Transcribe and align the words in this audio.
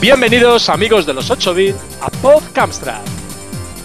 Bienvenidos 0.00 0.68
amigos 0.68 1.06
de 1.06 1.12
los 1.12 1.28
8 1.28 1.54
bit 1.54 1.74
a 2.00 2.08
Podcamstrad. 2.08 3.02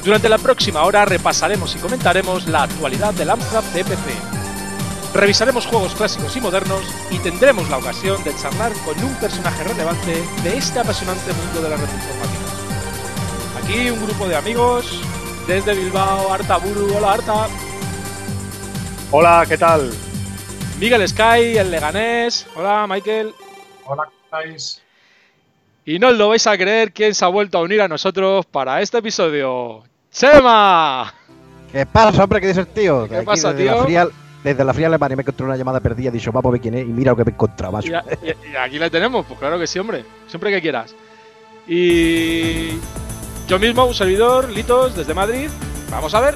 Durante 0.04 0.30
la 0.30 0.38
próxima 0.38 0.84
hora 0.84 1.06
repasaremos 1.06 1.76
y 1.76 1.80
comentaremos 1.80 2.46
la 2.48 2.64
actualidad 2.64 3.16
del 3.16 3.32
Amstrad 3.32 3.64
CPC. 3.64 5.16
Revisaremos 5.16 5.66
juegos 5.66 5.96
clásicos 5.96 6.36
y 6.38 6.42
modernos 6.42 6.84
y 7.10 7.18
tendremos 7.18 7.68
la 7.72 7.80
ocasión 7.80 8.24
de 8.24 8.36
charlar 8.36 8.72
con 8.86 9.04
un 9.04 9.16
personaje 9.16 9.64
relevante 9.64 10.24
de 10.44 10.56
este 10.56 10.82
apasionante 10.82 11.34
mundo 11.34 11.64
de 11.64 11.70
la 11.70 11.78
red 11.78 11.90
informática. 11.92 12.44
Aquí 13.64 13.90
un 13.90 14.06
grupo 14.06 14.28
de 14.28 14.36
amigos 14.36 15.02
desde 15.48 15.74
Bilbao, 15.74 16.32
Arta 16.32 16.58
Buru. 16.58 16.96
Hola 16.96 17.14
Arta. 17.14 17.48
Hola, 19.10 19.46
¿qué 19.50 19.58
tal? 19.58 19.92
Miguel 20.80 21.08
Sky, 21.10 21.58
el 21.58 21.72
Leganés. 21.72 22.46
Hola 22.56 22.86
Michael. 22.88 23.34
Hola, 23.86 24.04
¿cómo 24.06 24.18
estáis? 24.26 24.83
Y 25.86 26.00
no 26.00 26.12
lo 26.12 26.30
vais 26.30 26.48
a 26.48 26.58
creer 26.58 26.94
quién 26.94 27.14
se 27.14 27.26
ha 27.26 27.28
vuelto 27.28 27.58
a 27.58 27.62
unir 27.62 27.82
a 27.82 27.88
nosotros 27.88 28.46
para 28.46 28.82
este 28.82 29.00
episodio. 29.00 29.84
¡Chema! 30.12 31.14
¿Qué 31.72 31.86
pasa, 31.86 32.24
hombre? 32.24 32.40
¿Qué 32.40 32.48
dices, 32.48 32.68
tío? 32.74 33.08
¿Qué 33.10 33.18
Aquí 33.18 33.26
pasa, 33.26 33.52
desde 33.54 33.64
tío? 33.70 33.78
La 33.78 33.84
fría, 33.84 34.08
desde 34.44 34.64
la 34.64 34.74
fría 34.74 34.88
Alemania 34.88 35.18
me 35.18 35.22
encontré 35.24 35.46
una 35.46 35.58
llamada 35.58 35.80
perdida. 35.82 36.10
Dicho, 36.12 36.32
vamos 36.32 36.50
a 36.50 36.52
ver 36.54 36.62
quién 36.62 36.76
es. 36.76 36.84
Y 36.84 36.92
mira 36.92 37.12
lo 37.12 37.18
que 37.18 37.26
me 37.26 37.32
encontraba. 37.32 37.80
Y, 37.84 37.94
a- 37.94 38.06
y- 38.24 38.52
y 38.52 38.56
aquí 38.56 38.80
le 38.80 38.90
tenemos, 38.90 39.26
pues 39.26 39.38
claro 39.40 39.60
que 39.60 39.68
sí, 39.68 39.80
hombre. 39.80 40.06
Siempre 40.28 40.52
que 40.52 40.62
quieras. 40.62 40.96
Y 41.68 42.70
yo 43.48 43.60
mismo, 43.60 43.86
un 43.86 43.94
servidor, 43.94 44.50
Litos, 44.50 44.96
desde 44.96 45.14
Madrid. 45.14 45.50
Vamos 45.92 46.14
a 46.14 46.22
ver. 46.22 46.36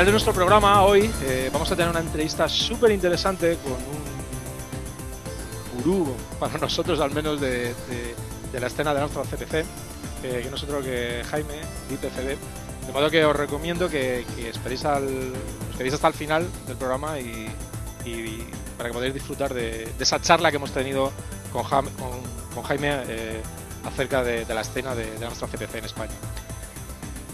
Final 0.00 0.06
de 0.06 0.12
nuestro 0.12 0.32
programa 0.32 0.82
hoy 0.82 1.10
eh, 1.24 1.50
vamos 1.52 1.70
a 1.70 1.76
tener 1.76 1.90
una 1.90 2.00
entrevista 2.00 2.48
súper 2.48 2.90
interesante 2.90 3.58
con 3.62 3.74
un 3.74 4.00
gurú, 5.76 6.16
para 6.38 6.56
nosotros 6.56 7.00
al 7.00 7.10
menos, 7.10 7.38
de, 7.38 7.74
la 8.58 8.66
escena 8.66 8.94
de 8.94 9.00
nuestro 9.00 9.24
CPC, 9.24 9.56
eh, 10.22 10.40
que 10.42 10.48
nosotros 10.50 10.82
que 10.82 11.22
Jaime, 11.30 11.60
IPCB. 11.90 12.38
De 12.86 12.92
modo 12.94 13.10
que 13.10 13.22
os 13.26 13.36
recomiendo 13.36 13.90
que, 13.90 14.24
esperéis, 14.48 14.86
al, 14.86 15.34
esperéis 15.70 15.92
hasta 15.92 16.08
el 16.08 16.14
final 16.14 16.48
del 16.66 16.78
programa 16.78 17.20
y, 17.20 17.54
para 18.78 18.88
que 18.88 18.94
podáis 18.94 19.12
disfrutar 19.12 19.52
de, 19.52 19.92
esa 19.98 20.18
charla 20.18 20.50
que 20.50 20.56
hemos 20.56 20.72
tenido 20.72 21.12
con, 21.52 21.62
Jaime 22.64 23.02
eh, 23.06 23.42
acerca 23.84 24.24
de, 24.24 24.46
de 24.46 24.54
la 24.54 24.62
escena 24.62 24.94
de, 24.94 25.10
de 25.10 25.26
nuestra 25.26 25.46
CPC 25.46 25.74
en 25.74 25.84
España. 25.84 26.14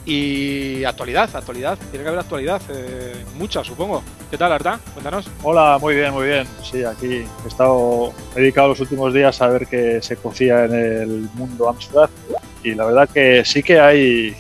Y 0.07 0.85
actualidad, 0.85 1.29
actualidad, 1.35 1.77
tiene 1.91 2.05
que 2.05 2.09
haber 2.09 2.21
actualidad, 2.21 2.63
eh, 2.71 3.25
mucha 3.37 3.65
supongo. 3.65 4.05
¿Qué 4.31 4.39
tal, 4.39 4.53
Arta? 4.53 4.79
Cuéntanos. 4.95 5.29
Hola, 5.43 5.79
muy 5.81 5.97
bien, 5.97 6.13
muy 6.13 6.27
bien. 6.29 6.47
Sí, 6.63 6.85
aquí 6.85 7.25
he 7.45 7.49
estado 7.49 8.13
dedicado 8.33 8.69
los 8.69 8.79
últimos 8.79 9.13
días 9.13 9.43
a 9.43 9.49
ver 9.49 9.67
qué 9.67 10.01
se 10.01 10.17
cocía 10.17 10.65
en 10.65 10.75
el 10.75 11.09
mundo 11.35 11.69
Amstrad 11.69 12.09
y 12.63 12.77
la 12.77 12.87
verdad 12.87 13.09
que 13.13 13.45
sí 13.45 13.65
que 13.65 13.81
hay. 13.81 14.37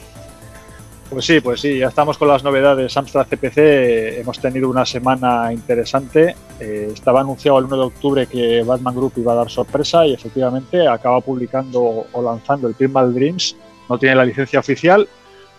Pues 1.11 1.25
sí, 1.25 1.41
pues 1.41 1.61
sí, 1.61 1.79
ya 1.79 1.89
estamos 1.89 2.17
con 2.17 2.29
las 2.29 2.45
novedades 2.45 2.97
Amstrad 2.97 3.27
CPC. 3.27 4.21
Hemos 4.21 4.39
tenido 4.39 4.71
una 4.71 4.87
semana 4.87 5.53
interesante. 5.53 6.37
Eh, 6.61 6.91
estaba 6.93 7.23
anunciado 7.23 7.59
el 7.59 7.65
1 7.65 7.77
de 7.77 7.83
octubre 7.83 8.27
que 8.29 8.63
Batman 8.63 8.95
Group 8.95 9.15
iba 9.17 9.33
a 9.33 9.37
dar 9.37 9.51
sorpresa 9.51 10.07
y 10.07 10.15
efectivamente 10.15 10.87
acaba 10.87 11.21
publicando 11.21 12.07
o 12.13 12.23
lanzando 12.23 12.69
el 12.69 12.75
Pinball 12.75 13.13
Dreams. 13.13 13.57
No 13.89 13.99
tiene 13.99 14.17
la 14.17 14.25
licencia 14.25 14.59
oficial, 14.59 15.09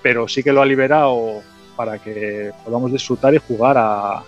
pero 0.02 0.28
sí 0.28 0.44
que 0.44 0.52
lo 0.54 0.62
ha 0.62 0.66
liberado 0.66 1.42
para 1.76 2.00
que 2.00 2.52
podamos 2.66 2.92
disfrutar 2.92 3.34
y 3.34 3.40
jugar 3.40 3.76
a, 3.78 4.24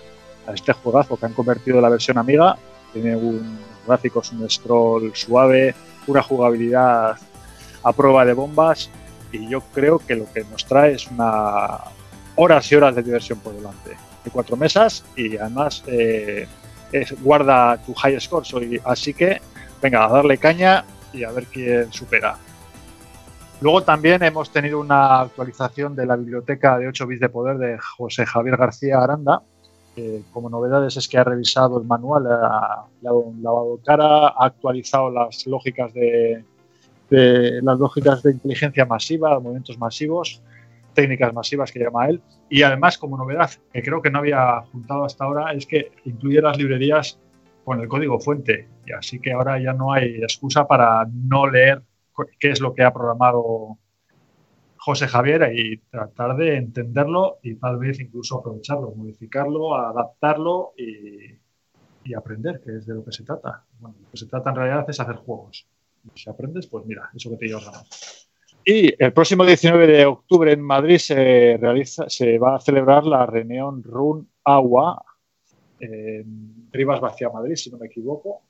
este 0.54 0.72
juegazo 0.72 1.16
que 1.16 1.26
han 1.26 1.32
convertido 1.32 1.76
en 1.76 1.82
la 1.82 1.88
versión 1.88 2.18
amiga. 2.18 2.56
Tiene 2.92 3.14
un 3.16 3.58
gráficos, 3.86 4.32
un 4.32 4.48
scroll 4.50 5.12
suave, 5.14 5.74
una 6.06 6.22
jugabilidad 6.22 7.16
a 7.82 7.92
prueba 7.92 8.24
de 8.24 8.32
bombas 8.34 8.90
y 9.32 9.48
yo 9.48 9.60
creo 9.72 9.98
que 9.98 10.16
lo 10.16 10.30
que 10.32 10.44
nos 10.44 10.64
trae 10.64 10.92
es 10.94 11.06
una 11.08 11.78
horas 12.36 12.70
y 12.70 12.74
horas 12.74 12.94
de 12.96 13.02
diversión 13.02 13.38
por 13.38 13.54
delante. 13.54 13.90
De 14.24 14.30
cuatro 14.30 14.56
mesas 14.56 15.04
y 15.16 15.36
además 15.36 15.82
eh, 15.86 16.46
guarda 17.20 17.78
tu 17.78 17.94
high 17.94 18.20
score, 18.20 18.44
soy- 18.44 18.80
así 18.84 19.14
que 19.14 19.40
venga, 19.80 20.04
a 20.04 20.08
darle 20.08 20.36
caña 20.38 20.84
y 21.12 21.24
a 21.24 21.30
ver 21.30 21.46
quién 21.46 21.92
supera. 21.92 22.36
Luego 23.60 23.82
también 23.82 24.22
hemos 24.22 24.50
tenido 24.50 24.80
una 24.80 25.20
actualización 25.20 25.94
de 25.94 26.06
la 26.06 26.16
biblioteca 26.16 26.78
de 26.78 26.88
8 26.88 27.06
bits 27.06 27.20
de 27.20 27.28
poder 27.28 27.58
de 27.58 27.78
José 27.78 28.24
Javier 28.24 28.56
García 28.56 29.02
Aranda. 29.02 29.42
como 30.32 30.48
novedades 30.48 30.96
es 30.96 31.06
que 31.06 31.18
ha 31.18 31.24
revisado 31.24 31.78
el 31.78 31.86
manual, 31.86 32.26
ha, 32.26 32.86
lavado 33.02 33.78
cara, 33.84 34.28
ha 34.28 34.46
actualizado 34.46 35.10
las 35.10 35.46
lógicas 35.46 35.92
de, 35.92 36.42
las 37.10 37.78
lógicas 37.78 38.22
de 38.22 38.32
inteligencia 38.32 38.86
masiva, 38.86 39.38
movimientos 39.38 39.78
masivos, 39.78 40.42
técnicas 40.94 41.34
masivas 41.34 41.70
que 41.70 41.80
llama 41.80 42.08
él. 42.08 42.22
Y 42.48 42.62
además, 42.62 42.96
como 42.96 43.18
novedad, 43.18 43.50
que 43.74 43.82
creo 43.82 44.00
que 44.00 44.10
no 44.10 44.20
había 44.20 44.62
juntado 44.72 45.04
hasta 45.04 45.24
ahora, 45.26 45.52
es 45.52 45.66
que 45.66 45.92
incluye 46.06 46.40
las 46.40 46.56
librerías 46.56 47.18
con 47.62 47.78
el 47.78 47.88
código 47.88 48.18
fuente. 48.20 48.68
Y 48.86 48.92
así 48.92 49.20
que 49.20 49.32
ahora 49.32 49.60
ya 49.60 49.74
no 49.74 49.92
hay 49.92 50.22
excusa 50.22 50.66
para 50.66 51.06
no 51.12 51.46
leer 51.46 51.82
qué 52.38 52.50
es 52.50 52.60
lo 52.60 52.74
que 52.74 52.82
ha 52.82 52.92
programado 52.92 53.78
José 54.76 55.08
Javier 55.08 55.52
y 55.54 55.76
tratar 55.90 56.36
de 56.36 56.56
entenderlo 56.56 57.38
y 57.42 57.56
tal 57.56 57.76
vez 57.76 58.00
incluso 58.00 58.38
aprovecharlo, 58.38 58.92
modificarlo, 58.92 59.74
adaptarlo 59.74 60.72
y, 60.76 61.38
aprender, 62.14 62.60
que 62.60 62.76
es 62.76 62.86
de 62.86 62.94
lo 62.94 63.04
que 63.04 63.12
se 63.12 63.22
trata. 63.22 63.64
Bueno, 63.78 63.94
lo 64.02 64.10
que 64.10 64.16
se 64.16 64.26
trata 64.26 64.50
en 64.50 64.56
realidad 64.56 64.86
es 64.88 64.98
hacer 64.98 65.16
juegos. 65.16 65.68
Si 66.14 66.28
aprendes, 66.28 66.66
pues 66.66 66.84
mira, 66.86 67.08
eso 67.14 67.30
que 67.30 67.36
te 67.36 67.46
llevas 67.46 67.66
ganas. 67.66 68.28
Y 68.64 68.92
el 69.02 69.12
próximo 69.12 69.44
19 69.44 69.86
de 69.86 70.06
octubre 70.06 70.52
en 70.52 70.60
Madrid 70.60 70.98
se, 70.98 71.56
realiza, 71.60 72.08
se 72.08 72.38
va 72.38 72.56
a 72.56 72.60
celebrar 72.60 73.04
la 73.04 73.26
reunión 73.26 73.82
Run 73.82 74.28
Agua 74.44 75.04
en 75.78 76.68
Rivas 76.72 77.00
Vacía 77.00 77.30
Madrid, 77.30 77.54
si 77.54 77.70
no 77.70 77.78
me 77.78 77.86
equivoco. 77.86 78.42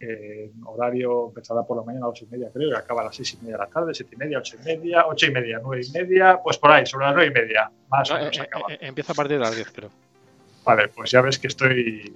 En 0.00 0.52
horario 0.64 1.28
empezará 1.28 1.62
por 1.64 1.76
la 1.76 1.82
mañana 1.82 2.06
a 2.06 2.08
las 2.08 2.18
ocho 2.18 2.26
y 2.26 2.28
media, 2.28 2.50
creo, 2.52 2.68
y 2.68 2.74
acaba 2.74 3.00
a 3.02 3.04
las 3.06 3.16
seis 3.16 3.34
y 3.34 3.36
media 3.38 3.56
de 3.56 3.58
la 3.58 3.66
tarde, 3.66 3.94
siete 3.94 4.14
y 4.14 4.18
media, 4.18 4.38
ocho 4.38 4.56
y 4.56 4.64
media, 4.64 5.06
ocho 5.06 5.26
y 5.26 5.30
media, 5.32 5.60
nueve 5.62 5.82
y 5.86 5.90
media, 5.90 6.40
pues 6.42 6.56
por 6.58 6.70
ahí, 6.70 6.86
sobre 6.86 7.06
las 7.06 7.14
nueve 7.16 7.30
y 7.30 7.34
media, 7.34 7.70
más 7.88 8.10
o 8.10 8.14
No, 8.14 8.20
eh, 8.20 8.22
menos 8.22 8.38
eh, 8.38 8.42
acaba. 8.42 8.64
eh, 8.72 8.78
empieza 8.80 9.12
a 9.12 9.16
partir 9.16 9.38
de 9.38 9.44
las 9.44 9.56
10, 9.56 9.72
creo. 9.72 9.90
Vale, 10.64 10.88
pues 10.88 11.10
ya 11.10 11.20
ves 11.20 11.38
que 11.38 11.48
estoy 11.48 12.14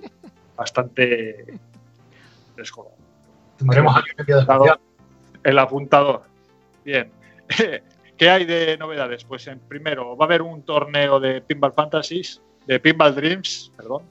bastante 0.56 1.59
descolgado. 2.56 2.97
Tendremos 3.59 3.97
aquí 3.97 4.32
un. 4.32 4.78
El 5.44 5.59
apuntador. 5.59 6.22
Bien. 6.84 7.10
¿Qué 8.16 8.31
hay 8.31 8.44
de 8.44 8.76
novedades? 8.78 9.25
Pues 9.25 9.47
en 9.49 9.59
primero, 9.59 10.16
va 10.16 10.25
a 10.25 10.28
haber 10.28 10.43
un 10.43 10.62
torneo 10.62 11.19
de 11.19 11.41
Pinball 11.41 11.72
Fantasies, 11.72 12.41
de 12.66 12.78
Pinball 12.78 13.14
Dreams, 13.14 13.72
perdón, 13.76 14.03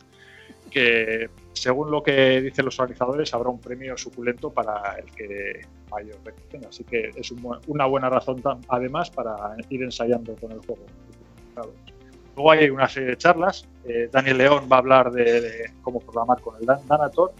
que 0.69 1.29
según 1.61 1.91
lo 1.91 2.01
que 2.01 2.41
dicen 2.41 2.65
los 2.65 2.79
organizadores 2.79 3.31
habrá 3.35 3.49
un 3.49 3.59
premio 3.59 3.95
suculento 3.95 4.49
para 4.49 4.95
el 4.97 5.05
que 5.11 5.61
mayor 5.91 6.17
recupere. 6.25 6.65
Así 6.65 6.83
que 6.83 7.11
es 7.15 7.29
un 7.29 7.59
una 7.67 7.85
buena 7.85 8.09
razón 8.09 8.41
además 8.67 9.11
para 9.11 9.55
ir 9.69 9.83
ensayando 9.83 10.35
con 10.37 10.51
el 10.53 10.59
juego. 10.65 10.83
Luego 12.35 12.51
hay 12.51 12.69
una 12.71 12.89
serie 12.89 13.09
de 13.09 13.17
charlas. 13.17 13.67
Eh, 13.85 14.09
Daniel 14.11 14.39
León 14.39 14.67
va 14.71 14.77
a 14.77 14.79
hablar 14.79 15.11
de, 15.11 15.41
de 15.41 15.73
cómo 15.83 15.99
programar 15.99 16.41
con 16.41 16.55
el 16.59 16.65
Dan- 16.65 16.87
Danator. 16.87 17.31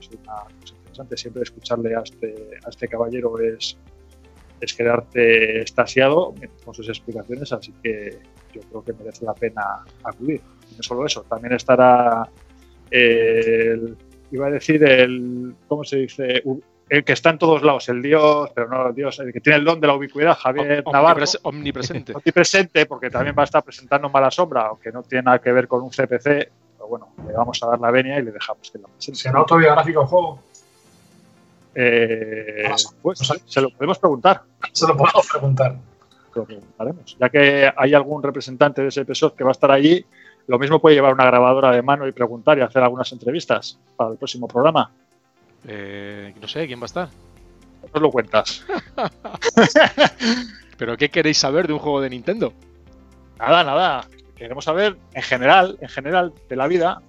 Es 0.00 0.08
una 0.08 0.34
cosa 0.60 0.74
interesante. 0.78 1.16
Siempre 1.18 1.42
escucharle 1.42 1.94
a 1.94 2.00
este, 2.00 2.58
a 2.64 2.70
este 2.70 2.88
caballero 2.88 3.38
es, 3.40 3.76
es 4.58 4.72
quedarte 4.72 5.60
estasiado 5.60 6.32
con 6.64 6.72
sus 6.72 6.88
explicaciones. 6.88 7.52
Así 7.52 7.74
que 7.82 8.20
yo 8.54 8.62
creo 8.70 8.84
que 8.84 8.92
merece 8.94 9.26
la 9.26 9.34
pena 9.34 9.84
acudir. 10.04 10.40
Y 10.72 10.76
no 10.76 10.82
solo 10.82 11.04
eso, 11.04 11.22
también 11.24 11.52
estará 11.52 12.26
el, 12.90 13.96
iba 14.30 14.46
a 14.46 14.50
decir 14.50 14.82
el, 14.84 15.54
¿cómo 15.68 15.84
se 15.84 15.96
dice? 15.96 16.42
El 16.88 17.04
que 17.04 17.12
está 17.12 17.30
en 17.30 17.38
todos 17.38 17.62
lados, 17.62 17.88
el 17.88 18.02
dios, 18.02 18.50
pero 18.54 18.68
no 18.68 18.88
el 18.88 18.94
dios, 18.94 19.18
el 19.20 19.32
que 19.32 19.40
tiene 19.40 19.58
el 19.60 19.64
don 19.64 19.80
de 19.80 19.86
la 19.86 19.94
ubicuidad, 19.94 20.36
Javier 20.36 20.82
Om- 20.84 20.92
Navarro 20.92 21.20
omnipres- 21.22 21.38
Omnipresente. 21.44 22.12
presente 22.34 22.86
porque 22.86 23.10
también 23.10 23.34
va 23.38 23.42
a 23.42 23.44
estar 23.44 23.62
presentando 23.62 24.08
Mala 24.08 24.30
Sombra, 24.30 24.62
aunque 24.66 24.90
no 24.90 25.02
tiene 25.04 25.22
nada 25.22 25.38
que 25.40 25.52
ver 25.52 25.68
con 25.68 25.82
un 25.82 25.90
CPC. 25.90 26.24
Pero 26.24 26.88
bueno, 26.88 27.08
le 27.26 27.32
vamos 27.32 27.62
a 27.62 27.66
dar 27.68 27.78
la 27.78 27.90
venia 27.92 28.18
y 28.18 28.22
le 28.24 28.32
dejamos 28.32 28.68
que 28.70 28.78
la 28.78 28.88
presente. 28.88 29.20
¿Será 29.20 29.38
autobiográfico 29.38 30.00
el 30.00 30.06
juego? 30.08 30.42
Eh, 31.74 32.68
pues 33.00 33.20
se 33.46 33.60
lo 33.60 33.70
podemos 33.70 33.98
preguntar, 33.98 34.42
Se 34.72 34.86
lo 34.88 34.96
podemos 34.96 35.28
preguntar. 35.30 35.76
lo 36.34 36.44
preguntaremos. 36.44 37.16
Ya 37.20 37.28
que 37.28 37.72
hay 37.76 37.94
algún 37.94 38.22
representante 38.22 38.82
de 38.82 38.88
ese 38.88 39.04
PSOE 39.04 39.34
que 39.34 39.44
va 39.44 39.50
a 39.50 39.52
estar 39.52 39.70
allí, 39.70 40.04
lo 40.46 40.58
mismo 40.58 40.80
puede 40.80 40.96
llevar 40.96 41.14
una 41.14 41.24
grabadora 41.24 41.72
de 41.72 41.82
mano 41.82 42.06
y 42.06 42.12
preguntar 42.12 42.58
y 42.58 42.62
hacer 42.62 42.82
algunas 42.82 43.10
entrevistas 43.12 43.78
para 43.96 44.12
el 44.12 44.16
próximo 44.16 44.48
programa. 44.48 44.90
Eh, 45.66 46.34
no 46.40 46.48
sé, 46.48 46.66
¿quién 46.66 46.80
va 46.80 46.84
a 46.84 46.86
estar? 46.86 47.08
Nos 47.92 48.02
lo 48.02 48.10
cuentas. 48.10 48.64
¿Pero 50.78 50.96
qué 50.96 51.08
queréis 51.10 51.38
saber 51.38 51.66
de 51.66 51.72
un 51.74 51.78
juego 51.78 52.00
de 52.00 52.10
Nintendo? 52.10 52.52
Nada, 53.38 53.64
nada. 53.64 54.06
Queremos 54.36 54.64
saber, 54.64 54.96
en 55.12 55.22
general, 55.22 55.78
en 55.80 55.88
general, 55.88 56.32
de 56.48 56.56
la 56.56 56.66
vida. 56.66 57.02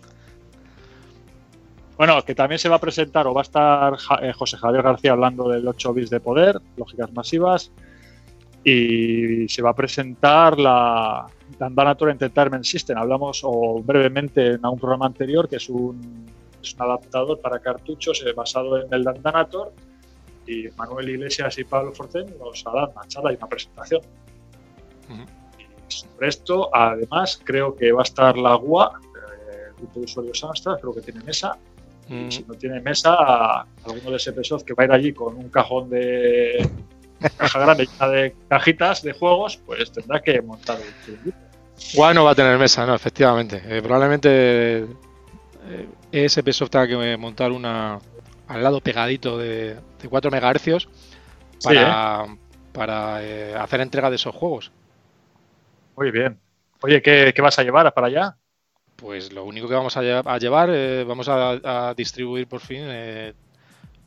Bueno, 1.97 2.21
que 2.23 2.35
también 2.35 2.59
se 2.59 2.67
va 2.67 2.77
a 2.77 2.81
presentar 2.81 3.27
o 3.27 3.33
va 3.33 3.41
a 3.41 3.43
estar 3.43 3.97
eh, 4.21 4.33
José 4.33 4.57
Javier 4.57 4.81
García 4.81 5.11
hablando 5.11 5.47
del 5.47 5.67
8 5.67 5.93
bits 5.93 6.09
de 6.09 6.19
poder, 6.19 6.59
lógicas 6.75 7.13
masivas, 7.13 7.71
y 8.63 9.47
se 9.47 9.61
va 9.61 9.71
a 9.71 9.75
presentar 9.75 10.59
la 10.59 11.25
Dandanator 11.57 12.09
Entertainment 12.09 12.63
System. 12.63 12.97
Hablamos 12.97 13.41
o 13.43 13.81
brevemente 13.81 14.53
en 14.53 14.65
un 14.65 14.77
programa 14.77 15.07
anterior 15.07 15.49
que 15.49 15.55
es 15.55 15.69
un, 15.69 16.25
es 16.61 16.73
un 16.75 16.81
adaptador 16.83 17.39
para 17.39 17.59
cartuchos 17.59 18.23
eh, 18.25 18.33
basado 18.33 18.83
en 18.83 18.93
el 18.93 19.03
Dandanator 19.03 19.73
y 20.47 20.67
Manuel 20.77 21.09
Iglesias 21.09 21.57
y 21.57 21.63
Pablo 21.63 21.91
Forten 21.91 22.35
nos 22.39 22.65
harán 22.67 22.89
una 22.95 23.07
charla 23.07 23.33
y 23.33 23.35
una 23.35 23.47
presentación. 23.47 24.01
Ujú. 25.09 25.21
Y 25.59 25.91
sobre 25.91 26.27
esto, 26.27 26.69
además, 26.73 27.39
creo 27.43 27.75
que 27.75 27.91
va 27.91 28.01
a 28.01 28.03
estar 28.03 28.37
la 28.37 28.55
GUA, 28.55 28.91
eh, 28.93 29.57
el 29.69 29.73
grupo 29.75 29.99
de 29.99 30.05
usuarios 30.05 30.43
Amstrad, 30.43 30.79
creo 30.79 30.93
que 30.93 31.01
tiene 31.01 31.23
mesa, 31.23 31.57
y 32.09 32.29
si 32.29 32.43
no 32.43 32.55
tiene 32.55 32.81
mesa, 32.81 33.61
alguno 33.61 34.11
de 34.11 34.19
SPSoft 34.19 34.65
que 34.65 34.73
va 34.73 34.83
a 34.83 34.85
ir 34.85 34.91
allí 34.91 35.13
con 35.13 35.37
un 35.37 35.47
cajón 35.47 35.89
de 35.89 36.67
caja 37.29 37.59
grande 37.59 37.85
llena 37.87 38.11
de 38.11 38.35
cajitas 38.49 39.01
de 39.01 39.13
juegos, 39.13 39.57
pues 39.57 39.91
tendrá 39.91 40.21
que 40.21 40.41
montar 40.41 40.79
chiringuito. 41.03 41.37
Gua 41.93 42.13
no 42.13 42.23
va 42.23 42.31
a 42.31 42.35
tener 42.35 42.57
mesa, 42.57 42.85
no, 42.85 42.93
efectivamente. 42.95 43.61
Eh, 43.65 43.81
probablemente 43.81 44.79
eh, 44.83 45.87
ESP 46.11 46.51
Soft 46.51 46.69
tenga 46.71 46.87
que 46.87 47.17
montar 47.17 47.51
una 47.51 47.99
al 48.47 48.63
lado 48.63 48.81
pegadito 48.81 49.37
de, 49.37 49.75
de 50.01 50.09
4 50.09 50.29
MHz 50.31 50.87
para, 51.63 52.27
para 52.73 53.23
eh, 53.23 53.55
hacer 53.55 53.81
entrega 53.81 54.09
de 54.09 54.17
esos 54.17 54.35
juegos. 54.35 54.71
Muy 55.95 56.11
bien. 56.11 56.39
Oye, 56.81 57.01
¿qué, 57.01 57.31
qué 57.35 57.41
vas 57.41 57.57
a 57.59 57.63
llevar 57.63 57.93
para 57.93 58.07
allá? 58.07 58.37
Pues 58.95 59.31
lo 59.33 59.45
único 59.45 59.67
que 59.67 59.73
vamos 59.73 59.97
a, 59.97 60.01
lle- 60.01 60.23
a 60.25 60.37
llevar, 60.37 60.69
vamos 61.05 61.27
a, 61.29 61.89
a 61.89 61.93
distribuir 61.95 62.47
por 62.47 62.59
fin 62.59 62.81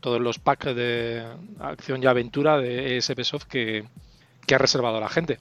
todos 0.05 0.21
los 0.21 0.39
packs 0.39 0.67
de 0.77 1.25
acción 1.61 2.03
y 2.03 2.07
aventura 2.07 2.59
de 2.59 2.99
ESP 2.99 3.23
Soft 3.23 3.45
que, 3.47 3.85
que 4.47 4.55
ha 4.55 4.59
reservado 4.59 5.01
la 5.01 5.09
gente. 5.09 5.39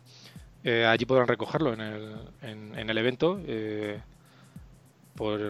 Eh, 0.64 0.86
allí 0.86 1.04
podrán 1.06 1.28
recogerlo 1.28 1.74
en 1.74 1.82
el, 1.82 2.16
en, 2.42 2.80
en 2.80 2.90
el 2.90 2.98
evento 2.98 3.42
eh, 3.46 4.00
por, 5.16 5.42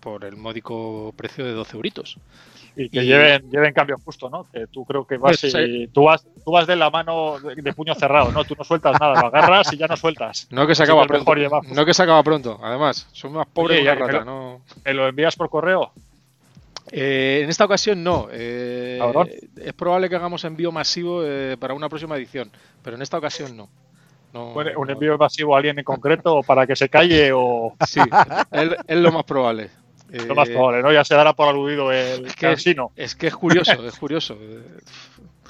por 0.00 0.22
el 0.26 0.36
módico 0.36 1.14
precio 1.16 1.46
de 1.46 1.52
12 1.52 1.76
euritos. 1.76 2.18
Y 2.76 2.90
que 2.90 3.04
Y- 3.04 3.06
lleven, 3.06 3.50
lleven 3.50 3.72
cambio 3.72 3.96
justo, 4.04 4.28
¿no? 4.28 4.46
Que 4.52 4.66
tú 4.66 4.84
creo 4.84 5.06
que 5.06 5.16
vas 5.16 5.40
Pues, 5.40 5.54
y 5.66 5.86
tú 5.88 6.02
vas, 6.04 6.26
tú 6.44 6.50
vas 6.52 6.66
de 6.66 6.76
la 6.76 6.90
mano 6.90 7.38
de, 7.40 7.54
de 7.54 7.72
puño 7.72 7.94
cerrado, 7.94 8.30
¿no? 8.32 8.44
Tú 8.44 8.54
no 8.58 8.64
sueltas 8.64 9.00
nada, 9.00 9.18
lo 9.18 9.28
agarras 9.28 9.72
y 9.72 9.78
ya 9.78 9.86
no 9.86 9.96
sueltas. 9.96 10.46
No 10.50 10.66
que 10.66 10.74
se 10.74 10.82
acaba 10.82 11.06
pronto. 11.06 11.34
No 11.72 11.86
que 11.86 11.94
se 11.94 12.02
acaba 12.02 12.22
pronto, 12.22 12.60
además. 12.62 13.08
Son 13.12 13.32
más 13.32 13.46
pobres 13.46 13.78
Oye, 13.78 13.80
que 13.80 13.84
ya 13.86 13.92
una 13.94 14.06
que 14.06 14.12
rata, 14.12 14.24
me 14.26 14.30
no- 14.30 14.60
¿Me 14.84 14.92
lo 14.92 15.08
envías 15.08 15.36
por 15.36 15.48
correo? 15.48 15.90
Eh, 16.90 17.40
en 17.42 17.50
esta 17.50 17.64
ocasión 17.64 18.02
no. 18.04 18.28
Eh, 18.30 19.00
es 19.56 19.72
probable 19.72 20.08
que 20.08 20.16
hagamos 20.16 20.44
envío 20.44 20.70
masivo 20.72 21.22
eh, 21.24 21.56
para 21.58 21.74
una 21.74 21.88
próxima 21.88 22.16
edición, 22.16 22.50
pero 22.82 22.96
en 22.96 23.02
esta 23.02 23.18
ocasión 23.18 23.56
no. 23.56 23.68
No- 24.32 24.52
Bueno, 24.52 24.72
¿Un 24.78 24.88
no. 24.88 24.92
envío 24.92 25.16
masivo 25.16 25.54
a 25.54 25.58
alguien 25.58 25.78
en 25.78 25.84
concreto 25.84 26.34
o 26.36 26.42
para 26.42 26.66
que 26.66 26.74
se 26.76 26.88
calle 26.88 27.30
o 27.32 27.74
Sí, 27.86 28.00
es, 28.50 28.70
es 28.86 28.96
lo 28.98 29.12
más 29.12 29.24
probable. 29.24 29.70
lo 30.10 30.34
más 30.34 30.48
Eh, 30.48 30.52
probable, 30.52 30.82
¿no? 30.82 30.92
Ya 30.92 31.04
se 31.04 31.14
dará 31.14 31.32
por 31.32 31.48
aludido 31.48 31.90
el 31.92 32.26
Es 32.26 32.34
que- 32.36 32.46
cansino. 32.48 32.90
Es 32.96 33.14
que 33.14 33.28
es 33.28 33.36
curioso, 33.36 33.86
es 33.86 33.98
curioso. 33.98 34.36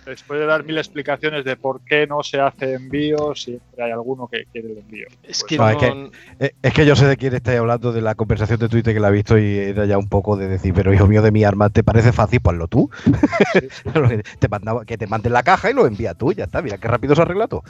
Después 0.06 0.38
de 0.40 0.46
dar 0.46 0.64
mil 0.64 0.76
explicaciones 0.76 1.44
de 1.44 1.56
por 1.56 1.80
qué 1.82 2.06
no 2.06 2.22
se 2.22 2.38
hace 2.40 2.74
envío, 2.74 3.34
siempre 3.34 3.84
hay 3.84 3.90
alguno 3.92 4.28
que 4.28 4.44
quiere 4.52 4.72
el 4.72 4.78
envío. 4.78 5.06
Es 5.22 5.40
Pues 5.40 5.44
que 5.44 5.56
no, 5.56 5.64
no, 5.64 5.70
es 5.70 5.76
que- 5.78 6.46
Eh, 6.46 6.50
Es 6.62 6.74
que 6.74 6.84
yo 6.86 6.94
sé 6.96 7.06
de 7.06 7.16
quién 7.16 7.34
estáis 7.34 7.58
hablando, 7.58 7.92
de 7.92 8.02
la 8.02 8.14
conversación 8.14 8.58
de 8.58 8.68
Twitter 8.68 8.92
que 8.92 9.00
la 9.00 9.08
he 9.08 9.12
visto 9.12 9.38
y 9.38 9.56
era 9.58 9.86
ya 9.86 9.96
un 9.98 10.08
poco 10.08 10.36
de 10.36 10.48
decir, 10.48 10.74
pero 10.74 10.92
hijo 10.92 11.06
mío 11.06 11.22
de 11.22 11.30
mi 11.32 11.44
arma, 11.44 11.70
¿te 11.70 11.82
parece 11.82 12.12
fácil? 12.12 12.40
Ponlo 12.40 12.68
tú. 12.68 12.90
te 14.38 14.48
mandaba, 14.48 14.84
que 14.84 14.98
te 14.98 15.06
manden 15.06 15.32
la 15.32 15.42
caja 15.42 15.70
y 15.70 15.74
lo 15.74 15.86
envía 15.86 16.14
tú, 16.14 16.32
ya 16.32 16.44
está. 16.44 16.62
Mira 16.62 16.78
qué 16.78 16.88
rápido 16.88 17.14
se 17.14 17.22
arregla 17.22 17.48
todo. 17.48 17.62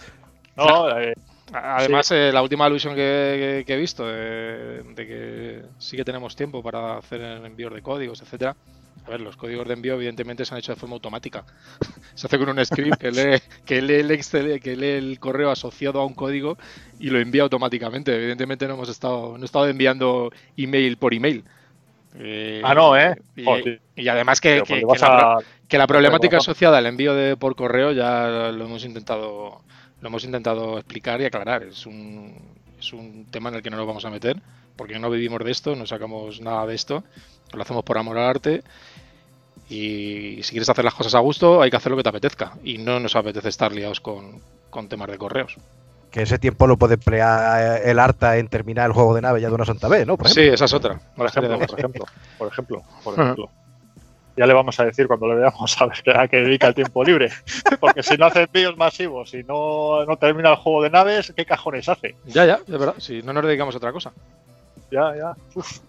No, 0.57 0.99
eh, 0.99 1.15
Además, 1.53 2.11
eh, 2.11 2.33
la 2.33 2.43
última 2.43 2.65
alusión 2.65 2.95
que, 2.95 3.61
que- 3.61 3.65
que 3.67 3.75
he 3.75 3.79
visto 3.79 4.05
eh, 4.09 4.83
de 4.97 5.07
que 5.07 5.63
sí 5.79 5.97
que 5.97 6.05
tenemos 6.05 6.35
tiempo 6.35 6.63
para 6.63 6.97
hacer 6.99 7.21
envíos 7.21 7.73
de 7.75 7.83
códigos, 7.83 8.21
etcétera. 8.23 8.57
A 9.07 9.11
ver, 9.11 9.21
los 9.21 9.37
códigos 9.37 9.67
de 9.69 9.75
envío 9.75 9.95
evidentemente 9.95 10.45
se 10.45 10.55
han 10.55 10.59
hecho 10.61 10.73
de 10.73 10.77
forma 10.81 10.95
automática. 10.95 11.45
se 12.15 12.27
hace 12.27 12.39
con 12.39 12.49
un 12.49 12.65
script 12.65 12.97
que 12.97 13.11
lee, 13.11 13.39
que 13.67 13.83
lee 13.83 13.97
el 13.97 14.11
Excel- 14.11 14.61
que 14.61 14.77
lee 14.77 14.91
el 14.93 15.19
correo 15.21 15.51
asociado 15.51 16.01
a 16.01 16.07
un 16.07 16.15
código 16.15 16.57
y 16.99 17.11
lo 17.11 17.19
envía 17.21 17.43
automáticamente. 17.43 18.15
Evidentemente 18.17 18.67
no 18.67 18.75
hemos 18.75 18.89
estado, 18.89 19.37
no 19.37 19.43
he 19.43 19.45
estado 19.45 19.69
enviando 19.69 20.31
email 20.57 20.97
por 20.97 21.13
email. 21.13 21.45
Eh, 22.17 22.63
ah, 22.65 22.75
no, 22.75 22.97
¿eh? 22.97 23.17
Y, 23.97 24.09
además 24.09 24.41
que, 24.41 24.63
la, 25.09 25.33
a- 25.33 25.39
que 25.69 25.79
la 25.79 25.87
problemática 25.87 26.37
asociada 26.39 26.79
al 26.79 26.87
envío 26.87 27.15
de 27.15 27.37
por 27.37 27.57
correo 27.57 27.93
ya 27.93 28.53
lo 28.53 28.65
hemos 28.65 28.85
intentado 28.85 29.63
lo 30.01 30.09
hemos 30.09 30.25
intentado 30.25 30.79
explicar 30.79 31.21
y 31.21 31.25
aclarar. 31.25 31.63
Es 31.65 31.87
un, 31.87 32.35
es 32.79 32.93
un 32.93 33.27
tema 33.31 33.49
en 33.49 33.57
el 33.57 33.63
que 33.63 33.71
no 33.71 33.77
nos 33.79 33.87
vamos 33.87 34.05
a 34.05 34.11
meter 34.11 34.37
porque 34.77 34.99
no 34.99 35.11
vivimos 35.11 35.45
de 35.45 35.51
esto, 35.51 35.77
no 35.77 35.87
sacamos 35.87 36.41
nada 36.41 36.67
de 36.67 36.75
esto, 36.75 37.05
lo 37.53 37.63
hacemos 37.63 37.85
por 37.85 37.99
amor 37.99 38.19
al 38.19 38.29
arte 38.29 38.63
y 39.69 40.41
si 40.43 40.51
quieres 40.51 40.69
hacer 40.69 40.85
las 40.85 40.95
cosas 40.95 41.15
a 41.15 41.21
gusto 41.21 41.63
hay 41.63 41.71
que 41.71 41.77
hacer 41.77 41.91
lo 41.91 41.97
que 41.97 42.03
te 42.03 42.09
apetezca 42.11 42.53
y 42.63 42.79
no 42.79 43.01
nos 43.01 43.17
apetece 43.17 43.49
estar 43.49 43.73
liados 43.73 44.01
con, 44.01 44.41
con 44.71 44.89
temas 44.89 45.09
de 45.09 45.19
correos. 45.19 45.57
Que 46.11 46.23
ese 46.23 46.39
tiempo 46.39 46.67
lo 46.67 46.77
puede 46.77 46.95
emplear 46.95 47.81
el 47.85 47.99
Arta 47.99 48.37
en 48.37 48.49
terminar 48.49 48.87
el 48.87 48.93
juego 48.93 49.15
de 49.15 49.23
nave 49.23 49.41
ya 49.41 49.49
de 49.49 49.55
una 49.55 49.65
santa 49.65 49.89
vez, 49.89 50.07
¿no? 50.07 50.17
Por 50.17 50.29
Sí, 50.29 50.43
esa 50.43 50.67
es 50.67 50.73
otra. 50.73 51.01
Por 51.17 51.27
ejemplo, 51.27 51.59
por 51.59 51.79
ejemplo, 51.79 52.05
por 52.39 52.49
ejemplo, 52.49 52.83
por 53.03 53.15
Ajá. 53.15 53.23
ejemplo. 53.23 53.51
Ya 54.37 54.47
le 54.47 54.53
vamos 54.53 54.79
a 54.81 54.85
decir 54.85 55.07
cuando 55.07 55.29
le 55.29 55.37
veamos 55.37 55.81
a 55.81 55.87
ver 55.87 56.17
a 56.17 56.29
qué 56.29 56.39
dedica 56.39 56.67
el 56.67 56.75
tiempo 56.75 57.03
libre. 57.05 57.31
Porque 57.81 58.03
si 58.03 58.17
no 58.17 58.27
hace 58.27 58.43
envíos 58.43 58.77
masivos, 58.77 59.31
si 59.31 59.43
no, 59.45 60.05
no 60.05 60.17
termina 60.17 60.51
el 60.51 60.57
juego 60.57 60.83
de 60.83 60.91
naves, 60.91 61.33
¿qué 61.37 61.45
cajones 61.45 61.89
hace? 61.89 62.17
Ya, 62.27 62.45
ya, 62.45 62.61
es 62.67 62.79
verdad. 62.79 62.95
Si 62.99 63.23
no 63.23 63.33
nos 63.33 63.45
dedicamos 63.45 63.75
a 63.75 63.79
otra 63.79 63.93
cosa. 63.93 64.13
Ya, 64.95 65.17
ya. 65.17 65.37
Uf. 65.55 65.81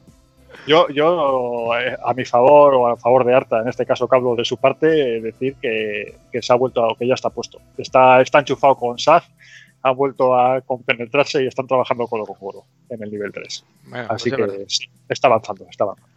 Yo, 0.67 0.87
yo 0.89 1.75
eh, 1.77 1.95
a 2.03 2.13
mi 2.13 2.25
favor 2.25 2.73
o 2.73 2.87
a 2.87 2.95
favor 2.97 3.23
de 3.25 3.33
Arta, 3.35 3.61
en 3.61 3.67
este 3.67 3.85
caso 3.85 4.07
que 4.07 4.15
hablo 4.15 4.35
de 4.35 4.45
su 4.45 4.57
parte, 4.57 5.17
eh, 5.17 5.21
decir 5.21 5.55
que, 5.61 6.15
que 6.31 6.41
se 6.41 6.51
ha 6.53 6.55
vuelto 6.55 6.83
a, 6.89 6.95
que 6.97 7.05
ya 7.07 7.13
está 7.13 7.29
puesto. 7.29 7.59
Está, 7.77 8.21
está 8.21 8.39
enchufado 8.39 8.75
con 8.75 8.97
SAF, 8.97 9.25
ha 9.83 9.91
vuelto 9.91 10.33
a 10.33 10.61
compenetrarse 10.61 11.43
y 11.43 11.47
están 11.47 11.67
trabajando 11.67 12.07
con 12.07 12.25
con 12.25 12.35
Oro 12.39 12.63
en 12.89 13.03
el 13.03 13.11
nivel 13.11 13.31
3. 13.33 13.65
Venga, 13.83 14.07
Así 14.09 14.29
pues 14.29 14.33
es 14.41 14.47
verdad. 14.47 14.57
que 14.57 14.65
sí, 14.69 14.85
está 15.09 15.27
avanzando, 15.27 15.65
está 15.69 15.83
avanzando. 15.83 16.09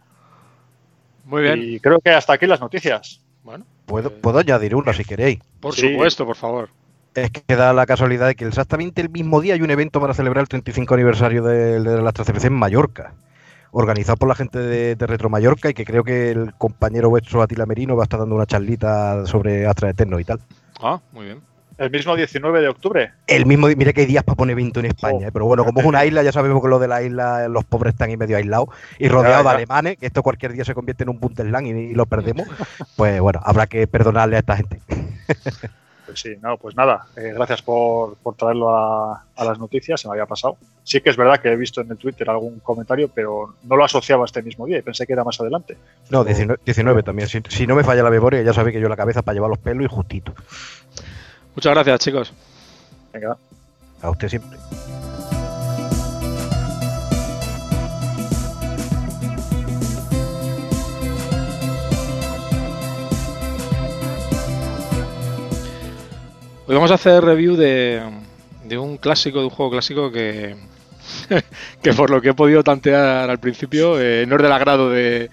Muy 1.25 1.41
bien. 1.43 1.59
Y 1.61 1.79
creo 1.79 1.99
que 1.99 2.09
hasta 2.09 2.33
aquí 2.33 2.47
las 2.47 2.59
noticias. 2.61 3.21
Bueno, 3.43 3.65
Puedo, 3.85 4.11
puedo 4.11 4.39
añadir 4.39 4.73
uno 4.75 4.91
si 4.93 5.03
queréis. 5.03 5.39
por 5.59 5.73
Sí. 5.75 5.91
supuesto, 5.91 6.25
por 6.25 6.35
favor. 6.35 6.69
Es 7.15 7.31
que 7.31 7.55
da 7.55 7.73
la 7.73 7.85
casualidad 7.85 8.27
de 8.27 8.35
que 8.35 8.45
exactamente 8.45 9.01
el 9.01 9.09
mismo 9.09 9.41
día 9.41 9.55
hay 9.55 9.61
un 9.61 9.71
evento 9.71 9.99
para 9.99 10.13
celebrar 10.13 10.43
el 10.43 10.47
35 10.47 10.93
aniversario 10.93 11.43
de, 11.43 11.79
de 11.79 12.01
la 12.01 12.11
CPC 12.11 12.45
en 12.45 12.53
Mallorca, 12.53 13.13
organizado 13.71 14.17
por 14.17 14.29
la 14.29 14.35
gente 14.35 14.59
de, 14.59 14.95
de 14.95 15.07
Retro 15.07 15.29
Mallorca 15.29 15.69
y 15.69 15.73
que 15.73 15.85
creo 15.85 16.03
que 16.03 16.31
el 16.31 16.53
compañero 16.53 17.09
vuestro 17.09 17.41
Atila 17.41 17.65
Merino 17.65 17.95
va 17.95 18.03
a 18.03 18.05
estar 18.05 18.19
dando 18.19 18.35
una 18.35 18.45
charlita 18.45 19.25
sobre 19.25 19.65
Astra 19.65 19.89
Eterno 19.89 20.19
y 20.19 20.23
tal. 20.23 20.39
Ah, 20.81 20.99
muy 21.11 21.25
bien. 21.25 21.41
El 21.79 21.91
mismo 21.91 22.13
19 22.13 22.59
de 22.59 22.67
octubre. 22.67 23.13
El 23.25 23.45
mismo, 23.45 23.67
mira 23.67 23.93
que 23.93 24.01
hay 24.01 24.07
días 24.07 24.25
para 24.25 24.35
poner 24.35 24.51
evento 24.51 24.81
en 24.81 24.87
España, 24.87 25.19
Jo. 25.21 25.27
¿eh? 25.27 25.31
pero 25.31 25.45
bueno, 25.45 25.63
como 25.63 25.79
es 25.79 25.85
una 25.85 26.05
isla, 26.05 26.21
ya 26.23 26.33
sabemos 26.33 26.61
que 26.61 26.67
lo 26.67 26.77
de 26.77 26.89
la 26.89 27.01
isla, 27.01 27.47
los 27.47 27.63
pobres 27.63 27.93
están 27.93 28.09
ahí 28.09 28.17
medio 28.17 28.35
aislados 28.35 28.67
y 28.99 29.07
rodeados 29.07 29.45
de 29.45 29.49
alemanes, 29.51 29.97
que 29.97 30.07
esto 30.07 30.21
cualquier 30.21 30.51
día 30.51 30.65
se 30.65 30.73
convierte 30.73 31.03
en 31.03 31.09
un 31.09 31.21
Bundesland 31.21 31.67
y, 31.67 31.69
y 31.69 31.93
lo 31.93 32.05
perdemos, 32.05 32.47
pues 32.97 33.21
bueno, 33.21 33.39
habrá 33.43 33.65
que 33.67 33.87
perdonarle 33.87 34.35
a 34.35 34.39
esta 34.39 34.57
gente. 34.57 34.81
Pues 36.09 36.21
sí, 36.21 36.35
no, 36.41 36.57
pues 36.57 36.75
nada. 36.75 37.05
eh, 37.15 37.31
gracias 37.35 37.61
por, 37.61 38.15
por 38.17 38.35
traerlo 38.35 38.75
a, 38.75 39.23
a 39.35 39.45
las 39.45 39.59
noticias, 39.59 40.01
se 40.01 40.07
me 40.07 40.13
había 40.13 40.25
pasado. 40.25 40.57
Sí 40.83 41.01
que 41.01 41.11
es 41.11 41.17
verdad 41.17 41.39
que 41.39 41.49
he 41.51 41.55
visto 41.55 41.81
en 41.81 41.91
el 41.91 41.97
Twitter 41.97 42.27
algún 42.29 42.59
comentario, 42.61 43.09
pero 43.13 43.53
no 43.63 43.75
lo 43.75 43.83
asociaba 43.85 44.23
a 44.23 44.25
este 44.25 44.41
mismo 44.41 44.65
día 44.65 44.79
y 44.79 44.81
pensé 44.81 45.05
que 45.05 45.13
era 45.13 45.23
más 45.23 45.39
adelante. 45.39 45.77
No, 46.09 46.23
19, 46.23 46.61
19 46.65 47.03
también. 47.03 47.29
Si, 47.29 47.41
si 47.47 47.67
no 47.67 47.75
me 47.75 47.83
falla 47.83 48.01
la 48.01 48.09
memoria, 48.09 48.41
ya 48.41 48.53
sabéis 48.53 48.75
que 48.75 48.81
yo 48.81 48.89
la 48.89 48.97
cabeza 48.97 49.21
para 49.21 49.35
llevar 49.35 49.51
los 49.51 49.59
pelos 49.59 49.85
y 49.85 49.87
justito. 49.87 50.33
Muchas 51.55 51.73
gracias, 51.75 51.99
chicos. 51.99 52.33
Venga. 53.13 53.37
A 54.01 54.09
usted 54.09 54.29
siempre. 54.29 54.57
Hoy 66.69 66.75
vamos 66.75 66.91
a 66.91 66.93
hacer 66.93 67.23
review 67.23 67.55
de, 67.55 67.99
de 68.65 68.77
un 68.77 68.97
clásico, 68.97 69.39
de 69.39 69.45
un 69.45 69.49
juego 69.49 69.71
clásico 69.71 70.11
que, 70.11 70.55
que 71.81 71.93
por 71.93 72.11
lo 72.11 72.21
que 72.21 72.29
he 72.29 72.33
podido 72.35 72.63
tantear 72.63 73.27
al 73.27 73.39
principio, 73.39 73.99
eh, 73.99 74.27
no 74.27 74.35
es 74.35 74.43
del 74.43 74.51
agrado 74.51 74.91
de, 74.91 75.31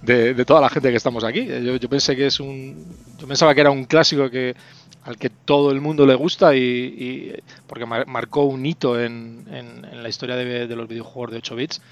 de, 0.00 0.44
toda 0.46 0.62
la 0.62 0.70
gente 0.70 0.88
que 0.88 0.96
estamos 0.96 1.24
aquí. 1.24 1.46
Yo, 1.46 1.90
pensé 1.90 2.16
que 2.16 2.24
es 2.24 2.40
un. 2.40 2.86
Yo 3.18 3.28
pensaba 3.28 3.54
que 3.54 3.60
era 3.60 3.70
un 3.70 3.84
clásico 3.84 4.30
que 4.30 4.56
al 5.04 5.18
que 5.18 5.28
todo 5.28 5.72
el 5.72 5.82
mundo 5.82 6.06
le 6.06 6.14
gusta 6.14 6.56
y, 6.56 7.34
porque 7.66 7.84
marcó 7.84 8.44
un 8.44 8.64
hito 8.64 8.98
en, 8.98 9.44
la 9.92 10.08
historia 10.08 10.36
de, 10.36 10.74
los 10.74 10.88
videojuegos 10.88 11.32
de 11.32 11.36
8 11.36 11.54
bits. 11.54 11.82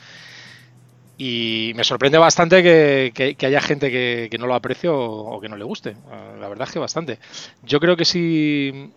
Y 1.18 1.72
me 1.74 1.84
sorprende 1.84 2.18
bastante 2.18 2.62
que, 2.62 3.36
haya 3.46 3.60
gente 3.60 3.90
que, 3.90 4.36
no 4.38 4.46
lo 4.46 4.54
aprecie 4.54 4.90
o, 4.92 5.38
que 5.40 5.48
no 5.48 5.56
le 5.56 5.64
guste. 5.64 5.96
La 6.40 6.48
verdad 6.48 6.68
es 6.68 6.72
que 6.74 6.78
bastante. 6.78 7.18
Yo 7.62 7.80
creo 7.80 7.96
que 7.96 8.04
si 8.04 8.92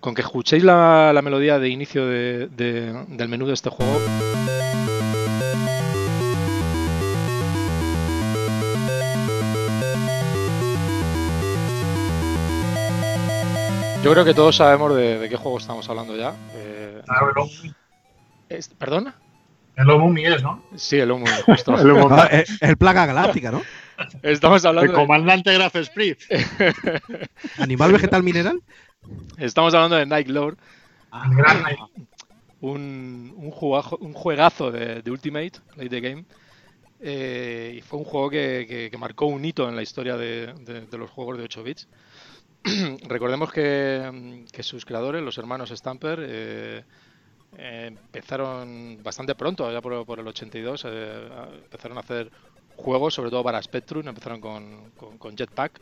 con 0.00 0.14
que 0.14 0.22
escuchéis 0.22 0.64
la, 0.64 1.18
melodía 1.22 1.58
de 1.58 1.68
inicio 1.68 2.06
del 2.06 3.28
menú 3.28 3.46
de 3.46 3.54
este 3.54 3.70
juego. 3.70 4.00
Yo 14.02 14.10
creo 14.10 14.24
que 14.24 14.34
todos 14.34 14.56
sabemos 14.56 14.96
de, 14.96 15.28
qué 15.30 15.36
juego 15.36 15.58
estamos 15.58 15.88
hablando 15.88 16.16
ya. 16.16 16.34
Eh, 16.54 17.02
¿Perdona? 18.76 19.14
El 19.76 19.90
Omumi 19.90 20.26
es, 20.26 20.42
¿no? 20.42 20.62
Sí, 20.76 20.98
el 20.98 21.10
Omumi, 21.10 21.30
justo. 21.46 21.78
el, 21.78 21.96
ah, 22.10 22.28
el, 22.60 22.76
Plaga 22.76 23.06
Galáctica, 23.06 23.50
¿no? 23.50 23.62
Estamos 24.22 24.64
hablando. 24.64 24.90
El 24.90 24.96
comandante 24.96 25.52
Graf 25.54 25.76
Sprit. 25.82 26.20
¿Animal 27.58 27.92
vegetal 27.92 28.22
mineral? 28.22 28.60
Estamos 29.38 29.74
hablando 29.74 29.96
de 29.96 30.06
Night 30.06 30.28
Lord. 30.28 30.56
Ah, 31.10 31.28
un, 32.60 33.34
un, 33.36 33.50
juegazo 34.14 34.70
de, 34.70 35.02
Ultimate, 35.10 35.52
Play 35.74 35.88
the 35.88 36.00
Game. 36.00 36.24
Eh, 37.00 37.74
y 37.78 37.80
fue 37.80 37.98
un 37.98 38.04
juego 38.04 38.30
que, 38.30 38.90
marcó 38.98 39.26
un 39.26 39.44
hito 39.44 39.68
en 39.68 39.74
la 39.74 39.82
historia 39.82 40.16
de, 40.16 40.54
los 40.92 41.10
juegos 41.10 41.38
de 41.38 41.44
8 41.44 41.62
bits. 41.64 41.88
Recordemos 43.08 43.52
que, 43.52 44.44
sus 44.60 44.84
creadores, 44.84 45.22
los 45.22 45.36
hermanos 45.38 45.70
Stamper, 45.70 46.20
eh, 46.22 46.84
empezaron 47.56 49.02
bastante 49.02 49.34
pronto, 49.34 49.70
ya 49.70 49.80
por, 49.80 50.18
el 50.18 50.26
82, 50.26 50.84
eh, 50.86 51.28
empezaron 51.64 51.98
a 51.98 52.00
hacer 52.00 52.30
juegos, 52.76 53.14
sobre 53.14 53.30
todo 53.30 53.44
para 53.44 53.62
Spectrum, 53.62 54.06
empezaron 54.08 54.40
con 54.40 55.36
Jetpack. 55.36 55.80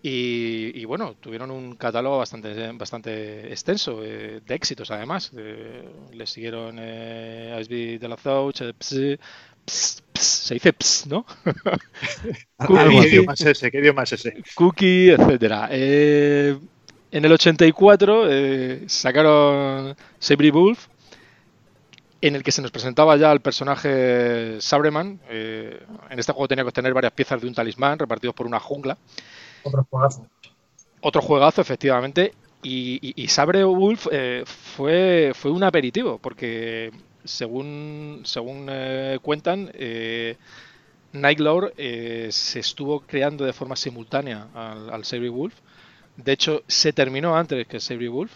Y, 0.00 0.84
bueno, 0.84 1.14
tuvieron 1.14 1.50
un 1.50 1.74
catálogo 1.74 2.18
bastante 2.18 2.70
bastante 2.72 3.50
extenso 3.50 4.00
eh, 4.04 4.40
de 4.46 4.54
éxitos 4.54 4.90
además. 4.90 5.32
Eh, 5.36 5.88
le 6.12 6.26
siguieron 6.26 6.76
eh, 6.78 7.58
Ice 7.60 7.98
de 7.98 8.08
la 8.08 8.16
Zouch, 8.16 8.62
eh, 8.62 9.18
se 9.66 10.54
dice 10.54 10.72
ps, 10.72 11.06
¿no? 11.08 11.26
Cookie, 12.66 13.00
¿Qué 13.00 13.08
idioma 13.08 13.34
es 13.34 13.40
ese? 13.40 13.70
¿Qué 13.70 13.78
idioma 13.78 14.02
es 14.04 14.12
ese? 14.12 14.42
Cookie, 14.54 15.10
etcétera. 15.10 15.68
En 17.10 17.24
el 17.24 17.32
84 17.32 18.24
sacaron 18.86 19.96
Sabry 20.18 20.50
Wolf, 20.50 20.86
en 22.20 22.34
el 22.34 22.42
que 22.42 22.52
se 22.52 22.62
nos 22.62 22.70
presentaba 22.70 23.16
ya 23.16 23.32
el 23.32 23.40
personaje 23.40 24.60
Sabreman. 24.60 25.20
en 25.28 26.18
este 26.18 26.32
juego 26.32 26.48
tenía 26.48 26.64
que 26.64 26.72
tener 26.72 26.92
varias 26.92 27.12
piezas 27.12 27.40
de 27.40 27.48
un 27.48 27.54
talismán 27.54 27.98
repartidos 27.98 28.34
por 28.34 28.46
una 28.46 28.60
jungla. 28.60 28.98
Otro 29.62 29.86
juegazo. 29.88 30.26
Otro 31.00 31.22
juegazo, 31.22 31.60
efectivamente. 31.60 32.32
Y, 32.62 33.28
Sabre 33.28 33.62
Wolf 33.64 34.08
eh, 34.10 34.42
fue, 34.44 35.32
fue 35.34 35.50
un 35.52 35.62
aperitivo, 35.62 36.18
porque 36.18 36.90
según, 37.24 38.22
según 38.24 38.66
eh, 38.68 39.18
cuentan, 39.22 39.70
eh, 39.74 40.36
Nightlord 41.12 41.72
eh, 41.76 42.28
se 42.30 42.60
estuvo 42.60 43.00
creando 43.00 43.44
de 43.44 43.52
forma 43.52 43.76
simultánea 43.76 44.48
al, 44.54 44.90
al 44.90 45.04
Sabre 45.04 45.28
Wolf. 45.28 45.54
De 46.18 46.32
hecho, 46.32 46.62
se 46.66 46.92
terminó 46.92 47.36
antes 47.36 47.66
que 47.66 47.80
Sabre 47.80 48.08
Wolf. 48.08 48.32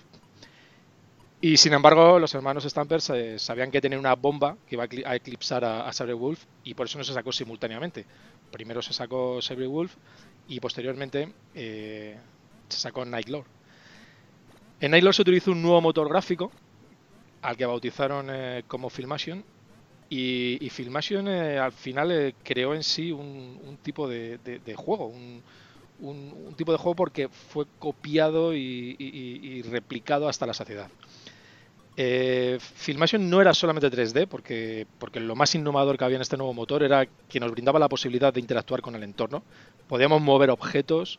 Y 1.40 1.56
sin 1.56 1.72
embargo, 1.72 2.18
los 2.18 2.32
hermanos 2.34 2.64
Stampers 2.64 3.12
sabían 3.36 3.70
que 3.70 3.80
tenía 3.80 3.98
una 3.98 4.14
bomba 4.14 4.56
que 4.66 4.76
iba 4.76 4.84
a 4.84 5.16
eclipsar 5.16 5.64
a, 5.64 5.88
a 5.88 5.92
Sabre 5.92 6.14
Wolf 6.14 6.44
y 6.62 6.74
por 6.74 6.86
eso 6.86 6.98
no 6.98 7.04
se 7.04 7.12
sacó 7.12 7.32
simultáneamente. 7.32 8.06
Primero 8.52 8.80
se 8.80 8.92
sacó 8.92 9.42
Sabre 9.42 9.66
Wolf 9.66 9.96
y 10.46 10.60
posteriormente 10.60 11.32
eh, 11.54 12.16
se 12.68 12.78
sacó 12.78 13.04
Nightlord. 13.04 13.46
En 14.80 14.90
Nightlord 14.90 15.14
se 15.14 15.22
utilizó 15.22 15.52
un 15.52 15.62
nuevo 15.62 15.80
motor 15.80 16.08
gráfico 16.08 16.50
al 17.42 17.56
que 17.56 17.66
bautizaron 17.66 18.28
eh, 18.30 18.64
como 18.68 18.90
Filmation 18.90 19.44
y, 20.08 20.68
Filmation 20.70 21.26
eh, 21.28 21.58
al 21.58 21.72
final 21.72 22.34
creó 22.44 22.74
en 22.74 22.82
sí 22.82 23.10
un, 23.10 23.78
tipo 23.82 24.06
de, 24.06 24.74
juego, 24.76 25.06
un, 25.06 25.42
tipo 26.56 26.72
de 26.72 26.78
juego 26.78 26.96
porque 26.96 27.28
fue 27.28 27.66
copiado 27.78 28.54
y 28.54 29.62
replicado 29.70 30.28
hasta 30.28 30.46
la 30.46 30.54
saciedad. 30.54 30.88
Eh, 31.96 32.58
Filmation 32.60 33.28
no 33.28 33.40
era 33.40 33.52
solamente 33.52 33.90
3D, 33.90 34.26
porque, 34.26 34.86
porque 34.98 35.20
lo 35.20 35.36
más 35.36 35.54
innovador 35.54 35.98
que 35.98 36.04
había 36.04 36.16
en 36.16 36.22
este 36.22 36.36
nuevo 36.36 36.54
motor 36.54 36.82
era 36.82 37.06
que 37.28 37.40
nos 37.40 37.50
brindaba 37.50 37.78
la 37.78 37.88
posibilidad 37.88 38.32
de 38.32 38.40
interactuar 38.40 38.80
con 38.80 38.94
el 38.94 39.02
entorno. 39.02 39.42
Podíamos 39.88 40.22
mover 40.22 40.50
objetos, 40.50 41.18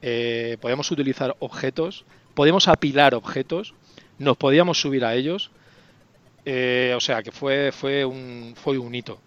eh, 0.00 0.56
podíamos 0.60 0.90
utilizar 0.90 1.36
objetos, 1.40 2.04
podíamos 2.34 2.68
apilar 2.68 3.14
objetos, 3.14 3.74
nos 4.18 4.36
podíamos 4.36 4.80
subir 4.80 5.04
a 5.04 5.14
ellos. 5.14 5.50
Eh, 6.44 6.94
o 6.96 7.00
sea 7.00 7.22
que 7.22 7.30
fue, 7.30 7.72
fue, 7.72 8.04
un, 8.06 8.54
fue 8.56 8.78
un 8.78 8.94
hito. 8.94 9.20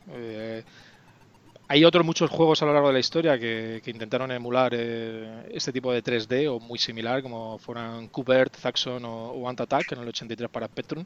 Hay 1.71 1.85
otros 1.85 2.05
muchos 2.05 2.29
juegos 2.29 2.61
a 2.61 2.65
lo 2.65 2.73
largo 2.73 2.89
de 2.89 2.95
la 2.95 2.99
historia 2.99 3.39
que, 3.39 3.81
intentaron 3.85 4.29
emular 4.33 4.73
eh, 4.75 5.47
este 5.53 5.71
tipo 5.71 5.93
de 5.93 6.03
3D 6.03 6.51
o 6.51 6.59
muy 6.59 6.77
similar, 6.77 7.23
como 7.23 7.57
fueran 7.59 8.09
Kubert, 8.09 8.57
Zaxxon 8.57 9.05
o, 9.05 9.29
o 9.31 9.47
Ant 9.47 9.61
Attack 9.61 9.93
en 9.93 9.99
el 9.99 10.09
83 10.09 10.49
para 10.49 10.67
Spectrum. 10.67 11.05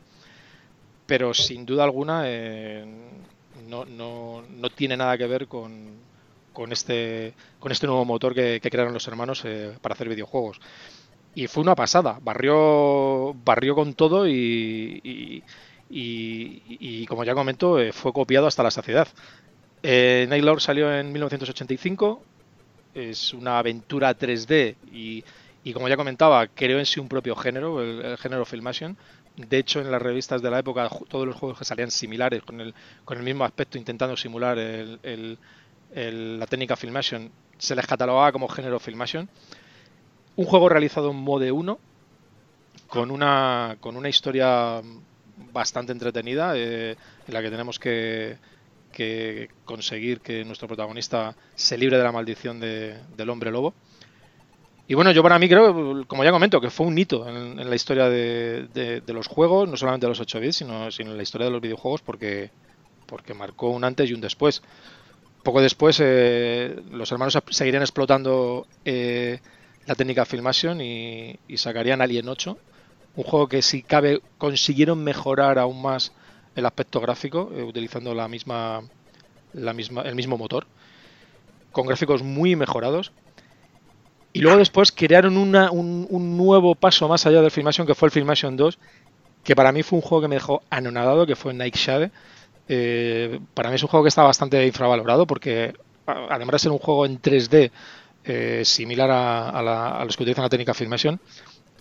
Pero 1.05 1.35
sin 1.35 1.67
duda 1.67 1.83
alguna 1.83 2.23
eh, 2.25 2.83
no, 3.67 3.85
tiene 4.73 4.97
nada 4.97 5.15
que 5.19 5.27
ver 5.27 5.47
con, 5.47 5.99
este, 6.71 7.35
este 7.69 7.85
nuevo 7.85 8.03
motor 8.03 8.33
que, 8.33 8.59
crearon 8.59 8.91
los 8.91 9.07
hermanos 9.07 9.43
eh, 9.45 9.77
para 9.79 9.93
hacer 9.93 10.09
videojuegos. 10.09 10.59
Y 11.35 11.45
fue 11.45 11.61
una 11.61 11.75
pasada, 11.75 12.17
barrió, 12.23 13.35
con 13.75 13.93
todo 13.93 14.27
y, 14.27 15.43
y 15.91 17.05
como 17.05 17.23
ya 17.23 17.35
comento, 17.35 17.77
fue 17.93 18.11
copiado 18.11 18.47
hasta 18.47 18.63
la 18.63 18.71
saciedad. 18.71 19.07
Eh, 19.87 20.25
Nightlord 20.27 20.61
salió 20.61 20.91
en 20.91 21.11
1985, 21.11 22.23
es 22.95 23.35
una 23.35 23.59
aventura 23.59 24.17
3D 24.17 24.77
y, 24.91 25.23
como 25.73 25.87
ya 25.87 25.95
comentaba, 25.95 26.47
creó 26.47 26.79
en 26.79 26.87
sí 26.87 26.99
un 26.99 27.07
propio 27.07 27.35
género, 27.35 27.83
el, 27.83 28.17
género 28.17 28.45
Filmation. 28.45 28.97
De 29.37 29.59
hecho, 29.59 29.81
en 29.81 29.91
las 29.91 30.01
revistas 30.01 30.41
de 30.41 30.49
la 30.49 30.57
época, 30.57 30.89
todos 31.07 31.27
los 31.27 31.35
juegos 31.35 31.59
que 31.59 31.65
salían 31.65 31.91
similares, 31.91 32.41
con 32.41 32.61
el, 32.61 32.73
con 33.03 33.19
el 33.19 33.23
mismo 33.23 33.45
aspecto, 33.45 33.77
intentando 33.77 34.17
simular 34.17 34.57
la 34.57 36.47
técnica 36.47 36.75
Filmation, 36.75 37.29
se 37.59 37.75
les 37.75 37.85
catalogaba 37.85 38.31
como 38.31 38.47
género 38.47 38.79
Filmation. 38.79 39.29
Un 40.35 40.45
juego 40.45 40.67
realizado 40.67 41.11
en 41.11 41.17
Mode 41.17 41.51
1, 41.51 41.79
con 42.87 43.11
una, 43.11 43.77
con 43.79 43.95
una 43.97 44.09
historia 44.09 44.81
bastante 45.53 45.91
entretenida, 45.91 46.53
eh, 46.55 46.95
en 47.27 47.33
la 47.35 47.43
que 47.43 47.51
tenemos 47.51 47.77
que, 47.77 48.37
que 48.95 49.49
conseguir 49.65 50.21
que 50.21 50.45
nuestro 50.45 50.67
protagonista 50.67 51.35
se 51.53 51.77
libre 51.77 51.97
de 51.97 52.03
la 52.03 52.13
maldición 52.13 52.59
del 52.59 53.29
hombre 53.29 53.51
lobo. 53.51 53.75
Y 54.87 54.93
bueno, 54.93 55.11
yo 55.11 55.21
para 55.21 55.37
mí 55.37 55.49
creo, 55.49 56.05
como 56.07 56.23
ya 56.23 56.31
comento, 56.31 56.61
que 56.61 56.69
fue 56.69 56.87
un 56.87 56.97
hito 56.97 57.27
en, 57.27 57.69
la 57.69 57.75
historia 57.75 58.07
de, 58.07 59.03
los 59.07 59.27
juegos, 59.27 59.67
no 59.67 59.77
solamente 59.77 60.05
de 60.05 60.09
los 60.09 60.19
8 60.19 60.39
bits, 60.39 60.55
sino, 60.57 60.91
sino, 60.91 61.11
en 61.11 61.17
la 61.17 61.23
historia 61.23 61.45
de 61.45 61.51
los 61.51 61.61
videojuegos, 61.61 62.01
porque, 62.01 62.51
porque 63.05 63.33
marcó 63.33 63.69
un 63.69 63.83
antes 63.83 64.09
y 64.09 64.13
un 64.13 64.21
después. 64.21 64.61
Poco 65.43 65.61
después, 65.61 65.99
eh, 66.01 66.79
los 66.91 67.11
hermanos 67.11 67.37
seguirían 67.49 67.83
explotando 67.83 68.67
eh, 68.85 69.39
la 69.85 69.95
técnica 69.95 70.25
Filmation 70.25 70.79
y, 70.81 71.37
y 71.47 71.57
sacarían 71.57 72.01
Alien 72.01 72.29
8, 72.29 72.57
un 73.17 73.23
juego 73.23 73.47
que 73.47 73.61
si 73.61 73.83
cabe 73.83 74.21
consiguieron 74.37 75.03
mejorar 75.03 75.59
aún 75.59 75.81
más 75.81 76.13
el 76.55 76.65
aspecto 76.65 76.99
gráfico 77.01 77.51
eh, 77.53 77.63
utilizando 77.63 78.13
la 78.13 78.27
misma, 78.27 78.81
la 79.53 79.73
misma, 79.73 80.01
el 80.03 80.15
mismo 80.15 80.37
motor, 80.37 80.65
con 81.71 81.85
gráficos 81.85 82.23
muy 82.23 82.55
mejorados. 82.55 83.11
Y 84.33 84.41
luego 84.41 84.57
después 84.57 84.91
crearon 84.91 85.37
una, 85.37 85.71
un, 85.71 86.37
nuevo 86.37 86.75
paso 86.75 87.07
más 87.07 87.25
allá 87.25 87.41
del 87.41 87.51
Filmation, 87.51 87.87
que 87.87 87.95
fue 87.95 88.07
el 88.07 88.11
Filmation 88.11 88.57
2, 88.57 88.77
que 89.43 89.55
para 89.55 89.71
mí 89.71 89.81
fue 89.81 89.97
un 89.97 90.01
juego 90.01 90.23
que 90.23 90.27
me 90.27 90.35
dejó 90.35 90.61
anonadado, 90.69 91.25
que 91.25 91.37
fue 91.37 91.53
Nike 91.53 91.77
Shade. 91.77 92.11
Eh, 92.67 93.39
para 93.53 93.69
mí 93.69 93.75
es 93.75 93.83
un 93.83 93.87
juego 93.87 94.03
que 94.03 94.09
está 94.09 94.23
bastante 94.23 94.65
infravalorado, 94.65 95.25
porque 95.25 95.73
además 96.05 96.53
de 96.53 96.59
ser 96.59 96.71
un 96.71 96.79
juego 96.79 97.05
en 97.05 97.21
3D 97.21 97.71
eh, 98.25 98.61
similar 98.65 99.09
a, 99.11 100.03
los 100.03 100.17
que 100.17 100.23
utilizan 100.23 100.43
la 100.43 100.49
técnica 100.49 100.73
Filmation, 100.73 101.19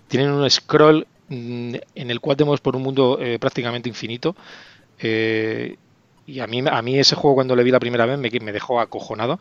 tienen 0.07 0.31
un 0.31 0.49
scroll 0.49 1.07
en 1.31 1.81
el 1.95 2.21
cual 2.21 2.37
tenemos 2.37 2.61
por 2.61 2.77
un 2.77 2.83
mundo 2.83 3.19
eh, 3.21 3.39
prácticamente 3.39 3.89
infinito. 3.89 4.37
Eh, 4.99 5.77
y 6.27 6.41
a, 6.41 6.47
mí, 6.47 6.63
a 6.71 6.83
mí 6.83 6.99
ese 6.99 7.17
juego 7.17 7.37
cuando 7.37 7.55
le 7.57 7.65
vi 7.65 7.71
la 7.71 7.81
primera 7.81 8.07
vez 8.07 8.19
me, 8.19 8.31
me 8.41 8.53
dejó 8.53 8.81
acojonado. 8.81 9.39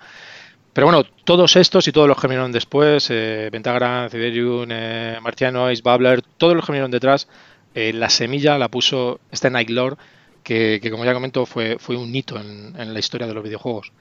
Pero 0.74 0.88
bueno, 0.88 1.04
todos 1.24 1.56
estos 1.56 1.88
y 1.88 1.92
todos 1.92 2.08
los 2.08 2.20
que 2.20 2.28
vinieron 2.28 2.52
después, 2.52 3.08
eh, 3.12 3.50
Pentagram, 3.52 4.10
Ciberium, 4.10 4.68
eh, 4.72 5.20
Marciano, 5.22 5.72
Ice 5.72 5.84
Bubbler, 5.84 6.24
todos 6.24 6.56
los 6.56 6.66
que 6.66 6.72
vinieron 6.72 6.90
detrás, 6.90 7.28
eh, 7.76 7.94
la 7.94 8.10
semilla 8.10 8.58
la 8.58 8.70
puso 8.70 9.20
este 9.32 9.52
Night 9.52 9.70
Lord, 9.70 9.98
que, 10.44 10.82
como 10.90 11.06
ya 11.06 11.14
comento 11.14 11.46
fue, 11.46 11.78
fue 11.80 11.96
un 11.96 12.14
hito 12.14 12.40
en, 12.40 12.94
la 12.94 13.00
historia 13.00 13.28
de 13.28 13.36
los 13.36 13.44
videojuegos. 13.44 13.92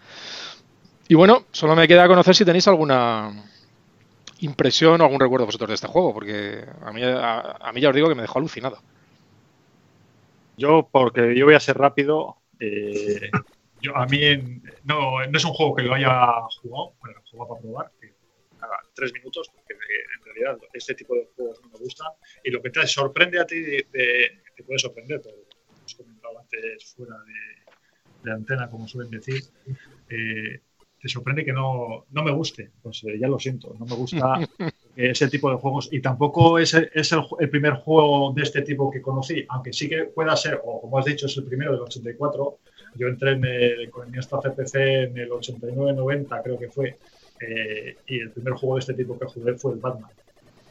Y 1.08 1.14
bueno, 1.14 1.44
solo 1.52 1.76
me 1.76 1.86
queda 1.86 2.08
conocer 2.08 2.34
si 2.34 2.44
tenéis 2.44 2.66
alguna 2.68 3.44
impresión 4.42 5.00
o 5.00 5.04
algún 5.04 5.20
recuerdo 5.20 5.46
vosotros 5.46 5.68
de 5.68 5.74
este 5.74 5.86
juego, 5.86 6.12
porque 6.12 6.64
a 6.82 6.92
mí, 6.92 7.02
a 7.04 7.72
mí 7.72 7.80
ya 7.80 7.88
os 7.88 7.94
digo 7.94 8.08
que 8.08 8.14
me 8.14 8.22
dejó 8.22 8.38
alucinado. 8.38 8.78
Yo, 10.56 10.88
porque 10.90 11.34
yo 11.34 11.46
voy 11.46 11.54
a 11.54 11.60
ser 11.60 11.78
rápido, 11.78 12.36
eh, 12.60 13.30
yo, 13.80 13.96
a 13.96 14.06
mí 14.06 14.20
no, 14.84 15.26
no, 15.26 15.38
es 15.38 15.44
un 15.44 15.52
juego 15.52 15.74
que 15.74 15.82
lo 15.82 15.94
haya 15.94 16.08
jugado, 16.60 16.92
bueno, 17.00 17.20
jugado 17.30 17.48
para 17.48 17.60
probar, 17.60 17.92
que 18.00 18.14
nada, 18.60 18.78
tres 18.94 19.12
minutos, 19.12 19.50
porque 19.52 19.74
en 19.74 20.24
realidad 20.24 20.58
este 20.72 20.94
tipo 20.94 21.14
de 21.14 21.28
juegos 21.34 21.60
no 21.62 21.70
me 21.70 21.78
gusta. 21.78 22.04
Y 22.44 22.50
lo 22.50 22.62
que 22.62 22.70
te 22.70 22.86
sorprende 22.86 23.40
a 23.40 23.46
ti, 23.46 23.62
te 23.90 24.64
puede 24.64 24.78
sorprender, 24.78 25.20
pero 25.22 25.36
como 25.66 25.84
os 25.84 25.94
comentado 25.94 26.38
antes 26.38 26.94
fuera 26.94 27.16
de, 27.24 27.62
de 28.22 28.32
antena, 28.32 28.70
como 28.70 28.86
suelen 28.86 29.10
decir, 29.10 29.42
eh, 30.10 30.60
te 31.02 31.08
sorprende 31.08 31.44
que 31.44 31.52
no, 31.52 32.06
no 32.12 32.22
me 32.22 32.30
guste. 32.30 32.70
Pues 32.80 33.02
eh, 33.04 33.18
ya 33.18 33.26
lo 33.26 33.38
siento, 33.38 33.74
no 33.76 33.84
me 33.84 33.96
gusta 33.96 34.38
ese 34.96 35.28
tipo 35.28 35.50
de 35.50 35.56
juegos 35.56 35.88
y 35.90 36.00
tampoco 36.00 36.60
es, 36.60 36.74
el, 36.74 36.90
es 36.94 37.10
el, 37.12 37.50
primer 37.50 37.74
juego 37.74 38.32
de 38.32 38.42
este 38.42 38.62
tipo 38.62 38.88
que 38.88 39.02
conocí, 39.02 39.44
aunque 39.48 39.72
sí 39.72 39.88
que 39.88 40.04
pueda 40.04 40.36
ser, 40.36 40.60
o 40.64 40.80
como 40.80 40.98
has 40.98 41.04
dicho, 41.04 41.26
es 41.26 41.36
el 41.36 41.44
primero 41.44 41.72
del 41.72 41.80
84. 41.80 42.58
Yo 42.94 43.08
entré 43.08 43.32
en 43.32 43.44
el, 43.44 43.90
con 43.90 44.14
el 44.14 44.24
CPC 44.24 44.74
en 44.76 45.18
el 45.18 45.30
89-90, 45.30 46.42
creo 46.42 46.58
que 46.58 46.68
fue, 46.68 46.96
eh, 47.40 47.96
y 48.06 48.20
el 48.20 48.30
primer 48.30 48.54
juego 48.54 48.76
de 48.76 48.80
este 48.80 48.94
tipo 48.94 49.18
que 49.18 49.26
jugué 49.26 49.54
fue 49.54 49.72
el 49.72 49.80
Batman. 49.80 50.10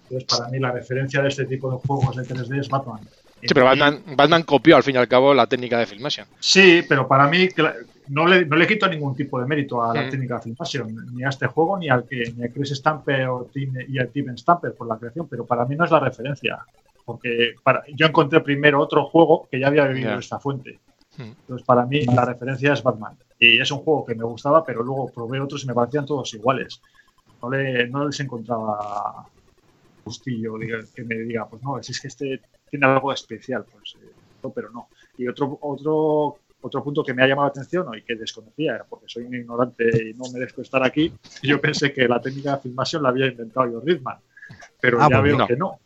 Entonces, 0.04 0.38
para 0.38 0.50
mí, 0.50 0.60
la 0.60 0.72
referencia 0.72 1.22
de 1.22 1.28
este 1.28 1.46
tipo 1.46 1.70
de 1.72 1.78
juegos 1.78 2.16
de 2.16 2.24
3D 2.24 2.60
es 2.60 2.70
Batman. 2.70 3.02
Sí, 3.42 3.54
pero 3.54 3.66
Batman, 3.66 4.44
copió 4.44 4.76
al 4.76 4.84
fin 4.84 4.96
y 4.96 4.98
al 5.00 5.08
cabo 5.08 5.34
la 5.34 5.48
técnica 5.48 5.78
de 5.80 5.86
Filmation. 5.86 6.28
Sí, 6.40 6.84
pero 6.88 7.08
para 7.08 7.28
mí 7.28 7.50
no 8.10 8.28
le, 8.28 8.46
no 8.46 8.56
le 8.56 8.68
quito 8.68 8.88
ningún 8.88 9.16
tipo 9.16 9.40
de 9.40 9.46
mérito 9.46 9.84
a 9.84 9.94
la 9.94 10.04
mm. 10.04 10.10
técnica 10.10 10.36
de 10.36 10.42
Filmation, 10.42 11.16
ni 11.16 11.24
a 11.24 11.30
este 11.30 11.48
juego, 11.48 11.78
ni 11.78 11.90
al 11.90 12.06
que 12.06 12.34
ni 12.36 12.44
a 12.44 12.50
Chris 12.50 12.70
Stamper 12.70 13.28
o 13.28 13.50
y 13.56 14.00
a 14.00 14.08
Tim 14.08 14.38
Stamper 14.38 14.74
por 14.74 14.88
la 14.88 14.98
creación, 14.98 15.28
pero 15.28 15.46
para 15.46 15.66
mí 15.66 15.76
no 15.76 15.86
es 15.86 15.92
la 15.92 16.00
referencia. 16.00 16.60
Porque 17.04 17.56
para, 17.64 17.84
yo 17.96 18.06
encontré 18.06 18.42
primero 18.42 18.80
otro 18.80 19.06
juego 19.06 19.48
que 19.50 19.60
ya 19.60 19.68
había 19.68 19.86
vivido 19.86 20.20
esta 20.20 20.40
fuente. 20.40 20.80
Mm. 21.18 21.22
Entonces, 21.22 21.66
para 21.66 21.86
mí, 21.86 22.06
la 22.06 22.26
referencia 22.26 22.74
es 22.74 22.84
Batman. 22.84 23.18
Y 23.40 23.60
es 23.60 23.72
un 23.72 23.80
juego 23.80 24.06
que 24.06 24.14
me 24.14 24.24
gustaba, 24.24 24.64
pero 24.64 24.84
luego 24.84 25.12
probé 25.12 25.40
otros 25.40 25.64
y 25.64 25.68
me 25.68 25.74
parecían 25.74 26.06
todos 26.06 26.34
iguales. 26.34 26.80
No, 27.42 27.50
le, 27.50 27.88
no 27.88 28.06
les 28.06 28.20
encontraba 28.20 29.26
gustillo 30.04 30.56
que 30.96 31.04
me 31.04 31.16
diga, 31.16 31.48
pues 31.48 31.62
no, 31.62 31.78
es 31.78 32.00
que 32.00 32.08
este 32.08 32.42
tiene 32.72 32.86
algo 32.88 33.12
especial, 33.12 33.66
pues, 33.70 33.98
eh, 34.02 34.50
pero 34.56 34.72
no. 34.72 34.88
Y 35.18 35.28
otro, 35.28 35.60
otro, 35.62 36.38
otro 36.62 36.84
punto 36.84 37.04
que 37.04 37.14
me 37.14 37.24
ha 37.24 37.28
llamado 37.28 37.48
la 37.48 37.52
atención 37.52 37.86
y 37.96 38.02
que 38.02 38.16
desconocía, 38.16 38.84
porque 38.90 39.06
soy 39.08 39.26
un 39.26 39.36
ignorante 39.36 40.10
y 40.10 40.14
no 40.14 40.24
merezco 40.34 40.62
estar 40.62 40.84
aquí, 40.84 41.14
yo 41.44 41.60
pensé 41.60 41.94
que 41.94 42.08
la 42.08 42.22
técnica 42.22 42.56
de 42.56 42.62
filmación 42.62 43.04
la 43.04 43.10
había 43.10 43.28
inventado 43.28 43.70
yo 43.70 43.82
Ridman, 43.82 44.18
pero 44.80 45.02
ah, 45.02 45.08
ya 45.12 45.20
pues 45.20 45.38
veo 45.38 45.48
que 45.48 45.56
no. 45.58 45.80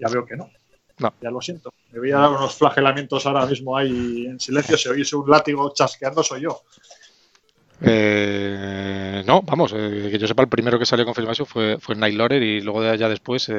Ya 0.00 0.08
veo 0.08 0.26
que 0.26 0.36
no. 0.36 0.50
No. 0.98 1.14
Ya 1.20 1.30
lo 1.30 1.40
siento. 1.40 1.72
Me 1.92 2.00
voy 2.00 2.10
a 2.10 2.18
dar 2.18 2.30
unos 2.30 2.54
flagelamientos 2.54 3.26
ahora 3.26 3.44
mismo 3.46 3.76
ahí 3.76 4.26
en 4.26 4.40
silencio. 4.40 4.78
Si 4.78 4.88
oís 4.88 5.12
un 5.12 5.30
látigo 5.30 5.70
chasqueando, 5.74 6.22
soy 6.22 6.42
yo. 6.42 6.62
Eh, 7.82 9.22
no, 9.26 9.42
vamos, 9.42 9.74
eh, 9.76 10.08
que 10.10 10.18
yo 10.18 10.26
sepa, 10.26 10.42
el 10.42 10.48
primero 10.48 10.78
que 10.78 10.86
salió 10.86 11.04
con 11.04 11.14
Filmation 11.14 11.46
fue, 11.46 11.76
fue 11.78 11.94
Night 11.94 12.16
Lore 12.16 12.38
y 12.38 12.62
luego 12.62 12.80
de 12.80 12.88
allá 12.88 13.10
después 13.10 13.50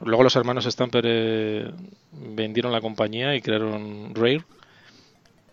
Luego 0.00 0.24
los 0.24 0.36
hermanos 0.36 0.64
Stamper 0.64 1.04
eh, 1.06 1.70
vendieron 2.12 2.72
la 2.72 2.80
compañía 2.80 3.34
y 3.34 3.40
crearon 3.40 4.14
Rare. 4.14 4.44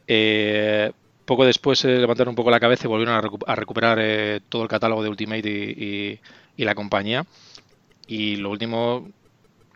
Eh, 0.08 0.92
poco 1.26 1.46
después 1.46 1.80
se 1.80 1.88
levantaron 1.88 2.32
un 2.32 2.36
poco 2.36 2.50
la 2.50 2.60
cabeza 2.60 2.86
y 2.86 2.90
volvieron 2.90 3.16
a, 3.16 3.56
recuperar 3.56 4.00
eh, 4.02 4.42
todo 4.50 4.64
el 4.64 4.68
catálogo 4.68 5.04
de 5.04 5.10
Ultimate 5.10 5.48
y, 5.48 6.20
la 6.58 6.76
compañía. 6.76 7.26
Y 8.08 8.36
lo 8.36 8.50
último 8.50 9.10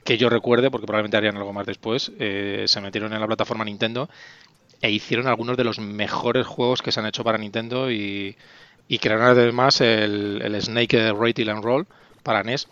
que 0.04 0.18
yo 0.18 0.30
recuerde, 0.30 0.70
porque 0.70 0.86
probablemente 0.86 1.18
harían 1.18 1.38
algo 1.38 1.54
más 1.54 1.66
después, 1.66 2.12
se 2.18 2.82
metieron 2.82 3.12
en 3.14 3.20
la 3.20 3.26
plataforma 3.26 3.66
Nintendo 3.66 4.08
e 4.82 4.92
hicieron 4.92 5.26
algunos 5.26 5.58
de 5.58 5.64
los 5.64 5.80
mejores 5.80 6.46
juegos 6.46 6.84
que 6.84 6.92
se 6.92 7.00
han 7.00 7.08
hecho 7.08 7.24
para 7.24 7.40
Nintendo 7.40 7.90
y, 7.90 8.36
crearon 9.02 9.26
además 9.26 9.82
el, 9.82 10.56
Snake 10.62 11.12
Rattle 11.14 11.50
and 11.50 11.64
Roll 11.64 11.88
para 12.22 12.44
NES 12.44 12.68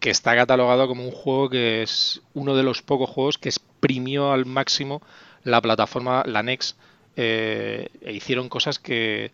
que 0.00 0.10
está 0.10 0.34
catalogado 0.36 0.88
como 0.88 1.04
un 1.04 1.10
juego 1.10 1.50
que 1.50 1.82
es 1.82 2.22
uno 2.34 2.54
de 2.54 2.62
los 2.62 2.82
pocos 2.82 3.10
juegos 3.10 3.38
que 3.38 3.48
exprimió 3.48 4.32
al 4.32 4.46
máximo 4.46 5.02
la 5.44 5.60
plataforma, 5.60 6.22
la 6.26 6.42
Nex, 6.42 6.76
eh, 7.16 7.88
e 8.02 8.12
hicieron 8.12 8.48
cosas 8.48 8.78
que, 8.78 9.32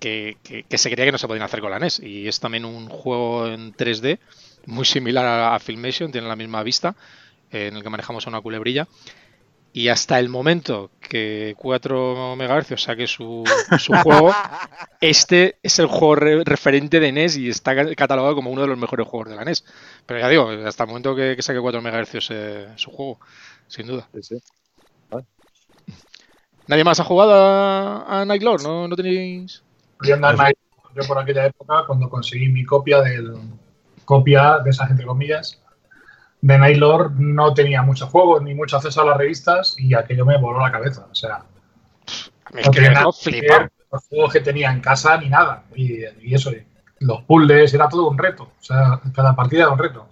que, 0.00 0.36
se 0.70 0.90
creía 0.90 1.06
que 1.06 1.12
no 1.12 1.18
se 1.18 1.28
podían 1.28 1.44
hacer 1.44 1.60
con 1.60 1.70
la 1.70 1.78
NES. 1.78 2.00
Y 2.00 2.28
es 2.28 2.40
también 2.40 2.64
un 2.64 2.88
juego 2.88 3.46
en 3.46 3.74
3D, 3.74 4.18
muy 4.66 4.84
similar 4.84 5.24
a, 5.26 5.54
a 5.54 5.58
Filmation, 5.58 6.12
tiene 6.12 6.28
la 6.28 6.36
misma 6.36 6.62
vista, 6.62 6.94
en 7.50 7.76
el 7.76 7.82
que 7.82 7.90
manejamos 7.90 8.26
una 8.26 8.40
culebrilla. 8.40 8.88
Y 9.72 9.88
hasta 9.88 10.18
el 10.18 10.28
momento 10.28 10.90
que 11.00 11.54
4 11.56 12.36
MHz 12.36 12.80
saque 12.82 13.06
su, 13.06 13.44
su 13.78 13.92
juego, 13.92 14.32
este 15.00 15.58
es 15.62 15.78
el 15.78 15.86
juego 15.86 16.16
referente 16.44 16.98
de 16.98 17.12
NES 17.12 17.36
y 17.36 17.48
está 17.48 17.76
catalogado 17.94 18.34
como 18.34 18.50
uno 18.50 18.62
de 18.62 18.66
los 18.66 18.78
mejores 18.78 19.06
juegos 19.06 19.28
de 19.28 19.36
la 19.36 19.44
NES. 19.44 19.64
Pero 20.06 20.20
ya 20.20 20.28
digo, 20.28 20.48
hasta 20.66 20.84
el 20.84 20.88
momento 20.88 21.14
que, 21.14 21.40
saque 21.40 21.60
4 21.60 21.82
MHz 21.82 22.30
eh, 22.30 22.68
su 22.74 22.90
juego, 22.90 23.20
sin 23.68 23.86
duda. 23.86 24.08
¿Nadie 26.66 26.84
más 26.84 26.98
ha 27.00 27.04
jugado 27.04 27.32
a, 27.32 28.20
a 28.20 28.24
Nightlord? 28.24 28.62
¿No, 28.62 28.88
¿No 28.88 28.96
tenéis...? 28.96 29.62
Yo, 30.02 30.16
yo 30.16 31.02
por 31.06 31.18
aquella 31.18 31.46
época, 31.46 31.84
cuando 31.86 32.08
conseguí 32.08 32.48
mi 32.48 32.64
copia 32.64 33.02
del 33.02 33.36
copia 34.04 34.58
de 34.58 34.70
esas 34.70 34.90
entre 34.90 35.06
comillas, 35.06 35.59
de 36.42 36.58
Nightlord 36.58 37.12
no 37.18 37.52
tenía 37.54 37.82
muchos 37.82 38.08
juegos 38.08 38.42
ni 38.42 38.54
mucho 38.54 38.76
acceso 38.76 39.02
a 39.02 39.06
las 39.06 39.16
revistas 39.16 39.74
y 39.78 39.94
aquello 39.94 40.24
me 40.24 40.38
voló 40.38 40.60
la 40.60 40.72
cabeza. 40.72 41.06
O 41.10 41.14
sea, 41.14 41.44
no 42.64 42.70
tenía 42.70 42.92
nada 42.92 43.10
los 43.92 44.04
juegos 44.06 44.32
que 44.32 44.40
tenía 44.40 44.70
en 44.70 44.80
casa 44.80 45.16
ni 45.18 45.28
nada. 45.28 45.64
Y, 45.74 46.04
eso, 46.32 46.52
los 47.00 47.22
puzzles, 47.22 47.74
era 47.74 47.88
todo 47.88 48.08
un 48.08 48.18
reto. 48.18 48.44
O 48.44 48.62
sea, 48.62 49.00
cada 49.14 49.34
partida 49.34 49.62
era 49.62 49.70
un 49.70 49.78
reto. 49.78 50.08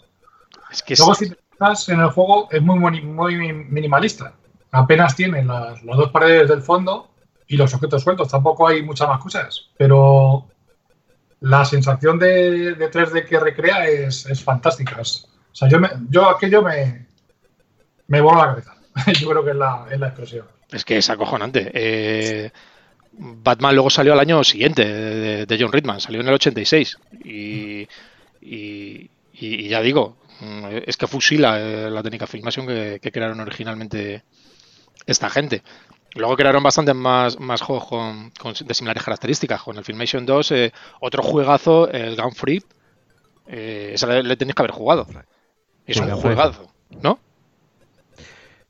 Es 0.70 0.82
que 0.82 0.94
Luego, 0.96 1.14
si 1.14 1.30
te 1.30 1.36
fijas 1.52 1.88
en 1.88 2.00
el 2.00 2.10
juego, 2.10 2.48
es 2.50 2.60
muy, 2.60 3.00
muy 3.02 3.52
minimalista. 3.52 4.32
Apenas 4.70 5.16
tiene 5.16 5.44
las, 5.44 5.82
dos 5.84 6.10
paredes 6.10 6.48
del 6.48 6.62
fondo 6.62 7.10
y 7.46 7.56
los 7.56 7.72
objetos 7.72 8.02
sueltos. 8.02 8.28
Tampoco 8.28 8.68
hay 8.68 8.82
muchas 8.82 9.08
más 9.08 9.22
cosas. 9.22 9.70
Pero 9.76 10.46
la 11.40 11.64
sensación 11.64 12.18
de, 12.18 12.76
3D 12.76 13.26
que 13.26 13.40
recrea 13.40 13.86
es, 13.86 14.26
es 14.26 14.42
fantástica. 14.42 15.00
Sea, 15.58 15.68
yo, 15.68 15.80
me, 15.80 15.88
yo 16.08 16.28
aquello 16.28 16.62
me, 16.62 17.06
me 18.06 18.20
voló 18.20 18.38
la 18.38 18.46
cabeza. 18.46 18.74
yo 19.20 19.28
creo 19.28 19.44
que 19.44 19.50
es 19.50 19.56
la, 19.56 19.86
es 19.90 19.98
la 19.98 20.08
expresión. 20.08 20.46
Es 20.70 20.84
que 20.84 20.98
es 20.98 21.10
acojonante. 21.10 21.70
Eh, 21.74 22.50
Batman 23.12 23.74
luego 23.74 23.90
salió 23.90 24.12
al 24.12 24.20
año 24.20 24.44
siguiente 24.44 24.84
de, 25.46 25.58
John 25.58 25.72
Ridman, 25.72 26.00
salió 26.00 26.20
en 26.20 26.28
el 26.28 26.34
86. 26.34 26.98
Y, 27.24 27.88
y, 28.40 29.10
y 29.32 29.68
ya 29.68 29.80
digo, 29.80 30.16
es 30.86 30.96
que 30.96 31.06
fusila 31.06 31.58
eh, 31.58 31.90
la 31.90 32.02
técnica 32.02 32.26
Filmation 32.26 32.66
que, 32.66 33.00
que, 33.02 33.10
crearon 33.10 33.40
originalmente 33.40 34.22
esta 35.06 35.28
gente. 35.30 35.62
Luego 36.14 36.36
crearon 36.36 36.62
bastantes 36.62 36.94
más, 36.94 37.38
más 37.38 37.60
juegos 37.60 37.86
con, 37.86 38.32
de 38.60 38.74
similares 38.74 39.02
características. 39.02 39.62
Con 39.62 39.76
el 39.76 39.84
Filmation 39.84 40.24
2, 40.24 40.52
eh, 40.52 40.72
otro 41.00 41.22
juegazo, 41.22 41.90
el 41.90 42.16
Gun 42.16 42.34
Free. 42.34 42.62
Eh, 43.46 43.92
esa 43.94 44.06
le, 44.06 44.22
le 44.22 44.36
tenéis 44.36 44.54
que 44.54 44.62
haber 44.62 44.72
jugado. 44.72 45.06
Es 45.88 45.96
un 45.98 46.10
juegazo, 46.10 46.70
¿no? 47.02 47.18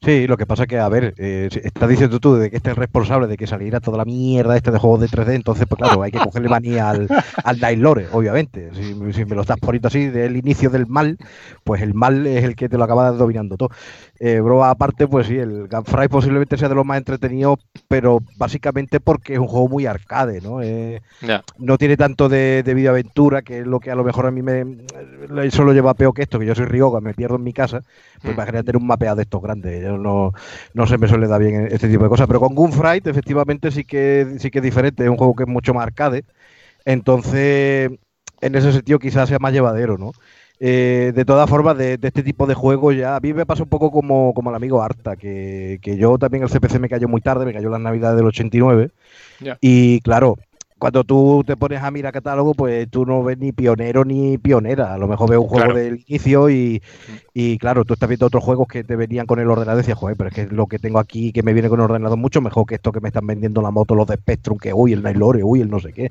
Sí, 0.00 0.28
lo 0.28 0.36
que 0.36 0.46
pasa 0.46 0.68
que, 0.68 0.78
a 0.78 0.88
ver, 0.88 1.14
eh, 1.18 1.48
estás 1.64 1.88
diciendo 1.88 2.20
tú 2.20 2.36
de 2.36 2.50
que 2.50 2.56
este 2.56 2.70
es 2.70 2.76
responsable 2.76 3.26
de 3.26 3.36
que 3.36 3.48
saliera 3.48 3.80
toda 3.80 3.98
la 3.98 4.04
mierda 4.04 4.56
este 4.56 4.70
de 4.70 4.78
juegos 4.78 5.00
de 5.00 5.08
3D, 5.08 5.34
entonces, 5.34 5.66
pues 5.68 5.82
claro, 5.82 6.02
hay 6.02 6.12
que 6.12 6.20
cogerle 6.20 6.48
manía 6.48 6.90
al, 6.90 7.08
al 7.44 7.58
Night 7.58 7.80
Lore, 7.80 8.06
obviamente. 8.12 8.70
Si, 8.74 8.94
me 8.94 9.34
lo 9.34 9.40
estás 9.40 9.58
poniendo 9.58 9.88
así, 9.88 10.06
del 10.06 10.36
inicio 10.36 10.70
del 10.70 10.86
mal, 10.86 11.18
pues 11.64 11.82
el 11.82 11.94
mal 11.94 12.28
es 12.28 12.44
el 12.44 12.54
que 12.54 12.68
te 12.68 12.78
lo 12.78 12.84
acaba 12.84 13.10
dominando 13.10 13.56
todo. 13.56 13.70
Eh, 14.20 14.40
aparte, 14.62 15.08
pues 15.08 15.26
sí, 15.26 15.36
el 15.36 15.66
Gunfry 15.66 16.06
posiblemente 16.08 16.56
sea 16.56 16.68
de 16.68 16.76
los 16.76 16.86
más 16.86 16.98
entretenidos, 16.98 17.58
pero 17.88 18.20
básicamente 18.36 19.00
porque 19.00 19.34
es 19.34 19.40
un 19.40 19.48
juego 19.48 19.68
muy 19.68 19.86
arcade, 19.86 20.40
¿no? 20.40 20.62
Eh, 20.62 21.02
no 21.58 21.76
tiene 21.76 21.96
tanto 21.96 22.28
de, 22.28 22.62
de 22.62 22.74
videoaventura, 22.74 23.42
que 23.42 23.60
es 23.60 23.66
lo 23.66 23.80
que 23.80 23.90
a 23.90 23.96
lo 23.96 24.04
mejor 24.04 24.26
a 24.26 24.30
mí 24.30 24.42
me. 24.42 24.64
Eso 25.42 25.64
lo 25.64 25.72
lleva 25.72 25.94
peor 25.94 26.14
que 26.14 26.22
esto, 26.22 26.38
que 26.38 26.46
yo 26.46 26.54
soy 26.54 26.66
Ryoga, 26.66 27.00
me 27.00 27.14
pierdo 27.14 27.34
en 27.34 27.42
mi 27.42 27.52
casa, 27.52 27.82
pues 28.22 28.32
mm. 28.32 28.36
imagínate 28.36 28.64
tener 28.64 28.76
un 28.76 28.86
mapeado 28.86 29.16
de 29.16 29.22
estos 29.22 29.42
grandes 29.42 29.87
Yo 29.88 29.98
no, 29.98 30.32
no 30.74 30.86
se 30.86 30.98
me 30.98 31.08
suele 31.08 31.26
dar 31.26 31.40
bien 31.40 31.68
este 31.70 31.88
tipo 31.88 32.04
de 32.04 32.10
cosas. 32.10 32.26
Pero 32.26 32.40
con 32.40 32.54
Gunfight, 32.54 33.06
efectivamente, 33.06 33.70
sí 33.70 33.84
que, 33.84 34.36
sí 34.38 34.50
que 34.50 34.58
es 34.58 34.64
diferente. 34.64 35.04
Es 35.04 35.10
un 35.10 35.16
juego 35.16 35.34
que 35.34 35.44
es 35.44 35.48
mucho 35.48 35.74
más 35.74 35.84
arcade. 35.84 36.24
Entonces, 36.84 37.90
en 38.40 38.54
ese 38.54 38.72
sentido, 38.72 38.98
quizás 38.98 39.28
sea 39.28 39.38
más 39.38 39.52
llevadero, 39.52 39.98
¿no? 39.98 40.12
Eh, 40.60 41.12
de 41.14 41.24
todas 41.24 41.48
formas, 41.48 41.78
de, 41.78 41.98
este 42.02 42.22
tipo 42.22 42.46
de 42.46 42.54
juegos 42.54 42.96
ya 42.96 43.14
a 43.14 43.20
mí 43.20 43.32
me 43.32 43.46
pasa 43.46 43.62
un 43.62 43.68
poco 43.68 43.92
como, 43.92 44.34
como 44.34 44.50
el 44.50 44.56
amigo 44.56 44.82
Arta, 44.82 45.16
que, 45.16 45.78
que, 45.80 45.96
yo 45.96 46.18
también 46.18 46.42
el 46.42 46.50
CPC 46.50 46.80
me 46.80 46.88
cayó 46.88 47.06
muy 47.06 47.20
tarde, 47.20 47.46
me 47.46 47.52
cayó 47.52 47.70
la 47.70 47.78
Navidad 47.78 48.16
del 48.16 48.26
89. 48.26 48.90
Y 49.60 50.00
claro, 50.00 50.36
cuando 50.78 51.04
tú 51.04 51.42
te 51.46 51.56
pones 51.56 51.82
a 51.82 51.90
mirar 51.90 52.12
catálogo, 52.12 52.54
pues 52.54 52.88
tú 52.88 53.04
no 53.04 53.22
ves 53.22 53.38
ni 53.38 53.52
pionero 53.52 54.04
ni 54.04 54.38
pionera. 54.38 54.94
A 54.94 54.98
lo 54.98 55.08
mejor 55.08 55.30
ves 55.30 55.38
un 55.38 55.48
juego 55.48 55.74
del 55.74 56.04
inicio 56.06 56.50
y, 56.50 56.82
y, 57.34 57.58
claro, 57.58 57.84
tú 57.84 57.94
estás 57.94 58.08
viendo 58.08 58.26
otros 58.26 58.44
juegos 58.44 58.68
que 58.68 58.84
te 58.84 58.96
venían 58.96 59.26
con 59.26 59.40
el 59.40 59.50
ordenador 59.50 59.80
y 59.80 59.82
decías, 59.82 59.98
joder, 59.98 60.16
pero 60.16 60.30
es 60.30 60.34
que 60.34 60.46
lo 60.46 60.66
que 60.66 60.78
tengo 60.78 60.98
aquí 60.98 61.32
que 61.32 61.42
me 61.42 61.52
viene 61.52 61.68
con 61.68 61.80
el 61.80 61.84
ordenador 61.84 62.16
mucho 62.16 62.40
mejor 62.40 62.66
que 62.66 62.76
esto 62.76 62.92
que 62.92 63.00
me 63.00 63.08
están 63.08 63.26
vendiendo 63.26 63.60
la 63.60 63.70
moto, 63.70 63.94
los 63.94 64.06
de 64.06 64.14
Spectrum, 64.14 64.58
que 64.58 64.72
uy, 64.72 64.92
el 64.92 65.02
Nailore, 65.02 65.42
uy, 65.42 65.60
el 65.60 65.70
no 65.70 65.80
sé 65.80 65.92
qué. 65.92 66.10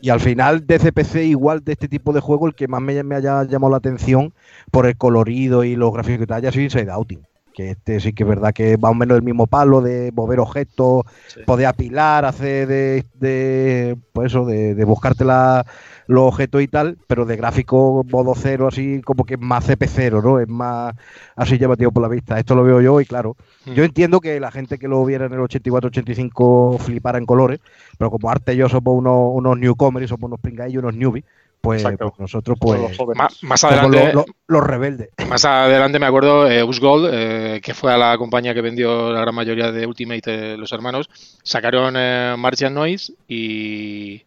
Y 0.00 0.10
al 0.10 0.20
final 0.20 0.66
de 0.66 0.78
CPC, 0.78 1.24
igual 1.24 1.64
de 1.64 1.72
este 1.72 1.88
tipo 1.88 2.12
de 2.12 2.20
juego, 2.20 2.46
el 2.46 2.54
que 2.54 2.68
más 2.68 2.82
me, 2.82 3.02
me 3.02 3.14
haya 3.14 3.44
llamado 3.44 3.70
la 3.70 3.78
atención 3.78 4.34
por 4.70 4.86
el 4.86 4.96
colorido 4.96 5.64
y 5.64 5.76
los 5.76 5.92
gráficos 5.92 6.20
que 6.20 6.26
te 6.26 6.34
haya 6.34 6.52
sido 6.52 6.64
Inside 6.64 6.90
Outing 6.90 7.31
que 7.52 7.70
este 7.70 8.00
sí 8.00 8.12
que 8.12 8.22
es 8.22 8.28
verdad 8.28 8.52
que 8.52 8.76
va 8.76 8.90
o 8.90 8.94
menos 8.94 9.16
el 9.16 9.22
mismo 9.22 9.46
palo 9.46 9.80
de 9.80 10.10
mover 10.12 10.40
objetos, 10.40 11.04
poder 11.46 11.66
apilar, 11.66 12.24
hacer 12.24 12.66
de, 13.14 13.96
pues 14.12 14.32
eso, 14.32 14.44
de, 14.44 14.84
buscarte 14.84 15.24
la, 15.24 15.64
los 16.06 16.24
objetos 16.24 16.62
y 16.62 16.68
tal, 16.68 16.98
pero 17.06 17.24
de 17.24 17.36
gráfico 17.36 18.04
modo 18.10 18.34
cero, 18.34 18.68
así 18.68 19.00
como 19.02 19.24
que 19.24 19.34
es 19.34 19.40
más 19.40 19.68
CP0, 19.68 20.22
¿no? 20.22 20.40
Es 20.40 20.48
más 20.48 20.94
así 21.36 21.58
llamativo 21.58 21.92
por 21.92 22.02
la 22.02 22.08
vista. 22.08 22.38
Esto 22.38 22.54
lo 22.54 22.64
veo 22.64 22.80
yo 22.80 23.00
y 23.00 23.06
claro, 23.06 23.36
hmm. 23.66 23.72
yo 23.72 23.84
entiendo 23.84 24.20
que 24.20 24.40
la 24.40 24.50
gente 24.50 24.78
que 24.78 24.88
lo 24.88 25.04
viera 25.04 25.26
en 25.26 25.32
el 25.32 25.40
84-85 25.40 26.78
flipara 26.78 27.18
en 27.18 27.26
colores, 27.26 27.60
pero 27.98 28.10
como 28.10 28.30
arte 28.30 28.56
yo 28.56 28.68
somos 28.68 28.96
unos, 28.96 29.30
unos 29.32 29.58
newcomers, 29.58 30.08
somos 30.08 30.28
unos 30.28 30.40
pringaillos, 30.40 30.82
unos 30.82 30.96
newbies, 30.96 31.24
pues, 31.62 31.84
pues, 31.84 32.18
nosotros 32.18 32.58
pues 32.60 32.98
más, 33.42 33.64
adelante 33.64 34.12
los 34.48 34.64
rebeldes. 34.64 35.10
Más 35.28 35.44
adelante 35.44 36.00
me 36.00 36.06
acuerdo 36.06 36.50
eh, 36.50 36.64
Usgold 36.64 37.08
eh, 37.12 37.60
que 37.62 37.72
fue 37.72 37.92
a 37.92 37.96
la 37.96 38.18
compañía 38.18 38.52
que 38.52 38.60
vendió 38.60 39.12
la 39.12 39.20
gran 39.20 39.34
mayoría 39.34 39.70
de 39.70 39.86
Ultimate 39.86 40.54
eh, 40.54 40.56
los 40.56 40.72
hermanos 40.72 41.08
sacaron 41.42 41.94
eh, 41.96 42.34
Martian 42.36 42.74
Noise 42.74 43.14
y 43.28 44.22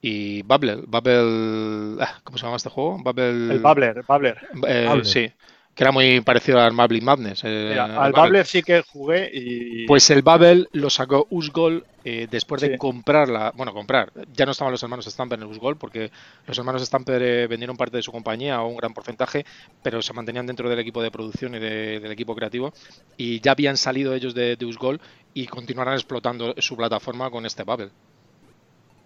y 0.00 0.42
Bubble. 0.42 0.84
Bubble 0.86 2.02
ah, 2.02 2.20
¿cómo 2.24 2.38
se 2.38 2.44
llama 2.44 2.56
este 2.56 2.70
juego? 2.70 2.98
Bubble 3.04 3.28
el 3.28 3.60
Bubbler, 3.60 4.02
Bubbler. 4.08 4.38
Eh, 4.66 5.00
sí 5.04 5.30
que 5.76 5.84
era 5.84 5.92
muy 5.92 6.22
parecido 6.22 6.58
al 6.58 6.72
Marble 6.72 7.02
Madness. 7.02 7.42
Eh, 7.44 7.78
al 7.78 8.10
Bubble 8.12 8.42
sí 8.46 8.62
que 8.62 8.80
jugué 8.80 9.30
y... 9.30 9.86
Pues 9.86 10.08
el 10.08 10.22
Bubble 10.22 10.66
lo 10.72 10.88
sacó 10.88 11.26
Usgol 11.28 11.84
eh, 12.02 12.26
después 12.30 12.62
de 12.62 12.78
comprarla, 12.78 13.52
bueno, 13.54 13.74
comprar, 13.74 14.10
ya 14.32 14.46
no 14.46 14.52
estaban 14.52 14.72
los 14.72 14.82
hermanos 14.82 15.04
Stamper 15.04 15.38
en 15.38 15.44
el 15.44 15.50
Usgol 15.50 15.76
porque 15.76 16.10
los 16.46 16.56
hermanos 16.56 16.82
Stamper 16.82 17.22
eh, 17.22 17.46
vendieron 17.46 17.76
parte 17.76 17.98
de 17.98 18.02
su 18.02 18.10
compañía 18.10 18.62
o 18.62 18.68
un 18.68 18.76
gran 18.78 18.94
porcentaje, 18.94 19.44
pero 19.82 20.00
se 20.00 20.14
mantenían 20.14 20.46
dentro 20.46 20.70
del 20.70 20.78
equipo 20.78 21.02
de 21.02 21.10
producción 21.10 21.54
y 21.54 21.58
del 21.58 22.10
equipo 22.10 22.34
creativo 22.34 22.72
y 23.18 23.40
ya 23.40 23.52
habían 23.52 23.76
salido 23.76 24.14
ellos 24.14 24.34
de, 24.34 24.56
de 24.56 24.64
Usgol 24.64 24.98
y 25.34 25.46
continuarán 25.46 25.92
explotando 25.92 26.54
su 26.56 26.74
plataforma 26.74 27.30
con 27.30 27.44
este 27.44 27.64
Bubble. 27.64 27.90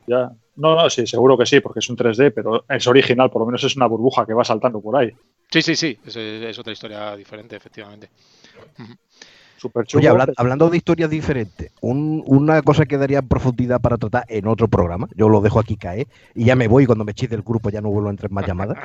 Ya. 0.07 0.31
No, 0.55 0.77
no, 0.77 0.89
sí, 0.89 1.05
seguro 1.05 1.37
que 1.37 1.47
sí, 1.47 1.59
porque 1.59 1.81
es 1.81 1.91
un 1.91 1.97
3D, 1.97 2.33
pero 2.33 2.65
es 2.69 2.87
original, 2.87 3.29
por 3.29 3.43
lo 3.43 3.47
menos 3.47 3.65
es 3.65 3.75
una 3.75 3.87
burbuja 3.87 4.25
que 4.25 4.35
va 4.35 4.45
saltando 4.45 4.81
por 4.81 4.97
ahí. 4.97 5.13
Sí, 5.51 5.63
sí, 5.63 5.75
sí, 5.75 5.99
es, 6.05 6.59
otra 6.59 6.73
historia 6.73 7.17
diferente, 7.17 7.57
efectivamente. 7.57 8.09
Super 9.57 9.85
chulo. 9.85 10.15
Oye, 10.15 10.33
hablando 10.37 10.71
de 10.71 10.77
historias 10.77 11.11
diferentes, 11.11 11.73
una 11.81 12.63
cosa 12.63 12.87
que 12.87 12.97
daría 12.97 13.21
profundidad 13.21 13.81
para 13.81 13.99
tratar 13.99 14.25
en 14.29 14.47
otro 14.47 14.69
programa, 14.69 15.09
yo 15.17 15.29
lo 15.29 15.41
dejo 15.41 15.59
aquí 15.59 15.77
caer 15.77 16.07
y 16.35 16.45
ya 16.45 16.57
me 16.57 16.69
voy 16.69 16.87
cuando 16.87 17.05
me 17.05 17.13
eches 17.13 17.31
del 17.31 17.43
grupo 17.43 17.69
ya 17.69 17.81
no 17.81 17.91
vuelvo 17.91 18.09
a 18.09 18.13
entrar 18.13 18.31
más 18.31 18.47
llamadas, 18.47 18.79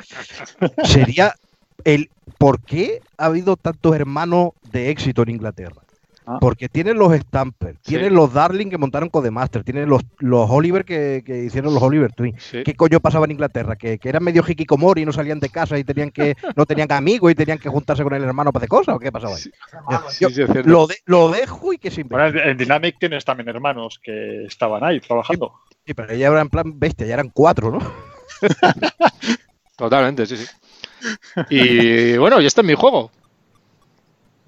sería 0.84 1.34
el 1.84 2.10
por 2.36 2.60
qué 2.60 3.00
ha 3.16 3.26
habido 3.26 3.56
tantos 3.56 3.94
hermanos 3.94 4.50
de 4.72 4.90
éxito 4.90 5.22
en 5.22 5.30
Inglaterra. 5.30 5.85
Ah. 6.28 6.38
Porque 6.40 6.68
tienen 6.68 6.98
los 6.98 7.12
Stamper, 7.12 7.76
tienen 7.82 8.12
los 8.12 8.32
Darling 8.32 8.68
que 8.68 8.78
montaron 8.78 9.08
Codemaster, 9.08 9.62
tienen 9.62 9.88
los, 9.88 10.02
los 10.18 10.50
Oliver 10.50 10.84
que, 10.84 11.22
hicieron 11.46 11.72
los 11.72 11.80
Oliver 11.80 12.12
Twin. 12.12 12.36
¿Qué 12.50 12.74
coño 12.74 12.98
pasaba 12.98 13.26
en 13.26 13.30
Inglaterra? 13.30 13.76
¿Que, 13.76 14.00
eran 14.02 14.24
medio 14.24 14.42
hikikomori 14.46 15.02
y 15.02 15.06
no 15.06 15.12
salían 15.12 15.38
de 15.38 15.50
casa 15.50 15.78
y 15.78 15.84
tenían 15.84 16.10
que 16.10 16.34
no 16.56 16.66
tenían 16.66 16.90
amigos 16.90 17.30
y 17.30 17.36
tenían 17.36 17.58
que 17.58 17.68
juntarse 17.68 18.02
con 18.02 18.12
el 18.12 18.24
hermano 18.24 18.52
para 18.52 18.62
hacer 18.62 18.68
cosas? 18.68 18.96
¿O 18.96 18.98
qué 18.98 19.12
pasaba 19.12 19.36
ahí? 19.36 19.44
lo, 20.64 20.88
lo, 21.04 21.30
dejo 21.30 21.72
y 21.72 21.78
que 21.78 21.92
se 21.92 22.02
bueno, 22.02 22.40
en 22.40 22.56
Dynamic 22.56 22.98
tienes 22.98 23.24
también 23.24 23.48
hermanos 23.48 24.00
que 24.02 24.46
estaban 24.46 24.82
ahí 24.82 24.98
trabajando. 24.98 25.52
Sí, 25.86 25.94
pero 25.94 26.12
ella 26.12 26.26
era 26.26 26.40
en 26.40 26.48
plan 26.48 26.76
bestia, 26.76 27.06
ya 27.06 27.14
eran 27.14 27.30
cuatro, 27.30 27.70
¿no? 27.70 27.78
Totalmente, 29.76 30.26
sí, 30.26 30.38
sí. 30.38 30.46
Y 31.50 32.16
bueno, 32.16 32.40
y 32.40 32.46
este 32.46 32.62
es 32.62 32.66
mi 32.66 32.74
juego. 32.74 33.12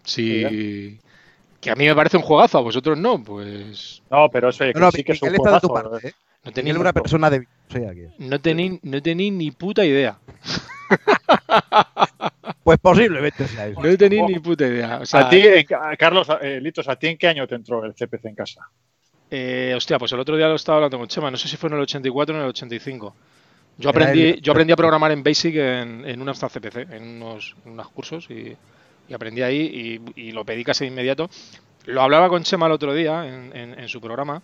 Sí 0.03 0.99
que 1.61 1.71
a 1.71 1.75
mí 1.75 1.87
me 1.87 1.95
parece 1.95 2.17
un 2.17 2.23
juegazo, 2.23 2.59
a 2.59 2.63
vosotros 2.63 2.97
no, 2.97 3.23
pues. 3.23 4.03
No, 4.11 4.29
pero 4.31 4.51
eso 4.51 4.65
no, 4.75 4.91
sí 4.91 5.03
que 5.03 5.13
es 5.13 5.23
un 5.23 5.35
juegazo. 5.35 5.69
Parte, 5.69 6.09
¿eh? 6.09 6.13
No 6.45 6.53
tenéis 6.53 6.77
una 6.77 6.93
persona 6.93 7.31
de. 7.31 7.47
no 8.19 8.41
tenéis, 8.41 8.81
no 8.83 8.99
ni 9.05 9.51
puta 9.51 9.85
idea. 9.85 10.19
pues 12.65 12.79
posiblemente 12.79 13.47
sea 13.49 13.67
eso. 13.67 13.83
No 13.83 13.97
tenéis 13.97 14.23
ni 14.29 14.39
puta 14.39 14.67
idea. 14.67 15.01
a 15.13 15.29
ti, 15.29 15.43
Carlos, 15.99 16.29
eh, 16.41 16.61
Litos, 16.61 16.89
¿a 16.89 16.97
ti 16.97 17.09
en 17.09 17.19
qué 17.19 17.29
año 17.29 17.47
te 17.47 17.57
entró 17.57 17.85
el 17.85 17.93
CPC 17.93 18.25
en 18.27 18.35
casa? 18.35 18.69
Eh, 19.31 19.75
hostia, 19.77 19.99
pues 19.99 20.13
el 20.13 20.21
otro 20.21 20.37
día 20.37 20.49
lo 20.49 20.55
estaba 20.55 20.77
hablando 20.77 20.99
con 20.99 21.09
Chema, 21.09 21.31
no 21.31 21.37
sé 21.37 21.49
si 21.49 21.57
fue 21.57 21.69
en 21.69 21.77
el 21.77 21.83
84 21.83 22.35
o 22.35 22.39
en 22.39 22.45
el 22.45 22.49
85. 22.51 23.15
Yo 23.77 23.91
aprendí, 23.91 24.41
yo 24.41 24.53
aprendí 24.53 24.73
a 24.73 24.77
programar 24.77 25.13
en 25.13 25.23
Basic 25.23 25.55
en, 25.55 26.05
en 26.05 26.23
una 26.23 26.33
CPC, 26.33 26.91
en 26.93 27.23
unos, 27.23 27.55
en 27.65 27.73
unos 27.73 27.89
cursos 27.91 28.29
y 28.31 28.57
y 29.09 29.15
aprendí 29.15 29.43
ahí 29.43 30.01
y, 30.15 30.33
lo 30.33 30.45
pedí 30.45 30.65
casi 30.65 30.85
de 30.85 30.91
inmediato. 30.91 31.31
Lo 31.87 32.03
hablaba 32.03 32.29
con 32.29 32.43
Chema 32.43 32.67
el 32.67 32.73
otro 32.73 32.93
día 32.93 33.27
en, 33.27 33.89
su 33.89 34.01
programa. 34.01 34.43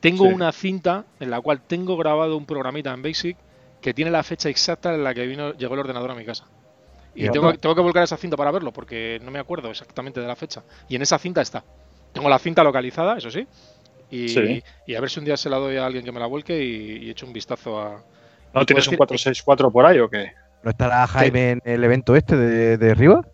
Tengo 0.00 0.24
una 0.24 0.52
cinta 0.52 1.04
en 1.18 1.30
la 1.30 1.40
cual 1.40 1.60
tengo 1.60 1.96
grabado 1.96 2.36
un 2.36 2.46
programita 2.46 2.92
en 2.92 3.02
Basic 3.02 3.36
que 3.82 3.92
tiene 3.92 4.10
la 4.10 4.22
fecha 4.22 4.48
exacta 4.48 4.94
en 4.94 5.02
la 5.02 5.12
que 5.14 5.26
vino, 5.26 5.52
llegó 5.54 5.74
el 5.74 5.80
ordenador 5.80 6.10
a 6.10 6.14
mi 6.14 6.24
casa. 6.24 6.44
Y 7.14 7.28
tengo, 7.28 7.52
tengo, 7.54 7.74
que 7.74 7.80
volcar 7.80 8.04
esa 8.04 8.16
cinta 8.16 8.36
para 8.36 8.52
verlo 8.52 8.72
porque 8.72 9.20
no 9.22 9.30
me 9.30 9.40
acuerdo 9.40 9.70
exactamente 9.70 10.20
de 10.20 10.26
la 10.26 10.36
fecha. 10.36 10.62
Y 10.88 10.96
en 10.96 11.02
esa 11.02 11.18
cinta 11.18 11.42
está. 11.42 11.64
Tengo 12.12 12.28
la 12.28 12.38
cinta 12.38 12.62
localizada, 12.62 13.18
eso 13.18 13.30
sí. 13.30 13.46
Y, 14.10 14.62
y 14.86 14.94
a 14.94 15.00
ver 15.00 15.10
si 15.10 15.18
un 15.18 15.24
día 15.24 15.36
se 15.36 15.48
la 15.50 15.56
doy 15.56 15.76
a 15.76 15.86
alguien 15.86 16.04
que 16.04 16.12
me 16.12 16.20
la 16.20 16.26
vuelque 16.26 16.62
y, 16.62 17.04
y 17.04 17.10
echo 17.10 17.26
un 17.26 17.32
vistazo 17.32 17.80
a. 17.80 18.02
¿No 18.54 18.66
tienes 18.66 18.86
un 18.88 18.96
464 18.96 19.70
por 19.70 19.86
ahí 19.86 19.98
o 19.98 20.08
qué? 20.08 20.32
¿No 20.62 20.70
estará 20.70 21.06
Jaime 21.06 21.52
en 21.52 21.62
el 21.64 21.84
evento 21.84 22.16
este 22.16 22.36
de, 22.36 22.76
de 22.76 22.90
arriba? 22.90 23.24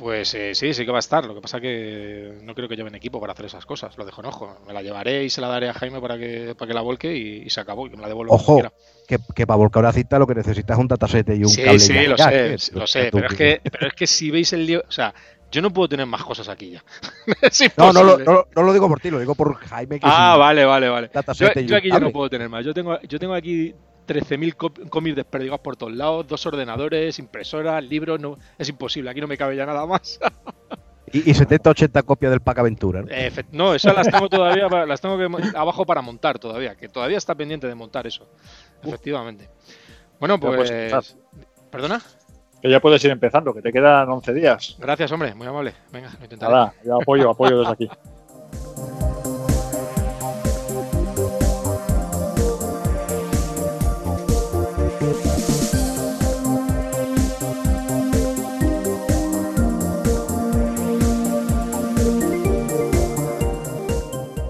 Pues 0.00 0.32
eh, 0.32 0.54
sí, 0.54 0.72
sí 0.72 0.86
que 0.86 0.90
va 0.90 0.96
a 0.96 1.00
estar. 1.00 1.26
Lo 1.26 1.34
que 1.34 1.42
pasa 1.42 1.60
que 1.60 2.38
no 2.42 2.54
creo 2.54 2.68
que 2.70 2.74
lleven 2.74 2.94
equipo 2.94 3.20
para 3.20 3.34
hacer 3.34 3.44
esas 3.44 3.66
cosas. 3.66 3.98
Lo 3.98 4.06
dejo 4.06 4.22
en 4.22 4.28
ojo. 4.28 4.56
Me 4.66 4.72
la 4.72 4.80
llevaré 4.80 5.24
y 5.24 5.30
se 5.30 5.42
la 5.42 5.48
daré 5.48 5.68
a 5.68 5.74
Jaime 5.74 6.00
para 6.00 6.16
que, 6.16 6.54
para 6.56 6.68
que 6.68 6.74
la 6.74 6.80
volque 6.80 7.14
y, 7.14 7.50
se 7.50 7.60
acabó. 7.60 7.86
Y 7.86 7.90
me 7.90 8.00
la 8.00 8.08
devuelva. 8.08 8.34
Ojo, 8.34 8.62
que, 9.06 9.18
que, 9.34 9.46
para 9.46 9.58
volcar 9.58 9.82
una 9.82 9.92
cita 9.92 10.18
lo 10.18 10.26
que 10.26 10.36
necesitas 10.36 10.78
es 10.78 10.80
un 10.80 10.88
dataset 10.88 11.28
y 11.28 11.42
un 11.42 11.50
sí, 11.50 11.62
cable. 11.62 11.78
Sí, 11.78 11.92
sí, 11.92 12.06
lo 12.06 12.16
sé, 12.16 12.56
lo 12.72 12.86
sé. 12.86 13.10
Pero 13.12 13.26
es, 13.26 13.34
que, 13.34 13.60
pero 13.70 13.88
es 13.88 13.92
que 13.92 14.06
si 14.06 14.30
veis 14.30 14.54
el 14.54 14.64
lío. 14.64 14.82
O 14.88 14.90
sea, 14.90 15.12
yo 15.50 15.62
no 15.62 15.72
puedo 15.72 15.88
tener 15.88 16.06
más 16.06 16.24
cosas 16.24 16.48
aquí 16.48 16.70
ya. 16.70 16.84
no, 17.76 17.92
no, 17.92 18.18
no, 18.18 18.46
no, 18.54 18.62
lo 18.62 18.72
digo 18.72 18.88
por 18.88 19.00
ti, 19.00 19.10
lo 19.10 19.18
digo 19.18 19.34
por 19.34 19.54
Jaime. 19.54 19.98
Que 19.98 20.06
ah, 20.08 20.36
vale, 20.36 20.64
vale, 20.64 20.88
vale. 20.88 21.10
Yo, 21.34 21.52
yo, 21.62 21.76
aquí 21.76 21.90
ya 21.90 22.00
no 22.00 22.10
puedo 22.10 22.30
tener 22.30 22.48
más. 22.48 22.64
Yo 22.64 22.72
tengo, 22.72 23.00
yo 23.02 23.18
tengo 23.18 23.34
aquí 23.34 23.74
13.000 24.10 24.88
cómics 24.88 25.16
desperdigados 25.16 25.60
por 25.60 25.76
todos 25.76 25.92
lados, 25.92 26.26
dos 26.26 26.44
ordenadores, 26.46 27.18
impresoras, 27.18 27.82
libros, 27.84 28.20
no, 28.20 28.38
es 28.58 28.68
imposible, 28.68 29.10
aquí 29.10 29.20
no 29.20 29.28
me 29.28 29.36
cabe 29.36 29.54
ya 29.54 29.64
nada 29.66 29.86
más. 29.86 30.18
y, 31.12 31.32
70, 31.32 31.70
80 31.70 32.02
copias 32.02 32.30
del 32.30 32.40
Pack 32.40 32.58
Aventura. 32.58 33.04
¿no? 33.52 33.74
esas 33.74 33.94
las 33.94 34.08
tengo 34.08 34.28
todavía, 34.28 34.68
las 34.84 35.00
tengo 35.00 35.16
abajo 35.54 35.86
para 35.86 36.02
montar 36.02 36.40
todavía, 36.40 36.74
que 36.74 36.88
todavía 36.88 37.18
está 37.18 37.36
pendiente 37.36 37.68
de 37.68 37.74
montar 37.76 38.06
eso, 38.06 38.28
efectivamente. 38.82 39.48
Bueno, 40.18 40.40
pues... 40.40 40.72
¿Perdona? 41.70 42.02
Que 42.60 42.68
ya 42.68 42.80
puedes 42.80 43.02
ir 43.04 43.10
empezando, 43.10 43.54
que 43.54 43.62
te 43.62 43.72
quedan 43.72 44.08
11 44.10 44.34
días. 44.34 44.76
Gracias, 44.78 45.10
hombre, 45.12 45.34
muy 45.34 45.46
amable. 45.46 45.72
Venga, 45.90 46.10
lo 46.18 46.24
intentaré. 46.24 46.52
Nada, 46.52 46.74
yo 46.84 47.00
apoyo, 47.00 47.30
apoyo 47.30 47.60
desde 47.60 47.72
aquí. 47.72 47.90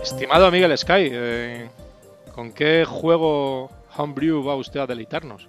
Estimado 0.03 0.51
Miguel 0.51 0.77
Sky, 0.77 1.09
eh, 1.13 1.69
¿con 2.35 2.53
qué 2.53 2.85
juego 2.85 3.71
Homebrew 3.97 4.45
va 4.45 4.57
usted 4.57 4.81
a 4.81 4.87
deleitarnos? 4.87 5.49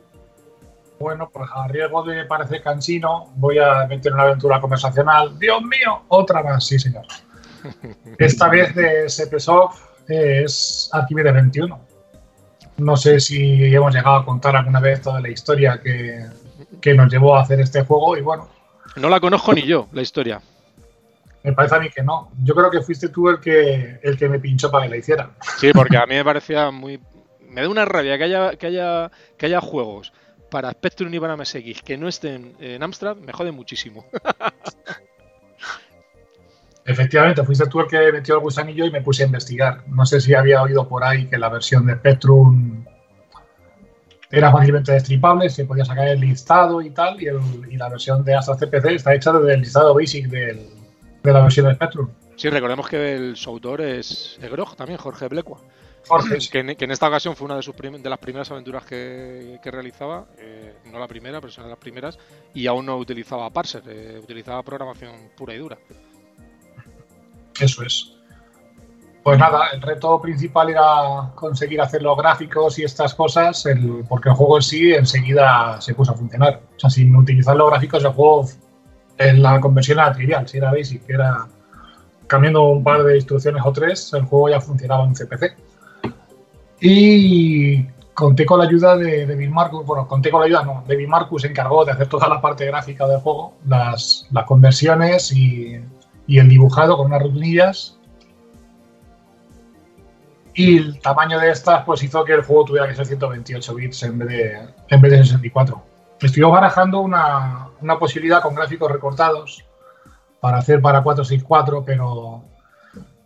Bueno, 1.02 1.32
pues 1.34 1.50
a 1.52 1.68
riesgo 1.68 2.04
de 2.04 2.26
parecer 2.26 2.62
cansino, 2.62 3.34
voy 3.36 3.58
a 3.58 3.88
meter 3.88 4.14
una 4.14 4.22
aventura 4.22 4.62
conversacional. 4.62 5.38
Dios 5.40 5.60
mío, 5.64 6.04
otra 6.10 6.44
más, 6.44 6.68
sí, 6.68 6.78
señor. 6.78 7.06
Esta 8.20 8.48
vez 8.50 8.76
de 8.76 9.10
Sepesoft 9.10 9.82
es 10.08 10.92
Archimedes 10.94 11.34
21. 11.34 11.80
No 12.78 12.96
sé 12.96 13.20
si 13.20 13.74
hemos 13.74 13.96
llegado 13.96 14.18
a 14.18 14.26
contar 14.26 14.56
alguna 14.56 14.80
vez 14.80 15.02
toda 15.02 15.20
la 15.20 15.30
historia 15.30 15.82
que, 15.82 16.24
que 16.80 16.94
nos 16.94 17.12
llevó 17.12 17.36
a 17.36 17.42
hacer 17.42 17.60
este 17.60 17.82
juego 17.82 18.16
y 18.16 18.22
bueno. 18.22 18.48
No 18.96 19.10
la 19.10 19.20
conozco 19.20 19.54
ni 19.54 19.64
yo, 19.64 19.88
la 19.94 20.04
historia. 20.04 20.40
Me 21.42 21.54
parece 21.54 21.76
a 21.76 21.80
mí 21.80 21.90
que 21.90 22.04
no. 22.04 22.30
Yo 22.44 22.54
creo 22.54 22.70
que 22.70 22.82
fuiste 22.82 23.10
tú 23.10 23.28
el 23.28 23.40
que, 23.40 24.00
el 24.04 24.16
que 24.18 24.30
me 24.30 24.40
pinchó 24.40 24.70
para 24.70 24.86
que 24.86 24.92
la 24.92 24.98
hiciera. 24.98 25.32
Sí, 25.58 25.72
porque 25.74 25.98
a 25.98 26.06
mí 26.06 26.14
me 26.14 26.24
parecía 26.24 26.70
muy. 26.70 27.00
Me 27.50 27.64
da 27.64 27.70
una 27.70 27.86
rabia 27.86 28.20
que 28.20 28.26
haya, 28.26 28.56
que 28.56 28.68
haya, 28.68 29.12
que 29.36 29.48
haya 29.48 29.60
juegos 29.60 30.14
para 30.52 30.72
Spectrum 30.72 31.14
y 31.14 31.20
para 31.20 31.36
MSX 31.36 31.82
que 31.82 31.98
no 31.98 32.08
estén 32.08 32.56
en 32.60 32.84
Amstrad, 32.84 33.18
me 33.18 33.34
jode 33.34 33.52
muchísimo. 33.52 34.06
Efectivamente, 36.86 37.44
fuiste 37.44 37.68
tú 37.68 37.80
el 37.80 37.88
que 37.88 38.12
metió 38.12 38.36
el 38.36 38.42
gusanillo 38.42 38.86
y 38.86 38.92
me 38.92 39.02
puse 39.02 39.24
a 39.24 39.28
investigar. 39.28 39.84
No 39.88 40.06
sé 40.06 40.20
si 40.20 40.34
había 40.34 40.62
oído 40.62 40.88
por 40.88 41.04
ahí 41.04 41.28
que 41.28 41.38
la 41.38 41.50
versión 41.50 41.86
de 41.86 41.94
Spectrum 41.94 42.84
era 44.30 44.52
fácilmente 44.52 44.92
destripable, 44.92 45.50
se 45.50 45.66
podía 45.66 45.86
sacar 45.86 46.08
el 46.08 46.20
listado 46.20 46.82
y 46.82 46.90
tal, 46.90 47.22
y, 47.22 47.28
y 47.74 47.78
la 47.78 47.90
versión 47.90 48.24
de 48.24 48.36
Astra 48.36 48.56
CPC 48.56 48.86
está 48.92 49.14
hecha 49.14 49.32
desde 49.34 49.54
el 49.54 49.62
listado 49.62 49.94
basic 49.94 50.28
del, 50.28 50.70
de 51.24 51.34
la 51.34 51.42
versión 51.42 51.68
de 51.68 51.76
Spectrum. 51.76 52.10
Sí, 52.36 52.50
recordemos 52.50 52.88
que 52.88 53.16
el 53.16 53.36
su 53.36 53.50
autor 53.50 53.82
es 53.82 54.40
Grog 54.42 54.76
también, 54.76 54.98
Jorge 54.98 55.28
Blecua. 55.28 55.60
Que, 56.52 56.60
en, 56.60 56.76
que, 56.76 56.86
en, 56.86 56.92
esta 56.92 57.08
ocasión 57.08 57.36
fue 57.36 57.46
una 57.46 57.56
de, 57.56 57.62
sus 57.62 57.76
de 57.76 58.10
las 58.10 58.20
primeras 58.20 58.50
aventuras 58.52 58.84
que, 58.86 59.60
que 59.64 59.72
realizaba, 59.72 60.26
eh, 60.38 60.76
no 60.92 61.00
la 61.00 61.08
primera, 61.08 61.40
pero 61.40 61.50
es 61.50 61.58
una 61.58 61.68
de 61.68 61.72
las 61.72 61.80
primeras, 61.80 62.20
y 62.54 62.68
aún 62.68 62.86
no 62.86 62.98
utilizaba 62.98 63.50
parser, 63.50 63.84
eh, 63.88 64.20
utilizaba 64.22 64.64
programación 64.64 65.14
pura 65.38 65.54
y 65.54 65.60
dura. 65.60 65.78
Eso 67.60 67.84
es. 67.84 68.16
Pues 69.24 69.38
nada, 69.38 69.70
el 69.72 69.82
reto 69.82 70.20
principal 70.20 70.72
era 70.72 71.32
conseguir 71.36 71.80
hacer 71.80 72.02
los 72.02 72.18
gráficos 72.18 72.80
y 72.80 72.84
estas 72.84 73.14
cosas, 73.14 73.66
el, 73.68 74.04
porque 74.10 74.30
el 74.30 74.36
juego 74.36 74.58
en 74.58 74.64
sí 74.64 74.94
enseguida 74.94 75.80
se 75.80 75.94
puso 75.94 76.12
a 76.12 76.16
funcionar. 76.16 76.62
O 76.76 76.80
sea, 76.80 76.90
sin 76.90 77.16
utilizar 77.16 77.56
los 77.56 77.70
gráficos, 77.70 78.04
el 78.04 78.12
juego 78.12 78.50
en 79.20 79.44
la 79.44 79.62
conversión 79.62 80.00
era 80.00 80.12
trivial, 80.12 80.48
si 80.48 80.58
era 80.58 80.72
basic, 80.72 81.08
era 81.08 81.48
cambiando 82.26 82.64
un 82.64 82.84
par 82.84 83.04
de 83.04 83.18
instrucciones 83.18 83.62
o 83.64 83.72
tres, 83.72 84.12
el 84.14 84.24
juego 84.24 84.50
ya 84.50 84.60
funcionaba 84.60 85.04
en 85.04 85.14
CPC. 85.14 85.54
Y 86.82 87.86
conté 88.16 88.46
con 88.46 88.60
la 88.60 88.66
ayuda 88.66 88.98
de, 88.98 89.28
de 89.28 89.50
Marcus, 89.50 89.86
bueno, 89.86 90.08
conté 90.08 90.32
con 90.32 90.42
la 90.42 90.48
ayuda, 90.48 90.64
no, 90.64 90.84
Bill 90.88 91.08
Marcus 91.08 91.44
se 91.44 91.50
encargó 91.50 91.86
de 91.86 91.92
hacer 91.92 92.08
toda 92.08 92.28
la 92.28 92.42
parte 92.42 92.66
gráfica 92.66 93.08
del 93.08 93.20
juego, 93.20 93.54
las, 93.68 94.28
las 94.32 94.46
conversiones 94.46 95.32
y, 95.32 95.80
y 96.26 96.40
el 96.40 96.50
dibujado 96.50 96.98
con 96.98 97.06
unas 97.06 97.22
rutinillas. 97.22 97.98
Y 100.54 100.78
el 100.78 101.00
tamaño 101.00 101.40
de 101.40 101.52
estas 101.52 101.86
pues 101.86 102.04
hizo 102.04 102.26
que 102.26 102.34
el 102.34 102.44
juego 102.44 102.66
tuviera 102.66 102.88
que 102.88 102.96
ser 102.96 103.06
128 103.06 103.76
bits 103.76 104.04
en 104.04 104.18
vez 104.18 104.28
de, 104.28 104.68
en 104.90 105.02
vez 105.02 105.12
de 105.12 105.24
64. 105.24 105.82
Estuvimos 106.20 106.52
barajando 106.52 107.00
una, 107.00 107.70
una 107.80 107.98
posibilidad 107.98 108.42
con 108.42 108.56
gráficos 108.56 108.92
recortados 108.92 109.64
para 110.40 110.58
hacer 110.58 110.82
para 110.82 111.04
464, 111.04 111.86
pero 111.86 112.44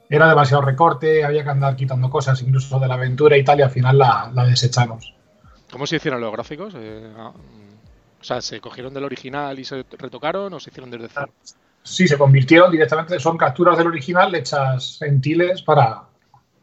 era 0.09 0.27
demasiado 0.27 0.61
recorte, 0.61 1.23
había 1.23 1.43
que 1.43 1.49
andar 1.49 1.75
quitando 1.75 2.09
cosas 2.09 2.41
incluso 2.41 2.79
de 2.79 2.87
la 2.87 2.95
aventura 2.95 3.37
y 3.37 3.43
tal, 3.43 3.59
y 3.59 3.63
al 3.63 3.71
final 3.71 3.97
la, 3.97 4.31
la 4.33 4.45
desechamos. 4.45 5.13
¿Cómo 5.71 5.87
se 5.87 5.97
hicieron 5.97 6.21
los 6.21 6.31
gráficos? 6.31 6.73
Eh, 6.77 7.11
o 7.17 8.23
sea, 8.23 8.41
¿se 8.41 8.59
cogieron 8.61 8.93
del 8.93 9.03
original 9.03 9.59
y 9.59 9.65
se 9.65 9.85
retocaron 9.97 10.53
o 10.53 10.59
se 10.59 10.69
hicieron 10.69 10.89
desde 10.89 11.09
cero? 11.09 11.31
Sí, 11.83 12.07
se 12.07 12.17
convirtieron 12.17 12.71
directamente, 12.71 13.19
son 13.19 13.37
capturas 13.37 13.77
del 13.77 13.87
original 13.87 14.33
hechas 14.33 14.99
en 15.01 15.21
tiles 15.21 15.61
para, 15.61 16.03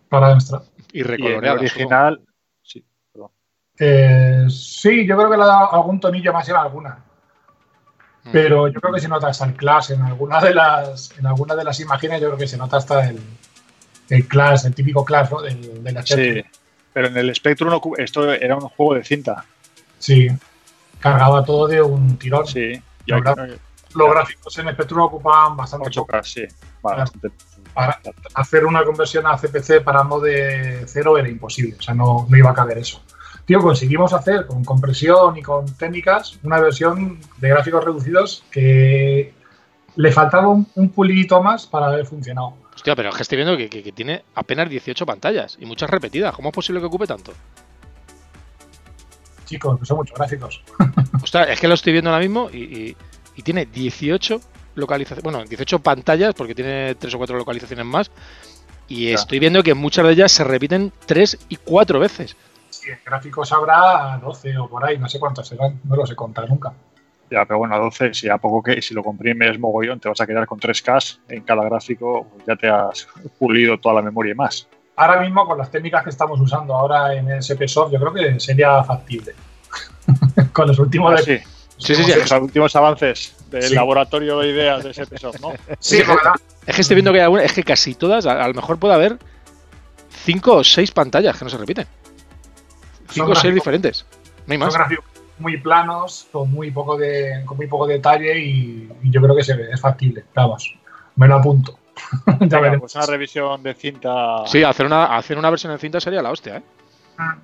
para 0.08 0.32
Amstrad. 0.32 0.62
Y 0.92 1.02
recoloreadas. 1.02 1.60
el 1.60 1.66
original, 1.66 2.20
sí, 2.62 2.84
perdón. 3.12 3.30
Eh, 3.78 4.46
sí, 4.48 5.06
yo 5.06 5.16
creo 5.16 5.30
que 5.30 5.36
le 5.36 5.42
ha 5.44 5.46
dado 5.46 5.72
algún 5.72 6.00
tonillo 6.00 6.32
más 6.32 6.48
en 6.48 6.56
alguna. 6.56 7.04
Pero 8.30 8.68
yo 8.68 8.80
creo 8.80 8.94
que 8.94 9.00
se 9.00 9.08
nota 9.08 9.28
hasta 9.28 9.46
el 9.46 9.54
class 9.54 9.90
en 9.90 10.02
alguna 10.02 10.40
de 10.40 10.54
las 10.54 11.12
en 11.18 11.26
alguna 11.26 11.56
de 11.56 11.64
las 11.64 11.80
imágenes 11.80 12.20
yo 12.20 12.28
creo 12.28 12.38
que 12.38 12.46
se 12.46 12.56
nota 12.56 12.76
hasta 12.76 13.08
el, 13.08 13.18
el 14.08 14.28
class, 14.28 14.64
el 14.64 14.74
típico 14.74 15.04
class 15.04 15.30
¿no? 15.30 15.42
del, 15.42 15.82
del 15.82 16.06
Sí, 16.06 16.44
pero 16.92 17.08
en 17.08 17.16
el 17.16 17.34
Spectrum 17.34 17.80
esto 17.98 18.32
era 18.32 18.56
un 18.56 18.68
juego 18.68 18.94
de 18.94 19.04
cinta. 19.04 19.44
Sí, 19.98 20.28
cargaba 21.00 21.44
todo 21.44 21.66
de 21.66 21.82
un 21.82 22.16
tirón. 22.16 22.46
Sí, 22.46 22.80
y 23.06 23.10
los, 23.10 23.22
gra 23.22 23.48
los 23.94 24.10
gráficos 24.10 24.58
en 24.58 24.72
Spectrum 24.72 25.00
ocupaban 25.00 25.56
bastante 25.56 25.90
8K, 25.90 26.22
sí. 26.22 26.46
Vale, 26.80 26.98
bastante. 26.98 27.30
Para 27.74 28.00
hacer 28.34 28.64
una 28.66 28.84
conversión 28.84 29.26
a 29.26 29.36
CPC 29.36 29.82
para 29.82 30.04
de 30.22 30.84
cero 30.86 31.18
era 31.18 31.28
imposible, 31.28 31.76
o 31.78 31.82
sea, 31.82 31.94
no, 31.94 32.26
no 32.28 32.36
iba 32.36 32.50
a 32.50 32.54
caber 32.54 32.78
eso 32.78 33.02
tío, 33.44 33.60
conseguimos 33.60 34.12
hacer 34.12 34.46
con 34.46 34.64
compresión 34.64 35.36
y 35.36 35.42
con 35.42 35.66
técnicas 35.74 36.38
una 36.42 36.60
versión 36.60 37.18
de 37.38 37.48
gráficos 37.48 37.84
reducidos 37.84 38.44
que 38.50 39.32
le 39.96 40.12
faltaba 40.12 40.48
un, 40.48 40.66
un 40.74 40.88
pulidito 40.90 41.42
más 41.42 41.66
para 41.66 41.86
haber 41.86 42.06
funcionado. 42.06 42.54
Hostia, 42.74 42.96
pero 42.96 43.10
es 43.10 43.16
que 43.16 43.22
estoy 43.22 43.36
viendo 43.36 43.56
que, 43.56 43.68
que, 43.68 43.82
que, 43.82 43.92
tiene 43.92 44.24
apenas 44.34 44.68
18 44.68 45.04
pantallas 45.04 45.58
y 45.60 45.66
muchas 45.66 45.90
repetidas. 45.90 46.34
¿Cómo 46.34 46.48
es 46.48 46.54
posible 46.54 46.80
que 46.80 46.86
ocupe 46.86 47.06
tanto? 47.06 47.32
Chicos, 49.44 49.78
que 49.78 49.84
son 49.84 49.98
muchos 49.98 50.16
gráficos. 50.16 50.62
Hostia, 51.22 51.44
es 51.44 51.60
que 51.60 51.68
lo 51.68 51.74
estoy 51.74 51.92
viendo 51.92 52.10
ahora 52.10 52.22
mismo 52.22 52.48
y, 52.50 52.62
y, 52.62 52.96
y 53.36 53.42
tiene 53.42 53.66
18 53.66 54.40
localizaciones, 54.74 55.22
bueno, 55.22 55.44
18 55.44 55.80
pantallas 55.80 56.34
porque 56.34 56.54
tiene 56.54 56.94
3 56.94 57.14
o 57.14 57.18
4 57.18 57.36
localizaciones 57.36 57.84
más. 57.84 58.10
Y 58.88 59.06
claro. 59.06 59.20
estoy 59.20 59.38
viendo 59.38 59.62
que 59.62 59.74
muchas 59.74 60.06
de 60.06 60.12
ellas 60.12 60.32
se 60.32 60.44
repiten 60.44 60.92
3 61.06 61.38
y 61.50 61.56
4 61.56 62.00
veces 62.00 62.36
si 62.82 62.90
en 62.90 62.98
gráficos 63.04 63.52
habrá 63.52 64.18
12 64.20 64.58
o 64.58 64.68
por 64.68 64.84
ahí, 64.84 64.98
no 64.98 65.08
sé 65.08 65.20
cuántos 65.20 65.46
serán, 65.46 65.80
no 65.84 65.94
los 65.94 66.10
he 66.10 66.16
contado 66.16 66.48
nunca. 66.48 66.72
Ya, 67.30 67.44
pero 67.46 67.58
bueno, 67.58 67.76
a 67.76 67.78
12, 67.78 68.12
si 68.12 68.28
a 68.28 68.38
poco 68.38 68.62
que 68.62 68.82
si 68.82 68.92
lo 68.92 69.04
comprimes 69.04 69.58
mogollón, 69.58 70.00
te 70.00 70.08
vas 70.08 70.20
a 70.20 70.26
quedar 70.26 70.46
con 70.46 70.58
3K 70.58 71.20
en 71.28 71.42
cada 71.44 71.64
gráfico, 71.64 72.26
pues 72.30 72.44
ya 72.44 72.56
te 72.56 72.68
has 72.68 73.06
pulido 73.38 73.78
toda 73.78 73.96
la 73.96 74.02
memoria 74.02 74.32
y 74.32 74.34
más. 74.34 74.66
Ahora 74.96 75.20
mismo, 75.20 75.46
con 75.46 75.56
las 75.56 75.70
técnicas 75.70 76.02
que 76.02 76.10
estamos 76.10 76.40
usando 76.40 76.74
ahora 76.74 77.14
en 77.14 77.40
SPSoft, 77.40 77.92
yo 77.92 78.00
creo 78.00 78.12
que 78.12 78.40
sería 78.40 78.82
factible. 78.82 79.32
con 80.52 80.66
los 80.66 80.78
últimos. 80.78 81.14
Ah, 81.14 81.22
sí. 81.22 81.38
Sí, 81.78 81.94
sí, 81.94 82.04
sí, 82.04 82.12
los 82.14 82.30
últimos 82.32 82.76
avances 82.76 83.34
del 83.50 83.62
sí. 83.62 83.74
laboratorio 83.74 84.38
de 84.38 84.48
ideas 84.48 84.84
de 84.84 84.92
SPSoft, 84.92 85.40
¿no? 85.40 85.52
Sí, 85.80 85.98
es, 85.98 86.08
es 86.66 86.76
que 86.76 86.82
estoy 86.82 86.94
viendo 86.96 87.12
que 87.12 87.18
hay 87.18 87.24
alguna, 87.24 87.42
es 87.42 87.52
que 87.52 87.64
casi 87.64 87.94
todas, 87.94 88.26
a, 88.26 88.44
a 88.44 88.46
lo 88.46 88.54
mejor 88.54 88.78
puede 88.78 88.94
haber 88.94 89.18
5 90.24 90.56
o 90.56 90.62
6 90.64 90.92
pantallas 90.92 91.36
que 91.36 91.44
no 91.44 91.50
se 91.50 91.58
repiten 91.58 91.86
cinco 93.12 93.32
o 93.32 93.34
seis 93.34 93.54
diferentes. 93.54 94.06
No 94.46 94.52
hay 94.52 94.58
más. 94.58 94.74
Son 94.74 94.82
muy 95.38 95.56
planos, 95.58 96.28
con 96.30 96.50
muy 96.50 96.70
poco 96.70 96.96
de, 96.96 97.42
con 97.44 97.56
muy 97.56 97.66
poco 97.66 97.86
detalle 97.86 98.38
y, 98.38 98.88
y 99.02 99.10
yo 99.10 99.20
creo 99.20 99.34
que 99.34 99.42
se 99.42 99.54
ve, 99.54 99.70
es 99.72 99.80
factible. 99.80 100.24
Vamos, 100.34 100.74
me 101.16 101.26
lo 101.26 101.36
apunto. 101.36 101.78
ya 102.40 102.60
Venga, 102.60 102.78
pues 102.78 102.94
una 102.94 103.06
revisión 103.06 103.62
de 103.62 103.74
cinta. 103.74 104.46
Sí, 104.46 104.62
hacer 104.62 104.86
una, 104.86 105.16
hacer 105.16 105.38
una 105.38 105.50
versión 105.50 105.72
de 105.72 105.78
cinta 105.78 106.00
sería 106.00 106.22
la 106.22 106.30
hostia, 106.30 106.58
¿eh? 106.58 106.62
Ah. 107.18 107.38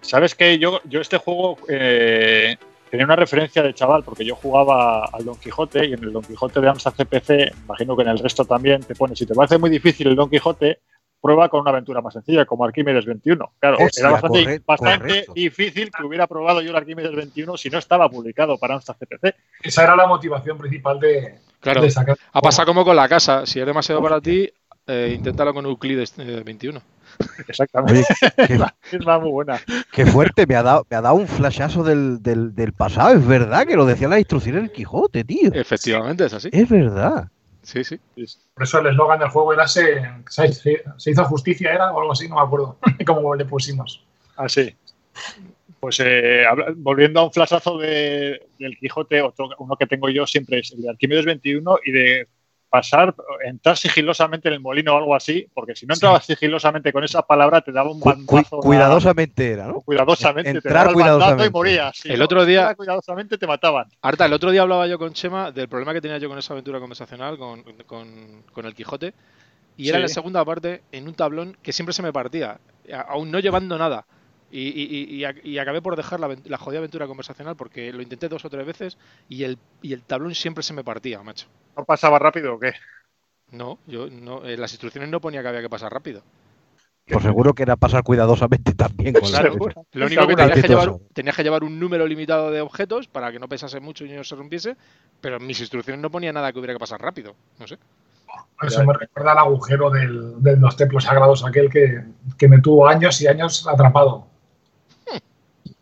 Sabes 0.00 0.34
que 0.34 0.58
yo, 0.58 0.80
yo 0.84 1.00
este 1.00 1.18
juego 1.18 1.58
eh, 1.68 2.56
tenía 2.90 3.06
una 3.06 3.16
referencia 3.16 3.62
de 3.62 3.74
chaval, 3.74 4.04
porque 4.04 4.24
yo 4.24 4.36
jugaba 4.36 5.06
al 5.06 5.24
Don 5.24 5.36
Quijote 5.36 5.86
y 5.86 5.94
en 5.94 6.04
el 6.04 6.12
Don 6.12 6.22
Quijote 6.22 6.60
de 6.60 6.68
Amstrad 6.68 6.94
CPC, 6.94 7.52
imagino 7.64 7.96
que 7.96 8.02
en 8.02 8.08
el 8.08 8.18
resto 8.18 8.44
también 8.44 8.82
te 8.82 8.94
pone, 8.94 9.16
si 9.16 9.26
te 9.26 9.34
parece 9.34 9.58
muy 9.58 9.68
difícil 9.68 10.06
el 10.08 10.16
Don 10.16 10.30
Quijote, 10.30 10.78
prueba 11.26 11.48
con 11.48 11.60
una 11.60 11.70
aventura 11.70 12.00
más 12.00 12.14
sencilla, 12.14 12.46
como 12.46 12.64
Arquímedes 12.64 13.04
21. 13.04 13.52
Claro, 13.58 13.78
Hostia, 13.80 14.02
era 14.02 14.10
bastante, 14.12 14.44
correcto, 14.44 14.64
bastante 14.66 15.08
correcto. 15.08 15.32
difícil 15.34 15.90
que 15.90 16.04
hubiera 16.04 16.26
probado 16.28 16.62
yo 16.62 16.70
el 16.70 16.76
Arquímedes 16.76 17.14
21 17.14 17.56
si 17.56 17.68
no 17.68 17.78
estaba 17.78 18.08
publicado 18.08 18.56
para 18.58 18.74
Amstrad 18.74 18.96
CPC. 18.96 19.34
Esa 19.62 19.82
era 19.82 19.96
la 19.96 20.06
motivación 20.06 20.56
principal 20.56 21.00
de, 21.00 21.40
claro, 21.58 21.82
de 21.82 21.90
sacar. 21.90 22.16
Ha 22.32 22.40
pasado 22.40 22.66
como 22.66 22.84
con 22.84 22.94
la 22.94 23.08
casa. 23.08 23.44
Si 23.44 23.58
es 23.58 23.66
demasiado 23.66 24.00
para 24.00 24.20
ti, 24.20 24.48
eh, 24.86 25.12
inténtalo 25.16 25.52
con 25.52 25.66
Euclides 25.66 26.14
eh, 26.18 26.42
21. 26.44 26.80
Exactamente. 27.48 28.00
Oye, 28.00 28.36
qué, 28.90 28.96
es 28.96 29.04
muy 29.04 29.30
buena. 29.30 29.60
Qué 29.90 30.06
fuerte, 30.06 30.46
me 30.46 30.54
ha 30.54 30.62
dado, 30.62 30.86
me 30.88 30.96
ha 30.96 31.00
dado 31.00 31.16
un 31.16 31.26
flashazo 31.26 31.82
del, 31.82 32.22
del, 32.22 32.54
del 32.54 32.72
pasado. 32.72 33.14
Es 33.14 33.26
verdad 33.26 33.66
que 33.66 33.76
lo 33.76 33.84
decía 33.84 34.06
la 34.06 34.18
instrucción 34.18 34.56
del 34.56 34.70
Quijote, 34.70 35.24
tío. 35.24 35.50
Efectivamente, 35.52 36.26
es 36.26 36.34
así. 36.34 36.50
Es 36.52 36.68
verdad. 36.68 37.30
Sí, 37.66 37.82
sí. 37.82 37.98
Por 38.54 38.62
eso 38.62 38.78
el 38.78 38.86
eslogan 38.86 39.18
del 39.18 39.28
juego 39.28 39.52
era 39.52 39.66
se, 39.66 40.00
se, 40.28 40.52
se, 40.52 41.10
hizo 41.10 41.24
justicia, 41.24 41.74
era 41.74 41.92
o 41.92 41.98
algo 41.98 42.12
así, 42.12 42.28
no 42.28 42.36
me 42.36 42.42
acuerdo 42.42 42.78
cómo 43.06 43.34
le 43.34 43.44
pusimos. 43.44 44.04
Ah, 44.36 44.48
sí. 44.48 44.72
Pues 45.80 45.98
eh, 45.98 46.44
volviendo 46.76 47.18
a 47.18 47.24
un 47.24 47.32
flashazo 47.32 47.76
de, 47.78 48.40
del 48.60 48.78
Quijote, 48.78 49.20
otro, 49.20 49.48
uno 49.58 49.74
que 49.74 49.86
tengo 49.88 50.08
yo 50.08 50.28
siempre 50.28 50.60
es 50.60 50.70
el 50.70 50.82
de 50.82 50.90
Arquímedes 50.90 51.24
21 51.24 51.78
y 51.84 51.90
de 51.90 52.28
pasar, 52.68 53.14
entrar 53.44 53.76
sigilosamente 53.76 54.48
en 54.48 54.54
el 54.54 54.60
molino 54.60 54.94
o 54.94 54.98
algo 54.98 55.14
así, 55.14 55.46
porque 55.54 55.74
si 55.74 55.86
no 55.86 55.94
entrabas 55.94 56.24
sigilosamente 56.24 56.92
con 56.92 57.04
esa 57.04 57.22
palabra 57.22 57.60
te 57.60 57.72
daba 57.72 57.90
un 57.90 58.00
bandazo. 58.00 58.58
cuidadosamente 58.58 59.52
era, 59.52 59.66
¿no? 59.68 59.80
Cuidadosamente. 59.80 60.50
Entrar 60.50 60.88
te 60.88 60.94
cuidadosamente. 60.94 61.46
y 61.46 61.50
morías. 61.50 62.04
el 62.04 62.22
otro 62.22 62.44
día. 62.44 62.74
Cuidadosamente 62.74 63.38
te 63.38 63.46
mataban. 63.46 63.86
Arta, 64.02 64.26
el 64.26 64.32
otro 64.32 64.50
día 64.50 64.62
hablaba 64.62 64.86
yo 64.86 64.98
con 64.98 65.12
Chema 65.12 65.50
del 65.52 65.68
problema 65.68 65.92
que 65.92 66.00
tenía 66.00 66.18
yo 66.18 66.28
con 66.28 66.38
esa 66.38 66.52
aventura 66.52 66.80
conversacional, 66.80 67.38
con, 67.38 67.62
con, 67.86 68.66
el 68.66 68.74
Quijote. 68.74 69.14
Y 69.76 69.88
era 69.88 69.98
la 69.98 70.08
segunda 70.08 70.44
parte 70.44 70.82
en 70.90 71.06
un 71.06 71.14
tablón 71.14 71.56
que 71.62 71.72
siempre 71.72 71.92
se 71.92 72.02
me 72.02 72.12
partía, 72.12 72.58
aún 73.08 73.30
no 73.30 73.38
llevando 73.38 73.76
nada. 73.78 74.06
Y, 74.50 75.24
y, 75.44 75.58
acabé 75.58 75.82
por 75.82 75.96
dejar 75.96 76.20
la, 76.20 76.34
la, 76.44 76.56
jodida 76.56 76.78
aventura 76.78 77.06
conversacional 77.06 77.56
porque 77.56 77.92
lo 77.92 78.00
intenté 78.00 78.28
dos 78.28 78.44
o 78.44 78.48
tres 78.48 78.64
veces 78.64 78.96
y 79.28 79.42
el, 79.42 79.58
y 79.82 79.92
el 79.92 80.02
tablón 80.02 80.34
siempre 80.34 80.62
se 80.62 80.72
me 80.72 80.84
partía, 80.84 81.20
macho. 81.22 81.46
¿No 81.76 81.84
pasaba 81.84 82.18
rápido 82.18 82.54
o 82.54 82.58
qué? 82.58 82.72
No, 83.50 83.78
yo 83.86 84.08
no, 84.08 84.44
en 84.44 84.60
las 84.60 84.72
instrucciones 84.72 85.10
no 85.10 85.20
ponía 85.20 85.42
que 85.42 85.48
había 85.48 85.62
que 85.62 85.70
pasar 85.70 85.92
rápido. 85.92 86.22
Pues 87.06 87.22
seguro 87.22 87.54
que 87.54 87.62
era 87.62 87.76
pasar 87.76 88.02
cuidadosamente 88.02 88.74
también 88.74 89.14
con 89.14 89.30
la 89.30 89.42
Lo 89.42 90.06
único 90.06 90.26
que 90.26 90.34
tenías 90.34 90.60
que, 90.60 90.68
llevar, 90.68 90.94
tenías 91.12 91.36
que 91.36 91.44
llevar 91.44 91.62
un 91.62 91.78
número 91.78 92.04
limitado 92.04 92.50
de 92.50 92.60
objetos 92.60 93.06
para 93.06 93.30
que 93.30 93.38
no 93.38 93.48
pesase 93.48 93.78
mucho 93.78 94.04
y 94.04 94.10
no 94.10 94.24
se 94.24 94.34
rompiese, 94.34 94.76
pero 95.20 95.36
en 95.36 95.46
mis 95.46 95.60
instrucciones 95.60 96.02
no 96.02 96.10
ponía 96.10 96.32
nada 96.32 96.52
que 96.52 96.58
hubiera 96.58 96.74
que 96.74 96.80
pasar 96.80 97.00
rápido. 97.00 97.36
No 97.60 97.68
sé. 97.68 97.78
Eso 98.60 98.84
me 98.84 98.92
recuerda 98.92 99.32
al 99.32 99.38
agujero 99.38 99.88
del, 99.90 100.42
de 100.42 100.56
los 100.56 100.76
templos 100.76 101.04
sagrados, 101.04 101.44
aquel 101.44 101.70
que, 101.70 102.02
que 102.36 102.48
me 102.48 102.60
tuvo 102.60 102.88
años 102.88 103.20
y 103.20 103.28
años 103.28 103.68
atrapado 103.68 104.26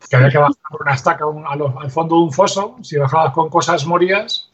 que 0.09 0.17
había 0.17 0.31
que 0.31 0.39
bajar 0.39 0.55
por 0.71 0.83
una 0.83 0.95
estaca 0.95 1.25
al, 1.25 1.91
fondo 1.91 2.17
de 2.17 2.23
un 2.23 2.33
foso, 2.33 2.77
si 2.83 2.97
bajabas 2.99 3.33
con 3.33 3.49
cosas 3.49 3.87
morías. 3.87 4.51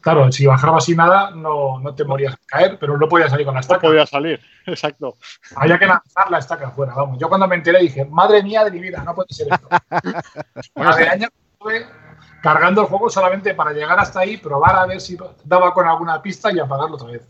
Claro, 0.00 0.32
si 0.32 0.46
bajabas 0.46 0.84
sin 0.84 0.96
nada 0.96 1.30
no, 1.30 1.78
no 1.78 1.94
te 1.94 2.04
morías 2.04 2.34
a 2.34 2.38
caer, 2.46 2.78
pero 2.78 2.96
no 2.96 3.08
podías 3.08 3.30
salir 3.30 3.44
con 3.44 3.54
la 3.54 3.60
estaca. 3.60 3.86
No 3.86 3.92
podía 3.92 4.06
salir, 4.06 4.40
exacto. 4.66 5.16
Había 5.56 5.78
que 5.78 5.86
lanzar 5.86 6.30
la 6.30 6.38
estaca 6.38 6.68
afuera, 6.68 6.94
vamos. 6.94 7.18
Yo 7.18 7.28
cuando 7.28 7.46
me 7.46 7.56
enteré 7.56 7.80
dije, 7.80 8.04
madre 8.04 8.42
mía 8.42 8.64
de 8.64 8.70
mi 8.70 8.80
vida, 8.80 9.02
no 9.04 9.14
puede 9.14 9.28
ser 9.32 9.48
esto. 9.50 9.68
bueno, 10.74 10.96
de 10.96 11.08
años 11.08 11.30
estuve 11.52 11.86
cargando 12.42 12.82
el 12.82 12.86
juego 12.86 13.10
solamente 13.10 13.54
para 13.54 13.72
llegar 13.72 13.98
hasta 13.98 14.20
ahí, 14.20 14.38
probar 14.38 14.76
a 14.76 14.86
ver 14.86 15.00
si 15.00 15.18
daba 15.44 15.74
con 15.74 15.86
alguna 15.86 16.22
pista 16.22 16.50
y 16.52 16.58
apagarlo 16.58 16.96
otra 16.96 17.10
vez. 17.10 17.28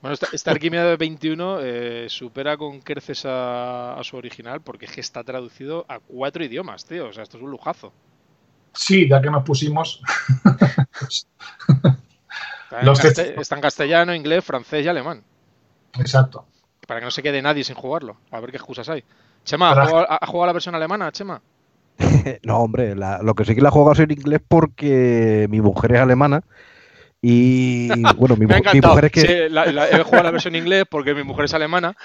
Bueno, 0.00 0.14
esta, 0.14 0.28
esta 0.32 0.54
de 0.54 0.96
21 0.96 1.58
eh, 1.60 2.06
supera 2.08 2.56
con 2.56 2.80
creces 2.80 3.24
a, 3.26 3.98
su 4.02 4.16
original 4.16 4.62
porque 4.62 4.86
es 4.86 4.92
que 4.92 5.00
está 5.02 5.22
traducido 5.24 5.84
a 5.88 5.98
cuatro 5.98 6.42
idiomas, 6.42 6.86
tío. 6.86 7.08
O 7.08 7.12
sea, 7.12 7.22
esto 7.22 7.36
es 7.36 7.42
un 7.42 7.50
lujazo. 7.50 7.92
Sí, 8.72 9.08
ya 9.08 9.20
que 9.20 9.30
nos 9.30 9.44
pusimos. 9.44 10.02
está, 12.70 13.54
en 13.54 13.60
castellano, 13.60 14.14
inglés, 14.14 14.44
francés 14.44 14.84
y 14.84 14.88
alemán. 14.88 15.22
Exacto. 15.98 16.46
Para 16.86 17.00
que 17.00 17.04
no 17.04 17.10
se 17.10 17.22
quede 17.22 17.42
nadie 17.42 17.64
sin 17.64 17.76
jugarlo. 17.76 18.16
A 18.30 18.40
ver 18.40 18.50
qué 18.50 18.56
excusas 18.56 18.88
hay. 18.88 19.04
Chema, 19.44 19.72
¿ha 19.72 20.26
jugado, 20.26 20.46
la 20.46 20.52
versión 20.52 20.74
alemana, 20.74 21.10
Chema? 21.12 21.40
no, 22.44 22.58
hombre, 22.58 22.94
lo 22.94 23.34
que 23.34 23.44
sí 23.44 23.54
que 23.54 23.60
la 23.60 23.68
he 23.68 23.72
jugado 23.72 23.92
es 23.92 23.98
en 24.00 24.10
inglés 24.10 24.40
porque 24.46 25.46
mi 25.50 25.60
mujer 25.60 25.92
es 25.92 26.00
alemana 26.00 26.42
y 27.22 27.88
bueno, 28.16 28.36
mi, 28.36 28.46
mujer 28.46 29.04
es 29.06 29.12
que. 29.12 29.20
Sí, 29.20 29.48
la, 29.50 29.66
he 29.88 30.02
jugado 30.02 30.24
la 30.24 30.30
versión 30.30 30.54
en 30.54 30.62
inglés 30.62 30.84
porque 30.88 31.14
mi 31.14 31.22
mujer 31.22 31.46
es 31.46 31.54
alemana. 31.54 31.96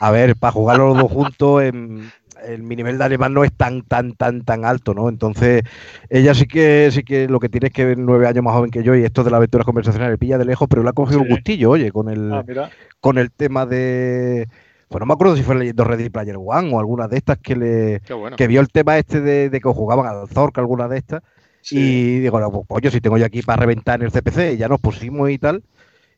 A 0.00 0.10
ver, 0.10 0.36
para 0.36 0.52
jugar 0.52 0.78
los 0.78 0.96
dos 0.96 1.10
juntos, 1.10 1.62
en, 1.62 2.12
mi 2.58 2.76
nivel 2.76 2.98
de 2.98 3.04
alemán 3.04 3.34
no 3.34 3.44
es 3.44 3.52
tan, 3.52 3.82
tan, 3.82 4.14
tan, 4.14 4.42
tan 4.42 4.64
alto, 4.64 4.94
¿no? 4.94 5.08
Entonces, 5.08 5.62
ella 6.08 6.34
sí 6.34 6.46
que 6.46 6.90
sí 6.90 7.02
que 7.02 7.28
lo 7.28 7.40
que 7.40 7.48
tiene 7.48 7.68
es 7.68 7.72
que 7.72 7.84
ver 7.84 7.98
nueve 7.98 8.26
años 8.26 8.44
más 8.44 8.54
joven 8.54 8.70
que 8.70 8.82
yo 8.82 8.94
y 8.94 9.04
esto 9.04 9.24
de 9.24 9.30
la 9.30 9.38
aventura 9.38 9.64
conversacional 9.64 10.10
le 10.10 10.18
pilla 10.18 10.38
de 10.38 10.44
lejos, 10.44 10.68
pero 10.68 10.82
le 10.82 10.88
ha 10.90 10.92
cogido 10.92 11.20
un 11.20 11.28
gustillo, 11.28 11.70
oye, 11.70 11.92
con 11.92 12.08
el, 12.08 12.32
ah, 12.32 12.70
con 13.00 13.18
el 13.18 13.30
tema 13.30 13.66
de. 13.66 14.48
Pues 14.88 15.00
no 15.00 15.06
me 15.06 15.14
acuerdo 15.14 15.36
si 15.36 15.42
fue 15.42 15.56
leyendo 15.56 15.82
Ready 15.84 16.10
Player 16.10 16.36
One 16.38 16.72
o 16.72 16.78
alguna 16.78 17.08
de 17.08 17.16
estas 17.16 17.38
que 17.38 17.56
le 17.56 18.02
que 18.36 18.46
vio 18.46 18.60
el 18.60 18.68
tema 18.68 18.98
este 18.98 19.20
de, 19.20 19.50
de 19.50 19.60
que 19.60 19.68
jugaban 19.68 20.06
al 20.06 20.28
Zork, 20.28 20.56
alguna 20.58 20.86
de 20.88 20.98
estas 20.98 21.22
y 21.70 22.18
digo, 22.20 22.40
no, 22.40 22.64
pues 22.64 22.82
yo 22.82 22.90
si 22.90 23.00
tengo 23.00 23.16
yo 23.16 23.24
aquí 23.24 23.42
para 23.42 23.60
reventar 23.60 24.00
en 24.00 24.06
el 24.06 24.12
CPC, 24.12 24.56
ya 24.56 24.68
nos 24.68 24.80
pusimos 24.80 25.30
y 25.30 25.38
tal. 25.38 25.62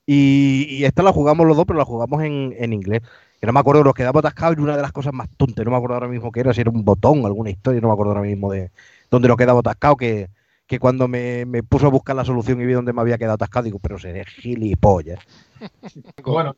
Y, 0.05 0.85
esta 0.85 1.03
la 1.03 1.13
jugamos 1.13 1.47
los 1.47 1.57
dos, 1.57 1.67
pero 1.67 1.79
la 1.79 1.85
jugamos 1.85 2.23
en, 2.23 2.55
en 2.59 2.73
inglés. 2.73 3.03
Que 3.41 3.47
no 3.47 3.53
me 3.53 3.61
acuerdo, 3.61 3.85
nos 3.85 3.95
quedamos 3.95 4.21
atascados 4.21 4.57
y 4.59 4.61
una 4.61 4.77
de 4.77 4.83
las 4.83 4.93
cosas 4.93 5.13
más 5.13 5.29
tontas, 5.37 5.65
no 5.65 5.71
me 5.71 5.77
acuerdo 5.77 5.95
ahora 5.95 6.09
mismo 6.09 6.33
qué 6.33 6.41
era, 6.41 6.55
si 6.55 6.63
era 6.63 6.71
un 6.71 6.85
botón, 6.85 7.25
alguna 7.27 7.51
historia, 7.51 7.81
no 7.81 7.89
me 7.89 7.93
acuerdo 7.93 8.13
ahora 8.13 8.27
mismo 8.27 8.51
de 8.51 8.71
dónde 9.11 9.29
nos 9.29 9.37
quedamos 9.37 9.61
atascados, 9.61 9.99
que, 9.99 10.31
que 10.67 10.79
cuando 10.79 11.07
me, 11.07 11.45
me, 11.45 11.63
puso 11.63 11.87
a 11.87 11.91
buscar 11.91 12.17
la 12.17 12.25
solución 12.25 12.61
y 12.61 12.67
vi 12.67 12.73
dónde 12.73 12.93
me 12.93 13.01
había 13.01 13.19
quedado 13.19 13.35
atascado, 13.35 13.65
digo, 13.65 13.79
pero 13.79 13.99
seré 13.99 14.25
gilipollas. 14.25 15.21
bueno, 16.25 16.57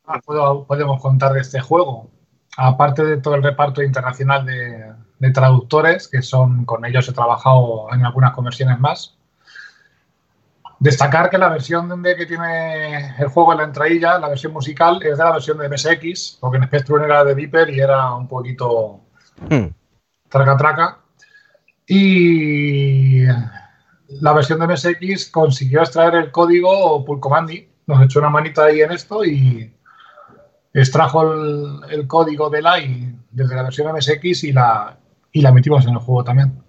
podemos 0.67 1.03
contar 1.03 1.33
de 1.33 1.41
este 1.41 1.61
juego. 1.61 2.11
Aparte 2.57 3.05
de 3.05 3.19
todo 3.19 3.35
el 3.35 3.43
reparto 3.43 3.83
internacional 3.83 4.45
de, 4.47 4.93
de 5.19 5.31
traductores, 5.31 6.09
que 6.09 6.23
son 6.23 6.65
con 6.65 6.85
ellos 6.85 7.09
he 7.09 7.13
trabajado 7.13 7.89
en 7.93 8.05
algunas 8.05 8.33
conversiones 8.33 8.79
más. 8.79 9.18
Destacar 10.81 11.29
que 11.29 11.39
la 11.39 11.49
versión 11.49 12.03
de 12.03 12.15
que 12.15 12.27
tiene 12.27 13.15
el 13.19 13.29
juego 13.29 13.53
en 13.53 13.59
la 13.59 13.65
entradilla, 13.65 14.19
la 14.19 14.29
versión 14.29 14.53
musical, 14.53 15.01
es 15.03 15.19
de 15.19 15.25
la 15.25 15.33
versión 15.33 15.59
de 15.59 15.69
MSX, 15.69 16.39
porque 16.41 16.59
en 16.59 16.65
Spectrum 16.65 17.03
era 17.03 17.25
de 17.25 17.35
Viper 17.35 17.69
y 17.71 17.81
era 17.81 18.15
un 18.15 18.29
poquito 18.29 19.01
hmm. 19.49 19.67
traca 20.29 20.57
traca. 20.57 20.99
Y 21.87 23.25
la 23.27 24.33
versión 24.33 24.61
de 24.61 24.69
MSX 24.69 25.31
consiguió 25.31 25.81
extraer 25.81 26.15
el 26.15 26.31
código 26.31 27.05
Pulcomandi. 27.05 27.69
Nos 27.87 28.05
echó 28.05 28.21
una 28.21 28.31
manita 28.31 28.65
ahí 28.65 28.81
en 28.81 28.93
esto 28.93 29.25
y 29.25 29.75
extrajo 30.73 31.33
el, 31.89 32.07
código 32.07 32.51
de 32.51 32.63
LAI 32.63 33.15
desde 33.31 33.57
la 33.57 33.63
versión 33.65 33.93
MSX 33.93 34.45
y 34.45 34.53
la, 34.53 34.97
y 35.33 35.41
la 35.41 35.51
metimos 35.51 35.85
en 35.87 35.95
el 35.95 35.99
juego 35.99 36.23
también. 36.23 36.63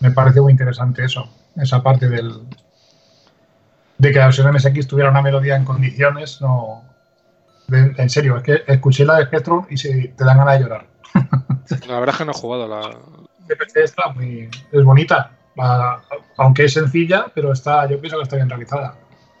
Me 0.00 0.10
parece 0.10 0.40
muy 0.40 0.52
interesante 0.52 1.04
eso, 1.04 1.28
esa 1.60 1.82
parte 1.82 2.08
del 2.08 2.42
de 3.98 4.12
que 4.12 4.18
la 4.18 4.26
versión 4.26 4.52
MSX 4.52 4.86
tuviera 4.86 5.10
una 5.10 5.22
melodía 5.22 5.56
en 5.56 5.64
condiciones, 5.64 6.40
no 6.40 6.84
en 7.70 8.08
serio, 8.08 8.36
es 8.38 8.42
que 8.42 8.62
escuché 8.66 9.04
la 9.04 9.18
de 9.18 9.26
Spectrum 9.26 9.66
y 9.68 9.76
se, 9.76 10.14
te 10.16 10.24
dan 10.24 10.38
ganas 10.38 10.58
de 10.58 10.64
llorar. 10.64 10.86
La 11.86 12.00
verdad 12.00 12.14
es 12.14 12.16
que 12.16 12.24
no 12.24 12.32
he 12.32 12.34
jugado 12.34 12.66
la. 12.66 12.98
Está 13.74 14.10
muy, 14.12 14.48
es 14.72 14.84
bonita, 14.84 15.32
aunque 16.36 16.64
es 16.64 16.72
sencilla, 16.72 17.26
pero 17.34 17.52
está, 17.52 17.88
yo 17.88 18.00
pienso 18.00 18.16
que 18.16 18.22
está 18.22 18.36
bien 18.36 18.48
realizada. 18.48 18.94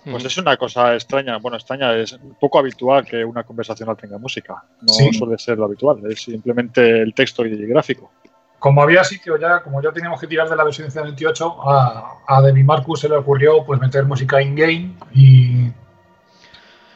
Pues 0.04 0.24
es 0.24 0.38
una 0.38 0.56
cosa 0.56 0.94
extraña, 0.94 1.36
bueno, 1.38 1.56
extraña, 1.56 1.94
es 1.94 2.18
poco 2.40 2.58
habitual 2.58 3.04
que 3.04 3.22
una 3.24 3.44
conversacional 3.44 3.96
tenga 3.96 4.16
música. 4.16 4.62
No 4.80 4.92
suele 5.12 5.38
ser 5.38 5.58
lo 5.58 5.66
habitual, 5.66 6.00
es 6.10 6.22
simplemente 6.22 7.02
el 7.02 7.12
texto 7.12 7.44
y 7.44 7.52
el 7.52 7.66
gráfico. 7.66 8.10
Como 8.58 8.82
había 8.82 9.04
sitio 9.04 9.36
ya, 9.38 9.60
como 9.60 9.80
ya 9.80 9.92
teníamos 9.92 10.20
que 10.20 10.26
tirar 10.26 10.48
de 10.48 10.56
la 10.56 10.64
versión 10.64 10.88
28, 10.92 11.70
a, 11.70 12.14
a 12.26 12.42
Demi 12.42 12.64
Marcus 12.64 13.00
se 13.00 13.08
le 13.08 13.16
ocurrió 13.16 13.64
pues 13.64 13.80
meter 13.80 14.04
música 14.04 14.42
in-game 14.42 14.96
y 15.12 15.70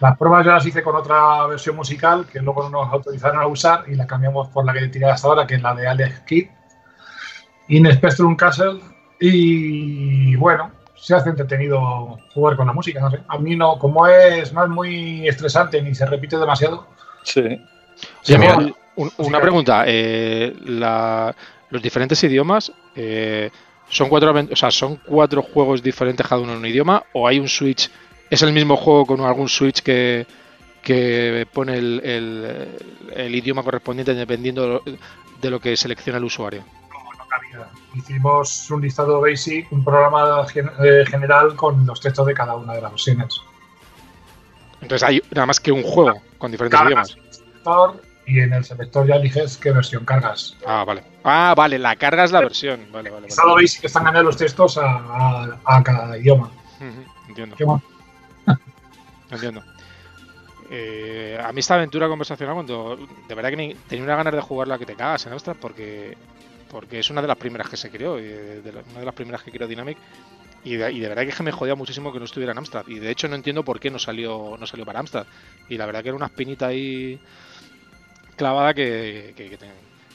las 0.01 0.19
pruebas 0.19 0.45
ya 0.45 0.55
las 0.55 0.67
hice 0.67 0.83
con 0.83 0.97
otra 0.97 1.47
versión 1.47 1.77
musical 1.77 2.27
que 2.27 2.41
luego 2.41 2.65
no 2.65 2.83
nos 2.83 2.93
autorizaron 2.93 3.41
a 3.41 3.47
usar 3.47 3.85
y 3.87 3.95
la 3.95 4.05
cambiamos 4.05 4.49
por 4.49 4.65
la 4.65 4.73
que 4.73 4.81
he 4.81 4.89
tirado 4.89 5.13
hasta 5.13 5.29
ahora, 5.29 5.47
que 5.47 5.55
es 5.55 5.63
la 5.63 5.77
de 5.77 5.87
Alex 5.87 6.21
Kidd, 6.27 6.49
In 7.69 7.91
Spectrum 7.93 8.35
Castle. 8.35 8.81
Y 9.21 10.35
bueno, 10.37 10.73
se 10.97 11.15
hace 11.15 11.31
entretenido 11.31 12.19
jugar 12.35 12.57
con 12.57 12.67
la 12.67 12.73
música, 12.73 13.01
no 13.01 13.11
sé. 13.11 13.21
A 13.29 13.39
mí 13.39 13.55
no, 13.55 13.79
como 13.79 14.07
es, 14.09 14.53
no 14.53 14.65
es 14.65 14.69
muy 14.69 15.29
estresante 15.29 15.81
ni 15.81 15.95
se 15.95 16.05
repite 16.07 16.37
demasiado. 16.37 16.87
Sí. 17.23 17.65
Una 18.97 19.41
pregunta. 19.41 19.85
Eh, 19.87 20.55
los 21.71 21.83
diferentes 21.83 22.23
idiomas 22.25 22.73
eh, 22.95 23.51
son 23.89 24.09
cuatro, 24.09 24.35
o 24.51 24.57
sea, 24.57 24.71
son 24.71 24.97
cuatro 24.97 25.43
juegos 25.43 25.83
diferentes 25.83 26.27
cada 26.27 26.41
uno 26.41 26.53
en 26.53 26.59
un 26.59 26.67
idioma 26.67 27.03
o 27.13 27.27
hay 27.27 27.39
un 27.39 27.49
switch. 27.49 27.91
Es 28.31 28.43
el 28.43 28.53
mismo 28.53 28.77
juego 28.77 29.07
con 29.07 29.21
algún 29.21 29.49
switch 29.49 29.83
que, 29.83 30.27
que 30.83 31.47
pone 31.53 31.77
el, 31.77 32.71
el, 33.15 33.35
idioma 33.35 33.63
correspondiente 33.63 34.15
dependiendo 34.15 34.83
de 35.41 35.51
lo 35.51 35.61
que 35.61 35.77
selecciona 35.77 36.19
el 36.19 36.25
usuario. 36.25 36.65
Hicimos 37.95 38.71
un 38.71 38.81
listado 38.81 39.21
basic, 39.21 39.71
un 39.71 39.85
programa 39.85 40.47
eh, 40.83 41.05
general 41.07 41.55
con 41.57 41.85
los 41.87 42.01
textos 42.01 42.27
de 42.27 42.35
cada 42.35 42.55
una 42.57 42.73
de 42.75 42.81
las 42.81 42.91
versiones. 42.91 43.41
Entonces 44.81 45.07
hay 45.07 45.23
nada 45.31 45.47
más 45.47 45.61
que 45.61 45.71
un 45.71 45.83
juego 45.83 46.21
con 46.39 46.51
diferentes 46.51 46.81
idiomas. 46.81 47.17
Y 48.27 48.41
en 48.41 48.53
el 48.53 48.65
selector 48.65 49.07
ya 49.07 49.17
eliges 49.17 49.57
qué 49.57 49.73
versión 49.73 50.05
cargas. 50.05 50.57
Ah, 50.67 50.85
vale. 50.85 51.03
Ah, 51.25 51.55
vale, 51.57 51.79
la 51.79 51.97
carga 51.97 52.25
es 52.25 52.33
la 52.33 52.41
versión. 52.41 52.87
Vale, 52.93 53.11
vale. 53.11 53.27
Listado 53.27 53.55
basic 53.55 53.85
están 53.85 54.05
ganando 54.05 54.25
los 54.25 54.37
textos 54.37 54.79
a, 54.79 55.83
cada 55.85 56.17
idioma. 56.17 56.51
entiendo. 57.29 57.57
entiendo. 59.31 59.63
Eh, 60.71 61.39
a 61.43 61.53
mí 61.53 61.61
esta 61.61 61.75
aventura 61.75 62.09
conversacional, 62.09 62.55
cuando 62.55 62.97
de 63.29 63.35
verdad 63.35 63.51
que 63.51 63.77
tenía 63.89 64.05
una 64.05 64.17
ganas 64.17 64.33
de 64.33 64.41
jugarla 64.41 64.79
que 64.79 64.87
te 64.87 64.95
cagas 64.95 65.27
en 65.27 65.35
¿eh? 65.35 65.37
porque 65.61 66.17
porque 66.71 67.01
es 67.01 67.11
una 67.11 67.21
de 67.21 67.29
las 67.29 67.37
primeras 67.37 67.69
que 67.69 67.77
se 67.77 67.91
creó, 67.91 68.19
y 68.19 68.23
de, 68.23 68.73
una 68.91 69.01
de 69.01 69.05
las 69.05 69.15
primeras 69.15 69.43
que 69.43 69.53
creó 69.53 69.69
Dynamic. 69.69 69.99
Y 70.65 70.77
de, 70.77 70.91
y 70.91 71.01
de 71.01 71.09
verdad 71.09 71.25
que 71.25 71.29
es 71.29 71.37
que 71.37 71.43
me 71.43 71.53
jodía 71.53 71.75
muchísimo 71.75 72.13
que 72.13 72.19
no 72.19 72.25
estuviera 72.25 72.53
en 72.53 72.59
Amstrad. 72.59 72.87
Y 72.87 72.99
de 72.99 73.11
hecho 73.11 73.29
no 73.29 73.35
entiendo 73.35 73.63
por 73.63 73.79
qué 73.79 73.91
no 73.91 73.99
salió, 73.99 74.57
no 74.59 74.67
salió 74.67 74.87
para 74.87 75.01
Amstrad. 75.01 75.27
Y 75.69 75.77
la 75.77 75.85
verdad 75.85 76.03
que 76.03 76.09
era 76.09 76.17
una 76.17 76.27
espinita 76.27 76.69
ahí 76.69 77.21
clavada 78.43 78.75
que, 78.75 79.33
que- 79.37 79.51
que 79.51 79.59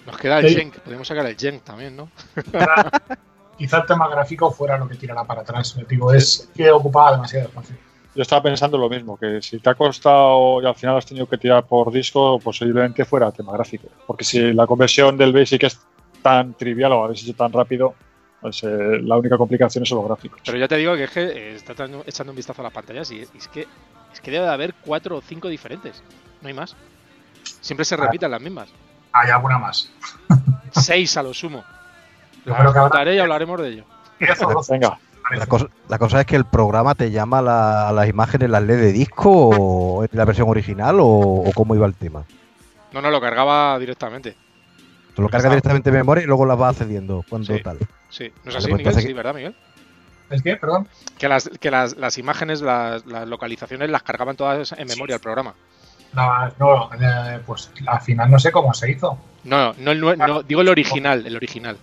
nos 0.06 0.18
queda 0.18 0.40
el 0.40 0.50
Sí. 0.50 0.56
Jenk. 0.56 0.76
Podríamos 0.80 1.08
sacar 1.08 1.26
el 1.26 1.38
Jenk 1.38 1.64
también, 1.64 1.96
¿no? 1.96 2.10
Quizá, 3.58 3.78
el 3.80 3.86
tema 3.88 4.08
gráfico 4.08 4.52
fuera 4.52 4.78
lo 4.78 4.88
que 4.88 4.96
tirara 4.96 5.24
para 5.24 5.42
atrás. 5.42 5.76
Digo, 5.90 6.14
es 6.14 6.50
que 6.56 6.70
ocupaba 6.70 7.14
demasiado 7.14 7.48
espacio. 7.48 7.76
Yo 8.14 8.22
estaba 8.22 8.44
pensando 8.44 8.78
lo 8.78 8.90
mismo, 8.90 9.18
que 9.18 9.42
si 9.42 9.60
te 9.60 9.70
ha 9.70 9.76
costado 9.76 10.62
y 10.62 10.66
al 10.66 10.76
final 10.76 10.98
has 10.98 11.06
tenido 11.06 11.28
que 11.28 11.38
tirar 11.38 11.66
por 11.66 11.92
disco, 11.92 12.40
posiblemente 12.40 13.06
fuera 13.06 13.32
tema 13.32 13.54
gráfico. 13.54 13.88
Porque 14.06 14.24
si 14.24 14.54
la 14.54 14.66
conversión 14.68 15.18
del 15.18 15.34
Basic 15.34 15.64
es 15.64 15.80
tan 16.22 16.54
trivial 16.56 16.92
o 16.94 17.04
habéis 17.06 17.24
hecho 17.24 17.34
tan 17.36 17.52
rápido, 17.54 17.94
pues 18.42 18.62
eh, 18.64 18.68
la 19.04 19.18
única 19.18 19.38
complicación 19.38 19.84
es 19.84 19.92
los 19.92 20.06
gráficos. 20.06 20.40
Pero 20.46 20.58
ya 20.58 20.68
te 20.68 20.78
digo 20.78 20.96
que 20.96 21.04
es 21.06 21.12
que 21.12 21.24
eh, 21.24 21.56
está 21.56 21.74
echando- 21.74 22.04
echando 22.06 22.32
un 22.32 22.36
vistazo 22.38 22.62
a 22.62 22.64
las 22.66 22.74
pantallas 22.74 23.10
y, 23.12 23.18
y 23.18 23.38
es 23.38 23.48
que 23.48 23.68
es 24.14 24.22
que 24.22 24.32
debe 24.32 24.46
de 24.46 24.52
haber 24.52 24.74
cuatro 24.76 25.18
o 25.18 25.22
cinco 25.22 25.48
diferentes. 25.48 26.02
No 26.42 26.48
hay 26.48 26.54
más. 26.54 26.76
Siempre 27.62 27.86
se 27.86 27.96
Ah. 27.96 28.00
repiten 28.00 28.32
las 28.32 28.42
mismas. 28.42 28.70
Hay 29.14 29.30
alguna 29.32 29.58
más. 29.58 29.92
Seis 30.72 31.16
a 31.18 31.24
lo 31.24 31.34
sumo. 31.34 31.64
Que 32.44 32.52
habrá 32.52 32.74
contaré 32.74 33.16
y 33.16 33.20
hablaremos 33.20 33.60
de 33.62 33.70
ello. 33.70 33.84
10 34.20 34.42
o 34.44 34.52
12, 34.54 34.74
Venga, 34.74 35.00
parece. 35.22 35.40
La 35.40 35.46
cosa, 35.48 35.66
la 35.90 35.98
cosa 36.00 36.20
es 36.22 36.26
que 36.26 36.36
el 36.36 36.46
programa 36.46 36.96
te 36.96 37.12
llama 37.12 37.42
la- 37.42 37.90
a 37.90 37.92
las 37.92 38.08
imágenes, 38.08 38.50
las 38.50 38.64
LED 38.64 38.80
de 38.80 38.92
disco 38.94 39.30
o 39.32 40.04
en 40.04 40.10
la 40.14 40.26
versión 40.26 40.50
original 40.50 41.00
o, 41.00 41.06
o 41.08 41.52
cómo 41.54 41.76
iba 41.76 41.86
el 41.86 41.94
tema. 41.96 42.24
No, 42.94 43.02
no, 43.02 43.10
lo 43.12 43.20
cargaba 43.20 43.78
directamente. 43.80 44.36
Te 45.16 45.22
lo 45.22 45.30
carga 45.30 45.48
Está- 45.48 45.50
directamente 45.50 45.90
en 45.90 45.96
memoria 45.96 46.24
y 46.24 46.28
luego 46.28 46.46
las 46.46 46.60
va 46.60 46.70
accediendo 46.70 47.24
cuando 47.28 47.56
Sí. 47.56 47.62
tal. 47.64 47.80
Sí, 48.10 48.32
¿no 48.46 48.52
es 48.52 48.56
así, 48.58 48.68
pues 48.68 48.78
Miguel? 48.78 48.80
entonces 48.80 49.02
Sí, 49.04 49.08
que- 49.10 49.14
¿verdad, 49.14 49.34
Miguel? 49.36 49.56
¿Es 50.30 50.42
que? 50.42 50.56
Perdón. 50.58 50.88
Que 51.18 51.28
las, 51.28 51.50
que 51.60 51.72
las, 51.72 51.98
las 51.98 52.18
imágenes, 52.18 52.62
las, 52.62 53.06
las 53.06 53.28
localizaciones 53.28 53.90
las 53.90 54.04
cargaban 54.04 54.36
todas 54.36 54.72
en 54.74 54.88
memoria 54.88 55.16
el 55.16 55.22
programa. 55.22 55.54
No, 56.14 56.50
no, 56.60 56.90
eh, 56.94 57.40
pues 57.46 57.72
al 57.86 58.02
final 58.02 58.32
no 58.32 58.40
sé 58.40 58.52
cómo 58.52 58.74
se 58.74 58.92
hizo. 58.92 59.18
No, 59.44 59.74
no, 59.78 59.92
el 59.92 60.02
nue- 60.02 60.18
no, 60.18 60.44
digo 60.44 60.62
el 60.62 60.70
original, 60.70 61.26
el 61.26 61.36
original. 61.36 61.78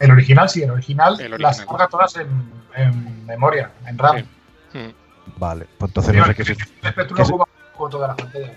El 0.00 0.10
original 0.10 0.48
sí, 0.48 0.62
el 0.62 0.70
original, 0.70 1.20
El 1.20 1.40
las 1.40 1.60
carga 1.64 1.86
todas 1.88 2.16
en, 2.16 2.28
en 2.76 3.26
memoria, 3.26 3.70
en 3.86 3.96
RAM. 3.96 4.24
Sí. 4.72 4.78
Mm. 4.78 4.92
Vale, 5.38 5.66
pues 5.78 5.90
entonces 5.90 6.14
no 6.14 6.26
sé, 6.26 6.34
qué, 6.34 6.44
se- 6.44 6.56
todas 7.90 8.08
las 8.08 8.16
pantallas. 8.16 8.52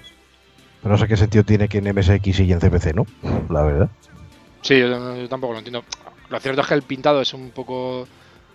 no 0.84 0.98
sé 0.98 1.08
qué 1.08 1.18
sentido 1.18 1.44
tiene 1.44 1.68
que 1.70 1.78
en 1.78 1.88
MSX 1.96 2.40
y 2.40 2.52
en 2.52 2.60
CPC, 2.60 2.94
¿no? 2.94 3.06
La 3.50 3.62
verdad. 3.64 3.90
Sí, 4.62 4.80
yo, 4.80 5.16
yo 5.16 5.30
tampoco 5.30 5.54
lo 5.54 5.60
entiendo. 5.60 5.84
Lo 6.30 6.40
cierto 6.40 6.62
es 6.62 6.68
que 6.68 6.74
el 6.74 6.82
pintado 6.82 7.22
es 7.22 7.34
un 7.34 7.52
poco 7.52 8.08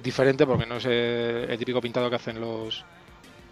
diferente 0.03 0.45
porque 0.47 0.67
no 0.67 0.77
es 0.77 0.85
eh, 0.89 1.47
el 1.49 1.59
típico 1.59 1.81
pintado 1.81 2.11
que 2.11 2.17
hacen 2.17 2.41
los 2.41 2.85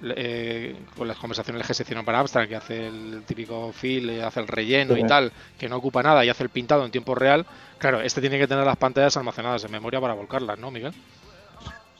eh, 0.03 0.77
con 0.97 1.07
las 1.07 1.17
conversaciones 1.17 1.67
que 1.67 1.75
se 1.75 1.83
hicieron 1.83 2.05
para 2.05 2.21
Abstract, 2.21 2.49
que 2.49 2.57
hace 2.57 2.87
el 2.87 3.23
típico 3.27 3.73
fill, 3.73 4.11
eh, 4.11 4.23
hace 4.23 4.41
el 4.41 4.49
relleno 4.49 4.97
y 4.97 5.07
tal, 5.07 5.33
que 5.59 5.69
no 5.69 5.77
ocupa 5.77 6.03
nada 6.03 6.25
y 6.25 6.29
hace 6.29 6.43
el 6.43 6.49
pintado 6.49 6.85
en 6.85 6.91
tiempo 6.91 7.15
real. 7.15 7.47
Claro, 7.79 8.01
este 8.01 8.21
tiene 8.21 8.39
que 8.39 8.47
tener 8.47 8.65
las 8.65 8.77
pantallas 8.77 9.17
almacenadas 9.17 9.65
en 9.65 9.73
memoria 9.73 10.01
para 10.01 10.15
volcarlas, 10.15 10.59
¿no, 10.59 10.71
Miguel? 10.71 10.93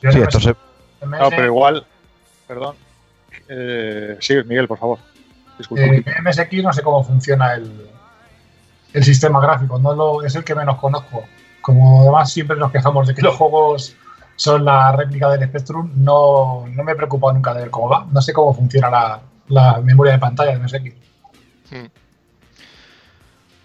Yo 0.01 0.11
Sí, 0.11 0.19
esto 0.19 0.39
se, 0.39 0.55
no, 1.05 1.29
pero 1.29 1.45
igual, 1.45 1.85
perdón. 2.47 2.75
Eh, 3.47 4.17
sí, 4.19 4.35
Miguel, 4.45 4.67
por 4.67 4.77
favor. 4.77 4.99
Disculpa. 5.57 5.83
eh, 5.83 6.03
en 6.05 6.23
MSX 6.23 6.63
no 6.63 6.73
sé 6.73 6.81
cómo 6.81 7.03
funciona 7.03 7.53
el, 7.53 7.89
el 8.93 9.03
sistema 9.03 9.39
gráfico, 9.39 9.79
no 9.79 9.93
lo, 9.93 10.23
es 10.23 10.35
el 10.35 10.43
que 10.43 10.55
menos 10.55 10.77
conozco. 10.77 11.25
Como 11.61 12.01
además 12.01 12.31
siempre 12.31 12.57
nos 12.57 12.71
quejamos 12.71 13.07
de 13.07 13.13
que 13.13 13.21
los 13.21 13.35
juegos 13.35 13.95
son 14.41 14.65
la 14.65 14.91
réplica 14.91 15.29
del 15.29 15.47
Spectrum, 15.47 15.91
no, 15.97 16.65
no 16.67 16.83
me 16.83 16.93
he 16.93 16.95
preocupado 16.95 17.31
nunca 17.31 17.53
de 17.53 17.61
ver 17.61 17.69
cómo 17.69 17.89
va. 17.89 18.07
No 18.11 18.23
sé 18.23 18.33
cómo 18.33 18.55
funciona 18.55 18.89
la, 18.89 19.21
la 19.49 19.79
memoria 19.81 20.13
de 20.13 20.19
pantalla 20.19 20.57
de 20.57 20.57
MSX. 20.57 20.95
Hmm. 21.69 21.85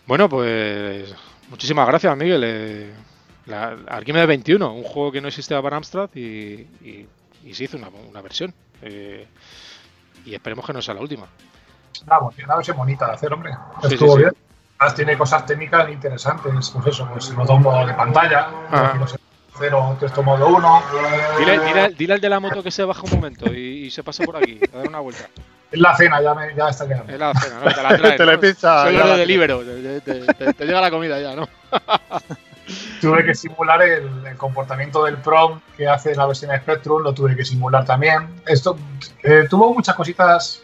Bueno, 0.07 0.29
pues 0.29 1.15
muchísimas 1.49 1.89
gracias, 1.89 2.15
Miguel. 2.19 2.43
Eh, 2.45 2.93
la, 3.47 3.75
Arquímedes 3.89 4.29
21, 4.29 4.71
un 4.71 4.83
juego 4.83 5.13
que 5.13 5.23
no 5.23 5.29
existía 5.29 5.63
para 5.63 5.79
Amstrad 5.79 6.11
y, 6.15 6.67
se 7.55 7.65
hizo 7.65 7.79
una, 7.79 7.89
una 7.89 8.21
versión. 8.21 8.53
Eh, 8.83 9.27
y 10.27 10.35
esperemos 10.35 10.67
que 10.67 10.75
no 10.75 10.83
sea 10.83 10.93
la 10.93 11.01
última. 11.01 11.25
Vamos, 12.05 12.35
una 12.37 12.57
versión 12.57 12.77
bonita 12.77 13.07
de 13.07 13.13
hacer, 13.13 13.33
hombre. 13.33 13.53
Estuvo 13.83 14.17
bien. 14.17 14.33
Además, 14.79 14.95
tiene 14.95 15.17
cosas 15.17 15.47
técnicas 15.47 15.89
interesantes, 15.89 16.71
pues 16.71 16.87
eso, 16.87 17.09
pues 17.11 17.31
los 17.31 17.47
dos 17.47 17.87
de 17.87 17.95
pantalla, 17.95 18.51
ah. 18.71 18.95
los 18.99 19.17
0, 19.59 19.99
que 19.99 20.23
modo 20.23 20.49
1. 20.49 20.83
Dile, 21.39 21.59
dile, 21.61 21.89
dile, 21.97 22.15
al 22.15 22.21
de 22.21 22.29
la 22.29 22.41
moto 22.41 22.63
que 22.63 22.71
se 22.71 22.85
baja 22.85 23.03
un 23.03 23.11
momento 23.11 23.53
y, 23.53 23.91
se 23.91 24.03
pasa 24.03 24.25
por 24.25 24.37
aquí, 24.37 24.61
a 24.73 24.77
dar 24.79 24.89
una 24.89 25.01
vuelta. 25.01 25.29
Es 25.71 25.81
la 25.81 25.97
cena, 25.97 26.23
ya, 26.23 26.35
me, 26.35 26.55
ya 26.55 26.69
está 26.69 26.87
quedando. 26.87 27.13
Es 27.13 27.19
la 27.19 27.35
cena, 27.35 27.61
¿no? 27.61 27.73
Te 27.73 27.83
la 27.83 28.17
traes. 28.17 28.39
pizza, 28.39 28.85
Soy 28.85 28.97
yo 28.97 29.07
de 29.07 29.17
delibero, 29.17 29.61
te, 29.61 30.65
llega 30.65 30.81
la 30.81 30.91
comida 30.91 31.21
ya, 31.21 31.35
¿no? 31.35 31.49
tuve 33.01 33.25
que 33.25 33.35
simular 33.35 33.83
el, 33.83 34.37
comportamiento 34.37 35.05
del 35.05 35.17
prom 35.19 35.61
que 35.77 35.89
hace 35.89 36.15
la 36.15 36.27
versión 36.27 36.51
de 36.51 36.59
Spectrum, 36.59 37.03
lo 37.03 37.13
tuve 37.15 37.37
que 37.37 37.45
simular 37.45 37.85
también. 37.85 38.29
Esto 38.47 38.77
eh, 39.23 39.47
tuvo 39.49 39.73
muchas 39.73 39.95
cositas 39.95 40.63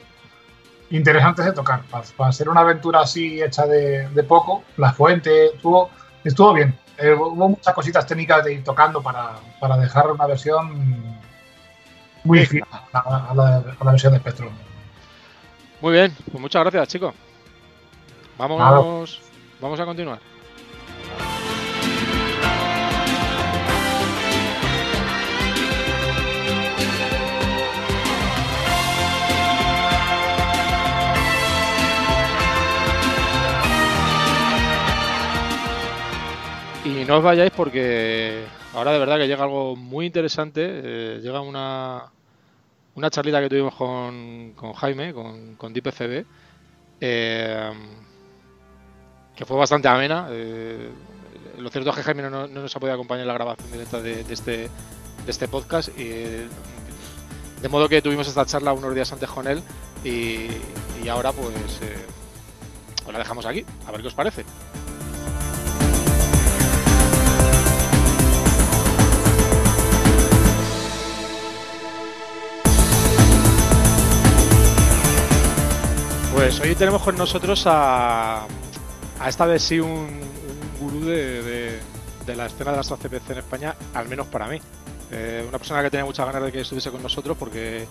interesantes 0.90 1.44
de 1.44 1.52
tocar. 1.52 1.82
Para, 1.90 2.04
para, 2.16 2.32
ser 2.32 2.48
una 2.48 2.60
aventura 2.60 3.00
así 3.00 3.42
hecha 3.42 3.66
de, 3.66 4.08
de 4.08 4.22
poco, 4.24 4.64
la 4.76 4.92
fuente, 4.92 5.46
estuvo, 5.46 5.90
estuvo 6.24 6.52
bien. 6.52 6.76
Eh, 7.02 7.12
hubo 7.14 7.48
muchas 7.48 7.74
cositas 7.74 8.06
técnicas 8.06 8.44
de 8.44 8.54
ir 8.54 8.64
tocando 8.64 9.02
para, 9.02 9.32
para 9.58 9.76
dejar 9.76 10.10
una 10.10 10.24
versión 10.26 11.18
muy 12.22 12.46
fina 12.46 12.66
a, 12.92 13.30
a 13.30 13.34
la, 13.34 13.56
a 13.56 13.84
la 13.84 13.90
versión 13.90 14.12
de 14.12 14.20
Spectrum. 14.20 14.52
Muy 15.80 15.94
bien, 15.94 16.16
pues 16.30 16.40
muchas 16.40 16.62
gracias, 16.62 16.88
chicos. 16.88 17.12
Vamos, 18.38 19.20
vamos 19.60 19.80
a 19.80 19.84
continuar. 19.84 20.31
Y 36.92 37.04
no 37.06 37.16
os 37.18 37.22
vayáis 37.24 37.50
porque 37.52 38.44
ahora 38.74 38.92
de 38.92 38.98
verdad 38.98 39.16
que 39.16 39.26
llega 39.26 39.44
algo 39.44 39.76
muy 39.76 40.06
interesante. 40.06 40.60
eh, 40.64 41.20
llega 41.22 41.40
una, 41.40 42.04
una 42.94 43.10
charlita 43.10 43.40
que 43.40 43.48
tuvimos 43.48 43.74
con, 43.74 44.52
con 44.54 44.72
Jaime, 44.74 45.14
con, 45.14 45.56
con 45.56 45.72
DeepFB, 45.72 46.24
eh, 47.00 47.70
que 49.34 49.44
fue 49.46 49.56
bastante 49.56 49.88
amena. 49.88 50.28
eh, 50.30 50.90
lo 51.58 51.70
cierto 51.70 51.90
es 51.90 51.96
que 51.96 52.02
Jaime 52.02 52.22
no, 52.22 52.30
no 52.46 52.60
nos 52.62 52.76
ha 52.76 52.80
podido 52.80 52.94
acompañar 52.94 53.22
en 53.22 53.28
la 53.28 53.34
grabación 53.34 53.70
directa 53.72 54.00
de, 54.00 54.20
este, 54.28 54.56
de 54.68 54.68
este 55.28 55.48
podcast. 55.48 55.88
De 55.96 56.48
modo 57.70 57.88
que 57.88 58.02
tuvimos 58.02 58.26
esta 58.28 58.44
charla 58.44 58.72
unos 58.72 58.94
días 58.94 59.12
antes 59.12 59.30
con 59.30 59.46
él 59.46 59.62
y, 60.04 60.48
y 61.02 61.08
ahora 61.08 61.32
pues 61.32 61.80
eh, 61.82 61.96
os 63.06 63.12
la 63.12 63.20
dejamos 63.20 63.46
aquí, 63.46 63.64
a 63.86 63.92
ver 63.92 64.02
qué 64.02 64.08
os 64.08 64.14
parece. 64.14 64.44
Pues 76.42 76.58
hoy 76.58 76.74
tenemos 76.74 77.02
con 77.02 77.16
nosotros 77.16 77.62
a, 77.68 78.46
a 79.20 79.28
esta 79.28 79.46
vez 79.46 79.62
sí 79.62 79.78
un, 79.78 79.90
un 79.90 80.78
gurú 80.80 81.04
de, 81.06 81.40
de- 81.40 81.80
de 82.26 82.34
la 82.36 82.46
escena 82.46 82.72
de 82.72 82.78
las 82.78 82.88
CPC 82.88 83.30
en 83.30 83.38
España, 83.38 83.76
al 83.94 84.08
menos 84.08 84.26
para 84.26 84.48
mí. 84.48 84.60
Eh, 85.12 85.44
una 85.48 85.58
persona 85.58 85.82
que 85.84 85.90
tenía 85.90 86.04
muchas 86.04 86.26
ganas 86.26 86.42
de 86.42 86.50
que 86.50 86.60
estuviese 86.62 86.90
con 86.90 87.00
nosotros 87.00 87.36
porque, 87.38 87.86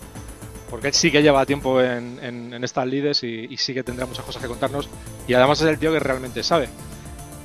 porque 0.68 0.88
él 0.88 0.92
sí 0.94 1.10
que 1.10 1.22
lleva 1.22 1.46
tiempo 1.46 1.80
en, 1.80 2.18
en- 2.22 2.52
en 2.52 2.62
estas 2.64 2.86
lides 2.86 3.22
y, 3.24 3.46
y 3.48 3.56
sí 3.56 3.72
que 3.72 3.82
tendrá 3.82 4.04
muchas 4.04 4.24
cosas 4.26 4.42
que 4.42 4.48
contarnos 4.48 4.86
y 5.26 5.32
además 5.32 5.58
es 5.62 5.68
el 5.68 5.78
tío 5.78 5.90
que 5.90 5.98
realmente 6.00 6.42
sabe. 6.42 6.68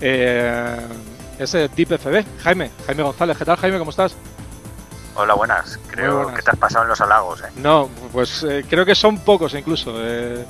Eh, 0.01 0.77
es 1.39 1.51
Deep 1.53 1.99
FB, 1.99 2.25
Jaime, 2.43 2.69
Jaime 2.85 3.03
González. 3.03 3.37
¿Qué 3.37 3.45
tal 3.45 3.55
Jaime? 3.55 3.79
¿Cómo 3.79 3.91
estás? 3.91 4.13
Hola, 5.15 5.35
buenas. 5.35 5.79
Creo 5.89 6.17
buenas. 6.23 6.35
que 6.35 6.41
te 6.43 6.51
has 6.51 6.57
pasado 6.57 6.83
en 6.83 6.89
los 6.89 6.99
halagos, 7.01 7.41
¿eh? 7.41 7.47
No, 7.55 7.89
pues 8.11 8.43
eh, 8.43 8.65
creo 8.69 8.85
que 8.85 8.93
son 8.95 9.19
pocos 9.19 9.53
incluso. 9.53 9.93
eh. 9.99 10.45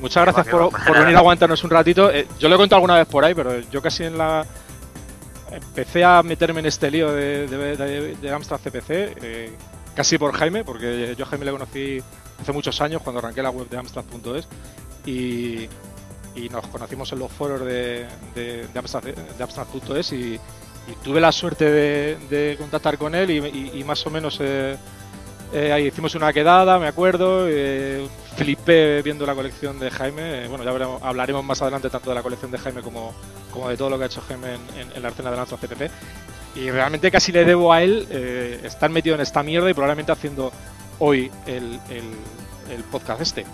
Muchas 0.00 0.24
gracias 0.24 0.46
por, 0.48 0.70
venir 0.98 1.16
a 1.16 1.18
aguantarnos 1.18 1.62
un 1.64 1.70
ratito. 1.70 2.10
Eh, 2.10 2.26
yo 2.38 2.48
lo 2.48 2.54
he 2.54 2.58
contado 2.58 2.78
alguna 2.78 2.96
vez 2.96 3.06
por 3.06 3.24
ahí, 3.24 3.34
pero 3.34 3.58
yo 3.70 3.80
casi 3.82 4.04
en 4.04 4.18
la... 4.18 4.44
Empecé 5.50 6.04
a 6.04 6.22
meterme 6.22 6.60
en 6.60 6.66
este 6.66 6.90
lío 6.90 7.12
de, 7.12 7.46
de, 7.46 7.76
de- 7.76 8.16
de 8.16 8.30
Amstrad 8.32 8.58
CPC, 8.60 8.90
eh, 8.90 9.52
casi 9.94 10.18
por 10.18 10.32
Jaime, 10.34 10.64
porque 10.64 11.14
yo 11.16 11.24
a 11.24 11.28
Jaime 11.28 11.44
le 11.44 11.52
conocí 11.52 12.02
hace 12.42 12.52
muchos 12.52 12.80
años 12.80 13.00
cuando 13.02 13.20
arranqué 13.20 13.42
la 13.42 13.50
web 13.50 13.68
de 13.68 13.78
Amstrad.es 13.78 14.48
y, 15.06 15.68
y 16.34 16.48
nos 16.50 16.66
conocimos 16.66 17.12
en 17.12 17.20
los 17.20 17.30
foros 17.30 17.60
de, 17.60 18.06
de, 18.34 18.66
de 18.66 18.80
Amstrad- 18.80 19.14
de 19.14 19.42
Amstrad.es 19.42 20.12
y, 20.12 20.38
tuve 21.02 21.20
la 21.20 21.32
suerte 21.32 21.64
de, 21.70 22.56
contactar 22.58 22.96
con 22.98 23.14
él 23.14 23.30
y, 23.30 23.82
más 23.84 24.04
o 24.06 24.10
menos 24.10 24.38
eh, 24.40 24.76
eh, 25.52 25.72
ahí 25.72 25.86
hicimos 25.86 26.14
una 26.14 26.32
quedada, 26.32 26.78
me 26.78 26.88
acuerdo, 26.88 27.46
eh, 27.48 28.06
flipé 28.36 29.02
viendo 29.02 29.24
la 29.26 29.34
colección 29.34 29.78
de 29.78 29.90
Jaime, 29.90 30.48
bueno, 30.48 30.64
ya 30.64 30.70
hablaremos 31.06 31.44
más 31.44 31.62
adelante 31.62 31.88
tanto 31.88 32.10
de 32.10 32.16
la 32.16 32.22
colección 32.22 32.50
de 32.50 32.58
Jaime 32.58 32.82
como, 32.82 33.14
como 33.52 33.68
de 33.68 33.76
todo 33.76 33.90
lo 33.90 33.98
que 33.98 34.04
ha 34.04 34.06
hecho 34.06 34.22
Jaime 34.26 34.56
en, 34.94 35.02
la 35.02 35.08
escena 35.08 35.30
de 35.30 35.36
lanza 35.36 35.56
CPP 35.56 35.90
y 36.56 36.70
realmente 36.70 37.10
casi 37.10 37.32
le 37.32 37.44
debo 37.44 37.72
a 37.72 37.82
él 37.82 38.08
estar 38.64 38.90
metido 38.90 39.14
en 39.14 39.20
esta 39.20 39.42
mierda 39.42 39.70
y 39.70 39.74
probablemente 39.74 40.12
haciendo 40.12 40.52
hoy 40.98 41.30
el, 41.46 41.80
podcast 42.90 43.20
este. 43.20 43.46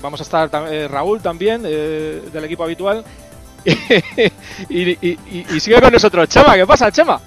vamos 0.00 0.20
a 0.20 0.22
estar 0.22 0.50
Raúl 0.90 1.20
también 1.20 1.62
del 1.62 2.44
equipo 2.44 2.64
habitual 2.64 3.04
y, 4.68 5.60
sigue 5.60 5.80
con 5.80 5.92
nosotros. 5.92 6.28
Chema, 6.28 6.54
¿qué 6.56 6.66
pasa, 6.66 6.90
Chema? 6.90 7.20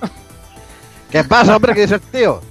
¿Qué 1.11 1.23
pasa, 1.23 1.55
hombre? 1.55 1.73
¿Qué 1.73 1.81
dices, 1.81 2.01
tío? 2.11 2.41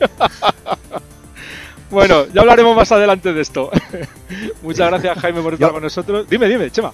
bueno, 1.90 2.26
ya 2.32 2.40
hablaremos 2.40 2.76
más 2.76 2.90
adelante 2.92 3.32
de 3.32 3.40
esto. 3.40 3.70
Muchas 4.62 4.88
gracias, 4.88 5.18
Jaime, 5.18 5.42
por 5.42 5.55
estar 5.55 5.72
con 5.72 5.82
nosotros. 5.82 6.26
Dime, 6.28 6.48
dime, 6.48 6.70
Chema. 6.70 6.92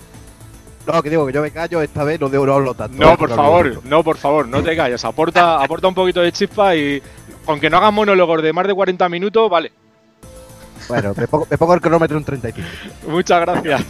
No, 0.87 1.03
que 1.03 1.11
digo 1.11 1.27
que 1.27 1.33
yo 1.33 1.43
me 1.43 1.51
callo 1.51 1.83
esta 1.83 2.05
vez, 2.05 2.19
no 2.21 2.29
debo 2.29 2.47
no 2.47 2.55
hablo 2.55 2.75
tanto. 2.75 2.97
No, 2.97 3.17
por 3.17 3.29
favor, 3.35 3.85
no, 3.85 4.03
por 4.03 4.17
favor, 4.17 4.49
no 4.49 4.63
te 4.63 4.75
calles. 4.75 5.05
Aporta, 5.05 5.57
aporta 5.63 5.89
un 5.89 5.95
poquito 5.95 6.21
de 6.21 6.33
chispa 6.33 6.75
y 6.75 7.03
aunque 7.47 7.69
no 7.69 7.77
hagas 7.77 7.93
monólogos 7.93 8.43
de 8.43 8.53
más 8.53 8.67
de 8.67 8.75
40 8.75 9.09
minutos, 9.09 9.51
vale. 9.51 9.73
Bueno, 10.89 11.13
me 11.17 11.29
pongo, 11.29 11.47
me 11.49 11.59
pongo 11.59 11.75
el 11.75 11.81
cronómetro 11.81 12.19
en 12.19 12.25
35. 12.25 12.69
Muchas 13.09 13.41
gracias. 13.41 13.85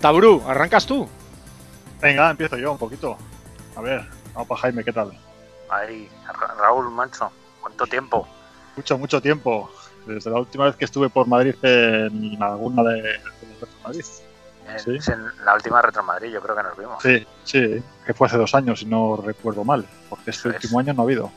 Tabru, 0.00 0.42
¿arrancas 0.46 0.86
tú? 0.86 1.06
Venga, 2.00 2.30
empiezo 2.30 2.56
yo 2.56 2.72
un 2.72 2.78
poquito. 2.78 3.18
A 3.76 3.82
ver, 3.82 4.06
vamos 4.32 4.48
para 4.48 4.60
Jaime, 4.62 4.82
¿qué 4.82 4.92
tal? 4.92 5.12
Ahí, 5.68 6.08
Raúl 6.58 6.90
Mancho, 6.90 7.30
¿cuánto 7.60 7.86
tiempo? 7.86 8.26
Mucho, 8.76 8.96
mucho 8.96 9.20
tiempo. 9.20 9.70
Desde 10.06 10.30
la 10.30 10.38
última 10.38 10.64
vez 10.64 10.76
que 10.76 10.86
estuve 10.86 11.10
por 11.10 11.28
Madrid 11.28 11.54
en 11.62 12.42
alguna 12.42 12.82
de, 12.82 13.02
de 13.02 13.20
Retro 13.60 13.78
Madrid. 13.84 14.04
¿Sí? 14.76 14.98
En 15.12 15.44
la 15.44 15.54
última 15.54 15.82
Retro 15.82 16.02
Madrid, 16.02 16.30
yo 16.30 16.40
creo 16.40 16.56
que 16.56 16.62
nos 16.62 16.78
vimos. 16.78 17.02
Sí, 17.02 17.26
sí, 17.44 17.82
que 18.06 18.14
fue 18.14 18.28
hace 18.28 18.38
dos 18.38 18.54
años, 18.54 18.78
si 18.78 18.86
no 18.86 19.20
recuerdo 19.22 19.64
mal, 19.64 19.84
porque 20.08 20.30
este 20.30 20.48
último 20.48 20.78
año 20.78 20.94
no 20.94 21.02
ha 21.02 21.04
habido. 21.04 21.30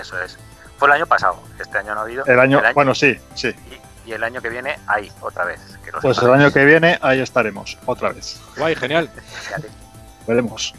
Eso 0.00 0.18
es. 0.20 0.38
Fue 0.78 0.88
el 0.88 0.94
año 0.94 1.06
pasado, 1.06 1.42
este 1.58 1.76
año 1.76 1.94
no 1.94 2.00
ha 2.00 2.04
habido. 2.04 2.24
El 2.24 2.38
año, 2.38 2.62
bueno, 2.74 2.94
sí, 2.94 3.18
sí 3.34 3.54
y 4.08 4.12
el 4.12 4.24
año 4.24 4.40
que 4.40 4.48
viene 4.48 4.78
ahí, 4.86 5.12
otra 5.20 5.44
vez. 5.44 5.60
pues 6.00 6.18
el 6.22 6.30
año 6.30 6.50
que 6.50 6.64
viene 6.64 6.98
ahí 7.02 7.20
estaremos, 7.20 7.76
otra 7.84 8.10
vez. 8.10 8.40
Guay, 8.56 8.74
genial. 8.74 9.10
Veremos. 10.26 10.74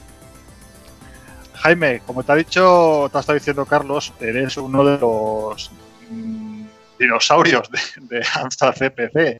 Jaime, 1.54 2.02
como 2.08 2.24
te 2.24 2.32
ha 2.32 2.36
dicho, 2.36 3.08
te 3.12 3.18
ha 3.18 3.22
estado 3.22 3.38
diciendo 3.38 3.66
Carlos, 3.68 4.14
eres 4.20 4.58
uno 4.58 4.84
de 4.84 4.98
los 4.98 5.70
mm, 6.10 6.66
dinosaurios 6.98 7.70
de, 7.70 8.18
de 8.18 8.26
Amstrad 8.34 8.74
CPC. 8.74 9.40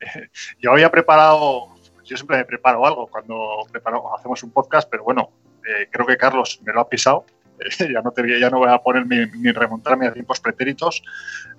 Yo 0.58 0.72
había 0.72 0.90
preparado, 0.90 1.74
yo 2.04 2.16
siempre 2.16 2.38
me 2.38 2.46
preparo 2.46 2.86
algo 2.86 3.06
cuando 3.06 3.66
preparo, 3.70 4.16
hacemos 4.16 4.42
un 4.42 4.50
podcast, 4.50 4.88
pero 4.90 5.04
bueno, 5.04 5.30
eh, 5.68 5.88
creo 5.90 6.06
que 6.06 6.16
Carlos 6.16 6.58
me 6.64 6.72
lo 6.72 6.80
ha 6.80 6.88
pisado 6.88 7.26
ya 7.78 8.02
no, 8.02 8.10
te, 8.12 8.40
ya 8.40 8.50
no 8.50 8.58
voy 8.58 8.70
a 8.70 8.78
poner 8.78 9.06
ni, 9.06 9.52
remontarme 9.52 10.06
a 10.06 10.12
tiempos 10.12 10.40
pretéritos, 10.40 11.02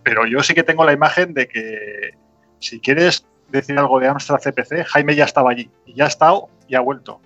pero 0.04 0.26
yo 0.26 0.41
sí 0.43 0.54
que 0.54 0.64
tengo 0.64 0.86
la 0.86 0.93
imagen 0.93 1.34
de 1.34 1.47
que 1.47 2.12
si 2.60 2.80
quieres 2.80 3.26
decir 3.49 3.78
algo 3.78 3.99
de 3.99 4.08
Amstrad 4.08 4.39
CPC, 4.39 4.86
Jaime 4.86 5.16
ya 5.16 5.26
estaba 5.26 5.52
allí, 5.52 5.70
y 5.86 5.93
ya 5.95 6.06
ha 6.06 6.08
estado 6.08 6.49
y 6.68 6.76
ha 6.76 6.82
vuelto. 6.82 7.20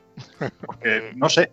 Porque 0.65 1.11
no 1.15 1.29
sé, 1.29 1.51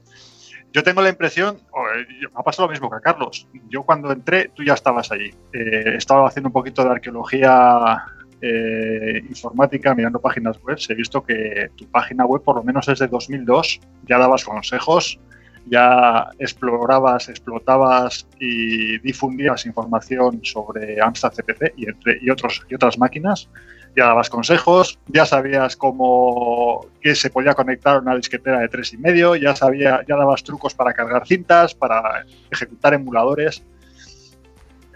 yo 0.73 0.83
tengo 0.83 1.03
la 1.03 1.11
impresión, 1.11 1.59
me 1.75 2.29
ha 2.35 2.43
pasado 2.43 2.66
lo 2.66 2.73
mismo 2.73 2.89
que 2.89 2.97
a 2.97 3.01
Carlos. 3.01 3.47
Yo 3.68 3.83
cuando 3.83 4.11
entré, 4.11 4.51
tú 4.55 4.64
ya 4.64 4.75
estabas 4.75 5.12
allí. 5.12 5.31
Eh, 5.53 5.97
estaba 5.97 6.27
haciendo 6.27 6.49
un 6.49 6.53
poquito 6.55 6.83
de 6.83 6.91
arqueología 6.91 8.07
eh, 8.41 9.23
informática 9.29 9.95
mirando 9.95 10.20
páginas 10.20 10.59
web. 10.62 10.79
He 10.89 10.95
visto 10.95 11.23
que 11.23 11.70
tu 11.77 11.87
página 11.91 12.25
web, 12.25 12.43
por 12.43 12.57
lo 12.57 12.62
menos 12.62 12.87
desde 12.87 13.07
2002, 13.07 13.81
ya 14.09 14.18
dabas 14.18 14.45
consejos 14.45 15.20
ya 15.67 16.31
explorabas, 16.39 17.29
explotabas 17.29 18.27
y 18.39 18.99
difundías 18.99 19.67
información 19.67 20.41
sobre 20.43 21.01
Amstrad 21.01 21.33
CPC 21.33 21.75
y, 21.77 22.31
otros, 22.31 22.67
y 22.69 22.75
otras 22.75 22.99
máquinas, 22.99 23.49
ya 23.97 24.07
dabas 24.07 24.31
consejos, 24.31 24.99
ya 25.07 25.27
sabías 25.27 25.77
cómo 25.77 26.87
que 27.01 27.15
se 27.15 27.31
podía 27.31 27.55
conectar 27.55 28.01
una 28.01 28.17
disquetera 28.17 28.61
de 28.61 28.69
tres 28.69 28.93
y 28.93 28.99
medio, 28.99 29.37
ya 29.37 29.55
sabía, 29.55 30.01
ya 30.09 30.17
dabas 30.17 30.43
trucos 30.43 30.75
para 30.75 30.93
cargar 30.93 31.27
cintas, 31.27 31.75
para 31.75 32.25
ejecutar 32.51 32.95
emuladores. 32.95 33.63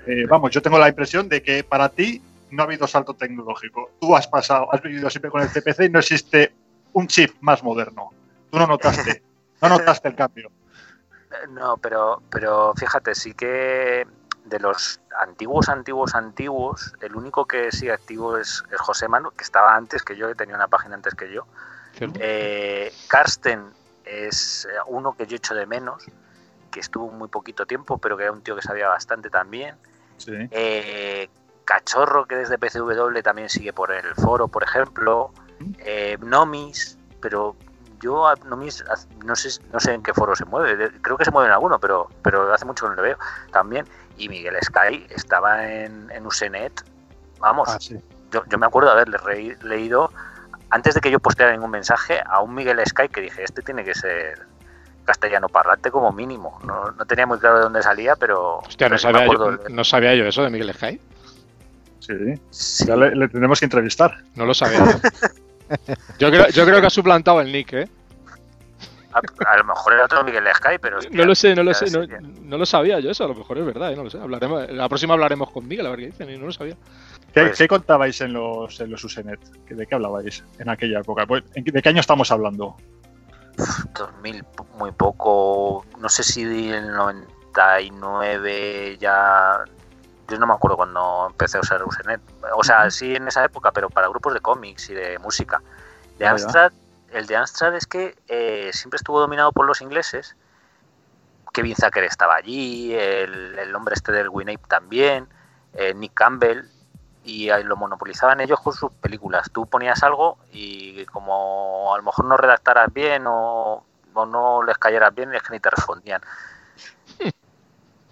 Eh, 0.06 0.24
vamos, 0.28 0.50
yo 0.50 0.62
tengo 0.62 0.78
la 0.78 0.88
impresión 0.88 1.28
de 1.28 1.42
que 1.42 1.62
para 1.62 1.88
ti 1.88 2.22
no 2.50 2.62
ha 2.62 2.66
habido 2.66 2.86
salto 2.86 3.14
tecnológico. 3.14 3.90
Tú 4.00 4.16
has 4.16 4.26
pasado, 4.26 4.72
has 4.72 4.80
vivido 4.82 5.10
siempre 5.10 5.30
con 5.30 5.42
el 5.42 5.48
CPC 5.48 5.86
y 5.86 5.88
no 5.90 5.98
existe 5.98 6.52
un 6.92 7.06
chip 7.06 7.32
más 7.40 7.62
moderno. 7.62 8.10
Tú 8.50 8.58
no 8.58 8.66
notaste. 8.66 9.22
No 9.62 9.68
notaste 9.68 10.08
el 10.08 10.14
cambio. 10.14 10.50
Eh, 11.30 11.46
no, 11.48 11.76
pero, 11.78 12.22
pero 12.30 12.74
fíjate, 12.74 13.14
sí 13.14 13.34
que 13.34 14.06
de 14.44 14.60
los 14.60 15.00
antiguos, 15.18 15.68
antiguos, 15.68 16.14
antiguos, 16.14 16.94
el 17.00 17.16
único 17.16 17.46
que 17.46 17.72
sigue 17.72 17.92
activo 17.92 18.36
es, 18.36 18.62
José 18.78 19.08
Manu, 19.08 19.32
que 19.32 19.42
estaba 19.42 19.74
antes 19.74 20.02
que 20.02 20.16
yo, 20.16 20.28
que 20.28 20.34
tenía 20.34 20.54
una 20.54 20.68
página 20.68 20.94
antes 20.94 21.14
que 21.14 21.32
yo. 21.32 21.46
Eh, 21.98 22.92
Karsten 23.08 23.72
es 24.04 24.66
eh, 24.66 24.74
uno 24.86 25.16
que 25.16 25.26
yo 25.26 25.36
echo 25.36 25.54
de 25.54 25.66
menos, 25.66 26.04
que 26.70 26.80
estuvo 26.80 27.10
muy 27.10 27.28
poquito 27.28 27.66
tiempo, 27.66 27.98
pero 27.98 28.16
que 28.16 28.24
era 28.24 28.32
un 28.32 28.42
tío 28.42 28.54
que 28.54 28.62
sabía 28.62 28.88
bastante 28.88 29.30
también. 29.30 29.76
Cachorro, 31.64 32.26
que 32.26 32.36
desde 32.36 32.58
PCW 32.58 33.20
también 33.24 33.48
sigue 33.48 33.72
por 33.72 33.90
el 33.90 34.14
foro, 34.14 34.46
por 34.46 34.62
ejemplo. 34.62 35.32
Nomis, 36.20 36.98
pero 37.20 37.56
yo 38.00 38.32
no, 38.44 38.56
no, 38.56 38.70
sé, 38.70 39.60
no 39.72 39.80
sé 39.80 39.92
en 39.92 40.02
qué 40.02 40.12
foro 40.12 40.34
se 40.34 40.44
mueve, 40.44 40.90
creo 41.00 41.16
que 41.16 41.24
se 41.24 41.30
mueve 41.30 41.48
en 41.48 41.54
alguno, 41.54 41.78
pero, 41.78 42.08
pero 42.22 42.52
hace 42.52 42.64
mucho 42.64 42.84
que 42.84 42.90
no 42.90 42.96
le 42.96 43.02
veo 43.02 43.18
también. 43.52 43.86
Y 44.18 44.28
Miguel 44.28 44.56
Sky 44.62 45.06
estaba 45.10 45.68
en, 45.68 46.10
en 46.10 46.26
Usenet, 46.26 46.84
vamos, 47.38 47.68
ah, 47.68 47.78
yo, 48.30 48.42
yo, 48.46 48.58
me 48.58 48.66
acuerdo 48.66 48.88
de 48.88 49.00
haberle 49.00 49.56
leído, 49.62 50.10
antes 50.70 50.94
de 50.94 51.00
que 51.00 51.10
yo 51.10 51.20
posteara 51.20 51.52
ningún 51.52 51.70
mensaje, 51.70 52.20
a 52.24 52.40
un 52.40 52.54
Miguel 52.54 52.80
Sky 52.86 53.08
que 53.08 53.20
dije, 53.20 53.42
este 53.42 53.62
tiene 53.62 53.84
que 53.84 53.94
ser 53.94 54.46
castellano 55.04 55.48
parlante 55.48 55.90
como 55.90 56.12
mínimo. 56.12 56.58
No, 56.64 56.90
no 56.90 57.06
tenía 57.06 57.26
muy 57.26 57.38
claro 57.38 57.56
de 57.56 57.62
dónde 57.62 57.82
salía, 57.82 58.16
pero... 58.16 58.58
Hostia, 58.58 58.88
no 58.88 58.98
sabía, 58.98 59.26
yo, 59.26 59.58
no 59.70 59.84
sabía 59.84 60.14
yo 60.14 60.26
eso 60.26 60.42
de 60.42 60.50
Miguel 60.50 60.74
Sky. 60.74 61.00
Sí, 62.00 62.86
ya 62.86 62.96
le, 62.96 63.14
le, 63.14 63.28
tenemos 63.28 63.58
que 63.58 63.66
entrevistar. 63.66 64.22
No 64.34 64.46
lo 64.46 64.54
sabía. 64.54 64.80
Yo 66.18 66.30
creo, 66.30 66.48
yo 66.48 66.64
creo 66.64 66.80
que 66.80 66.86
ha 66.86 66.90
suplantado 66.90 67.40
el 67.40 67.52
nick, 67.52 67.72
¿eh? 67.72 67.88
A, 69.12 69.56
lo 69.56 69.64
mejor 69.64 69.94
era 69.94 70.04
otro 70.04 70.22
Miguel 70.24 70.44
Sky, 70.54 70.78
pero. 70.80 70.98
no 71.10 71.24
lo 71.24 71.34
sé, 71.34 71.54
no 71.54 71.62
lo 71.62 71.72
sé. 71.72 71.86
No, 72.42 72.58
lo 72.58 72.66
sabía 72.66 73.00
yo 73.00 73.10
eso, 73.10 73.24
a 73.24 73.28
lo 73.28 73.34
mejor 73.34 73.58
es 73.58 73.64
verdad, 73.64 73.92
¿eh? 73.92 73.96
no 73.96 74.04
lo 74.04 74.10
sé. 74.10 74.18
Hablaremos, 74.18 74.70
la 74.70 74.88
próxima 74.88 75.14
hablaremos 75.14 75.50
con 75.50 75.66
Miguel 75.66 75.86
a 75.86 75.90
ver 75.90 76.00
qué 76.00 76.06
dicen, 76.06 76.30
y 76.30 76.36
no 76.36 76.46
lo 76.46 76.52
sabía. 76.52 76.76
¿Qué, 77.32 77.46
pues 77.46 77.68
contabais 77.68 78.20
en 78.20 78.34
los, 78.34 78.78
en 78.80 78.90
los 78.90 79.02
Usenet? 79.04 79.40
¿De 79.68 79.86
qué 79.86 79.94
hablabais 79.94 80.44
en 80.58 80.68
aquella 80.68 81.00
época? 81.00 81.26
Pues, 81.26 81.44
¿De 81.54 81.82
qué 81.82 81.88
año 81.88 82.00
estamos 82.00 82.30
hablando? 82.30 82.76
2000, 83.94 84.44
muy 84.78 84.92
poco. 84.92 85.86
No 85.98 86.10
sé 86.10 86.22
si 86.22 86.42
el 86.42 86.92
99 86.92 88.98
ya 88.98 89.64
yo 90.28 90.38
no 90.38 90.46
me 90.46 90.54
acuerdo 90.54 90.76
cuando 90.76 91.28
empecé 91.30 91.58
a 91.58 91.60
usar 91.60 91.82
Usenet. 91.84 92.20
O 92.54 92.64
sea, 92.64 92.90
sí 92.90 93.14
en 93.14 93.28
esa 93.28 93.44
época, 93.44 93.72
pero 93.72 93.90
para 93.90 94.08
grupos 94.08 94.34
de 94.34 94.40
cómics 94.40 94.90
y 94.90 94.94
de 94.94 95.18
música. 95.18 95.62
De 96.18 96.26
Amstrad, 96.26 96.72
el 97.12 97.26
de 97.26 97.36
Amstrad 97.36 97.74
es 97.74 97.86
que 97.86 98.16
eh, 98.28 98.70
siempre 98.72 98.96
estuvo 98.96 99.20
dominado 99.20 99.52
por 99.52 99.66
los 99.66 99.80
ingleses. 99.80 100.36
Kevin 101.52 101.76
Zucker 101.76 102.04
estaba 102.04 102.34
allí, 102.36 102.94
el, 102.94 103.74
hombre 103.74 103.94
este 103.94 104.12
del 104.12 104.28
Winape 104.28 104.66
también, 104.68 105.26
eh, 105.72 105.94
Nick 105.94 106.12
Campbell, 106.14 106.64
y 107.24 107.48
lo 107.64 107.76
monopolizaban 107.76 108.40
ellos 108.40 108.60
con 108.60 108.72
sus 108.72 108.92
películas. 108.92 109.50
Tú 109.50 109.66
ponías 109.66 110.02
algo 110.02 110.38
y 110.52 111.04
como 111.06 111.92
a 111.94 111.96
lo 111.96 112.02
mejor 112.02 112.26
no 112.26 112.36
redactaras 112.36 112.92
bien 112.92 113.24
o, 113.26 113.84
o 114.12 114.26
no 114.26 114.62
les 114.62 114.78
cayeras 114.78 115.14
bien, 115.14 115.34
es 115.34 115.42
que 115.42 115.52
ni 115.52 115.60
te 115.60 115.70
respondían. 115.70 116.20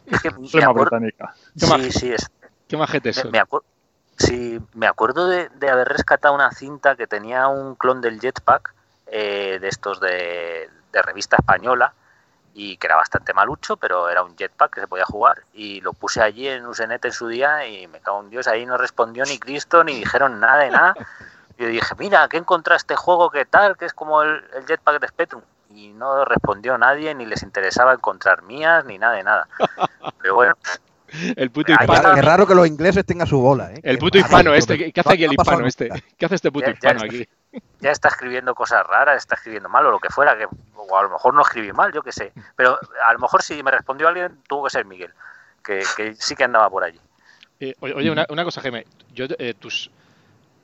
Es 0.06 0.20
que 0.20 0.30
me 0.30 0.46
Sí, 1.56 1.92
sí, 1.92 2.12
es. 2.12 2.30
Qué 2.68 2.76
majete 2.76 3.10
eso. 3.10 3.30
Me, 3.30 3.42
sí, 4.16 4.60
me 4.74 4.86
acuerdo 4.86 5.28
de, 5.28 5.50
haber 5.70 5.88
rescatado 5.88 6.34
una 6.34 6.50
cinta 6.52 6.96
que 6.96 7.06
tenía 7.06 7.48
un 7.48 7.74
clon 7.76 8.00
del 8.00 8.20
Jetpack, 8.20 8.74
eh, 9.06 9.58
de 9.60 9.68
estos 9.68 10.00
de, 10.00 10.68
revista 10.92 11.36
española, 11.36 11.92
y 12.54 12.76
que 12.76 12.86
era 12.86 12.96
bastante 12.96 13.34
malucho, 13.34 13.76
pero 13.76 14.08
era 14.08 14.22
un 14.22 14.36
jetpack 14.36 14.74
que 14.74 14.80
se 14.80 14.86
podía 14.86 15.04
jugar. 15.04 15.42
Y 15.52 15.80
lo 15.80 15.92
puse 15.92 16.22
allí 16.22 16.46
en 16.46 16.66
Usenet 16.66 17.04
en 17.04 17.12
su 17.12 17.26
día 17.26 17.66
y 17.66 17.88
me 17.88 17.98
cago 18.00 18.20
en 18.20 18.30
Dios, 18.30 18.46
ahí 18.46 18.64
no 18.64 18.76
respondió 18.76 19.24
ni 19.24 19.38
Cristo, 19.38 19.82
ni 19.82 19.94
dijeron 19.94 20.38
nada 20.38 20.58
de 20.62 20.70
nada. 20.70 20.94
Yo 21.58 21.66
dije, 21.66 21.94
mira, 21.98 22.28
¿qué 22.28 22.36
encontraste 22.36 22.96
juego? 22.96 23.30
¿Qué 23.30 23.44
tal? 23.44 23.76
Que 23.76 23.84
es 23.84 23.92
como 23.92 24.22
el, 24.22 24.42
jetpack 24.66 25.00
de 25.00 25.08
Spectrum. 25.08 25.42
Y 25.70 25.92
no 25.92 26.24
respondió 26.24 26.78
nadie, 26.78 27.14
ni 27.14 27.26
les 27.26 27.42
interesaba 27.42 27.92
encontrar 27.92 28.42
mías, 28.42 28.84
ni 28.84 28.98
nada 28.98 29.14
de 29.14 29.24
nada. 29.24 29.48
Pero 30.20 30.34
bueno. 30.36 30.54
El 31.36 31.50
puto 31.50 31.72
hispano. 31.72 32.14
Qué 32.14 32.22
raro 32.22 32.46
que 32.46 32.54
los 32.54 32.66
ingleses 32.66 33.04
tengan 33.04 33.26
su 33.26 33.40
bola, 33.40 33.72
¿eh? 33.72 33.80
El 33.82 33.98
puto 33.98 34.18
hispano 34.18 34.54
este. 34.54 34.92
¿Qué 34.92 35.00
hace 35.00 35.12
aquí 35.12 35.24
el 35.24 35.32
hispano 35.32 35.66
este? 35.66 35.90
¿Qué 36.16 36.26
hace 36.26 36.34
este 36.36 36.50
puto 36.50 36.70
hispano 36.70 37.00
aquí? 37.04 37.28
Ya 37.80 37.90
está 37.90 38.08
escribiendo 38.08 38.54
cosas 38.54 38.84
raras, 38.86 39.18
está 39.18 39.36
escribiendo 39.36 39.68
mal 39.68 39.86
o 39.86 39.90
lo 39.90 39.98
que 40.00 40.10
fuera, 40.10 40.36
que, 40.36 40.46
o 40.76 40.98
a 40.98 41.02
lo 41.02 41.10
mejor 41.10 41.34
no 41.34 41.42
escribí 41.42 41.72
mal, 41.72 41.92
yo 41.92 42.02
qué 42.02 42.12
sé. 42.12 42.32
Pero 42.56 42.78
a 43.06 43.12
lo 43.12 43.18
mejor 43.18 43.42
si 43.42 43.62
me 43.62 43.70
respondió 43.70 44.08
alguien, 44.08 44.38
tuvo 44.48 44.64
que 44.64 44.70
ser 44.70 44.84
Miguel, 44.84 45.12
que, 45.62 45.84
sí 46.18 46.34
que 46.34 46.44
andaba 46.44 46.68
por 46.68 46.82
allí. 46.82 47.00
Eh, 47.60 47.74
oye, 47.80 48.10
una, 48.10 48.26
una, 48.28 48.44
cosa, 48.44 48.60
Jaime. 48.60 48.84
Yo, 49.14 49.26
eh, 49.38 49.54
tus, 49.54 49.90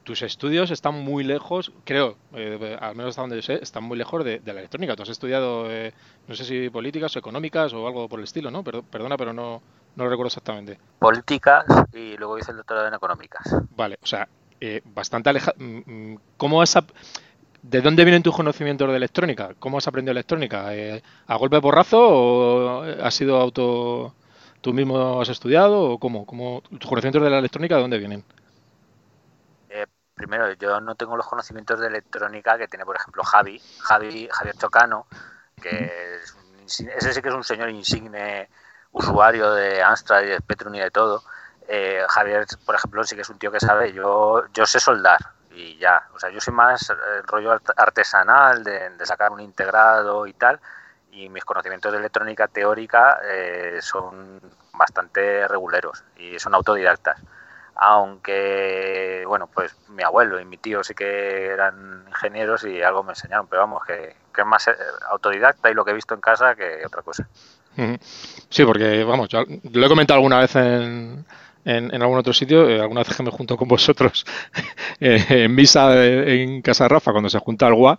tus 0.05 0.23
estudios 0.23 0.71
están 0.71 0.95
muy 0.95 1.25
lejos, 1.25 1.73
creo, 1.85 2.17
eh, 2.35 2.77
al 2.81 2.97
menos 2.97 3.11
hasta 3.11 3.23
donde 3.23 3.37
yo 3.37 3.43
sé, 3.43 3.61
están 3.63 3.85
muy 3.85 3.99
lejos 3.99 4.25
de, 4.25 4.41
la 4.45 4.53
electrónica. 4.53 4.97
Tú 4.97 5.03
has 5.03 5.09
estudiado, 5.09 5.71
eh, 5.71 5.93
no 6.27 6.35
sé 6.35 6.45
si 6.45 6.71
políticas 6.71 7.15
o 7.15 7.19
económicas 7.19 7.73
o 7.73 7.87
algo 7.87 8.09
por 8.09 8.19
el 8.19 8.25
estilo, 8.25 8.51
¿no? 8.51 8.65
perdona, 8.65 9.17
pero 9.17 9.33
no, 9.33 9.63
no 9.97 10.05
lo 10.05 10.11
recuerdo 10.11 10.29
exactamente. 10.29 10.79
Políticas 10.99 11.65
y 11.93 12.17
luego 12.17 12.39
hice 12.39 12.51
el 12.51 12.59
doctorado 12.59 12.89
en 12.89 12.95
económicas. 12.95 13.57
Vale, 13.71 13.99
o 14.03 14.07
sea, 14.07 14.29
eh, 14.61 14.81
bastante 14.85 15.31
alejado. 15.31 15.57
Mm, 15.59 16.13
mm, 16.13 16.19
¿Cómo 16.37 16.63
has, 16.63 16.77
¿De 17.63 17.81
dónde 17.81 18.05
vienen 18.05 18.23
tus 18.23 18.35
conocimientos 18.35 18.89
de 18.89 18.97
electrónica? 18.97 19.51
¿Cómo 19.59 19.79
has 19.79 19.89
aprendido 19.89 20.13
electrónica? 20.13 20.69
¿A 21.27 21.37
golpe 21.37 21.57
de 21.57 21.61
borrazo 21.61 21.99
o 22.01 22.83
has 22.83 23.15
sido 23.15 23.37
auto... 23.37 24.15
¿Tú 24.61 24.75
mismo 24.75 25.23
has 25.23 25.31
estudiado 25.31 25.93
o 25.93 25.99
cómo? 25.99 26.27
¿Cómo 26.27 26.63
¿Tus 26.79 26.87
conocimientos 26.87 27.23
de 27.23 27.31
la 27.31 27.39
electrónica 27.39 27.77
de 27.77 27.81
dónde 27.81 27.99
vienen? 27.99 28.25
primero, 30.21 30.53
yo 30.53 30.81
no 30.83 30.97
tengo 30.97 31.17
los 31.17 31.27
conocimientos 31.27 31.81
de 31.81 31.87
electrónica 31.87 32.59
que 32.59 32.69
tiene, 32.69 32.85
por 32.85 32.95
ejemplo, 32.95 33.23
Javi, 33.25 33.59
Javi 33.79 34.29
Javier 34.31 34.55
Chocano, 34.55 35.07
que 35.61 36.21
ese 36.67 37.15
sí 37.15 37.23
que 37.23 37.29
es 37.31 37.35
un 37.35 37.43
señor 37.43 37.71
insigne 37.71 38.51
usuario 38.93 39.53
de 39.53 39.83
Amstrad 39.83 40.23
y 40.23 40.27
de 40.27 40.39
Spectrum 40.39 40.75
y 40.75 40.81
de 40.81 40.91
todo. 40.91 41.23
Eh, 41.69 42.03
Javier, 42.09 42.47
por 42.65 42.75
ejemplo, 42.75 43.05
sí 43.05 43.15
que 43.15 43.23
es 43.23 43.31
un 43.31 43.39
tío 43.39 43.53
que 43.53 43.61
sabe, 43.61 43.93
yo, 43.93 44.45
yo 44.53 44.67
sé 44.67 44.81
soldar 44.81 45.19
y 45.53 45.77
ya. 45.79 46.03
O 46.15 46.19
sea, 46.19 46.31
yo 46.31 46.41
soy 46.41 46.55
más 46.55 46.91
el 46.91 47.23
rollo 47.25 47.59
artesanal 47.77 48.65
de, 48.65 48.91
sacar 49.05 49.31
un 49.33 49.41
integrado 49.41 50.27
y 50.27 50.33
tal, 50.33 50.61
y 51.13 51.29
mis 51.29 51.45
conocimientos 51.45 51.93
de 51.93 51.99
electrónica 51.99 52.49
teórica 52.49 53.21
eh, 53.25 53.79
son 53.83 54.41
bastante 54.73 55.47
reguleros 55.49 56.05
y 56.17 56.39
son 56.39 56.55
autodidactas 56.55 57.21
aunque 57.83 59.25
bueno 59.27 59.47
pues 59.47 59.75
mi 59.89 60.03
abuelo 60.03 60.39
y 60.39 60.45
mi 60.45 60.59
tío 60.59 60.85
sí 60.85 60.95
que 60.95 61.47
eran 61.47 62.05
ingenieros 62.09 62.65
y 62.65 62.83
algo 62.83 63.03
me 63.03 63.13
enseñaron 63.13 63.47
pero 63.47 63.63
vamos 63.63 63.85
que, 63.87 64.17
es 64.37 64.47
más 64.47 64.69
eh, 64.69 64.77
autodidacta 65.09 65.71
y 65.71 65.75
lo 65.75 65.85
que 65.85 65.93
he 65.93 65.95
visto 65.95 66.15
en 66.15 66.21
casa 66.21 66.55
que 66.55 66.85
otra 66.85 67.03
cosa 67.03 67.27
sí 68.49 68.65
porque 68.65 69.05
vamos 69.05 69.29
yo 69.29 69.45
lo 69.73 69.87
he 69.87 69.89
comentado 69.89 70.19
alguna 70.19 70.41
vez 70.41 70.55
en, 70.57 71.25
en, 71.65 72.03
algún 72.03 72.19
otro 72.19 72.33
sitio, 72.33 72.69
eh, 72.69 72.81
alguna 72.81 73.03
vez 73.03 73.15
que 73.15 73.23
me 73.23 73.31
junto 73.31 73.57
con 73.57 73.69
vosotros 73.69 74.25
eh, 75.01 75.25
en 75.29 75.55
misa 75.55 76.05
en 76.05 76.63
casa 76.63 76.85
de 76.85 76.89
Rafa, 76.89 77.13
cuando 77.13 77.29
se 77.29 77.39
junta 77.39 77.69
el 77.69 77.75
GUA, 77.75 77.99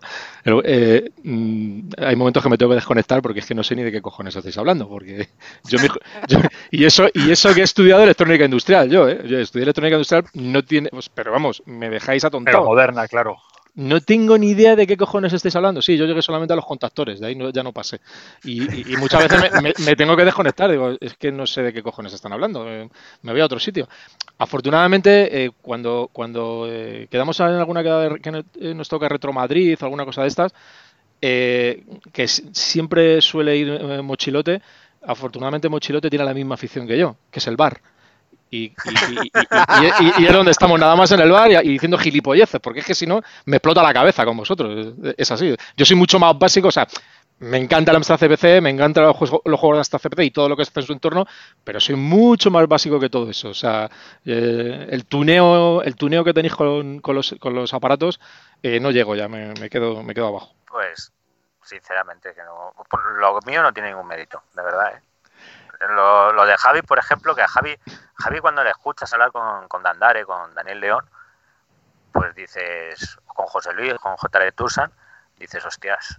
eh, 0.64 1.12
mm, 1.24 1.90
hay 1.98 2.16
momentos 2.16 2.42
que 2.42 2.50
me 2.50 2.58
tengo 2.58 2.72
que 2.72 2.76
desconectar 2.76 3.22
porque 3.22 3.40
es 3.40 3.46
que 3.46 3.56
no 3.56 3.64
sé 3.64 3.76
ni 3.76 3.84
de 3.84 3.92
qué 3.92 4.02
cojones 4.02 4.36
estáis 4.36 4.58
hablando. 4.58 4.88
porque 4.88 5.30
yo, 5.66 5.78
Y 6.72 6.86
eso 6.86 7.08
y 7.14 7.32
eso 7.32 7.54
que 7.54 7.62
he 7.62 7.64
estudiado 7.64 8.04
electrónica 8.04 8.46
industrial, 8.46 8.90
yo, 8.90 9.10
yo 9.24 9.40
estudié 9.40 9.64
electrónica 9.64 9.96
industrial, 9.96 10.26
no 10.34 10.64
tiene. 10.64 10.90
Pues, 10.90 11.10
pero 11.10 11.32
vamos, 11.32 11.62
me 11.66 11.90
dejáis 11.90 12.24
atontado. 12.26 12.60
Pero 12.60 12.66
moderna, 12.66 13.08
claro. 13.08 13.38
No 13.74 14.02
tengo 14.02 14.38
ni 14.38 14.50
idea 14.50 14.76
de 14.76 14.86
qué 14.86 14.98
cojones 14.98 15.32
estáis 15.32 15.56
hablando. 15.56 15.82
Sí, 15.82 15.96
yo 15.96 16.06
llegué 16.06 16.22
solamente 16.22 16.52
a 16.52 16.58
los 16.58 16.66
contactores, 16.66 17.22
de 17.22 17.28
ahí 17.28 17.38
ya 17.54 17.64
no 17.64 17.72
pasé. 17.72 18.02
Y, 18.44 18.60
muchas 18.98 19.30
veces 19.30 19.80
me, 19.80 19.96
tengo 19.96 20.18
que 20.18 20.26
desconectar, 20.26 20.70
digo, 20.70 20.92
es 21.00 21.16
que 21.16 21.32
no 21.32 21.48
sé 21.48 21.62
de 21.62 21.72
qué 21.72 21.82
cojones 21.82 22.14
están 22.14 22.34
hablando, 22.34 22.70
eh, 22.70 22.90
me 23.22 23.32
voy 23.32 23.40
a 23.40 23.46
otro 23.46 23.60
sitio. 23.60 23.88
Afortunadamente, 24.38 25.46
eh, 25.46 25.52
cuando, 25.62 26.10
cuando 26.12 26.66
eh, 26.70 27.08
quedamos 27.10 27.40
en 27.40 27.46
alguna 27.48 27.82
que 27.82 28.74
nos 28.74 28.90
toca 28.90 29.08
Retro 29.08 29.32
Madrid 29.32 29.78
o 29.80 29.86
alguna 29.86 30.04
cosa 30.06 30.24
de 30.24 30.28
estas, 30.28 30.54
que 31.22 32.28
siempre 32.28 33.22
suele 33.22 33.56
ir 33.56 34.02
Mochilote, 34.04 34.62
afortunadamente 35.04 35.70
Mochilote 35.70 36.10
tiene 36.10 36.26
la 36.26 36.34
misma 36.34 36.56
afición 36.56 36.88
que 36.88 36.98
yo, 36.98 37.16
que 37.32 37.40
es 37.40 37.48
el 37.48 37.56
bar. 37.56 37.80
Y, 38.54 38.74
es 40.20 40.34
donde 40.34 40.52
estamos 40.52 40.78
nada 40.78 40.94
más 40.98 41.10
en 41.12 41.22
el 41.22 41.32
bar 41.32 41.50
y, 41.50 41.70
diciendo 41.70 41.98
gilipolleces, 41.98 42.60
porque 42.60 42.82
es 42.82 42.86
que 42.86 42.94
si 42.94 43.08
no 43.08 43.22
me 43.46 43.58
explota 43.58 43.82
la 43.82 43.94
cabeza 43.94 44.26
con 44.26 44.36
vosotros. 44.36 44.94
Es 45.18 45.32
así. 45.32 45.56
Yo 45.78 45.86
soy 45.86 45.96
mucho 45.96 46.20
más 46.20 46.38
básico, 46.38 46.68
o 46.68 46.72
sea, 46.72 46.86
me 47.40 47.58
encanta 47.58 47.94
la 47.94 47.98
Amstrad 47.98 48.20
CPC, 48.20 48.62
me 48.62 48.70
encantan 48.70 49.06
los 49.06 49.16
juegos, 49.16 49.42
los 49.46 49.58
juegos 49.58 49.78
de 49.78 49.80
Amstrad 49.80 50.02
CPC 50.02 50.20
y 50.26 50.32
todo 50.32 50.50
lo 50.50 50.58
que 50.58 50.64
está 50.64 50.82
en 50.82 50.86
su 50.86 50.92
entorno, 50.92 51.26
pero 51.64 51.80
soy 51.80 51.96
mucho 51.96 52.52
más 52.52 52.68
básico 52.68 53.00
que 53.00 53.10
todo 53.10 53.30
eso. 53.30 53.50
O 53.50 53.54
sea, 53.54 53.90
eh, 54.26 54.88
el 54.90 55.06
tuneo, 55.06 55.82
el 55.82 55.96
tuneo 55.96 56.26
que 56.26 56.34
tenéis 56.34 56.54
con, 56.54 57.02
los, 57.02 57.36
con 57.40 57.56
los 57.56 57.74
aparatos, 57.74 58.20
eh, 58.62 58.82
no 58.82 58.92
llego 58.92 59.16
ya, 59.16 59.30
me, 59.30 59.54
me, 59.62 59.70
quedo, 59.70 60.04
me 60.04 60.14
quedo 60.14 60.28
abajo. 60.28 60.54
Pues, 60.70 61.14
sinceramente, 61.64 62.34
que 62.36 62.42
no, 62.44 62.74
lo 63.18 63.40
mío 63.46 63.64
no 63.64 63.72
tiene 63.72 63.90
ningún 63.90 64.08
mérito, 64.08 64.44
de 64.54 64.62
verdad. 64.62 64.96
¿eh? 64.96 65.02
Lo, 65.90 66.32
lo, 66.32 66.46
de 66.46 66.56
Javi, 66.58 66.82
por 66.82 67.00
ejemplo, 67.00 67.36
que 67.36 67.42
a 67.42 67.48
Javi, 67.48 67.76
Javi 68.16 68.40
cuando 68.40 68.64
le 68.64 68.70
escuchas 68.70 69.12
hablar 69.14 69.32
con, 69.32 69.68
con 69.68 69.84
Dandare, 69.84 70.26
con 70.26 70.54
Daniel 70.54 70.80
León, 70.80 71.06
pues 72.12 72.36
dices, 72.36 73.18
con 73.26 73.46
José 73.48 73.74
Luis, 73.74 73.94
con 73.96 74.16
J. 74.16 74.52
Tursan, 74.52 74.92
dices, 75.38 75.66
hostias, 75.66 76.18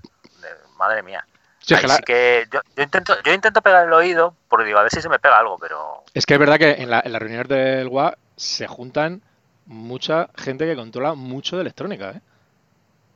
madre 0.77 1.03
mía. 1.03 1.25
Así 1.71 2.03
que 2.03 2.49
yo, 2.51 2.61
yo, 2.77 2.83
intento, 2.83 3.15
yo 3.23 3.33
intento 3.33 3.63
pegar 3.63 3.87
el 3.87 3.93
oído 3.93 4.35
porque 4.49 4.67
digo, 4.67 4.79
a 4.79 4.83
ver 4.83 4.91
si 4.91 5.01
se 5.01 5.09
me 5.09 5.21
pega 5.21 5.39
algo, 5.39 5.59
pero... 5.59 6.03
Es 6.13 6.27
que 6.27 6.35
es 6.35 6.41
verdad 6.41 6.59
que 6.59 6.73
en 6.73 6.91
la, 6.91 7.01
en 7.05 7.13
la 7.13 7.19
reunión 7.21 7.47
del 7.47 7.87
WA 7.87 8.17
se 8.37 8.67
juntan 8.67 9.23
mucha 9.67 10.29
gente 10.37 10.67
que 10.67 10.75
controla 10.75 11.15
mucho 11.15 11.57
de 11.57 11.63
electrónica, 11.63 12.11
¿eh? 12.11 12.21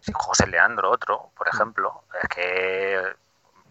Sí, 0.01 0.13
José 0.15 0.47
Leandro, 0.47 0.93
otro, 0.93 1.31
por 1.37 1.49
ejemplo. 1.49 2.05
Es 2.23 2.29
que 2.29 3.03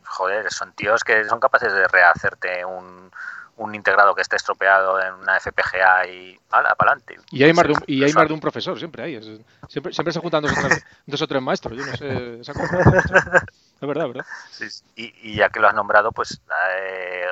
joder, 0.08 0.52
son 0.52 0.74
tíos 0.74 1.04
que 1.04 1.26
son 1.26 1.40
capaces 1.40 1.74
de 1.74 1.88
rehacerte 1.88 2.66
un, 2.66 3.12
un 3.58 3.76
integrado 3.76 4.14
que 4.14 4.22
esté 4.22 4.36
estropeado 4.36 5.02
en 5.02 5.14
una 5.14 5.40
FPGA 5.40 6.08
y 6.08 6.40
para 6.50 6.72
adelante. 6.72 7.18
Y 7.32 7.44
hay 7.44 7.54
más 7.54 7.66
de 7.66 7.74
un, 7.74 7.84
y 7.88 8.04
hay 8.04 8.14
más 8.14 8.28
de 8.28 8.34
un 8.34 8.40
profesor, 8.40 8.78
siempre 8.78 9.04
hay. 9.04 9.44
siempre, 9.68 9.94
siempre 9.94 10.14
se 10.14 10.20
juntan 10.20 10.44
dos 10.44 10.52
o, 10.52 10.62
tres, 10.62 10.86
dos 11.06 11.22
o 11.22 11.28
tres 11.28 11.42
maestros, 11.42 11.78
yo 11.78 11.86
no 11.86 11.96
sé. 11.96 12.42
Es 13.82 13.86
verdad, 13.86 14.08
¿verdad? 14.08 14.26
Sí, 14.52 14.68
y, 14.96 15.32
y, 15.32 15.36
ya 15.36 15.50
que 15.50 15.60
lo 15.60 15.68
has 15.68 15.74
nombrado, 15.74 16.14
pues 16.14 16.40
eh, 16.78 17.28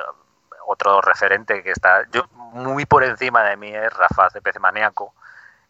otro 0.66 1.00
referente 1.00 1.62
que 1.62 1.70
está 1.70 2.06
yo 2.12 2.26
muy 2.52 2.84
por 2.84 3.02
encima 3.02 3.42
de 3.44 3.56
mí 3.56 3.74
es 3.74 3.90
Rafa 3.92 4.28
CPC 4.28 4.60
Maníaco, 4.60 5.14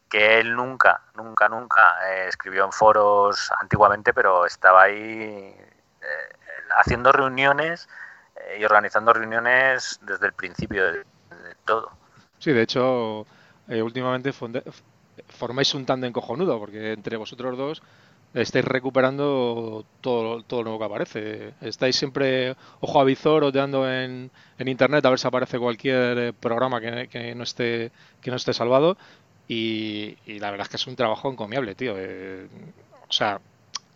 que 0.09 0.41
él 0.41 0.55
nunca, 0.55 1.01
nunca, 1.15 1.49
nunca 1.49 1.97
eh, 2.09 2.27
escribió 2.29 2.65
en 2.65 2.73
foros 2.73 3.53
antiguamente, 3.61 4.13
pero 4.13 4.47
estaba 4.47 4.83
ahí 4.83 4.95
eh, 4.95 6.37
haciendo 6.77 7.13
reuniones 7.13 7.89
eh, 8.37 8.59
y 8.61 8.65
organizando 8.65 9.13
reuniones 9.13 10.01
desde 10.03 10.27
el 10.27 10.33
principio 10.33 10.85
de, 10.85 11.05
todo. 11.65 11.91
Sí, 12.39 12.53
de 12.53 12.63
hecho, 12.63 13.27
eh, 13.69 13.83
últimamente 13.83 14.33
formáis 15.29 15.75
un 15.75 15.87
tándem 15.87 16.13
cojonudo, 16.13 16.59
porque 16.59 16.93
entre 16.93 17.17
vosotros 17.17 17.57
dos 17.57 17.83
estáis 18.35 18.65
recuperando 18.65 19.87
todo, 20.01 20.43
todo 20.43 20.61
lo 20.61 20.71
nuevo 20.71 20.79
que 20.79 20.85
aparece. 20.85 21.55
Estáis 21.61 21.97
siempre 21.97 22.57
ojo 22.81 23.01
a 23.01 23.05
visor 23.05 23.45
oteando 23.45 23.91
en, 23.91 24.31
en 24.59 24.69
internet 24.69 25.05
a 25.07 25.11
ver 25.11 25.19
si 25.19 25.29
aparece 25.29 25.59
cualquier 25.59 26.19
eh, 26.19 26.33
programa 26.33 26.81
que, 26.81 27.35
no 27.35 27.45
esté 27.45 27.93
que 28.21 28.31
no 28.31 28.37
esté 28.37 28.53
salvado 28.53 28.97
y, 29.47 30.17
la 30.27 30.51
verdad 30.51 30.67
es 30.67 30.71
que 30.71 30.77
es 30.77 30.87
un 30.87 30.97
trabajo 30.97 31.31
encomiable, 31.31 31.75
tío. 31.75 31.95
o 31.95 33.13
sea, 33.13 33.41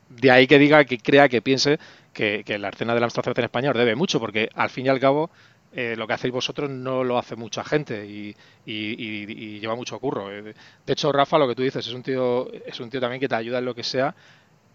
de 0.09 0.31
ahí 0.31 0.47
que 0.47 0.59
diga, 0.59 0.85
que 0.85 0.99
crea, 0.99 1.29
que 1.29 1.43
piense 1.43 1.79
que, 2.13 2.45
la 2.59 2.71
escena 2.71 2.95
de 2.95 3.01
la 3.01 3.07
Amstrad 3.07 3.39
en 3.39 3.45
España 3.45 3.73
debe 3.73 3.95
mucho, 3.95 4.19
porque 4.19 4.49
al 4.55 4.71
fin 4.71 4.87
y 4.87 4.89
al 4.89 5.01
cabo 5.01 5.31
eh, 5.73 5.95
lo 5.97 6.07
que 6.07 6.15
hacéis 6.15 6.33
vosotros 6.33 6.71
no 6.71 7.05
lo 7.05 7.19
hace 7.19 7.37
mucha 7.37 7.63
gente 7.63 8.07
y, 8.07 8.35
lleva 8.67 9.75
mucho 9.77 9.99
curro. 9.99 10.33
Eh, 10.33 10.55
de 10.87 10.93
hecho, 10.93 11.13
Rafa, 11.13 11.39
lo 11.39 11.47
que 11.49 11.55
tú 11.55 11.63
dices, 11.63 11.87
es 11.87 11.93
un 11.93 12.03
tío, 12.03 12.53
es 12.53 12.81
un 12.81 12.91
tío 12.91 13.01
también 13.01 13.21
que 13.21 13.29
te 13.29 13.35
ayuda 13.35 13.59
en 13.59 13.65
lo 13.65 13.75
que 13.75 13.85
sea 13.85 14.15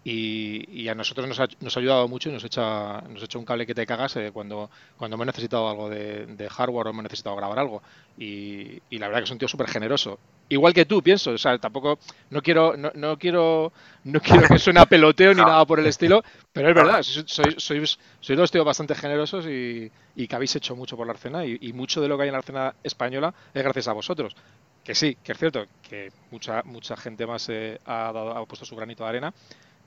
y, 0.04 0.86
a 0.88 0.94
nosotros 0.94 1.26
nos 1.26 1.40
ha, 1.40 1.48
nos 1.60 1.76
ha, 1.76 1.80
ayudado 1.80 2.06
mucho 2.08 2.28
y 2.28 2.32
nos 2.32 2.44
echa, 2.44 3.00
nos 3.02 3.22
echa 3.22 3.38
un 3.38 3.46
cable 3.46 3.66
que 3.66 3.74
te 3.74 3.86
cagas 3.86 4.14
eh, 4.16 4.30
cuando, 4.32 4.70
cuando 4.98 5.14
hemos 5.14 5.26
necesitado 5.26 5.68
algo 5.68 5.88
de, 5.88 6.48
hardware 6.50 6.88
o 6.88 6.90
hemos 6.90 7.02
necesitado 7.04 7.34
grabar 7.36 7.58
algo. 7.58 7.82
Y, 8.18 8.80
la 8.90 9.08
verdad 9.08 9.20
que 9.20 9.24
es 9.24 9.30
un 9.30 9.38
tío 9.38 9.48
súper 9.48 9.66
generoso. 9.68 10.18
Igual 10.48 10.74
que 10.74 10.84
tú, 10.84 11.02
pienso. 11.02 11.32
O 11.32 11.38
sea, 11.38 11.58
tampoco, 11.58 11.98
no 12.30 12.42
quiero, 12.42 12.76
no, 12.76 12.90
no 12.94 13.18
quiero, 13.18 13.72
no 14.04 14.20
quiero 14.20 14.48
que 14.48 14.58
suene 14.58 14.80
a 14.80 14.86
peloteo 14.86 15.34
ni 15.34 15.40
nada 15.42 15.64
por 15.64 15.80
el 15.80 15.86
estilo, 15.86 16.22
pero 16.52 16.68
es 16.68 16.74
verdad, 16.74 17.02
sois, 17.02 17.54
sois, 17.58 17.98
sois 18.20 18.38
dos 18.38 18.50
tíos 18.50 18.64
bastante 18.64 18.94
generosos 18.94 19.46
y, 19.46 19.90
que 20.28 20.36
habéis 20.36 20.56
hecho 20.56 20.76
mucho 20.76 20.96
por 20.96 21.06
la 21.06 21.14
escena 21.14 21.44
y, 21.44 21.72
mucho 21.72 22.00
de 22.00 22.08
lo 22.08 22.16
que 22.16 22.24
hay 22.24 22.28
en 22.28 22.34
la 22.34 22.40
escena 22.40 22.74
española 22.82 23.34
es 23.52 23.62
gracias 23.62 23.88
a 23.88 23.92
vosotros. 23.92 24.34
Que 24.82 24.94
sí, 24.94 25.16
que 25.24 25.32
es 25.32 25.38
cierto 25.38 25.64
que 25.88 26.12
mucha 26.30 26.62
mucha 26.64 26.94
gente 26.94 27.26
más 27.26 27.48
eh, 27.48 27.80
ha, 27.86 28.12
dado, 28.12 28.36
ha 28.36 28.44
puesto 28.44 28.66
su 28.66 28.76
granito 28.76 29.02
de 29.02 29.08
arena, 29.08 29.32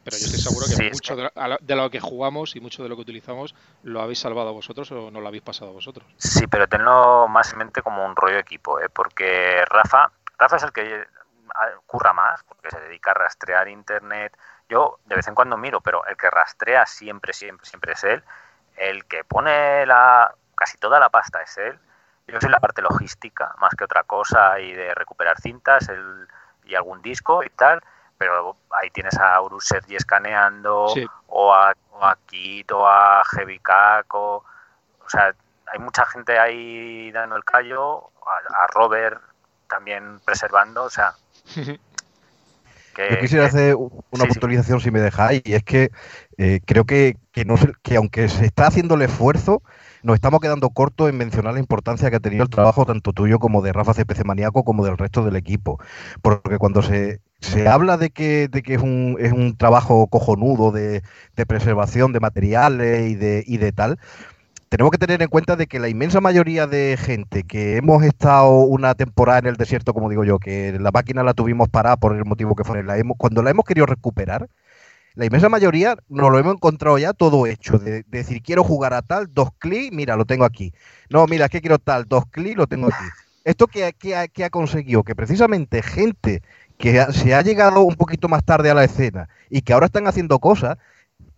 pero 0.07 0.17
yo 0.17 0.25
estoy 0.25 0.39
seguro 0.39 0.65
que 0.65 0.89
mucho 0.89 1.15
De, 1.61 1.75
lo 1.75 1.89
que 1.89 1.99
jugamos 1.99 2.55
y 2.55 2.61
mucho 2.61 2.81
de 2.81 2.87
lo 2.87 2.95
que 2.95 3.01
utilizamos 3.01 3.53
lo 3.83 4.01
habéis 4.01 4.19
salvado 4.19 4.53
vosotros 4.53 4.89
o 4.91 5.11
no 5.11 5.19
lo 5.19 5.27
habéis 5.27 5.43
pasado 5.43 5.73
vosotros. 5.73 6.07
Sí, 6.15 6.47
pero 6.47 6.65
tenlo 6.67 7.27
más 7.27 7.51
en 7.51 7.59
mente 7.59 7.81
como 7.81 8.05
un 8.05 8.15
rollo 8.15 8.39
equipo, 8.39 8.79
¿eh? 8.79 8.87
porque 8.87 9.65
Rafa 9.65 10.09
Rafa 10.37 10.57
es 10.57 10.63
el 10.63 10.71
que 10.71 11.07
ah, 11.55 11.69
curra 11.85 12.13
más, 12.13 12.43
porque 12.43 12.69
se 12.69 12.79
dedica 12.79 13.11
a 13.11 13.15
rastrear 13.15 13.67
internet. 13.67 14.37
Yo 14.69 14.99
de 15.05 15.15
vez 15.15 15.27
en 15.27 15.35
cuando 15.35 15.57
miro, 15.57 15.81
pero 15.81 16.05
el 16.05 16.17
que 16.17 16.29
rastrea 16.29 16.85
siempre, 16.85 17.33
siempre, 17.33 17.65
siempre 17.65 17.93
es 17.93 18.03
él. 18.03 18.23
El 18.75 19.05
que 19.05 19.23
pone 19.23 19.85
la 19.85 20.33
casi 20.55 20.77
toda 20.77 20.99
la 20.99 21.09
pasta 21.09 21.41
es 21.41 21.57
él. 21.57 21.79
Yo 22.27 22.41
soy 22.41 22.49
la 22.49 22.59
parte 22.59 22.81
logística, 22.81 23.55
más 23.59 23.73
que 23.75 23.85
otra 23.85 24.03
cosa, 24.03 24.59
y 24.59 24.73
de 24.73 24.93
recuperar 24.93 25.39
cintas 25.39 25.87
el, 25.87 26.27
y 26.65 26.75
algún 26.75 27.01
disco 27.01 27.43
y 27.43 27.49
tal. 27.49 27.81
Pero 28.17 28.57
ahí 28.71 28.89
tienes 28.89 29.17
a 29.17 29.39
Urus 29.41 29.65
Sergi 29.65 29.95
escaneando, 29.95 30.87
o, 31.27 31.53
a, 31.53 31.73
o 31.91 32.13
Kit, 32.25 32.71
o 32.71 32.87
a 32.87 33.23
Heavy 33.31 33.61
o, 34.09 34.43
o 35.05 35.09
sea, 35.09 35.33
hay 35.67 35.79
mucha 35.79 36.05
gente 36.05 36.37
ahí 36.37 37.11
dando 37.11 37.35
el 37.35 37.45
callo, 37.45 38.11
a 38.25 38.67
Robert 38.73 39.21
también 39.67 40.19
preservando, 40.25 40.83
o 40.83 40.89
sea... 40.89 41.13
Yo 42.97 43.19
quisiera 43.19 43.45
hacer 43.45 43.75
una 43.75 44.25
puntualización, 44.25 44.81
si 44.81 44.89
me 44.89 44.99
dejáis, 44.99 45.43
y 45.45 45.53
es 45.53 45.63
que 45.63 45.91
eh, 46.39 46.61
creo 46.65 46.85
que, 46.85 47.15
no, 47.45 47.55
que 47.83 47.95
aunque 47.95 48.27
se 48.27 48.45
está 48.45 48.65
haciendo 48.65 48.95
el 48.95 49.03
esfuerzo, 49.03 49.61
nos 50.01 50.15
estamos 50.15 50.39
quedando 50.39 50.69
cortos 50.71 51.09
en 51.09 51.17
mencionar 51.17 51.53
la 51.53 51.59
importancia 51.59 52.09
que 52.09 52.15
ha 52.15 52.19
tenido 52.19 52.43
el 52.43 52.49
trabajo 52.49 52.85
tanto 52.85 53.13
tuyo 53.13 53.37
como 53.37 53.61
de 53.61 53.71
Rafa 53.71 53.93
CPC 53.93 54.25
Maníaco 54.25 54.63
como 54.63 54.83
del 54.83 54.97
resto 54.97 55.23
del 55.23 55.35
equipo. 55.35 55.79
Porque 56.23 56.57
cuando 56.57 56.81
se, 56.81 57.21
se 57.39 57.67
habla 57.67 57.97
de 57.97 58.09
que, 58.09 58.47
de 58.47 58.63
que 58.63 58.75
es, 58.75 58.81
un, 58.81 59.17
es 59.19 59.31
un 59.31 59.55
trabajo 59.57 60.07
cojonudo 60.07 60.71
de, 60.71 61.03
de 61.35 61.45
preservación 61.45 62.13
de 62.13 62.19
materiales 62.19 63.11
y 63.11 63.15
de, 63.15 63.43
y 63.45 63.57
de 63.57 63.71
tal, 63.73 63.99
tenemos 64.69 64.91
que 64.91 64.97
tener 64.97 65.21
en 65.21 65.29
cuenta 65.29 65.55
de 65.55 65.67
que 65.67 65.79
la 65.79 65.87
inmensa 65.89 66.19
mayoría 66.19 66.67
de 66.67 66.97
gente 66.99 67.43
que 67.43 67.77
hemos 67.77 68.03
estado 68.03 68.49
una 68.49 68.95
temporada 68.95 69.39
en 69.39 69.47
el 69.47 69.55
desierto, 69.55 69.93
como 69.93 70.09
digo 70.09 70.23
yo, 70.25 70.39
que 70.39 70.77
la 70.79 70.91
máquina 70.91 71.23
la 71.23 71.33
tuvimos 71.33 71.69
parada 71.69 71.97
por 71.97 72.15
el 72.15 72.25
motivo 72.25 72.55
que 72.55 72.63
fue, 72.63 72.79
hemos, 72.79 73.17
cuando 73.17 73.43
la 73.43 73.51
hemos 73.51 73.65
querido 73.65 73.85
recuperar, 73.85 74.49
la 75.15 75.25
inmensa 75.25 75.49
mayoría 75.49 75.97
nos 76.09 76.31
lo 76.31 76.37
hemos 76.37 76.55
encontrado 76.55 76.97
ya 76.97 77.13
todo 77.13 77.47
hecho. 77.47 77.79
De, 77.79 78.03
decir, 78.07 78.41
quiero 78.43 78.63
jugar 78.63 78.93
a 78.93 79.01
tal, 79.01 79.33
dos 79.33 79.49
clics, 79.57 79.95
mira, 79.95 80.15
lo 80.15 80.25
tengo 80.25 80.45
aquí. 80.45 80.73
No, 81.09 81.25
mira, 81.27 81.45
es 81.45 81.51
que 81.51 81.61
quiero 81.61 81.79
tal, 81.79 82.05
dos 82.07 82.25
clics, 82.27 82.57
lo 82.57 82.67
tengo 82.67 82.87
aquí. 82.87 83.05
Esto 83.43 83.67
que, 83.67 83.93
que, 83.93 84.29
que 84.33 84.45
ha 84.45 84.49
conseguido 84.49 85.03
que 85.03 85.15
precisamente 85.15 85.81
gente 85.81 86.43
que 86.77 87.03
se 87.13 87.33
ha 87.33 87.41
llegado 87.41 87.81
un 87.81 87.95
poquito 87.95 88.27
más 88.27 88.43
tarde 88.43 88.69
a 88.69 88.75
la 88.75 88.83
escena 88.83 89.29
y 89.49 89.61
que 89.61 89.73
ahora 89.73 89.87
están 89.87 90.07
haciendo 90.07 90.37
cosas, 90.39 90.77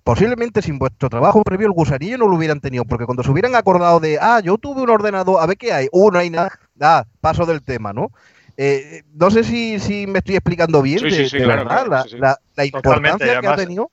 posiblemente 0.09 0.63
sin 0.63 0.79
vuestro 0.79 1.07
trabajo 1.07 1.43
previo 1.43 1.67
el 1.67 1.73
gusanillo 1.73 2.17
no 2.17 2.27
lo 2.27 2.35
hubieran 2.35 2.59
tenido, 2.59 2.83
porque 2.83 3.05
cuando 3.05 3.21
se 3.21 3.29
hubieran 3.29 3.53
acordado 3.53 3.99
de, 3.99 4.17
ah, 4.19 4.41
yo 4.43 4.57
tuve 4.57 4.81
un 4.81 4.89
ordenador, 4.89 5.39
a 5.39 5.45
ver 5.45 5.55
qué 5.55 5.71
hay, 5.71 5.87
uh, 5.91 6.09
no 6.09 6.17
hay 6.17 6.31
nada, 6.31 6.49
ah, 6.81 7.05
paso 7.21 7.45
del 7.45 7.61
tema, 7.61 7.93
¿no? 7.93 8.09
Eh, 8.57 9.03
no 9.13 9.29
sé 9.29 9.43
si, 9.43 9.77
si 9.77 10.07
me 10.07 10.17
estoy 10.17 10.37
explicando 10.37 10.81
bien, 10.81 11.03
de, 11.03 11.45
verdad, 11.45 11.85
la, 12.55 12.65
importancia 12.65 13.39
que 13.39 13.47
ha 13.47 13.55
tenido. 13.55 13.91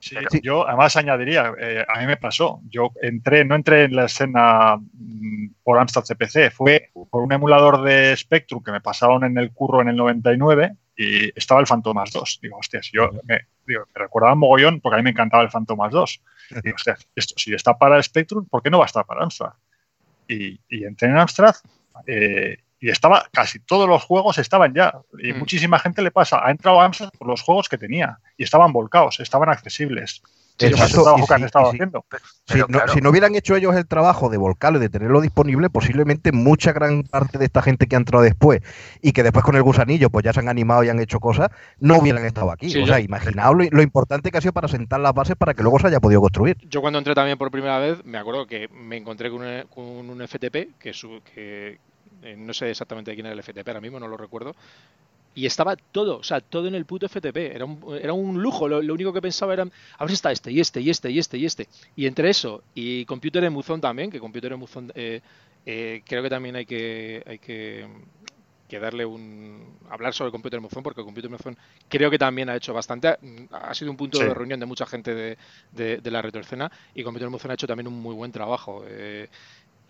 Sí, 0.00 0.16
yo 0.42 0.66
además 0.66 0.96
añadiría, 0.96 1.52
eh, 1.56 1.84
a 1.86 2.00
mí 2.00 2.06
me 2.06 2.16
pasó, 2.16 2.60
yo 2.68 2.90
entré, 3.00 3.44
no 3.44 3.54
entré 3.54 3.84
en 3.84 3.94
la 3.94 4.06
escena 4.06 4.78
mm, 4.78 5.46
por 5.62 5.78
Amstrad 5.78 6.02
CPC, 6.02 6.50
fue 6.50 6.90
por 7.08 7.22
un 7.22 7.32
emulador 7.32 7.82
de 7.82 8.16
Spectrum 8.16 8.64
que 8.64 8.72
me 8.72 8.80
pasaron 8.80 9.22
en 9.22 9.38
el 9.38 9.52
curro 9.52 9.80
en 9.80 9.90
el 9.90 9.96
99 9.96 10.74
y 10.96 11.36
estaba 11.38 11.60
el 11.60 11.66
Fantomas 11.66 12.12
2. 12.12 12.40
Digo, 12.42 12.58
hostias, 12.58 12.90
yo 12.92 13.10
me, 13.24 13.46
digo, 13.66 13.84
me 13.94 14.00
recordaba 14.02 14.34
mogollón 14.34 14.80
porque 14.80 14.94
a 14.94 14.98
mí 14.98 15.04
me 15.04 15.10
encantaba 15.10 15.42
el 15.42 15.50
Fantomas 15.50 15.92
2. 15.92 16.22
Digo, 16.62 16.74
hostias, 16.76 17.06
esto, 17.14 17.34
si 17.36 17.54
está 17.54 17.76
para 17.76 18.02
Spectrum, 18.02 18.46
¿por 18.46 18.62
qué 18.62 18.70
no 18.70 18.78
va 18.78 18.84
a 18.84 18.86
estar 18.86 19.04
para 19.06 19.22
Amstrad? 19.22 19.52
Y, 20.28 20.60
y 20.68 20.84
entré 20.84 21.08
en 21.08 21.18
Amstrad 21.18 21.54
eh, 22.06 22.58
y 22.80 22.90
estaba, 22.90 23.28
casi 23.32 23.60
todos 23.60 23.88
los 23.88 24.02
juegos 24.02 24.38
estaban 24.38 24.74
ya. 24.74 24.92
Y 25.18 25.32
mm. 25.32 25.38
muchísima 25.38 25.78
gente 25.78 26.02
le 26.02 26.10
pasa, 26.10 26.44
ha 26.44 26.50
entrado 26.50 26.80
a 26.80 26.84
Amstrad 26.84 27.10
por 27.16 27.28
los 27.28 27.42
juegos 27.42 27.68
que 27.68 27.78
tenía 27.78 28.18
y 28.36 28.44
estaban 28.44 28.72
volcados, 28.72 29.20
estaban 29.20 29.48
accesibles. 29.48 30.22
Si, 32.46 33.00
no, 33.00 33.10
hubieran 33.10 33.34
hecho 33.34 33.56
ellos 33.56 33.74
el 33.76 33.86
trabajo 33.86 34.28
de 34.28 34.36
volcarlo 34.36 34.78
y 34.78 34.82
de 34.82 34.88
tenerlo 34.88 35.20
disponible, 35.20 35.70
posiblemente 35.70 36.32
mucha 36.32 36.72
gran 36.72 37.02
parte 37.04 37.38
de 37.38 37.44
esta 37.44 37.62
gente 37.62 37.86
que 37.86 37.96
ha 37.96 37.98
entrado 37.98 38.24
después 38.24 38.62
y 39.00 39.12
que 39.12 39.22
después 39.22 39.44
con 39.44 39.56
el 39.56 39.62
gusanillo 39.62 40.10
pues 40.10 40.24
ya 40.24 40.32
se 40.32 40.40
han 40.40 40.48
animado 40.48 40.84
y 40.84 40.88
han 40.88 41.00
hecho 41.00 41.20
cosas, 41.20 41.50
no 41.80 41.98
hubieran 41.98 42.24
estado 42.24 42.50
aquí. 42.50 42.66
o 42.80 42.86
sea, 42.86 43.00
imaginaos 43.00 43.56
lo, 43.70 43.82
importante 43.82 44.30
que 44.30 44.38
ha 44.38 44.40
sido 44.40 44.52
para 44.52 44.68
sentar 44.68 45.00
las 45.00 45.12
bases 45.12 45.36
para 45.36 45.54
que 45.54 45.62
luego 45.62 45.78
se 45.78 45.88
haya 45.88 46.00
podido 46.00 46.20
construir. 46.20 46.56
Yo 46.68 46.80
cuando 46.80 46.98
entré 46.98 47.14
también 47.14 47.38
por 47.38 47.50
primera 47.50 47.78
vez, 47.78 48.04
me 48.04 48.18
acuerdo 48.18 48.46
que 48.46 48.68
me 48.68 48.96
encontré 48.96 49.30
con 49.30 50.10
un, 50.10 50.28
FTP, 50.28 50.78
que, 50.78 50.92
su, 50.92 51.20
que 51.34 51.78
eh, 52.22 52.36
no 52.36 52.54
sé 52.54 52.70
exactamente 52.70 53.14
quién 53.14 53.26
era 53.26 53.34
el 53.34 53.42
FTP 53.42 53.66
ahora 53.68 53.80
mismo, 53.80 53.98
no 53.98 54.08
lo 54.08 54.16
recuerdo, 54.16 54.54
y 55.34 55.46
estaba 55.46 55.76
todo, 55.76 56.18
o 56.18 56.22
sea, 56.22 56.40
todo 56.40 56.68
en 56.68 56.74
el 56.74 56.84
puto 56.84 57.08
FTP. 57.08 57.36
Era 57.36 57.64
un, 57.64 57.98
era 58.00 58.12
un 58.12 58.42
lujo. 58.42 58.68
Lo, 58.68 58.78
único 58.92 59.12
que 59.12 59.22
pensaba 59.22 59.54
era, 59.54 59.62
a 59.62 60.04
ver 60.04 60.08
si 60.08 60.14
está 60.14 60.30
este, 60.30 60.52
y 60.52 60.60
este, 60.60 60.80
y 60.80 60.90
este, 60.90 61.10
y 61.10 61.18
este, 61.18 61.38
y 61.38 61.46
este. 61.46 61.68
Y 61.96 62.06
entre 62.06 62.30
eso 62.30 62.62
y 62.74 63.04
Computer 63.06 63.42
Emuzón 63.44 63.80
también, 63.80 64.10
que 64.10 64.20
Computer 64.20 64.52
Emuzón 64.52 64.92
eh, 64.94 65.20
eh, 65.64 66.02
creo 66.04 66.22
que 66.22 66.30
también 66.30 66.56
hay 66.56 66.66
que, 66.66 67.22
hay 67.26 67.38
que, 67.38 67.88
darle 68.80 69.04
un. 69.04 69.78
hablar 69.90 70.14
sobre 70.14 70.30
Computer 70.30 70.58
Emuzón, 70.58 70.82
porque 70.82 71.02
Computer 71.02 71.28
Emuzón 71.28 71.56
creo 71.88 72.10
que 72.10 72.18
también 72.18 72.48
ha 72.48 72.56
hecho 72.56 72.72
bastante. 72.72 73.16
Ha 73.50 73.74
sido 73.74 73.90
un 73.90 73.96
punto 73.96 74.18
de 74.18 74.32
reunión 74.32 74.60
de 74.60 74.66
mucha 74.66 74.86
gente 74.86 75.14
de, 75.14 75.38
de, 75.72 75.98
de 75.98 76.10
la 76.10 76.22
retroescena 76.22 76.70
y 76.94 77.02
Computer 77.02 77.28
Emuzón 77.28 77.50
ha 77.50 77.54
hecho 77.54 77.66
también 77.66 77.88
un 77.88 78.00
muy 78.00 78.14
buen 78.14 78.32
trabajo. 78.32 78.82
Eh, 78.86 79.28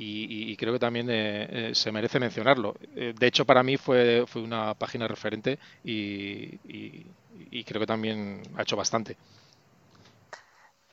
y, 0.04 0.56
creo 0.56 0.72
que 0.72 0.78
también 0.78 1.08
eh, 1.10 1.70
eh, 1.70 1.74
se 1.74 1.92
merece 1.92 2.18
mencionarlo. 2.18 2.74
Eh, 2.96 3.14
de 3.16 3.26
hecho, 3.26 3.44
para 3.44 3.62
mí 3.62 3.76
fue, 3.76 4.24
fue 4.26 4.42
una 4.42 4.74
página 4.74 5.06
referente 5.06 5.58
y, 5.84 6.58
creo 7.64 7.80
que 7.80 7.86
también 7.86 8.42
ha 8.56 8.62
hecho 8.62 8.76
bastante. 8.76 9.16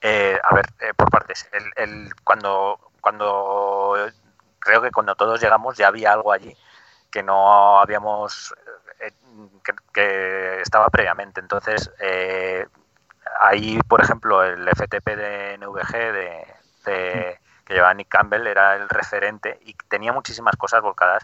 a 0.02 0.56
ver, 0.56 0.96
por 0.96 1.10
partes. 1.10 1.50
El, 1.76 2.14
cuando, 2.24 2.92
cuando 3.02 3.96
creo 4.60 4.82
que 4.82 4.92
cuando 4.92 5.16
todos 5.16 5.42
llegamos 5.42 5.78
ya 5.78 5.88
había 5.88 6.14
algo 6.14 6.32
allí 6.32 6.56
que 7.10 7.24
no 7.24 7.80
habíamos 7.80 8.54
que, 9.94 10.62
estaba 10.62 10.90
previamente. 10.90 11.40
Entonces, 11.40 11.92
ahí, 13.40 13.80
por 13.88 14.02
ejemplo, 14.02 14.44
el 14.44 14.68
FTP 14.68 15.16
de 15.16 15.58
NVG 15.58 16.14
de 16.86 17.40
que 17.70 17.76
llevaba 17.76 17.94
Nick 17.94 18.10
Campbell, 18.10 18.48
era 18.48 18.76
el 18.76 18.90
referente 18.90 19.60
y 19.64 19.76
tenía 19.88 20.12
muchísimas 20.12 20.56
cosas 20.56 20.82
volcadas 20.82 21.24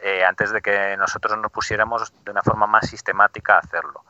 eh, 0.00 0.24
antes 0.24 0.50
de 0.50 0.60
que 0.60 0.96
nosotros 0.96 1.38
nos 1.38 1.52
pusiéramos 1.52 2.12
de 2.24 2.32
una 2.32 2.42
forma 2.42 2.66
más 2.66 2.88
sistemática 2.88 3.54
a 3.54 3.58
hacerlo. 3.60 4.02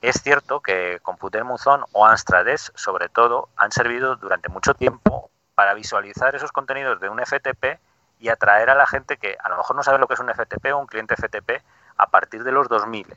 Es 0.00 0.22
cierto 0.22 0.60
que 0.60 1.00
Computer 1.02 1.42
Muzon 1.42 1.84
o 1.90 2.06
Anstrades, 2.06 2.70
sobre 2.76 3.08
todo, 3.08 3.48
han 3.56 3.72
servido 3.72 4.14
durante 4.14 4.48
mucho 4.48 4.74
tiempo 4.74 5.28
para 5.56 5.74
visualizar 5.74 6.36
esos 6.36 6.52
contenidos 6.52 7.00
de 7.00 7.08
un 7.08 7.18
FTP 7.18 7.80
y 8.20 8.28
atraer 8.28 8.70
a 8.70 8.76
la 8.76 8.86
gente 8.86 9.16
que 9.16 9.36
a 9.42 9.48
lo 9.48 9.56
mejor 9.56 9.74
no 9.74 9.82
sabe 9.82 9.98
lo 9.98 10.06
que 10.06 10.14
es 10.14 10.20
un 10.20 10.32
FTP 10.32 10.66
o 10.72 10.78
un 10.78 10.86
cliente 10.86 11.16
FTP 11.16 11.64
a 11.96 12.06
partir 12.06 12.44
de 12.44 12.52
los 12.52 12.68
2000. 12.68 13.12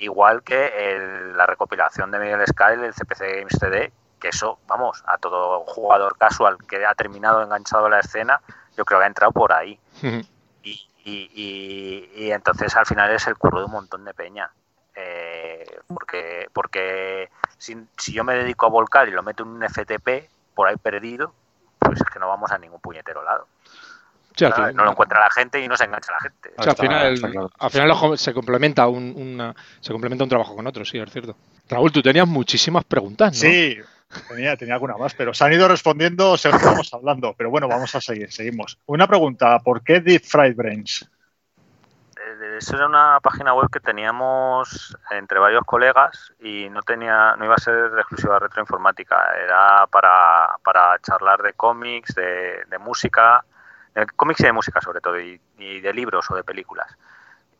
Igual 0.00 0.42
que 0.42 1.32
la 1.36 1.46
recopilación 1.46 2.10
de 2.10 2.18
Miguel 2.18 2.44
Sky, 2.48 2.82
el 2.82 2.94
CPC 2.94 3.20
Games 3.20 3.56
CD, 3.60 3.92
que 4.20 4.28
eso, 4.28 4.58
vamos, 4.66 5.02
a 5.06 5.18
todo 5.18 5.64
jugador 5.66 6.16
casual 6.16 6.58
que 6.68 6.84
ha 6.86 6.94
terminado 6.94 7.42
enganchado 7.42 7.86
a 7.86 7.90
la 7.90 8.00
escena, 8.00 8.40
yo 8.76 8.84
creo 8.84 9.00
que 9.00 9.04
ha 9.04 9.08
entrado 9.08 9.32
por 9.32 9.52
ahí. 9.52 9.78
y, 11.02 11.30
y, 12.14 12.30
entonces 12.30 12.76
al 12.76 12.86
final 12.86 13.10
es 13.10 13.26
el 13.26 13.36
curro 13.36 13.60
de 13.60 13.64
un 13.64 13.72
montón 13.72 14.04
de 14.04 14.14
peña. 14.14 14.50
Eh, 14.94 15.80
porque 15.88 16.48
porque 16.52 17.30
si, 17.56 17.86
si, 17.96 18.12
yo 18.12 18.22
me 18.22 18.34
dedico 18.34 18.66
a 18.66 18.70
volcar 18.70 19.08
y 19.08 19.12
lo 19.12 19.22
meto 19.22 19.44
en 19.44 19.50
un 19.50 19.62
FTP 19.62 20.28
por 20.54 20.68
ahí 20.68 20.76
perdido, 20.76 21.32
pues 21.78 22.00
es 22.00 22.10
que 22.10 22.18
no 22.18 22.28
vamos 22.28 22.50
a 22.50 22.58
ningún 22.58 22.80
puñetero 22.80 23.22
lado. 23.22 23.46
No 24.48 24.84
lo 24.84 24.90
encuentra 24.90 25.20
la 25.20 25.30
gente 25.30 25.62
y 25.62 25.68
no 25.68 25.76
se 25.76 25.84
engancha 25.84 26.12
la 26.12 26.20
gente. 26.20 26.52
al 26.56 26.76
final, 26.76 27.50
al 27.58 27.70
final 27.70 28.18
se 28.18 28.32
complementa 28.32 28.88
un, 28.88 29.54
se 29.80 29.92
complementa 29.92 30.24
un 30.24 30.30
trabajo 30.30 30.56
con 30.56 30.66
otro, 30.66 30.84
sí, 30.84 30.98
es 30.98 31.10
cierto. 31.10 31.36
Raúl, 31.68 31.92
tú 31.92 32.02
tenías 32.02 32.26
muchísimas 32.26 32.84
preguntas, 32.84 33.32
¿no? 33.32 33.38
Sí, 33.38 33.78
Tenía, 34.28 34.56
tenía 34.56 34.74
alguna 34.74 34.96
más, 34.96 35.14
pero 35.14 35.32
se 35.32 35.44
han 35.44 35.52
ido 35.52 35.68
respondiendo 35.68 36.36
según 36.36 36.58
estamos 36.58 36.92
hablando. 36.92 37.32
Pero 37.38 37.48
bueno, 37.48 37.68
vamos 37.68 37.94
a 37.94 38.00
seguir, 38.00 38.32
seguimos. 38.32 38.76
Una 38.86 39.06
pregunta, 39.06 39.60
¿por 39.60 39.84
qué 39.84 40.00
Deep 40.00 40.24
Fried 40.24 40.56
Brains? 40.56 41.08
eso 42.56 42.76
era 42.76 42.86
una 42.86 43.20
página 43.20 43.54
web 43.54 43.68
que 43.70 43.80
teníamos 43.80 44.96
entre 45.10 45.38
varios 45.38 45.64
colegas 45.64 46.32
y 46.38 46.68
no 46.70 46.82
tenía, 46.82 47.34
no 47.36 47.44
iba 47.44 47.54
a 47.54 47.58
ser 47.58 47.92
exclusiva 47.98 48.38
retroinformática, 48.38 49.34
era 49.42 49.86
para, 49.86 50.56
para 50.62 50.98
charlar 51.00 51.42
de 51.42 51.54
cómics, 51.54 52.14
de, 52.14 52.78
música, 52.78 53.44
de 53.94 54.06
cómics 54.06 54.40
y 54.40 54.44
de 54.44 54.52
música 54.52 54.80
sobre 54.80 55.00
todo, 55.00 55.18
y, 55.20 55.40
de 55.58 55.92
libros 55.92 56.30
o 56.30 56.36
de 56.36 56.44
películas. 56.44 56.96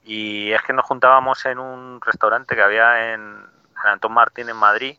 Y 0.05 0.53
es 0.53 0.63
que 0.63 0.73
nos 0.73 0.87
juntábamos 0.87 1.45
en 1.47 1.59
un 1.59 2.01
restaurante 2.01 2.55
que 2.55 2.63
había 2.63 3.13
en, 3.13 3.21
en 3.23 3.89
Antón 3.89 4.13
Martín 4.13 4.49
en 4.49 4.57
Madrid, 4.57 4.97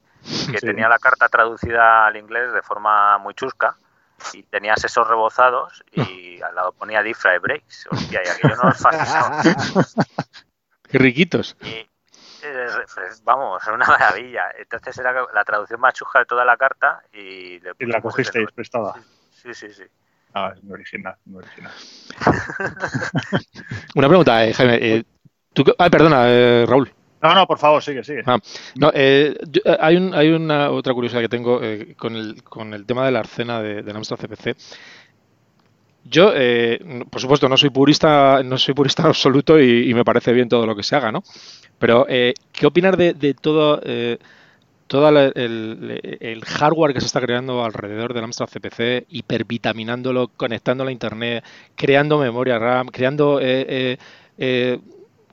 que 0.52 0.60
tenía 0.60 0.88
la 0.88 1.00
carta 1.00 1.28
traducida 1.30 2.06
al 2.06 2.16
inglés 2.18 2.54
de 2.54 2.62
forma 2.62 3.18
muy 3.18 3.34
chusca 3.34 3.78
y 4.34 4.44
tenías 4.44 4.84
esos 4.84 5.08
rebozados 5.08 5.84
y 5.92 6.42
al 6.44 6.56
lado 6.56 6.72
ponía 6.74 7.02
Diffra 7.02 7.38
Breaks. 7.40 7.88
Hostia, 7.90 8.22
y 8.24 8.30
aquello 8.30 8.56
nos 8.64 8.78
fascinaba. 8.78 9.42
Qué 10.90 10.98
riquitos. 10.98 11.58
Y, 11.62 11.90
eh, 12.44 12.68
pues, 12.94 13.24
vamos, 13.24 13.66
una 13.68 13.86
maravilla. 13.86 14.52
Entonces 14.58 14.98
era 14.98 15.14
la 15.34 15.44
traducción 15.44 15.80
más 15.80 15.94
chusca 15.94 16.20
de 16.20 16.26
toda 16.26 16.46
la 16.46 16.58
carta 16.58 17.02
y, 17.14 17.56
y 17.80 17.86
la 17.86 18.02
cogisteis 18.02 18.52
prestada. 18.52 18.94
Sí, 19.32 19.54
sí, 19.54 19.74
sí. 19.74 19.84
Ah, 20.34 20.54
es 20.56 20.64
muy 20.64 20.74
original, 20.74 21.16
muy 21.26 21.44
original. 21.44 21.72
una 23.96 24.08
pregunta, 24.08 24.46
eh, 24.46 24.54
Jaime. 24.54 24.78
Eh, 24.82 25.04
¿tú, 25.54 25.64
ah, 25.78 25.90
perdona, 25.90 26.66
Raúl. 26.66 26.92
No, 27.22 27.36
no, 27.36 27.46
por 27.46 27.60
favor, 27.60 27.84
sigue, 27.84 28.04
sigue. 28.04 28.24
Ah, 28.26 28.40
no, 28.76 28.92
eh, 28.94 29.36
eh, 29.64 29.78
hay, 29.80 29.96
un, 29.96 30.14
hay 30.16 30.30
una 30.30 30.72
otra 30.72 30.94
curiosidad 30.94 31.22
que 31.22 31.30
tengo 31.30 31.62
eh, 31.62 31.94
con, 31.96 32.16
el, 32.16 32.44
con 32.44 32.74
el 32.74 32.86
tema 32.86 33.06
de 33.06 33.12
la 33.12 33.20
arcena 33.20 33.62
de, 33.62 33.84
de 33.84 33.92
Amstrad 33.92 34.20
CPC. 34.20 34.56
Yo, 36.04 36.34
por 37.12 37.22
supuesto, 37.22 37.48
no 37.48 37.58
soy 37.58 37.70
purista, 37.70 38.42
no 38.44 38.58
soy 38.58 38.74
purista 38.74 39.04
absoluto 39.08 39.62
y, 39.62 39.94
me 39.94 40.04
parece 40.04 40.34
bien 40.34 40.50
todo 40.50 40.66
lo 40.66 40.76
que 40.76 40.82
se 40.82 40.96
haga, 40.96 41.12
¿no? 41.12 41.24
Pero, 41.78 42.08
¿qué 42.08 42.66
opinar 42.66 42.98
de, 42.98 43.14
de 43.14 43.36
todo, 43.36 43.80
todo 44.92 45.08
el, 45.08 46.44
hardware 46.46 46.94
que 46.94 47.00
se 47.00 47.06
está 47.06 47.22
creando 47.22 47.64
alrededor 47.64 48.14
del 48.14 48.26
Amstrad 48.26 48.50
CPC, 48.50 49.06
hipervitaminándolo, 49.08 50.28
conectándolo 50.36 50.90
a 50.90 50.92
Internet, 50.92 51.46
creando 51.78 52.18
memoria 52.18 52.60
RAM, 52.60 52.88
creando 52.88 53.40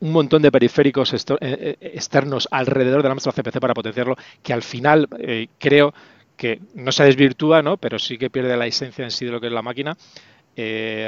un 0.00 0.12
montón 0.12 0.42
de 0.42 0.52
periféricos 0.52 1.12
eh, 1.12 1.18
eh, 1.40 1.76
externos 1.80 2.46
alrededor 2.52 3.02
de 3.02 3.08
la 3.08 3.12
Amstrad 3.12 3.34
CPC 3.34 3.58
para 3.58 3.74
potenciarlo, 3.74 4.16
que 4.44 4.52
al 4.52 4.62
final 4.62 5.08
eh, 5.18 5.48
creo 5.58 5.92
que 6.36 6.60
no 6.74 6.92
se 6.92 7.02
desvirtúa, 7.02 7.62
¿no? 7.62 7.78
pero 7.78 7.98
sí 7.98 8.16
que 8.16 8.30
pierde 8.30 8.56
la 8.56 8.66
esencia 8.66 9.04
en 9.04 9.10
sí 9.10 9.24
de 9.24 9.32
lo 9.32 9.40
que 9.40 9.48
es 9.48 9.52
la 9.52 9.62
máquina. 9.62 9.96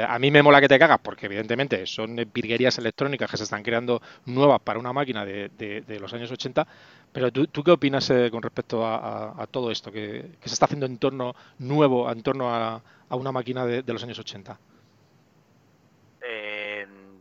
a 0.07 0.19
mí 0.19 0.29
me 0.29 0.43
mola 0.43 0.59
que 0.59 0.67
te 0.67 0.77
cagas, 0.77 0.99
porque 1.01 1.27
evidentemente 1.27 1.85
son 1.85 2.17
virguerías 2.33 2.77
electrónicas 2.77 3.31
que 3.31 3.37
se 3.37 3.43
están 3.43 3.63
creando 3.63 4.01
nuevas 4.25 4.59
para 4.61 4.77
una 4.77 4.91
máquina 4.91 5.23
de, 5.25 5.97
los 6.01 6.13
años 6.13 6.31
80, 6.31 6.67
pero 7.11 7.31
¿tú, 7.31 7.63
qué 7.63 7.71
opinas 7.71 8.11
con 8.31 8.41
respecto 8.41 8.85
a, 8.85 9.47
todo 9.51 9.71
esto 9.71 9.91
que, 9.91 10.37
se 10.43 10.53
está 10.53 10.65
haciendo 10.65 10.85
en 10.85 10.97
torno 10.97 11.35
nuevo, 11.59 12.09
en 12.11 12.23
torno 12.23 12.53
a, 12.53 12.81
una 13.09 13.31
máquina 13.31 13.65
de, 13.65 13.83
los 13.93 14.03
años 14.03 14.19
80? 14.19 14.57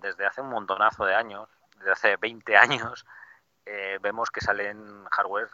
desde 0.01 0.25
hace 0.25 0.41
un 0.41 0.49
montonazo 0.49 1.05
de 1.05 1.15
años 1.15 1.47
desde 1.81 1.93
hace 1.93 2.17
20 2.17 2.57
años 2.57 3.07
eh, 3.67 3.99
vemos 4.01 4.31
que 4.31 4.41
salen 4.41 5.05
hardware, 5.11 5.49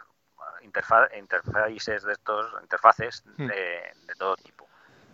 interfaces 0.63 2.03
de 2.03 2.13
estos, 2.13 2.47
interfaces 2.61 3.23
hmm. 3.37 3.47
de, 3.47 4.15
todo 4.17 4.35
tipo. 4.37 4.67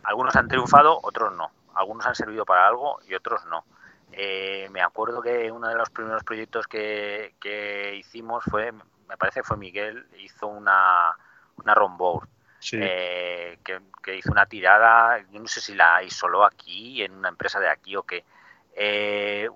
Algunos 0.03 0.36
han 0.36 0.47
triunfado, 0.47 0.99
otros 1.01 1.34
no. 1.36 1.51
Algunos 1.76 2.05
han 2.05 2.15
servido 2.15 2.45
para 2.45 2.67
algo 2.67 2.99
y 3.07 3.13
otros 3.13 3.45
no. 3.45 3.65
Eh, 4.11 4.67
me 4.71 4.82
acuerdo 4.82 5.21
que 5.21 5.51
uno 5.51 5.67
de 5.67 5.76
los 5.76 5.89
primeros 5.89 6.24
proyectos 6.24 6.67
que, 6.67 7.95
hicimos 7.97 8.43
fue, 8.45 8.71
me 9.14 9.18
parece 9.18 9.43
fue 9.43 9.57
Miguel, 9.57 10.07
hizo 10.18 10.47
una, 10.47 11.16
una 11.57 11.76
romboard. 11.76 12.28
Eh, 12.72 13.59
que, 13.64 14.16
hizo 14.16 14.32
una 14.32 14.45
tirada, 14.45 15.20
yo 15.32 15.39
no 15.39 15.47
sé 15.47 15.61
si 15.61 15.76
la 15.76 16.01
isoló 16.01 16.45
aquí, 16.45 17.03
en 17.03 17.14
una 17.14 17.30
empresa 17.30 17.59
de 17.59 17.70
aquí 17.70 17.95
o 17.95 18.03
qué, 18.03 18.24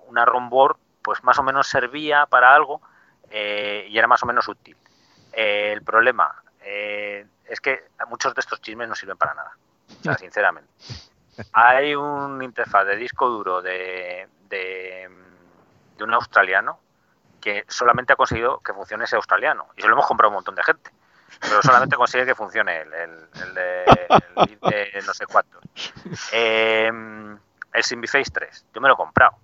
una 0.06 0.24
romboard 0.24 0.76
pues 1.02 1.24
más 1.24 1.38
o 1.38 1.42
menos 1.42 1.66
servía 1.66 2.26
para 2.26 2.54
algo 2.54 2.82
eh, 3.30 3.86
y 3.88 3.98
era 3.98 4.06
más 4.06 4.22
o 4.22 4.26
menos 4.26 4.46
útil. 4.46 4.76
Eh, 5.32 5.72
el 5.72 5.82
problema 5.82 6.42
eh, 6.60 7.26
es 7.46 7.60
que 7.60 7.84
muchos 8.08 8.34
de 8.34 8.40
estos 8.40 8.60
chismes 8.60 8.88
no 8.88 8.94
sirven 8.94 9.16
para 9.16 9.34
nada, 9.34 9.56
o 10.00 10.02
sea, 10.02 10.14
sinceramente. 10.18 10.70
Hay 11.52 11.94
un 11.94 12.42
interfaz 12.42 12.86
de 12.86 12.96
disco 12.96 13.28
duro 13.28 13.62
de, 13.62 14.28
de, 14.48 15.08
un 16.00 16.14
australiano 16.14 16.78
que 17.40 17.64
solamente 17.68 18.12
ha 18.12 18.16
conseguido 18.16 18.60
que 18.60 18.72
funcione 18.72 19.04
ese 19.04 19.16
australiano 19.16 19.68
y 19.76 19.82
se 19.82 19.88
lo 19.88 19.94
hemos 19.94 20.06
comprado 20.06 20.30
un 20.30 20.34
montón 20.36 20.54
de 20.54 20.62
gente 20.62 20.90
pero 21.40 21.62
solamente 21.62 21.96
consigue 21.96 22.26
que 22.26 22.34
funcione 22.34 22.82
el, 22.82 22.92
el, 22.94 23.54
de, 23.54 25.02
no 25.06 25.14
sé 25.14 25.26
cuántos. 25.26 25.62
el 26.32 27.38
Simbiface 27.82 28.30
3, 28.32 28.66
yo 28.74 28.80
me 28.80 28.88
lo 28.88 28.94
he 28.94 28.96
comprado 28.96 29.36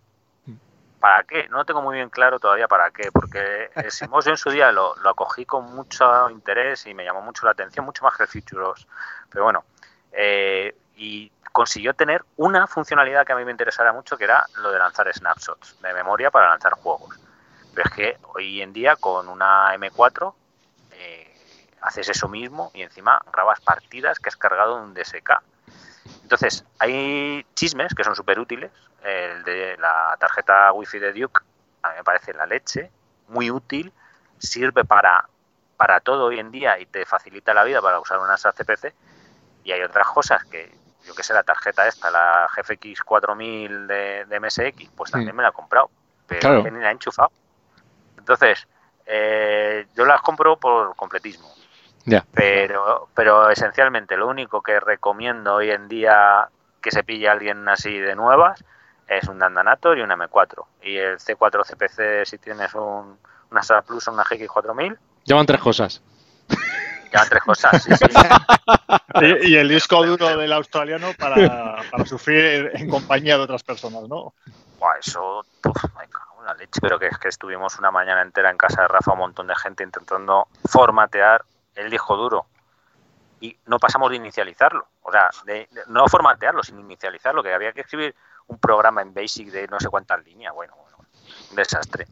¿Para 1.04 1.22
qué? 1.24 1.48
No 1.50 1.66
tengo 1.66 1.82
muy 1.82 1.96
bien 1.96 2.08
claro 2.08 2.40
todavía 2.40 2.66
para 2.66 2.90
qué, 2.90 3.12
porque 3.12 3.68
el 3.74 3.90
Simos 3.90 4.26
en 4.26 4.38
su 4.38 4.48
día 4.48 4.72
lo, 4.72 4.94
acogí 5.06 5.44
con 5.44 5.66
mucho 5.74 6.30
interés 6.30 6.86
y 6.86 6.94
me 6.94 7.04
llamó 7.04 7.20
mucho 7.20 7.44
la 7.44 7.52
atención, 7.52 7.84
mucho 7.84 8.02
más 8.02 8.16
que 8.16 8.22
el 8.22 8.28
Futuros. 8.30 8.88
Pero 9.28 9.44
bueno, 9.44 9.64
eh, 10.12 10.74
y 10.96 11.30
consiguió 11.52 11.92
tener 11.92 12.24
una 12.38 12.66
funcionalidad 12.66 13.26
que 13.26 13.34
a 13.34 13.36
mí 13.36 13.44
me 13.44 13.50
interesara 13.50 13.92
mucho, 13.92 14.16
que 14.16 14.24
era 14.24 14.46
lo 14.62 14.72
de 14.72 14.78
lanzar 14.78 15.12
snapshots 15.12 15.78
de 15.82 15.92
memoria 15.92 16.30
para 16.30 16.48
lanzar 16.48 16.72
juegos. 16.72 17.20
Pero 17.74 17.88
es 17.88 17.94
que 17.94 18.16
hoy 18.34 18.62
en 18.62 18.72
día 18.72 18.96
con 18.96 19.28
una 19.28 19.74
M4 19.74 20.34
eh, 20.92 21.36
haces 21.82 22.08
eso 22.08 22.28
mismo 22.28 22.70
y 22.74 22.82
encima 22.82 23.20
grabas 23.32 23.60
partidas 23.60 24.18
que 24.18 24.28
has 24.28 24.36
cargado 24.36 24.78
en 24.78 24.84
un 24.84 24.94
DSK. 24.94 25.42
Entonces, 26.22 26.64
hay 26.78 27.44
chismes 27.54 27.94
que 27.94 28.04
son 28.04 28.14
súper 28.14 28.38
útiles, 28.38 28.70
el 29.02 29.42
de 29.44 29.76
la 29.78 30.16
tarjeta 30.18 30.72
wifi 30.72 30.98
de 30.98 31.12
Duke, 31.12 31.42
a 31.82 31.90
mí 31.90 31.96
me 31.96 32.04
parece 32.04 32.32
la 32.32 32.46
leche, 32.46 32.90
muy 33.28 33.50
útil, 33.50 33.92
sirve 34.38 34.84
para, 34.84 35.28
para 35.76 36.00
todo 36.00 36.26
hoy 36.26 36.38
en 36.38 36.50
día 36.50 36.78
y 36.78 36.86
te 36.86 37.04
facilita 37.04 37.52
la 37.52 37.64
vida 37.64 37.82
para 37.82 38.00
usar 38.00 38.18
una 38.18 38.36
CPC. 38.36 38.94
Y 39.64 39.72
hay 39.72 39.82
otras 39.82 40.06
cosas 40.08 40.44
que, 40.44 40.72
yo 41.04 41.14
que 41.14 41.22
sé, 41.22 41.34
la 41.34 41.42
tarjeta 41.42 41.86
esta, 41.86 42.10
la 42.10 42.48
GFX 42.54 43.02
4000 43.02 43.86
de, 43.86 44.24
de 44.26 44.40
MSX, 44.40 44.90
pues 44.94 45.10
también 45.10 45.34
me 45.36 45.42
la 45.42 45.50
he 45.50 45.52
comprado, 45.52 45.90
pero 46.26 46.62
ni 46.62 46.80
la 46.80 46.88
he 46.88 46.92
enchufado. 46.92 47.30
Entonces, 48.24 48.66
eh, 49.04 49.86
yo 49.94 50.06
las 50.06 50.22
compro 50.22 50.56
por 50.56 50.96
completismo. 50.96 51.46
Pero, 52.32 53.08
pero 53.14 53.50
esencialmente 53.50 54.16
lo 54.16 54.28
único 54.28 54.62
que 54.62 54.80
recomiendo 54.80 55.54
hoy 55.54 55.70
en 55.70 55.88
día 55.88 56.48
que 56.80 56.90
se 56.90 57.04
pille 57.04 57.28
alguien 57.28 57.68
así 57.68 57.98
de 57.98 58.14
nuevas 58.14 58.64
es 59.06 59.28
un 59.28 59.38
Dandanator 59.38 59.98
y 59.98 60.02
un 60.02 60.08
M4. 60.08 60.64
Y 60.82 60.96
el 60.96 61.18
C4 61.18 61.64
CPC, 61.66 62.26
si 62.26 62.38
tienes 62.38 62.74
un, 62.74 63.18
una 63.50 63.62
SAR 63.62 63.84
Plus 63.84 64.08
o 64.08 64.12
una 64.12 64.24
GX4000. 64.24 64.96
Llevan 65.24 65.44
tres 65.44 65.60
cosas. 65.60 66.02
Llevan 67.12 67.28
tres 67.28 67.42
cosas, 67.42 67.82
sí, 67.82 67.94
sí. 67.94 68.06
y, 69.42 69.56
el 69.56 69.68
disco 69.68 70.04
duro 70.04 70.34
del 70.34 70.52
australiano 70.52 71.12
para, 71.18 71.76
para, 71.90 72.06
sufrir 72.06 72.70
en 72.72 72.88
compañía 72.88 73.36
de 73.36 73.42
otras 73.42 73.62
personas, 73.62 74.08
¿no? 74.08 74.32
Buah, 74.78 74.98
eso, 74.98 75.44
uf, 75.64 75.84
la 76.44 76.54
leche. 76.54 76.80
Pero 76.80 76.98
que 76.98 77.06
es 77.06 77.18
que 77.18 77.28
estuvimos 77.28 77.78
una 77.78 77.90
mañana 77.90 78.22
entera 78.22 78.50
en 78.50 78.56
casa 78.56 78.82
de 78.82 78.88
Rafa, 78.88 79.12
un 79.12 79.18
montón 79.18 79.46
de 79.46 79.54
gente 79.56 79.82
intentando 79.82 80.48
formatear 80.64 81.44
el 81.74 81.90
disco 81.90 82.16
duro. 82.16 82.46
Y 83.40 83.58
no 83.66 83.78
pasamos 83.78 84.10
de 84.10 84.16
inicializarlo. 84.16 84.86
O 85.02 85.12
sea, 85.12 85.30
de, 85.44 85.68
no 85.88 86.06
formatearlo, 86.08 86.62
sino 86.62 86.80
inicializarlo, 86.80 87.42
que 87.42 87.52
había 87.52 87.72
que 87.72 87.82
escribir 87.82 88.14
un 88.46 88.58
programa 88.58 89.02
en 89.02 89.12
Basic 89.12 89.48
de 89.48 89.66
no 89.68 89.80
sé 89.80 89.88
cuántas 89.88 90.24
líneas. 90.24 90.54
Bueno, 90.54 90.74
bueno, 90.76 90.98
un 91.50 91.56
desastre. 91.56 92.06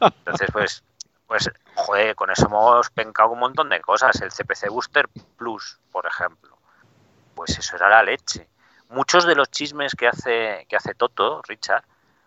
Entonces, 0.00 0.48
pues, 0.52 0.84
pues, 1.26 1.50
joder, 1.74 2.14
con 2.14 2.30
eso 2.30 2.46
hemos 2.46 2.90
pencado 2.90 3.30
un 3.30 3.40
montón 3.40 3.68
de 3.68 3.80
cosas. 3.80 4.20
El 4.20 4.30
CPC 4.30 4.68
Booster 4.70 5.08
Plus, 5.36 5.80
por 5.90 6.06
ejemplo. 6.06 6.56
Pues 7.34 7.58
eso 7.58 7.76
era 7.76 7.88
la 7.88 8.02
leche. 8.02 8.48
Muchos 8.88 9.26
de 9.26 9.34
los 9.34 9.50
chismes 9.50 9.94
que 9.94 10.06
hace, 10.06 10.66
que 10.68 10.76
hace 10.76 10.94
Toto, 10.94 11.42
Richard, 11.46 11.84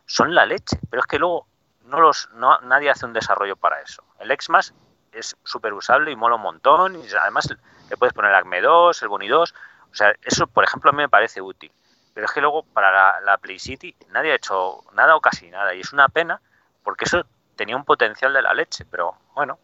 son 0.10 0.34
la 0.34 0.45
leche. 0.45 0.78
Pero 0.89 1.01
es 1.01 1.07
que 1.07 1.20
luego 1.20 1.47
no 1.84 2.01
los, 2.01 2.30
no, 2.34 2.60
nadie 2.62 2.89
hace 2.89 3.05
un 3.05 3.14
desarrollo 3.14 3.55
para 3.55 3.80
eso. 3.82 4.03
El 4.20 4.36
XMAS 4.38 4.74
es 5.12 5.38
súper 5.43 5.74
usable 5.74 6.12
y 6.12 6.16
mola 6.16 6.36
un 6.36 6.41
montón. 6.41 6.95
Y 6.95 7.07
además 7.16 7.47
le 7.89 7.97
puedes 7.97 8.14
poner 8.14 8.34
Acme 8.34 8.60
2, 8.60 9.01
el 9.03 9.07
Boni 9.07 9.28
2. 9.28 9.53
O 9.91 9.95
sea, 9.95 10.14
eso, 10.24 10.47
por 10.47 10.64
ejemplo, 10.64 10.89
a 10.89 10.93
mí 10.93 10.97
me 10.97 11.10
parece 11.10 11.41
útil. 11.41 11.72
Pero 12.14 12.26
es 12.26 12.32
que 12.32 12.41
luego 12.41 12.64
para 12.64 13.22
la, 13.22 13.38
Play 13.38 13.60
City 13.60 13.95
nadie 14.10 14.32
ha 14.32 14.36
hecho 14.36 14.84
nada 14.93 15.16
o 15.16 15.22
casi 15.22 15.49
nada. 15.49 15.74
Y 15.76 15.82
es 15.82 15.93
una 15.93 16.10
pena 16.10 16.41
porque 16.84 17.05
eso 17.05 17.24
tenía 17.55 17.76
un 17.76 17.86
potencial 17.86 18.34
de 18.34 18.41
la 18.41 18.53
leche. 18.53 18.86
Pero 18.89 19.16
bueno, 19.36 19.60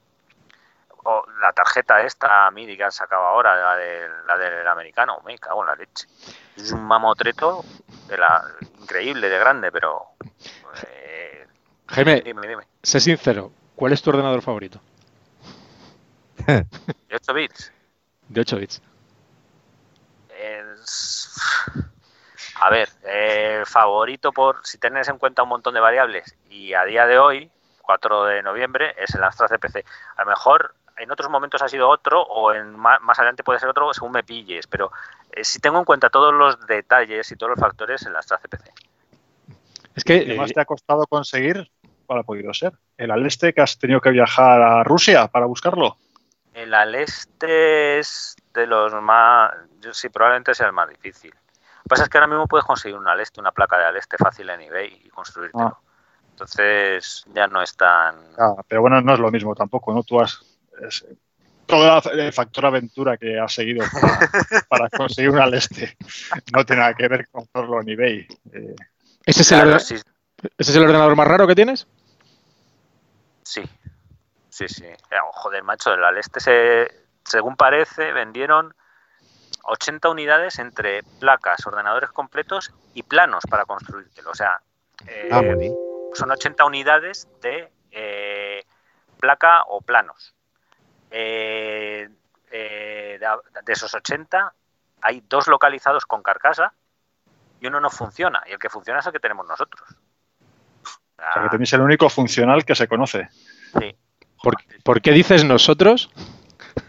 o 1.04 1.26
la 1.42 1.54
tarjeta 1.54 2.02
esta 2.02 2.50
MIDI 2.52 2.78
que 2.78 2.84
han 2.84 2.92
sacado 2.92 3.24
ahora, 3.24 3.56
la, 3.56 3.76
de, 3.76 4.10
la 4.28 4.38
del 4.38 4.68
americano, 4.68 5.22
me 5.26 5.38
cago 5.40 5.62
en 5.62 5.68
la 5.68 5.76
leche. 5.76 6.08
Es 6.56 6.72
un 6.72 6.84
mamotreto 6.84 7.64
de 8.08 8.18
la, 8.18 8.44
increíble, 8.80 9.30
de 9.30 9.40
grande, 9.40 9.72
pero 9.72 10.04
eh, 10.88 11.48
Jaime, 11.88 12.24
sé 12.82 13.00
sincero, 13.00 13.52
¿cuál 13.76 13.94
es 13.94 14.02
tu 14.02 14.10
ordenador 14.10 14.42
favorito? 14.42 14.80
¿De 16.46 17.16
8 17.16 17.34
bits? 17.34 17.72
De 18.30 18.42
8 18.42 18.58
bits. 18.58 18.82
A 22.56 22.70
ver, 22.70 22.90
eh, 23.04 23.64
favorito 23.66 24.32
por 24.32 24.66
si 24.66 24.78
tenés 24.78 25.10
en 25.10 25.18
cuenta 25.18 25.44
un 25.44 25.50
montón 25.50 25.74
de 25.74 25.82
variables 25.82 26.36
y 26.50 26.74
a 26.74 26.86
día 26.86 27.06
de 27.06 27.20
hoy, 27.20 27.52
4 27.82 28.26
de 28.26 28.44
noviembre, 28.44 28.96
es 28.98 29.14
el 29.14 29.24
Amstrad 29.24 29.50
CPC. 29.50 29.86
A 30.16 30.24
lo 30.24 30.30
mejor 30.30 30.74
en 30.98 31.12
otros 31.12 31.30
momentos 31.30 31.62
ha 31.62 31.68
sido 31.68 31.90
otro 31.90 32.22
o 32.22 32.54
en 32.54 32.76
más, 32.78 33.00
adelante 33.20 33.44
puede 33.44 33.60
ser 33.60 33.70
otro 33.70 33.94
según 33.94 34.12
me 34.12 34.24
pilles, 34.24 34.68
pero 34.68 34.92
eh, 35.32 35.44
si 35.44 35.60
tengo 35.60 35.78
en 35.80 35.86
cuenta 35.86 36.10
todos 36.10 36.34
los 36.34 36.66
detalles 36.68 37.32
y 37.32 37.36
todos 37.36 37.52
los 37.52 37.60
factores, 37.60 38.06
el 38.06 38.16
Amstrad 38.16 38.40
CPC. 38.42 38.72
Es 39.96 40.04
que 40.04 40.26
¿Qué 40.26 40.36
más 40.36 40.52
te 40.52 40.60
ha 40.60 40.66
costado 40.66 41.06
conseguir? 41.08 41.70
¿Cuál 42.06 42.20
ha 42.20 42.24
podido 42.24 42.54
ser? 42.54 42.74
¿El 42.98 43.12
Aleste 43.12 43.54
que 43.54 43.62
has 43.62 43.78
tenido 43.78 44.02
que 44.02 44.12
viajar 44.12 44.62
a 44.62 44.84
Rusia 44.84 45.28
para 45.28 45.46
buscarlo? 45.46 45.98
El 46.54 46.74
Aleste 46.74 48.00
es 48.00 48.36
de 48.54 48.68
los 48.68 48.94
más... 49.02 49.52
Yo, 49.82 49.94
sí, 49.94 50.10
probablemente 50.10 50.54
sea 50.54 50.68
el 50.68 50.74
más 50.74 50.90
difícil. 50.90 51.32
Lo 51.32 51.84
que 51.84 51.90
pasa 51.90 52.04
es 52.04 52.10
que 52.10 52.18
ahora 52.18 52.28
mismo 52.28 52.48
puedes 52.48 52.66
conseguir 52.66 52.98
un 52.98 53.08
Aleste, 53.08 53.40
una 53.40 53.52
placa 53.52 53.78
de 53.78 53.86
Aleste 53.86 54.18
fácil 54.18 54.50
en 54.50 54.62
eBay 54.62 55.02
y 55.06 55.10
construírtelo. 55.10 55.66
Ah. 55.66 55.80
Entonces 56.32 57.26
ya 57.34 57.48
no 57.48 57.62
es 57.62 57.76
tan... 57.76 58.16
Ah, 58.38 58.56
pero 58.68 58.82
bueno, 58.82 59.02
no 59.02 59.14
es 59.14 59.20
lo 59.20 59.32
mismo 59.32 59.56
tampoco, 59.56 59.94
¿no? 59.94 60.04
Tú 60.04 60.20
has... 60.20 60.55
todo 61.66 62.12
el 62.12 62.34
factor 62.34 62.66
aventura 62.66 63.18
que 63.18 63.40
has 63.40 63.54
seguido 63.54 63.86
para, 64.70 64.90
conseguir 64.98 65.32
un 65.32 65.40
Aleste 65.40 65.98
no 66.54 66.66
tiene 66.66 66.82
nada 66.82 66.94
que 66.94 67.08
ver 67.08 67.28
con 67.30 67.44
hacerlo 67.44 67.82
en 67.82 67.90
eBay. 67.90 68.28
Eh, 68.54 68.76
¿Ese 69.26 69.42
es, 69.42 70.76
el 70.76 70.84
ordenador 70.84 71.16
más 71.16 71.28
raro 71.28 71.48
que 71.48 71.56
tienes? 71.56 71.88
Sí. 73.44 73.64
Sí, 74.50 74.68
sí. 74.68 74.86
Eh, 74.86 75.18
joder, 75.34 75.64
macho, 75.64 75.94
el 75.94 76.04
Aleste 76.04 76.40
se, 76.40 76.88
según 77.24 77.56
parece, 77.56 78.12
vendieron 78.14 78.74
80 79.64 80.10
unidades 80.10 80.60
entre 80.60 81.04
placas, 81.20 81.66
ordenadores 81.66 82.12
completos 82.12 82.72
y 82.94 83.04
planos 83.04 83.44
para 83.50 83.66
construírtelo. 83.66 84.32
O 84.32 84.36
sea, 84.36 84.62
eh, 85.08 85.30
ah, 85.32 85.42
son 86.14 86.32
80 86.32 86.66
unidades 86.66 87.28
de 87.42 87.72
eh, 87.92 88.64
placa 89.20 89.64
o 89.68 89.82
planos. 89.82 90.34
De, 91.10 92.10
esos 93.68 93.94
80, 93.94 94.54
hay 95.02 95.24
dos 95.28 95.48
localizados 95.48 96.06
con 96.06 96.22
carcasa 96.22 96.74
y 97.60 97.68
uno 97.68 97.80
no 97.80 97.90
funciona. 97.90 98.44
Y 98.48 98.52
el 98.52 98.60
que 98.60 98.70
funciona 98.70 99.00
es 99.00 99.06
el 99.06 99.14
que 99.14 99.20
tenemos 99.20 99.48
nosotros. 99.48 99.82
O 101.18 101.34
sea, 101.34 101.44
que 101.44 101.50
tenéis 101.50 101.74
el 101.74 101.82
único 101.82 102.10
funcional 102.10 102.66
que 102.66 102.76
se 102.76 102.88
conoce. 102.88 103.30
Sí. 103.80 103.96
¿Por, 104.84 105.02
qué 105.02 105.12
dices 105.12 105.44
nosotros? 105.44 106.12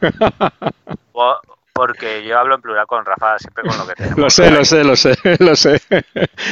Porque 1.72 2.24
yo 2.24 2.38
hablo 2.38 2.54
en 2.54 2.62
plural 2.62 2.86
con 2.86 3.04
Rafa 3.04 3.38
siempre 3.38 3.64
con 3.64 3.76
lo 3.76 3.86
que 3.86 3.94
tenemos. 3.94 4.18
Lo 4.18 4.30
sé, 4.30 4.50
lo 4.50 4.64
sé, 4.64 4.82
lo 4.82 4.96
sé, 4.96 5.14
lo 5.40 5.56
sé. 5.56 5.80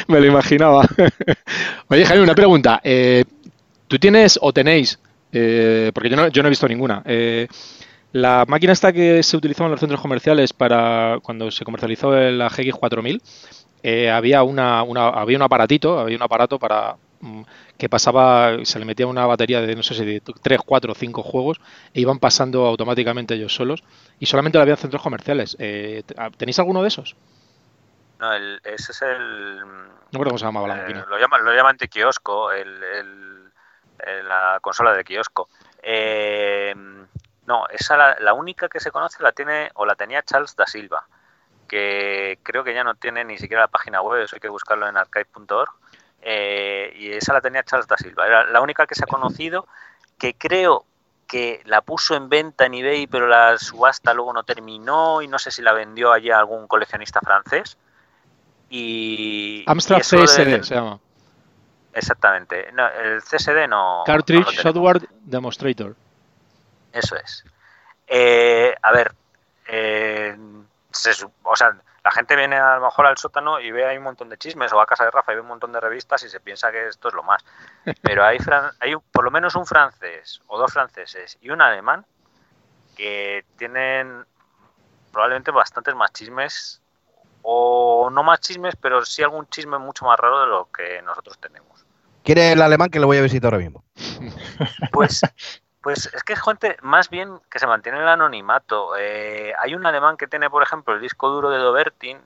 Me 0.08 0.20
lo 0.20 0.26
imaginaba. 0.26 0.82
Oye, 1.88 2.04
Jaime, 2.04 2.22
una 2.22 2.34
pregunta. 2.34 2.80
Eh, 2.84 3.24
¿Tú 3.88 3.98
tienes 3.98 4.38
o 4.40 4.52
tenéis, 4.52 4.98
eh, 5.34 5.90
porque 5.94 6.08
yo 6.08 6.16
no, 6.16 6.28
yo 6.28 6.42
no 6.42 6.48
he 6.48 6.50
visto 6.50 6.66
ninguna, 6.68 7.02
eh, 7.04 7.48
la 8.12 8.44
máquina 8.48 8.72
esta 8.72 8.92
que 8.92 9.22
se 9.22 9.36
utilizó 9.36 9.64
en 9.64 9.72
los 9.72 9.80
centros 9.80 10.00
comerciales 10.00 10.52
para 10.52 11.18
cuando 11.22 11.50
se 11.50 11.64
comercializó 11.64 12.12
la 12.12 12.48
GX 12.48 12.74
4000, 12.74 13.20
había, 14.12 14.42
una, 14.44 14.80
había 14.80 15.36
un 15.36 15.42
aparatito, 15.42 15.98
había 15.98 16.16
un 16.16 16.22
aparato 16.22 16.58
para 16.58 16.96
mm, 17.20 17.42
que 17.76 17.88
pasaba, 17.88 18.64
se 18.64 18.78
le 18.78 18.84
metía 18.84 19.06
una 19.06 19.26
batería 19.26 19.60
de, 19.60 19.74
no 19.74 19.82
sé 19.82 19.94
si 19.94 20.04
de 20.04 20.20
3, 20.20 20.60
4 20.64 20.92
o 20.92 20.94
5 20.94 21.22
juegos 21.22 21.60
e 21.92 22.00
iban 22.00 22.18
pasando 22.18 22.66
automáticamente 22.66 23.34
ellos 23.34 23.54
solos 23.54 23.82
y 24.20 24.26
solamente 24.26 24.58
lo 24.58 24.62
había 24.62 24.74
en 24.74 24.78
centros 24.78 25.02
comerciales. 25.02 25.56
Eh, 25.58 26.02
¿Tenéis 26.36 26.58
alguno 26.58 26.82
de 26.82 26.88
esos? 26.88 27.16
No, 28.20 28.32
ese 28.32 28.92
es 28.92 29.02
el... 29.02 29.58
No 29.58 30.20
recuerdo 30.20 30.30
cómo 30.30 30.38
se 30.38 30.44
llamaba 30.44 30.68
la 30.68 30.76
eh, 30.76 30.80
máquina. 30.82 31.06
Lo 31.08 31.18
llaman, 31.18 31.44
lo 31.44 31.52
llaman 31.52 31.76
de 31.76 31.88
kiosco, 31.88 32.52
el, 32.52 33.33
la 34.24 34.58
consola 34.60 34.92
de 34.92 35.04
kiosco. 35.04 35.48
Eh, 35.82 36.74
no, 37.46 37.68
esa 37.68 37.96
la, 37.96 38.16
la 38.20 38.32
única 38.32 38.68
que 38.68 38.80
se 38.80 38.90
conoce 38.90 39.22
la 39.22 39.32
tiene 39.32 39.70
o 39.74 39.84
la 39.84 39.94
tenía 39.94 40.22
Charles 40.22 40.56
da 40.56 40.66
Silva, 40.66 41.06
que 41.68 42.38
creo 42.42 42.64
que 42.64 42.74
ya 42.74 42.84
no 42.84 42.94
tiene 42.94 43.24
ni 43.24 43.38
siquiera 43.38 43.62
la 43.62 43.68
página 43.68 44.00
web, 44.00 44.22
eso 44.22 44.36
hay 44.36 44.40
que 44.40 44.48
buscarlo 44.48 44.88
en 44.88 44.96
archive.org 44.96 45.70
eh, 46.22 46.94
y 46.96 47.10
esa 47.12 47.34
la 47.34 47.40
tenía 47.42 47.62
Charles 47.64 47.86
da 47.86 47.98
Silva. 47.98 48.26
Era 48.26 48.44
la 48.44 48.60
única 48.62 48.86
que 48.86 48.94
se 48.94 49.04
ha 49.04 49.06
conocido 49.06 49.66
que 50.18 50.34
creo 50.34 50.86
que 51.26 51.60
la 51.66 51.82
puso 51.82 52.14
en 52.14 52.28
venta 52.28 52.66
en 52.66 52.74
eBay, 52.74 53.06
pero 53.06 53.26
la 53.26 53.58
subasta 53.58 54.14
luego 54.14 54.32
no 54.32 54.44
terminó 54.44 55.20
y 55.20 55.28
no 55.28 55.38
sé 55.38 55.50
si 55.50 55.60
la 55.60 55.72
vendió 55.72 56.12
allí 56.12 56.30
a 56.30 56.38
algún 56.38 56.66
coleccionista 56.66 57.20
francés. 57.20 57.76
Y 58.70 59.64
Amstrad 59.66 59.98
CSD 59.98 60.62
se 60.62 60.74
llama. 60.74 60.98
Exactamente. 61.94 62.68
el 62.68 63.22
CSD 63.22 63.68
no. 63.68 64.02
Cartridge 64.04 64.60
Software 64.60 65.08
Demonstrator. 65.22 65.94
Eso 66.92 67.16
es. 67.16 67.44
Eh, 68.06 68.74
a 68.82 68.92
ver, 68.92 69.12
eh, 69.68 70.36
o 71.42 71.56
sea, 71.56 71.76
la 72.04 72.10
gente 72.10 72.36
viene 72.36 72.56
a 72.56 72.76
lo 72.76 72.84
mejor 72.84 73.06
al 73.06 73.16
sótano 73.16 73.60
y 73.60 73.70
ve 73.70 73.86
ahí 73.86 73.96
un 73.96 74.04
montón 74.04 74.28
de 74.28 74.36
chismes 74.36 74.72
o 74.72 74.80
a 74.80 74.86
casa 74.86 75.04
de 75.04 75.10
Rafa 75.10 75.32
y 75.32 75.36
ve 75.36 75.40
un 75.40 75.48
montón 75.48 75.72
de 75.72 75.80
revistas 75.80 76.22
y 76.24 76.28
se 76.28 76.40
piensa 76.40 76.70
que 76.70 76.88
esto 76.88 77.08
es 77.08 77.14
lo 77.14 77.22
más. 77.22 77.44
Pero 78.02 78.24
hay, 78.24 78.38
hay 78.80 78.94
por 79.12 79.24
lo 79.24 79.30
menos 79.30 79.54
un 79.54 79.66
francés 79.66 80.42
o 80.48 80.58
dos 80.58 80.72
franceses 80.72 81.38
y 81.40 81.50
un 81.50 81.62
alemán 81.62 82.04
que 82.96 83.44
tienen 83.56 84.24
probablemente 85.12 85.50
bastantes 85.50 85.94
más 85.94 86.12
chismes 86.12 86.80
o 87.42 88.10
no 88.10 88.22
más 88.22 88.40
chismes, 88.40 88.74
pero 88.76 89.04
sí 89.04 89.22
algún 89.22 89.46
chisme 89.48 89.76
mucho 89.78 90.06
más 90.06 90.18
raro 90.18 90.40
de 90.40 90.46
lo 90.46 90.70
que 90.72 91.02
nosotros 91.02 91.38
tenemos. 91.38 91.83
¿Quiere 92.24 92.52
el 92.52 92.62
alemán 92.62 92.88
que 92.88 92.98
lo 92.98 93.06
voy 93.06 93.18
a 93.18 93.22
visitar 93.22 93.52
ahora 93.52 93.64
mismo? 93.64 93.84
Pues 94.92 95.20
Pues 95.82 96.08
es 96.14 96.22
que 96.22 96.32
es 96.32 96.42
gente 96.42 96.78
más 96.80 97.10
bien 97.10 97.38
que 97.50 97.58
se 97.58 97.66
mantiene 97.66 97.98
en 97.98 98.04
el 98.04 98.08
anonimato. 98.08 98.96
Eh, 98.96 99.52
hay 99.58 99.74
un 99.74 99.84
alemán 99.84 100.16
que 100.16 100.26
tiene, 100.26 100.48
por 100.48 100.62
ejemplo, 100.62 100.94
el 100.94 101.00
disco 101.02 101.28
duro 101.28 101.50
de 101.50 101.58
Dobertin, 101.58 102.18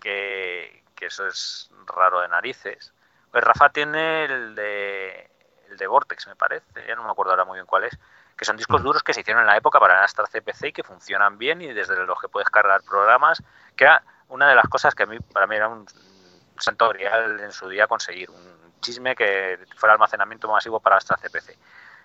que, 0.00 0.82
eso 1.00 1.26
es 1.26 1.70
raro 1.86 2.20
de 2.22 2.28
narices. 2.28 2.92
Pues 3.30 3.44
Rafa 3.44 3.68
tiene 3.68 4.24
el 4.24 4.54
de, 4.54 5.30
el 5.70 5.76
de 5.76 5.86
Vortex, 5.86 6.26
me 6.26 6.34
parece, 6.34 6.64
ya 6.88 6.96
no 6.96 7.04
me 7.04 7.10
acuerdo 7.10 7.32
ahora 7.32 7.44
muy 7.44 7.56
bien 7.56 7.66
cuál 7.66 7.84
es, 7.84 7.98
que 8.38 8.46
son 8.46 8.56
discos 8.56 8.82
duros 8.82 9.02
que 9.02 9.12
se 9.12 9.20
hicieron 9.20 9.42
en 9.42 9.46
la 9.46 9.56
época 9.58 9.78
para 9.78 10.02
Astra 10.02 10.24
CPC 10.24 10.68
y 10.68 10.72
que 10.72 10.82
funcionan 10.82 11.36
bien 11.36 11.60
y 11.60 11.74
desde 11.74 11.94
los 12.06 12.18
que 12.18 12.28
puedes 12.28 12.48
cargar 12.48 12.82
programas, 12.82 13.42
que 13.76 13.84
era 13.84 14.02
una 14.28 14.48
de 14.48 14.54
las 14.54 14.66
cosas 14.66 14.94
que 14.94 15.02
a 15.02 15.06
mí, 15.06 15.18
para 15.20 15.46
mí 15.46 15.56
era 15.56 15.68
un 15.68 15.86
santo 16.58 16.94
en 16.94 17.52
su 17.52 17.68
día 17.68 17.86
conseguir, 17.86 18.30
un 18.30 18.53
chisme 18.84 19.16
que 19.16 19.58
fuera 19.76 19.94
almacenamiento 19.94 20.46
masivo 20.48 20.78
para 20.78 20.98
Astra 20.98 21.16
CPC. 21.16 21.56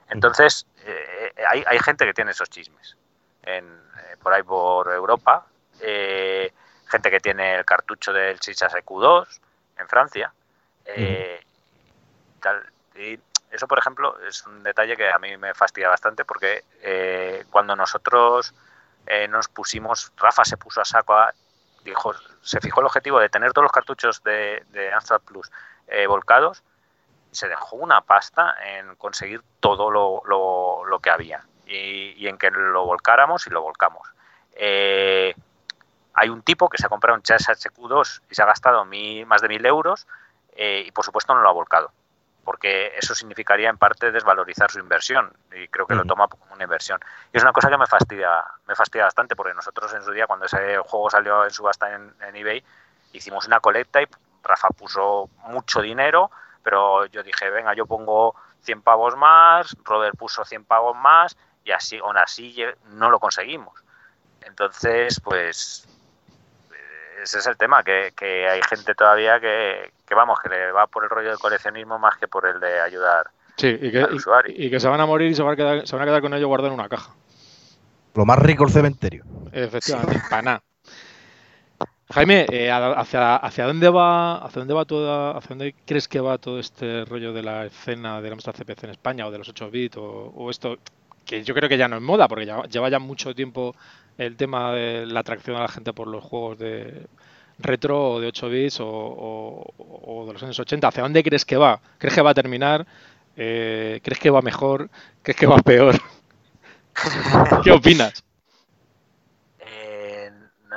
Entonces, 0.09 0.65
eh, 0.85 1.33
hay, 1.47 1.63
hay, 1.67 1.79
gente 1.79 2.05
que 2.05 2.13
tiene 2.13 2.31
esos 2.31 2.49
chismes 2.49 2.97
en, 3.43 3.65
eh, 3.65 4.15
por 4.21 4.33
ahí 4.33 4.41
por 4.41 4.91
Europa. 4.91 5.45
Eh, 5.81 6.51
gente 6.87 7.11
que 7.11 7.19
tiene 7.19 7.57
el 7.57 7.65
cartucho 7.65 8.11
del 8.11 8.39
Chichas 8.39 8.73
EQ2 8.73 9.27
en 9.77 9.87
Francia. 9.87 10.33
Y 12.95 13.19
eso, 13.51 13.67
por 13.67 13.77
ejemplo, 13.77 14.19
es 14.27 14.45
un 14.47 14.63
detalle 14.63 14.97
que 14.97 15.09
a 15.09 15.19
mí 15.19 15.37
me 15.37 15.53
fastidia 15.53 15.89
bastante 15.89 16.25
porque 16.25 16.63
cuando 17.51 17.75
nosotros 17.75 18.55
nos 19.29 19.47
pusimos, 19.47 20.11
Rafa 20.17 20.43
se 20.43 20.57
puso 20.57 20.81
a 20.81 20.85
saco, 20.85 21.15
dijo, 21.83 22.13
se 22.41 22.59
fijó 22.59 22.79
el 22.81 22.87
objetivo 22.87 23.19
de 23.19 23.29
tener 23.29 23.53
todos 23.53 23.63
los 23.63 23.71
cartuchos 23.71 24.23
de, 24.23 24.65
de 24.71 24.91
Amstrad 24.91 25.21
Plus 25.21 25.49
volcados 26.07 26.63
se 27.31 27.47
dejó 27.47 27.75
una 27.75 28.01
pasta 28.01 28.55
en 28.63 28.95
conseguir 28.95 29.41
todo 29.59 29.91
lo, 29.91 30.99
que 31.01 31.09
había 31.09 31.43
y, 31.65 32.27
en 32.27 32.37
que 32.37 32.51
lo 32.51 32.85
volcáramos 32.85 33.45
y 33.47 33.49
lo 33.51 33.61
volcamos. 33.61 34.07
Eh, 34.53 35.35
hay 36.13 36.29
un 36.29 36.41
tipo 36.41 36.69
que 36.69 36.77
se 36.77 36.87
ha 36.87 36.89
comprado 36.89 37.15
un 37.15 37.23
Chess 37.23 37.47
HQ2 37.47 38.21
y 38.29 38.35
se 38.35 38.41
ha 38.41 38.45
gastado 38.45 38.83
más 39.25 39.41
de 39.41 39.47
mil 39.47 39.65
euros 39.65 40.07
eh, 40.55 40.83
y 40.85 40.91
por 40.91 41.05
supuesto 41.05 41.33
no 41.33 41.41
lo 41.41 41.49
ha 41.49 41.53
volcado 41.53 41.91
porque 42.43 42.93
eso 42.97 43.13
significaría 43.13 43.69
en 43.69 43.77
parte 43.77 44.11
desvalorizar 44.11 44.71
su 44.71 44.79
inversión 44.79 45.31
y 45.53 45.67
creo 45.67 45.85
que 45.85 45.93
lo 45.93 46.03
toma 46.05 46.27
como 46.27 46.45
una 46.51 46.63
inversión. 46.63 46.99
Y 47.31 47.37
es 47.37 47.43
una 47.43 47.53
cosa 47.53 47.69
que 47.69 47.77
me 47.77 47.85
fastidia, 47.85 48.43
me 48.65 48.75
fastidia 48.75 49.05
bastante 49.05 49.35
porque 49.35 49.53
nosotros 49.53 49.93
en 49.93 50.01
su 50.01 50.11
día 50.11 50.25
cuando 50.25 50.47
ese 50.47 50.77
juego 50.79 51.11
salió 51.11 51.43
en 51.43 51.51
subasta 51.51 51.93
en, 51.93 52.11
en 52.21 52.35
eBay 52.35 52.63
hicimos 53.13 53.45
una 53.45 53.59
colecta 53.59 54.01
y 54.01 54.07
Rafa 54.43 54.69
puso 54.69 55.29
mucho 55.47 55.81
dinero, 55.81 56.31
pero 56.63 57.05
yo 57.07 57.23
dije, 57.23 57.49
venga, 57.49 57.73
yo 57.73 57.85
pongo 57.85 58.35
100 58.61 58.81
pavos 58.81 59.15
más, 59.15 59.75
Robert 59.83 60.17
puso 60.17 60.45
100 60.45 60.65
pavos 60.65 60.95
más 60.97 61.37
y 61.63 61.71
así, 61.71 61.97
aún 61.97 62.17
así 62.17 62.63
no 62.91 63.09
lo 63.09 63.19
conseguimos. 63.19 63.73
Entonces, 64.41 65.19
pues 65.21 65.87
ese 67.21 67.39
es 67.39 67.47
el 67.47 67.57
tema, 67.57 67.83
que, 67.83 68.13
hay 68.49 68.61
gente 68.63 68.95
todavía 68.95 69.39
que, 69.39 69.91
vamos, 70.15 70.39
que 70.39 70.49
le 70.49 70.71
va 70.71 70.87
por 70.87 71.03
el 71.03 71.09
rollo 71.09 71.29
del 71.29 71.39
coleccionismo 71.39 71.99
más 71.99 72.17
que 72.17 72.27
por 72.27 72.45
el 72.47 72.59
de 72.59 72.79
ayudar 72.79 73.29
Sí, 73.57 73.67
y 73.67 73.91
que, 73.91 74.07
y, 74.47 74.69
que 74.69 74.79
se 74.79 74.87
van 74.87 75.01
a 75.01 75.05
morir 75.05 75.31
y 75.31 75.35
se 75.35 75.43
van 75.43 75.51
a 75.51 75.55
quedar, 75.57 75.85
se 75.85 75.93
van 75.93 76.03
a 76.03 76.05
quedar 76.05 76.21
con 76.21 76.33
ello 76.33 76.47
guardado 76.47 76.69
en 76.73 76.79
una 76.79 76.87
caja. 76.87 77.13
Lo 78.15 78.25
más 78.25 78.39
rico 78.39 78.63
el 78.63 78.71
cementerio. 78.71 79.25
Efectivamente, 79.51 80.21
para 80.29 80.41
nada. 80.41 80.63
Jaime, 82.11 82.47
eh, 82.51 82.71
hacia, 82.71 83.35
¿hacia 83.35 83.65
dónde 83.67 83.87
va 83.87 84.37
hacia 84.37 84.61
dónde 84.61 84.73
va 84.73 84.83
toda, 84.85 85.37
hacia 85.37 85.49
dónde 85.49 85.75
crees 85.85 86.07
que 86.07 86.19
va 86.19 86.39
todo 86.39 86.59
este 86.59 87.05
rollo 87.05 87.33
de 87.33 87.43
la 87.43 87.67
escena 87.67 88.19
de 88.19 88.29
la 88.29 88.33
Amstrad 88.33 88.55
CPC 88.55 88.85
en 88.85 88.89
España 88.89 89.27
o 89.27 89.31
de 89.31 89.37
los 89.37 89.47
8 89.47 89.69
bits 89.69 89.97
o, 89.97 90.49
esto 90.49 90.79
que 91.23 91.43
yo 91.43 91.53
creo 91.53 91.69
que 91.69 91.77
ya 91.77 91.87
no 91.87 91.97
es 91.97 92.01
moda 92.01 92.27
porque 92.27 92.47
ya, 92.47 92.63
lleva 92.63 92.89
ya 92.89 92.97
mucho 92.97 93.35
tiempo 93.35 93.75
el 94.17 94.35
tema 94.37 94.73
de 94.73 95.05
la 95.05 95.19
atracción 95.19 95.55
a 95.57 95.61
la 95.61 95.67
gente 95.67 95.93
por 95.93 96.07
los 96.07 96.23
juegos 96.23 96.57
de 96.57 97.05
retro 97.59 98.13
o 98.13 98.19
de 98.19 98.27
8 98.27 98.49
bits 98.49 98.77
o, 98.81 100.25
de 100.27 100.33
los 100.33 100.41
años 100.41 100.59
80. 100.59 100.87
¿Hacia 100.87 101.03
dónde 101.03 101.23
crees 101.23 101.45
que 101.45 101.57
va? 101.57 101.79
¿Crees 101.99 102.15
que 102.15 102.21
va 102.21 102.31
a 102.31 102.33
terminar? 102.33 102.87
Eh, 103.37 103.99
¿Crees 104.03 104.19
que 104.19 104.31
va 104.31 104.41
mejor? 104.41 104.89
¿Crees 105.21 105.37
que 105.37 105.45
va 105.45 105.57
peor? 105.57 105.95
¿Qué 107.63 107.71
opinas? 107.71 108.23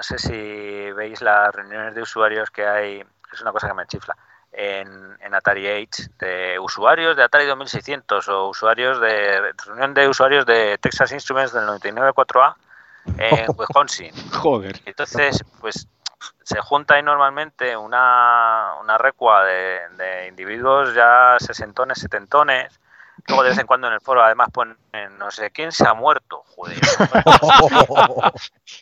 No 0.02 0.18
sé 0.18 0.18
si 0.18 0.92
veis 0.92 1.22
las 1.22 1.54
reuniones 1.54 1.94
de 1.94 2.02
usuarios 2.02 2.50
que 2.50 2.66
hay, 2.66 3.04
es 3.32 3.40
una 3.40 3.52
cosa 3.52 3.68
que 3.68 3.74
me 3.74 3.86
chifla, 3.86 4.16
en, 4.50 5.32
Atari 5.32 5.68
Age, 5.68 6.10
de 6.18 6.58
usuarios 6.58 7.16
de 7.16 7.22
Atari 7.22 7.46
2600 7.46 8.28
o 8.28 8.48
usuarios 8.48 9.00
de, 9.00 9.52
reunión 9.64 9.94
de 9.94 10.08
usuarios 10.08 10.44
de 10.44 10.76
Texas 10.78 11.12
Instruments 11.12 11.52
del 11.52 11.66
99.4A 11.68 12.56
en 13.16 13.46
Wisconsin. 13.56 14.12
Joder. 14.32 14.82
Entonces, 14.86 15.44
pues 15.60 15.86
se 16.42 16.60
junta 16.60 16.94
ahí 16.94 17.02
normalmente 17.04 17.76
una, 17.76 18.72
una 18.80 18.98
recua 18.98 19.44
de, 19.44 19.88
de 19.96 20.26
individuos 20.26 20.94
ya 20.94 21.36
sesentones, 21.38 21.98
setentones, 21.98 22.80
Luego 23.28 23.42
de 23.42 23.50
vez 23.50 23.58
en 23.58 23.66
cuando 23.66 23.86
en 23.86 23.94
el 23.94 24.00
foro 24.00 24.22
además 24.22 24.48
ponen 24.52 24.76
no 25.18 25.30
sé 25.30 25.50
quién 25.50 25.72
se 25.72 25.86
ha 25.86 25.94
muerto. 25.94 26.42
Joder. 26.54 26.78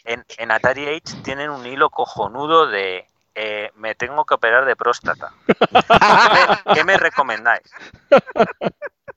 en, 0.04 0.24
en, 0.38 0.50
Atari 0.50 0.88
Age 0.88 1.22
tienen 1.22 1.50
un 1.50 1.66
hilo 1.66 1.90
cojonudo 1.90 2.66
de 2.66 3.06
eh, 3.34 3.70
me 3.76 3.94
tengo 3.94 4.24
que 4.24 4.34
operar 4.34 4.64
de 4.64 4.76
próstata. 4.76 5.32
¿Qué 6.74 6.84
me, 6.84 6.96
recomendáis? 6.96 7.62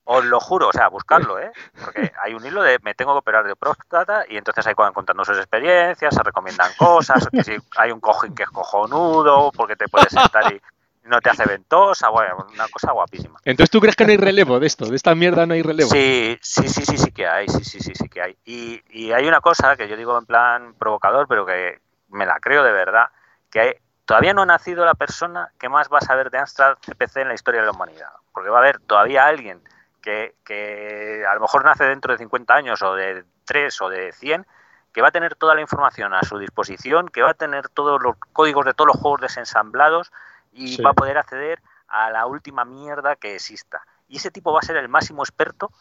Os 0.05 0.25
lo 0.25 0.39
juro, 0.39 0.69
o 0.69 0.71
sea, 0.71 0.89
buscarlo, 0.89 1.39
¿eh? 1.39 1.51
Porque 1.83 2.11
hay 2.21 2.33
un 2.33 2.45
hilo 2.45 2.61
de 2.61 2.77
me 2.83 2.93
tengo 2.93 3.13
que 3.13 3.19
operar 3.19 3.45
de 3.45 3.55
próstata 3.55 4.25
y 4.29 4.37
entonces 4.37 4.65
ahí 4.67 4.73
van 4.77 4.93
contando 4.93 5.25
sus 5.25 5.37
experiencias, 5.37 6.13
se 6.13 6.23
recomiendan 6.23 6.71
cosas, 6.77 7.27
que 7.29 7.43
si 7.43 7.57
hay 7.77 7.91
un 7.91 7.99
cojín 7.99 8.35
que 8.35 8.43
es 8.43 8.49
cojonudo, 8.49 9.51
porque 9.51 9.75
te 9.75 9.87
puedes 9.87 10.11
sentar 10.11 10.53
y 10.53 10.61
no 11.03 11.19
te 11.21 11.29
hace 11.29 11.45
ventosa, 11.45 12.09
bueno, 12.09 12.45
una 12.53 12.67
cosa 12.69 12.91
guapísima. 12.91 13.39
Entonces, 13.43 13.69
¿tú 13.69 13.79
crees 13.79 13.95
que 13.95 14.05
no 14.05 14.11
hay 14.11 14.17
relevo 14.17 14.59
de 14.59 14.67
esto? 14.67 14.85
¿De 14.85 14.95
esta 14.95 15.15
mierda 15.15 15.45
no 15.45 15.53
hay 15.53 15.61
relevo? 15.61 15.89
Sí, 15.89 16.37
sí, 16.41 16.69
sí, 16.69 16.85
sí, 16.85 16.97
sí 16.97 17.11
que 17.11 17.27
hay, 17.27 17.47
sí, 17.47 17.63
sí, 17.63 17.79
sí, 17.79 17.91
sí 17.93 18.09
que 18.09 18.21
hay. 18.21 18.37
Y, 18.45 18.81
y 18.89 19.11
hay 19.11 19.27
una 19.27 19.41
cosa 19.41 19.75
que 19.75 19.87
yo 19.87 19.97
digo 19.97 20.17
en 20.17 20.25
plan 20.25 20.73
provocador, 20.75 21.27
pero 21.27 21.45
que 21.45 21.81
me 22.09 22.25
la 22.25 22.39
creo 22.39 22.63
de 22.63 22.71
verdad, 22.71 23.09
que 23.49 23.81
todavía 24.05 24.33
no 24.33 24.43
ha 24.43 24.45
nacido 24.45 24.85
la 24.85 24.93
persona 24.93 25.51
que 25.59 25.69
más 25.69 25.89
va 25.91 25.97
a 25.97 26.01
saber 26.01 26.29
de 26.31 26.37
Amstrad 26.37 26.77
CPC 26.79 27.17
en 27.17 27.27
la 27.29 27.33
historia 27.33 27.61
de 27.61 27.67
la 27.67 27.73
humanidad. 27.73 28.09
Porque 28.31 28.49
va 28.49 28.57
a 28.57 28.61
haber 28.61 28.79
todavía 28.79 29.25
alguien 29.25 29.61
que, 30.01 30.35
que 30.45 31.23
a 31.29 31.33
lo 31.35 31.41
mejor 31.41 31.65
nace 31.65 31.83
dentro 31.85 32.13
de 32.13 32.19
50 32.19 32.53
años 32.53 32.81
o 32.81 32.95
de 32.95 33.23
3 33.45 33.81
o 33.81 33.89
de 33.89 34.11
100 34.13 34.45
que 34.93 35.01
va 35.01 35.07
a 35.07 35.11
tener 35.11 35.35
toda 35.35 35.55
la 35.55 35.61
información 35.61 36.13
a 36.13 36.21
su 36.21 36.37
disposición, 36.37 37.09
que 37.09 37.23
va 37.23 37.31
a 37.31 37.33
tener 37.33 37.67
todos 37.67 38.01
los 38.01 38.15
códigos 38.31 38.63
de 38.63 38.73
todos 38.73 38.89
los 38.89 38.97
juegos 38.97 39.21
desensamblados, 39.21 40.11
y 40.53 40.81
va 40.81 40.91
a 40.91 40.93
poder 40.93 41.17
acceder 41.17 41.61
a 41.87 42.09
la 42.09 42.25
última 42.25 42.65
mierda 42.65 43.15
que 43.15 43.35
exista. 43.35 43.85
Y 44.07 44.17
ese 44.17 44.31
tipo 44.31 44.51
va 44.51 44.59
a 44.59 44.63
ser 44.63 44.77
el 44.77 44.89
máximo 44.89 45.23
experto 45.23 45.71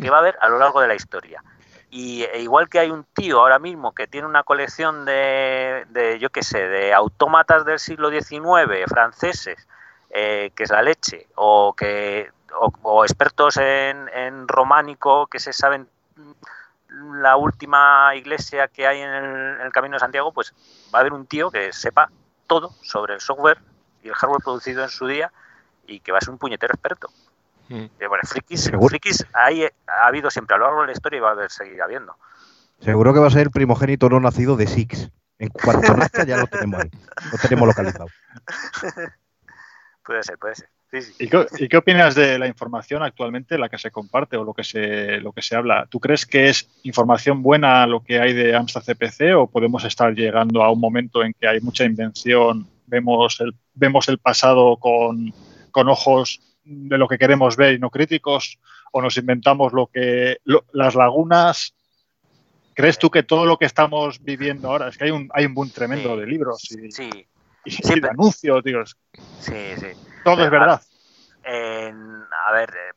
que 0.00 0.10
va 0.10 0.16
a 0.16 0.20
haber 0.20 0.36
a 0.40 0.48
lo 0.48 0.58
largo 0.58 0.80
de 0.80 0.88
la 0.88 0.94
historia. 0.94 1.42
Y 1.90 2.22
e 2.24 2.40
igual 2.40 2.68
que 2.68 2.78
hay 2.78 2.90
un 2.90 3.04
tío 3.04 3.40
ahora 3.40 3.58
mismo 3.58 3.92
que 3.94 4.06
tiene 4.06 4.26
una 4.26 4.42
colección 4.42 5.04
de, 5.04 5.86
de 5.88 6.18
yo 6.18 6.30
qué 6.30 6.42
sé, 6.42 6.68
de 6.68 6.92
autómatas 6.92 7.64
del 7.64 7.78
siglo 7.78 8.10
XIX 8.10 8.84
franceses, 8.86 9.66
eh, 10.10 10.52
que 10.54 10.64
es 10.64 10.70
la 10.70 10.82
leche, 10.82 11.28
o 11.34 11.74
que 11.74 12.30
o, 12.82 13.04
expertos 13.04 13.56
en, 13.58 14.08
en, 14.14 14.48
románico 14.48 15.26
que 15.26 15.38
se 15.38 15.52
saben 15.52 15.88
la 16.88 17.36
última 17.36 18.14
iglesia 18.16 18.68
que 18.68 18.86
hay 18.86 19.00
en 19.00 19.10
el, 19.10 19.54
en 19.56 19.60
el 19.60 19.72
Camino 19.72 19.94
de 19.94 20.00
Santiago, 20.00 20.32
pues 20.32 20.54
va 20.92 20.98
a 20.98 21.00
haber 21.00 21.12
un 21.12 21.26
tío 21.26 21.50
que 21.50 21.72
sepa 21.72 22.10
todo 22.46 22.70
sobre 22.82 23.14
el 23.14 23.20
software 23.20 23.58
y 24.02 24.08
el 24.08 24.14
hardware 24.14 24.42
producido 24.42 24.82
en 24.82 24.88
su 24.88 25.06
día 25.06 25.32
y 25.86 26.00
que 26.00 26.12
va 26.12 26.18
a 26.18 26.20
ser 26.20 26.30
un 26.30 26.38
puñetero 26.38 26.74
experto. 26.74 27.08
Mm. 27.68 27.86
bueno, 28.08 28.22
frikis, 28.24 28.70
frikis 28.70 29.26
hay, 29.34 29.64
ha 29.64 30.06
habido 30.06 30.30
siempre 30.30 30.56
a 30.56 30.58
lo 30.58 30.64
largo 30.64 30.80
de 30.82 30.86
la 30.86 30.92
historia 30.92 31.18
y 31.18 31.20
va 31.20 31.28
a 31.30 31.32
haber, 31.32 31.50
seguir 31.50 31.82
habiendo. 31.82 32.16
Seguro 32.80 33.12
que 33.12 33.20
va 33.20 33.26
a 33.26 33.30
ser 33.30 33.42
el 33.42 33.50
primogénito 33.50 34.08
no 34.08 34.20
nacido 34.20 34.56
de 34.56 34.66
Six. 34.66 35.10
En 35.38 35.50
cuanto 35.50 35.94
nazca 35.94 36.24
ya 36.24 36.36
lo 36.38 36.46
tenemos 36.46 36.80
ahí, 36.80 36.90
lo 37.32 37.38
tenemos 37.38 37.68
localizado. 37.68 38.06
puede 40.04 40.22
ser, 40.22 40.38
puede 40.38 40.54
ser. 40.56 40.68
¿Y, 41.18 41.68
qué, 41.68 41.76
opinas 41.76 42.14
de 42.14 42.38
la 42.38 42.46
información 42.46 43.02
actualmente, 43.02 43.58
la 43.58 43.68
que 43.68 43.76
se 43.76 43.90
comparte 43.90 44.38
o 44.38 44.44
lo 44.44 44.54
que 44.54 44.64
se, 44.64 45.20
lo 45.20 45.32
que 45.32 45.42
se 45.42 45.54
habla? 45.54 45.86
¿Tú 45.90 46.00
crees 46.00 46.24
que 46.24 46.48
es 46.48 46.66
información 46.82 47.42
buena 47.42 47.86
lo 47.86 48.02
que 48.02 48.18
hay 48.18 48.32
de 48.32 48.56
Amstrad 48.56 48.82
CPC 48.82 49.36
o 49.36 49.46
podemos 49.46 49.84
estar 49.84 50.14
llegando 50.14 50.64
a 50.64 50.72
un 50.72 50.80
momento 50.80 51.22
en 51.22 51.34
que 51.34 51.46
hay 51.46 51.60
mucha 51.60 51.84
invención 51.84 52.66
vemos 52.88 53.38
el, 53.40 53.54
vemos 53.78 54.08
el 54.08 54.18
pasado 54.18 54.76
con, 54.76 55.32
ojos 55.72 56.40
de 56.64 56.98
lo 56.98 57.06
que 57.06 57.18
queremos 57.18 57.56
ver 57.56 57.74
y 57.74 57.78
no 57.78 57.88
críticos, 57.88 58.58
o 58.92 59.00
nos 59.00 59.16
inventamos 59.16 59.72
lo 59.72 59.86
que 59.86 60.38
las 60.72 60.96
lagunas. 60.96 61.74
¿Crees 62.74 62.98
tú 62.98 63.10
que 63.10 63.22
todo 63.22 63.46
lo 63.46 63.58
que 63.58 63.64
estamos 63.64 64.22
viviendo 64.22 64.68
ahora, 64.68 64.88
es 64.88 64.98
que 64.98 65.04
hay 65.04 65.10
un, 65.10 65.28
hay 65.32 65.46
un 65.46 65.54
boom 65.54 65.70
tremendo 65.70 66.16
de 66.16 66.26
libros 66.26 66.64
y, 66.70 66.90
sí. 66.90 67.10
y, 67.64 68.00
de 68.00 68.08
anuncios, 68.08 68.64
Sí, 69.40 69.74
sí. 69.76 69.86
Todo 70.24 70.44
es 70.44 70.50
verdad. 70.50 70.80
a 71.44 72.52
ver, 72.52 72.70
eh, 72.70 72.92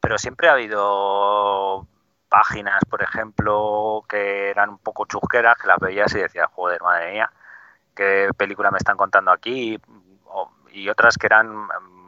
pero 0.00 0.18
siempre 0.18 0.48
ha 0.48 0.52
habido 0.52 1.86
páginas, 2.28 2.80
por 2.90 3.00
ejemplo, 3.00 4.04
que 4.08 4.50
eran 4.50 4.70
un 4.70 4.78
poco 4.78 5.06
chusqueras, 5.06 5.56
que 5.56 5.68
las 5.68 5.78
veías 5.78 6.12
y 6.14 6.18
decías, 6.18 6.48
joder, 6.52 6.82
madre 6.82 7.12
mía, 7.12 7.30
qué 7.94 8.28
película 8.36 8.72
me 8.72 8.78
están 8.78 8.96
contando 8.96 9.30
aquí 9.30 9.78
y 10.74 10.88
otras 10.88 11.16
que 11.16 11.26
eran 11.26 11.48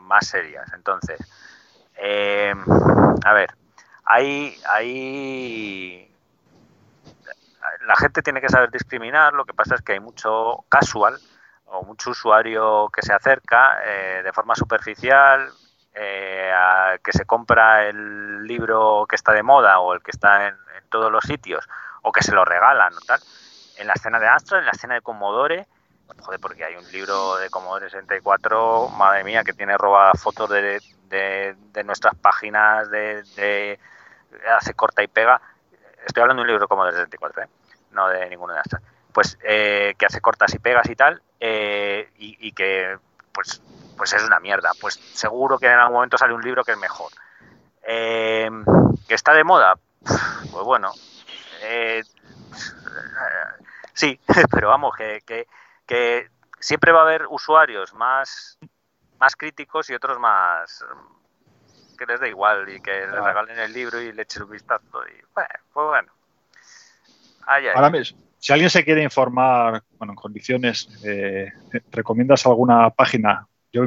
más 0.06 0.26
serias. 0.26 0.72
Entonces, 0.74 1.18
eh, 1.96 2.54
a 3.24 3.32
ver, 3.32 3.54
hay, 4.04 4.56
hay 4.68 6.12
la 7.86 7.96
gente 7.96 8.22
tiene 8.22 8.40
que 8.40 8.48
saber 8.48 8.70
discriminar, 8.70 9.32
lo 9.32 9.44
que 9.44 9.54
pasa 9.54 9.74
es 9.74 9.82
que 9.82 9.92
hay 9.92 10.00
mucho 10.00 10.64
casual 10.68 11.18
o 11.66 11.82
mucho 11.82 12.10
usuario 12.10 12.88
que 12.92 13.02
se 13.02 13.12
acerca 13.12 13.78
eh, 13.84 14.22
de 14.24 14.32
forma 14.32 14.54
superficial, 14.54 15.50
eh, 15.94 16.52
que 17.02 17.12
se 17.12 17.24
compra 17.24 17.86
el 17.86 18.46
libro 18.46 19.06
que 19.08 19.16
está 19.16 19.32
de 19.32 19.42
moda 19.42 19.80
o 19.80 19.94
el 19.94 20.02
que 20.02 20.10
está 20.10 20.48
en, 20.48 20.56
todos 20.88 21.10
los 21.10 21.24
sitios 21.24 21.68
o 22.02 22.12
que 22.12 22.22
se 22.22 22.32
lo 22.32 22.44
regalan 22.44 22.92
tal. 23.06 23.20
En 23.76 23.88
la 23.88 23.94
escena 23.94 24.20
de 24.20 24.28
Astra, 24.28 24.60
en 24.60 24.66
la 24.66 24.70
escena 24.70 24.94
de 24.94 25.00
Commodore, 25.00 25.66
Joder, 26.20 26.40
porque 26.40 26.64
hay 26.64 26.76
un 26.76 26.90
libro 26.92 27.36
de 27.36 27.50
Commodore 27.50 27.90
64, 27.90 28.88
madre 28.88 29.24
mía, 29.24 29.44
que 29.44 29.52
tiene 29.52 29.76
robadas 29.76 30.20
fotos 30.20 30.48
de, 30.50 30.80
de, 31.08 31.84
nuestras 31.84 32.14
páginas, 32.16 32.90
de, 32.90 33.78
hace 34.56 34.74
corta 34.74 35.02
y 35.02 35.08
pega. 35.08 35.40
Estoy 36.06 36.22
hablando 36.22 36.40
de 36.40 36.44
un 36.44 36.48
libro 36.48 36.64
de 36.64 36.68
Commodore 36.68 36.96
64, 36.96 37.42
¿eh? 37.42 37.48
no 37.92 38.08
de 38.08 38.28
ninguna 38.28 38.54
de 38.54 38.60
estas. 38.64 38.82
Pues 39.12 39.38
eh, 39.42 39.94
que 39.98 40.06
hace 40.06 40.20
cortas 40.20 40.54
y 40.54 40.58
pegas 40.58 40.88
y 40.90 40.96
tal, 40.96 41.22
eh, 41.40 42.10
y, 42.18 42.52
que 42.52 42.98
pues, 43.32 43.62
pues 43.96 44.12
es 44.12 44.22
una 44.24 44.40
mierda. 44.40 44.70
Pues 44.80 44.94
seguro 44.94 45.58
que 45.58 45.66
en 45.66 45.78
algún 45.78 45.94
momento 45.94 46.18
sale 46.18 46.34
un 46.34 46.42
libro 46.42 46.64
que 46.64 46.72
es 46.72 46.78
mejor. 46.78 47.10
Eh, 47.82 48.50
¿Que 49.08 49.14
está 49.14 49.32
de 49.32 49.44
moda? 49.44 49.74
Pues 50.52 50.64
bueno. 50.64 50.92
sí, 53.92 54.20
pero 54.50 54.68
vamos, 54.68 54.94
que, 54.96 55.22
que 55.26 55.46
que 55.86 56.28
siempre 56.58 56.92
va 56.92 57.00
a 57.00 57.02
haber 57.02 57.26
usuarios 57.28 57.94
más, 57.94 58.58
más 59.18 59.36
críticos 59.36 59.88
y 59.90 59.94
otros 59.94 60.18
más 60.18 60.84
que 61.96 62.06
les 62.06 62.20
da 62.20 62.28
igual 62.28 62.68
y 62.68 62.80
que 62.80 62.90
les 62.90 63.24
regalen 63.24 63.58
el 63.58 63.72
libro 63.72 64.00
y 64.00 64.12
le 64.12 64.22
echen 64.22 64.42
un 64.42 64.50
vistazo. 64.50 65.06
Y 65.08 65.22
bueno, 65.34 65.48
pues 65.72 65.86
bueno. 65.86 66.12
Ahora 67.74 67.90
mismo, 67.90 68.18
si 68.38 68.52
alguien 68.52 68.70
se 68.70 68.84
quiere 68.84 69.02
informar, 69.02 69.82
bueno, 69.98 70.12
en 70.12 70.16
condiciones, 70.16 70.88
eh, 71.04 71.52
¿recomiendas 71.90 72.44
alguna 72.46 72.90
página? 72.90 73.46
Yo, 73.72 73.84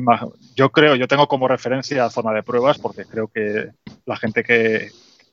yo 0.56 0.72
creo, 0.72 0.96
yo 0.96 1.08
tengo 1.08 1.28
como 1.28 1.48
referencia 1.48 2.10
zona 2.10 2.32
de 2.32 2.44
pruebas 2.44 2.78
porque 2.78 3.06
creo 3.06 3.28
que 3.28 3.72
la 4.06 4.18
gente 4.18 4.44
que, 4.44 4.90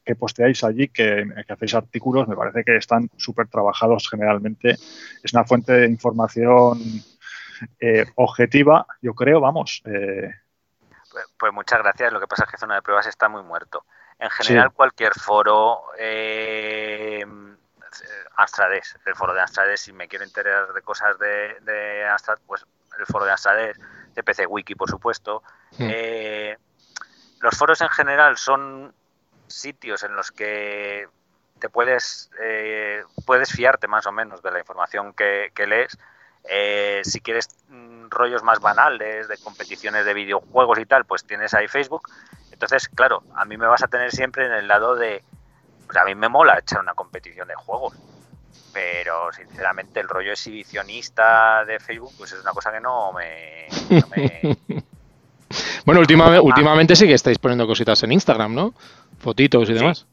que 0.06 0.14
posteáis 0.14 0.62
allí, 0.62 0.88
que, 0.88 1.26
hacéis 1.48 1.74
artículos, 1.74 2.28
me 2.28 2.36
parece 2.36 2.62
que 2.62 2.76
están 2.76 3.10
súper 3.16 3.48
trabajados 3.48 4.08
generalmente. 4.08 4.76
Es 5.22 5.32
una 5.34 5.44
fuente 5.44 5.72
de 5.72 5.88
información 5.88 6.78
eh, 7.80 8.06
objetiva, 8.14 8.86
yo 9.02 9.14
creo, 9.14 9.40
vamos. 9.40 9.82
Eh. 9.84 10.30
Pues, 11.10 11.24
pues 11.36 11.52
muchas 11.52 11.80
gracias. 11.80 12.12
Lo 12.12 12.20
que 12.20 12.28
pasa 12.28 12.44
es 12.44 12.50
que 12.50 12.56
zona 12.56 12.76
de 12.76 12.82
pruebas 12.82 13.08
está 13.08 13.28
muy 13.28 13.42
muerto. 13.42 13.84
En 14.18 14.30
general, 14.30 14.72
cualquier 14.72 15.12
foro, 15.12 15.82
eh, 15.98 17.26
Astrades, 18.36 18.96
el 19.04 19.14
foro 19.16 19.34
de 19.34 19.40
Astrades, 19.40 19.80
si 19.80 19.92
me 19.92 20.06
quiero 20.06 20.24
enterar 20.24 20.72
de 20.72 20.82
cosas 20.82 21.18
de, 21.18 21.56
de 21.62 22.04
Astrad, 22.04 22.38
pues 22.46 22.64
el 22.98 23.06
foro 23.06 23.24
de 23.24 23.32
Astrades, 23.32 23.76
de 24.14 24.22
PC 24.22 24.46
Wiki, 24.46 24.76
por 24.76 24.88
supuesto. 24.88 25.42
Hmm. 25.72 25.88
Eh, 25.90 26.56
los 27.40 27.58
foros 27.58 27.80
en 27.80 27.88
general 27.90 28.36
son 28.36 28.94
sitios 29.48 30.02
en 30.02 30.14
los 30.16 30.30
que 30.30 31.06
te 31.58 31.68
puedes, 31.68 32.30
eh, 32.40 33.02
puedes 33.24 33.50
fiarte 33.50 33.88
más 33.88 34.06
o 34.06 34.12
menos 34.12 34.42
de 34.42 34.50
la 34.50 34.58
información 34.58 35.12
que, 35.14 35.50
que 35.54 35.66
lees. 35.66 35.96
Eh, 36.48 37.00
si 37.04 37.20
quieres 37.20 37.48
mm, 37.68 38.08
rollos 38.10 38.42
más 38.42 38.60
banales 38.60 39.26
de 39.28 39.36
competiciones 39.38 40.04
de 40.04 40.14
videojuegos 40.14 40.78
y 40.78 40.86
tal, 40.86 41.04
pues 41.04 41.24
tienes 41.24 41.54
ahí 41.54 41.66
Facebook. 41.66 42.08
Entonces, 42.52 42.88
claro, 42.88 43.22
a 43.34 43.44
mí 43.44 43.56
me 43.56 43.66
vas 43.66 43.82
a 43.82 43.88
tener 43.88 44.12
siempre 44.12 44.46
en 44.46 44.52
el 44.52 44.68
lado 44.68 44.94
de... 44.94 45.22
Pues 45.86 45.98
a 45.98 46.04
mí 46.04 46.14
me 46.14 46.28
mola 46.28 46.58
echar 46.58 46.80
una 46.80 46.94
competición 46.94 47.46
de 47.48 47.54
juegos, 47.54 47.94
pero 48.72 49.32
sinceramente 49.32 50.00
el 50.00 50.08
rollo 50.08 50.32
exhibicionista 50.32 51.64
de 51.64 51.78
Facebook 51.80 52.12
pues 52.18 52.32
es 52.32 52.40
una 52.42 52.52
cosa 52.52 52.72
que 52.72 52.80
no 52.80 53.12
me... 53.12 53.66
no 53.90 54.06
me- 54.08 54.58
Bueno, 55.84 56.00
última- 56.00 56.40
últimamente 56.40 56.96
sí 56.96 57.06
que 57.06 57.14
estáis 57.14 57.38
poniendo 57.38 57.66
cositas 57.68 58.02
en 58.02 58.10
Instagram, 58.12 58.52
¿no? 58.54 58.74
Fotitos 59.26 59.68
y 59.68 59.72
demás. 59.72 60.06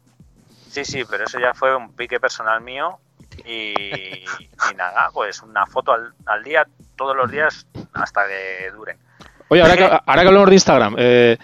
Sí, 0.72 0.84
sí, 0.84 1.04
pero 1.08 1.26
eso 1.26 1.40
ya 1.40 1.54
fue 1.54 1.76
un 1.76 1.94
pique 1.94 2.20
personal 2.20 2.62
mío 2.62 2.98
y, 3.46 3.76
y 4.24 4.76
nada, 4.76 5.12
pues 5.14 5.44
una 5.44 5.68
foto 5.68 5.92
al, 5.92 6.16
al 6.26 6.44
día, 6.44 6.66
todos 6.96 7.16
los 7.16 7.30
días, 7.30 7.68
hasta 7.94 8.22
que 8.26 8.72
duren. 8.72 8.98
Oye, 9.50 9.62
ahora 9.62 9.78
que, 9.78 9.84
ahora 9.84 10.22
que 10.24 10.28
hablamos 10.28 10.50
de 10.50 10.56
Instagram, 10.56 10.96
eh, 10.98 11.38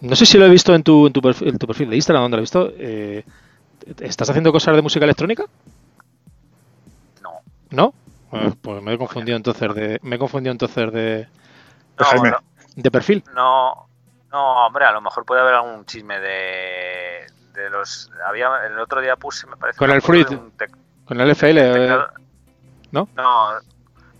no 0.00 0.16
sé 0.16 0.24
si 0.24 0.38
lo 0.38 0.46
he 0.46 0.48
visto 0.48 0.74
en 0.74 0.82
tu, 0.82 1.08
en 1.08 1.12
tu, 1.12 1.20
perfil, 1.20 1.48
en 1.48 1.58
tu 1.58 1.66
perfil 1.66 1.90
de 1.90 1.96
Instagram, 1.96 2.22
¿dónde 2.22 2.36
lo 2.38 2.40
he 2.40 2.44
visto? 2.44 2.72
Eh, 2.78 3.22
¿Estás 3.98 4.30
haciendo 4.30 4.50
cosas 4.50 4.74
de 4.74 4.80
música 4.80 5.04
electrónica? 5.04 5.44
No, 7.22 7.32
¿No? 7.68 7.92
Eh, 8.32 8.50
pues 8.62 8.82
me 8.82 8.94
he 8.94 8.98
confundido 8.98 9.36
entonces 9.36 9.74
de, 9.74 10.00
me 10.02 10.16
he 10.16 10.18
confundido 10.18 10.52
entonces 10.52 10.90
de, 10.90 11.28
no, 11.98 12.04
Jaime. 12.06 12.30
no, 12.30 12.38
de 12.76 12.90
perfil. 12.90 13.22
no, 13.34 13.89
no, 14.32 14.66
hombre, 14.66 14.84
a 14.84 14.92
lo 14.92 15.00
mejor 15.00 15.24
puede 15.24 15.40
haber 15.40 15.54
algún 15.54 15.84
chisme 15.86 16.18
de, 16.20 17.26
de 17.52 17.70
los... 17.70 18.10
Había, 18.26 18.64
el 18.66 18.78
otro 18.78 19.00
día 19.00 19.16
puse, 19.16 19.46
me 19.46 19.56
parece... 19.56 19.78
Con 19.78 19.90
el 19.90 20.00
Fruit. 20.02 20.28
tec- 20.28 20.76
Con 21.04 21.20
el 21.20 21.30
FL, 21.30 21.58
eh, 21.58 21.72
teclado- 21.72 22.10
¿no? 22.92 23.08
No, 23.14 23.50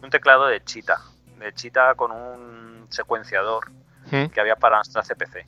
un 0.02 0.10
teclado 0.10 0.46
de 0.46 0.62
Cheetah, 0.64 1.00
de 1.38 1.52
Cheetah 1.52 1.94
con 1.94 2.10
un 2.12 2.86
secuenciador 2.90 3.70
¿Mm? 4.10 4.26
que 4.26 4.40
había 4.40 4.56
para 4.56 4.76
nuestra 4.76 5.02
CPC. 5.02 5.46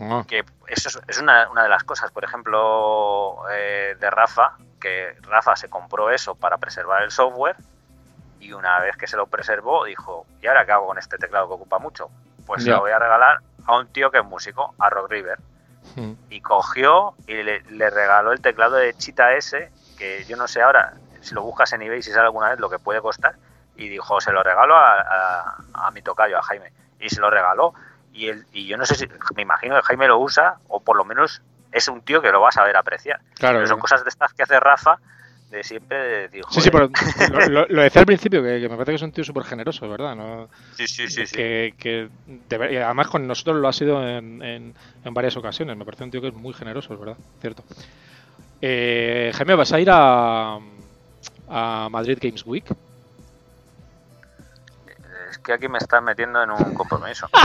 Ah, 0.00 0.24
que 0.26 0.44
eso 0.68 0.88
es, 0.88 1.00
es 1.06 1.18
una, 1.20 1.50
una 1.50 1.62
de 1.64 1.68
las 1.68 1.84
cosas, 1.84 2.10
por 2.12 2.24
ejemplo, 2.24 3.36
eh, 3.52 3.94
de 4.00 4.10
Rafa, 4.10 4.56
que 4.80 5.16
Rafa 5.22 5.54
se 5.56 5.68
compró 5.68 6.10
eso 6.10 6.34
para 6.34 6.56
preservar 6.58 7.02
el 7.02 7.10
software 7.10 7.56
y 8.40 8.52
una 8.52 8.80
vez 8.80 8.96
que 8.96 9.06
se 9.06 9.16
lo 9.16 9.26
preservó 9.26 9.84
dijo, 9.84 10.26
¿y 10.40 10.46
ahora 10.46 10.64
qué 10.64 10.72
hago 10.72 10.86
con 10.86 10.98
este 10.98 11.18
teclado 11.18 11.46
que 11.48 11.54
ocupa 11.54 11.78
mucho? 11.78 12.10
Pues 12.46 12.64
se 12.64 12.70
lo 12.70 12.80
voy 12.80 12.90
a 12.90 12.98
regalar 12.98 13.38
a 13.66 13.76
un 13.78 13.86
tío 13.88 14.10
que 14.10 14.18
es 14.18 14.24
músico, 14.24 14.74
a 14.78 14.90
Rock 14.90 15.10
River. 15.10 15.38
mm. 15.96 16.12
Y 16.30 16.40
cogió 16.40 17.14
y 17.26 17.34
le, 17.42 17.62
le 17.70 17.90
regaló 17.90 18.32
el 18.32 18.40
teclado 18.40 18.76
de 18.76 18.94
Cheetah 18.94 19.34
S, 19.34 19.70
que 19.98 20.24
yo 20.24 20.36
no 20.36 20.48
sé 20.48 20.62
ahora, 20.62 20.94
si 21.20 21.34
lo 21.34 21.42
buscas 21.42 21.72
en 21.72 21.82
eBay, 21.82 22.02
si 22.02 22.10
sale 22.10 22.24
alguna 22.24 22.50
vez, 22.50 22.58
lo 22.60 22.68
que 22.70 22.78
puede 22.78 23.00
costar. 23.00 23.34
Y 23.76 23.88
dijo, 23.88 24.20
se 24.20 24.32
lo 24.32 24.42
regalo 24.42 24.76
a, 24.76 25.00
a- 25.00 25.56
a 25.86 25.90
mi 25.92 26.02
tocayo, 26.02 26.38
a 26.38 26.42
Jaime. 26.42 26.72
Y 27.00 27.08
se 27.10 27.20
lo 27.20 27.30
regaló. 27.30 27.74
Y, 28.12 28.28
él, 28.28 28.46
y 28.52 28.66
yo 28.66 28.76
no 28.76 28.84
sé 28.84 28.94
si, 28.94 29.06
me 29.34 29.42
imagino 29.42 29.74
que 29.76 29.82
Jaime 29.82 30.06
lo 30.08 30.18
usa, 30.18 30.56
o 30.68 30.80
por 30.80 30.96
lo 30.96 31.04
menos 31.04 31.40
es 31.72 31.88
un 31.88 32.02
tío 32.02 32.20
que 32.20 32.30
lo 32.30 32.40
va 32.42 32.50
a 32.50 32.52
saber 32.52 32.76
apreciar. 32.76 33.20
Claro. 33.36 33.56
Pero 33.58 33.66
son 33.68 33.80
cosas 33.80 34.02
de 34.04 34.10
estas 34.10 34.32
que 34.34 34.42
hace 34.42 34.60
Rafa, 34.60 34.98
de 35.52 35.62
siempre 35.62 36.28
Sí, 36.50 36.60
sí, 36.60 36.70
pero 36.70 36.88
lo, 37.32 37.48
lo- 37.48 37.66
lo 37.68 37.82
decía 37.82 38.00
al 38.00 38.06
principio, 38.06 38.42
que, 38.42 38.60
que 38.60 38.68
me 38.68 38.76
parece 38.76 38.92
que 38.92 38.96
es 38.96 39.02
un 39.02 39.12
tío 39.12 39.22
súper 39.24 39.44
generoso, 39.44 39.88
¿verdad? 39.88 40.16
No, 40.16 40.48
sí, 40.76 40.86
sí, 40.86 41.08
sí, 41.08 41.26
sí. 41.26 41.36
Que, 41.36 41.74
que 41.78 42.08
debe- 42.26 42.72
y 42.72 42.76
además 42.76 43.08
con 43.08 43.26
nosotros 43.26 43.56
lo 43.56 43.68
ha 43.68 43.72
sido 43.72 44.06
en, 44.08 44.42
en- 44.42 44.74
en 45.04 45.14
varias 45.14 45.36
ocasiones. 45.36 45.76
Me 45.76 45.84
parece 45.84 46.04
un 46.04 46.10
tío 46.10 46.20
que 46.20 46.28
es 46.28 46.34
muy 46.34 46.52
generoso, 46.52 46.96
verdad, 46.98 47.16
cierto. 47.40 47.64
Eh, 48.60 49.30
Jaime, 49.34 49.54
¿vas 49.54 49.72
a 49.72 49.80
ir 49.80 49.88
a, 49.90 50.58
a 51.48 51.88
Madrid 51.90 52.18
Games 52.20 52.44
Week? 52.46 52.64
Es 55.32 55.38
que 55.38 55.54
aquí 55.54 55.66
me 55.66 55.78
estás 55.78 56.02
metiendo 56.02 56.42
en 56.42 56.50
un 56.50 56.74
compromiso. 56.74 57.26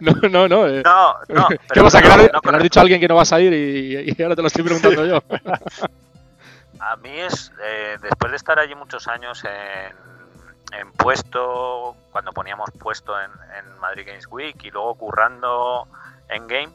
No, 0.00 0.12
no, 0.30 0.48
no. 0.48 0.66
eh. 0.66 0.82
No, 0.82 1.14
no. 1.28 1.48
¿Qué 1.48 1.82
pasa? 1.82 2.00
¿Que 2.00 2.08
no, 2.08 2.56
has 2.56 2.62
dicho 2.62 2.80
a 2.80 2.82
alguien 2.82 3.00
que 3.00 3.08
no 3.08 3.16
vas 3.16 3.32
a 3.32 3.40
ir 3.40 3.52
y, 3.52 4.14
y 4.16 4.22
ahora 4.22 4.34
te 4.36 4.42
lo 4.42 4.48
estoy 4.48 4.64
preguntando 4.64 5.04
yo? 5.04 5.22
A 6.80 6.96
mí 6.96 7.10
es, 7.10 7.52
eh, 7.62 7.98
después 8.00 8.30
de 8.30 8.36
estar 8.36 8.58
allí 8.58 8.74
muchos 8.76 9.08
años 9.08 9.44
en, 9.44 10.78
en 10.78 10.92
puesto, 10.92 11.96
cuando 12.12 12.32
poníamos 12.32 12.70
puesto 12.78 13.20
en, 13.20 13.30
en 13.58 13.78
Madrid 13.80 14.04
Games 14.06 14.26
Week 14.30 14.56
y 14.62 14.70
luego 14.70 14.94
currando 14.94 15.88
en 16.28 16.46
Game, 16.46 16.70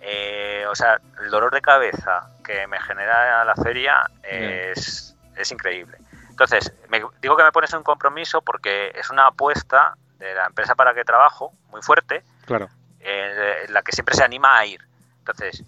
eh, 0.00 0.64
o 0.68 0.74
sea, 0.74 0.98
el 1.22 1.30
dolor 1.30 1.52
de 1.52 1.60
cabeza 1.60 2.30
que 2.42 2.66
me 2.66 2.80
genera 2.80 3.44
la 3.44 3.54
feria 3.54 4.10
es, 4.22 5.14
es 5.36 5.52
increíble. 5.52 5.98
Entonces, 6.36 6.70
me, 6.90 7.02
digo 7.22 7.34
que 7.34 7.44
me 7.44 7.50
pones 7.50 7.72
un 7.72 7.82
compromiso 7.82 8.42
porque 8.42 8.92
es 8.94 9.08
una 9.08 9.28
apuesta 9.28 9.96
de 10.18 10.34
la 10.34 10.44
empresa 10.44 10.74
para 10.74 10.92
que 10.92 11.02
trabajo 11.02 11.54
muy 11.70 11.80
fuerte 11.80 12.24
Claro. 12.44 12.68
eh, 13.00 13.64
en 13.66 13.72
la 13.72 13.80
que 13.80 13.92
siempre 13.92 14.14
se 14.14 14.22
anima 14.22 14.58
a 14.58 14.66
ir. 14.66 14.86
Entonces, 15.20 15.64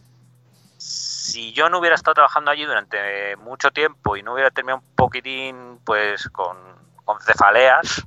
si 0.77 1.55
yo 1.55 1.71
no 1.71 1.79
hubiera 1.79 1.95
estado 1.95 2.17
trabajando 2.17 2.51
allí 2.51 2.67
durante 2.67 3.35
mucho 3.37 3.71
tiempo 3.71 4.19
y 4.19 4.23
no 4.23 4.35
hubiera 4.35 4.51
terminado 4.51 4.81
un 4.81 4.95
poquitín 4.95 5.81
pues 5.87 6.29
con, 6.29 6.59
con 7.03 7.19
cefaleas, 7.23 8.07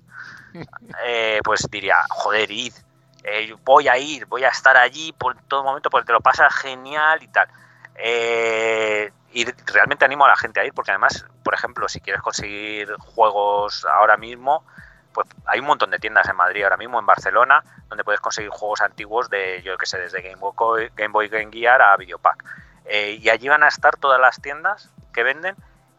eh, 1.04 1.40
pues 1.44 1.68
diría, 1.68 1.98
joder, 2.10 2.52
id, 2.52 2.76
eh, 3.24 3.56
voy 3.66 3.88
a 3.88 3.98
ir, 3.98 4.28
voy 4.28 4.44
a 4.44 4.50
estar 4.50 4.78
allí 4.78 5.14
por 5.14 5.36
todo 5.48 5.64
momento 5.64 5.90
porque 5.90 6.06
te 6.06 6.14
lo 6.14 6.22
pasas 6.22 6.54
genial 6.54 7.24
y 7.24 7.28
tal. 7.28 7.48
Eh, 7.96 9.12
y 9.34 9.46
realmente 9.66 10.06
animo 10.06 10.26
a 10.26 10.30
la 10.30 10.36
gente 10.36 10.60
a 10.60 10.66
ir 10.66 10.74
porque 10.74 10.92
además, 10.92 11.26
por 11.44 11.54
ejemplo, 11.54 11.88
si 11.88 12.02
quieres 12.02 12.22
conseguir 12.22 12.94
juegos 12.98 13.86
ahora 13.86 14.18
mismo, 14.18 14.64
pues 15.14 15.28
hay 15.46 15.60
un 15.60 15.66
montón 15.66 15.92
de 15.92 16.00
tiendas 16.00 16.28
en 16.28 16.36
Madrid 16.36 16.64
ahora 16.64 16.78
mismo, 16.78 17.00
en 17.00 17.06
Barcelona, 17.06 17.64
donde 17.88 18.04
puedes 18.04 18.22
conseguir 18.22 18.50
juegos 18.50 18.82
antiguos 18.82 19.30
de, 19.30 19.62
yo 19.64 19.78
que 19.78 19.86
sé, 19.86 19.98
desde 19.98 20.22
Game 20.22 20.38
Boy, 20.38 20.92
Game 20.96 21.12
Boy 21.12 21.28
Game 21.28 21.52
Gear 21.52 21.82
a 21.82 21.98
Videopack. 21.98 22.44
Eh, 22.86 23.20
y 23.22 23.30
allí 23.30 23.48
van 23.48 23.64
a 23.64 23.68
estar 23.68 23.96
todas 23.98 24.20
las 24.20 24.42
tiendas 24.42 24.90
que 25.14 25.24
venden 25.24 25.56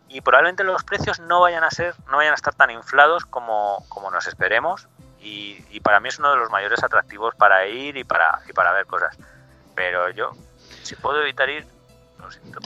y 0.09 0.21
probablemente 0.21 0.65
los 0.65 0.85
precios 0.85 1.21
no 1.21 1.41
vayan 1.41 1.65
a 1.65 1.71
ser, 1.71 1.95
no 2.11 2.19
vayan 2.19 2.33
a 2.33 2.35
estar 2.35 2.55
tan 2.55 2.71
inflados 2.71 3.25
como, 3.25 3.85
como 3.89 4.11
nos 4.11 4.27
esperemos. 4.27 4.89
Y, 5.21 5.65
y 5.71 5.81
para 5.81 6.01
mí 6.01 6.09
es 6.09 6.19
uno 6.19 6.33
de 6.33 6.37
los 6.37 6.51
mayores 6.51 6.83
atractivos 6.83 7.35
para 7.37 7.67
ir 7.67 7.97
y 7.97 8.05
para, 8.05 8.41
y 8.47 8.53
para 8.53 8.73
ver 8.73 8.87
cosas. 8.87 9.17
Pero 9.75 10.11
yo, 10.11 10.33
si 10.83 10.97
puedo 10.97 11.23
evitar 11.23 11.49
ir, 11.49 11.67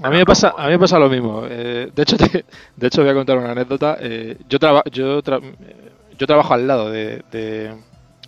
A 0.03 0.11
mí 0.11 0.17
me 0.19 0.25
pasa, 0.27 0.55
a 0.57 0.67
mí 0.67 0.73
me 0.73 0.79
pasa 0.79 0.99
lo 0.99 1.09
mismo. 1.09 1.43
Eh, 1.49 1.91
de 1.95 2.03
hecho, 2.03 2.17
de 2.77 2.87
hecho 2.87 3.03
voy 3.03 3.11
a 3.11 3.15
contar 3.15 3.39
una 3.39 3.53
anécdota. 3.53 3.97
Eh, 4.01 4.37
yo, 4.49 4.59
traba- 4.59 4.83
yo, 4.91 5.23
tra- 5.23 5.41
yo 6.19 6.27
trabajo 6.27 6.55
al 6.55 6.67
lado 6.67 6.91
de, 6.91 7.23
de- 7.31 7.75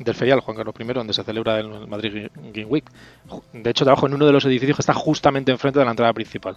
del 0.00 0.14
ferial 0.14 0.40
Juan 0.40 0.56
Carlos 0.56 0.74
I, 0.78 0.84
donde 0.84 1.12
se 1.12 1.24
celebra 1.24 1.58
el 1.58 1.86
Madrid 1.88 2.28
Game 2.34 2.66
Week. 2.66 2.84
De 3.52 3.70
hecho, 3.70 3.84
trabajo 3.84 4.06
en 4.06 4.14
uno 4.14 4.26
de 4.26 4.32
los 4.32 4.44
edificios 4.44 4.76
que 4.76 4.82
está 4.82 4.94
justamente 4.94 5.50
enfrente 5.52 5.78
de 5.80 5.84
la 5.84 5.90
entrada 5.90 6.12
principal. 6.12 6.56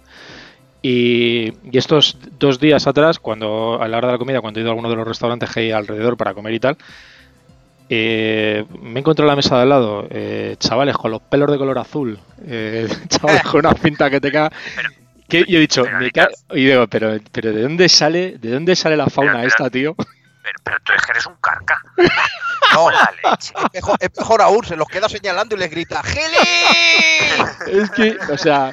Y, 0.84 1.52
y 1.70 1.78
estos 1.78 2.18
dos 2.38 2.58
días 2.58 2.86
atrás, 2.88 3.18
cuando 3.20 3.80
a 3.80 3.86
la 3.86 3.98
hora 3.98 4.08
de 4.08 4.12
la 4.14 4.18
comida, 4.18 4.40
cuando 4.40 4.58
he 4.58 4.62
ido 4.62 4.70
a 4.70 4.72
alguno 4.72 4.88
de 4.90 4.96
los 4.96 5.06
restaurantes 5.06 5.50
que 5.50 5.60
hay 5.60 5.70
alrededor 5.70 6.16
para 6.16 6.34
comer 6.34 6.54
y 6.54 6.60
tal, 6.60 6.76
eh, 7.94 8.64
me 8.80 9.00
encontré 9.00 9.22
en 9.22 9.28
la 9.28 9.36
mesa 9.36 9.56
de 9.56 9.62
al 9.62 9.68
lado 9.68 10.06
eh, 10.08 10.56
chavales 10.58 10.96
con 10.96 11.10
los 11.10 11.20
pelos 11.20 11.50
de 11.50 11.58
color 11.58 11.78
azul, 11.78 12.18
eh, 12.46 12.88
chavales 13.08 13.42
con 13.42 13.58
una 13.66 13.74
pinta 13.74 14.08
que 14.08 14.18
te 14.20 14.32
caga. 14.32 14.50
Que 15.28 15.44
yo 15.46 15.58
he 15.58 15.60
dicho, 15.60 15.82
pero 15.84 15.98
me 15.98 16.10
ca- 16.10 16.28
y 16.52 16.64
digo, 16.64 16.86
pero, 16.88 17.16
pero 17.30 17.52
¿de 17.52 17.62
dónde 17.62 17.88
sale, 17.90 18.38
de 18.38 18.50
dónde 18.50 18.74
sale 18.76 18.96
la 18.96 19.06
fauna 19.08 19.32
pero- 19.34 19.46
esta, 19.48 19.68
tío? 19.70 19.94
Pero, 19.94 20.58
pero 20.64 20.76
tú 20.84 20.92
es 20.94 21.02
que 21.02 21.12
eres 21.12 21.26
un 21.26 21.36
carca. 21.36 21.78
No, 22.74 22.88
es 22.90 23.52
mejor, 23.74 23.96
es 24.00 24.10
mejor 24.16 24.40
aún, 24.40 24.64
se 24.64 24.76
los 24.76 24.88
queda 24.88 25.06
señalando 25.06 25.54
y 25.54 25.58
les 25.58 25.70
grita 25.70 26.02
¡Gili! 26.02 26.22
Es 27.82 27.90
que, 27.90 28.16
o 28.32 28.38
sea, 28.38 28.72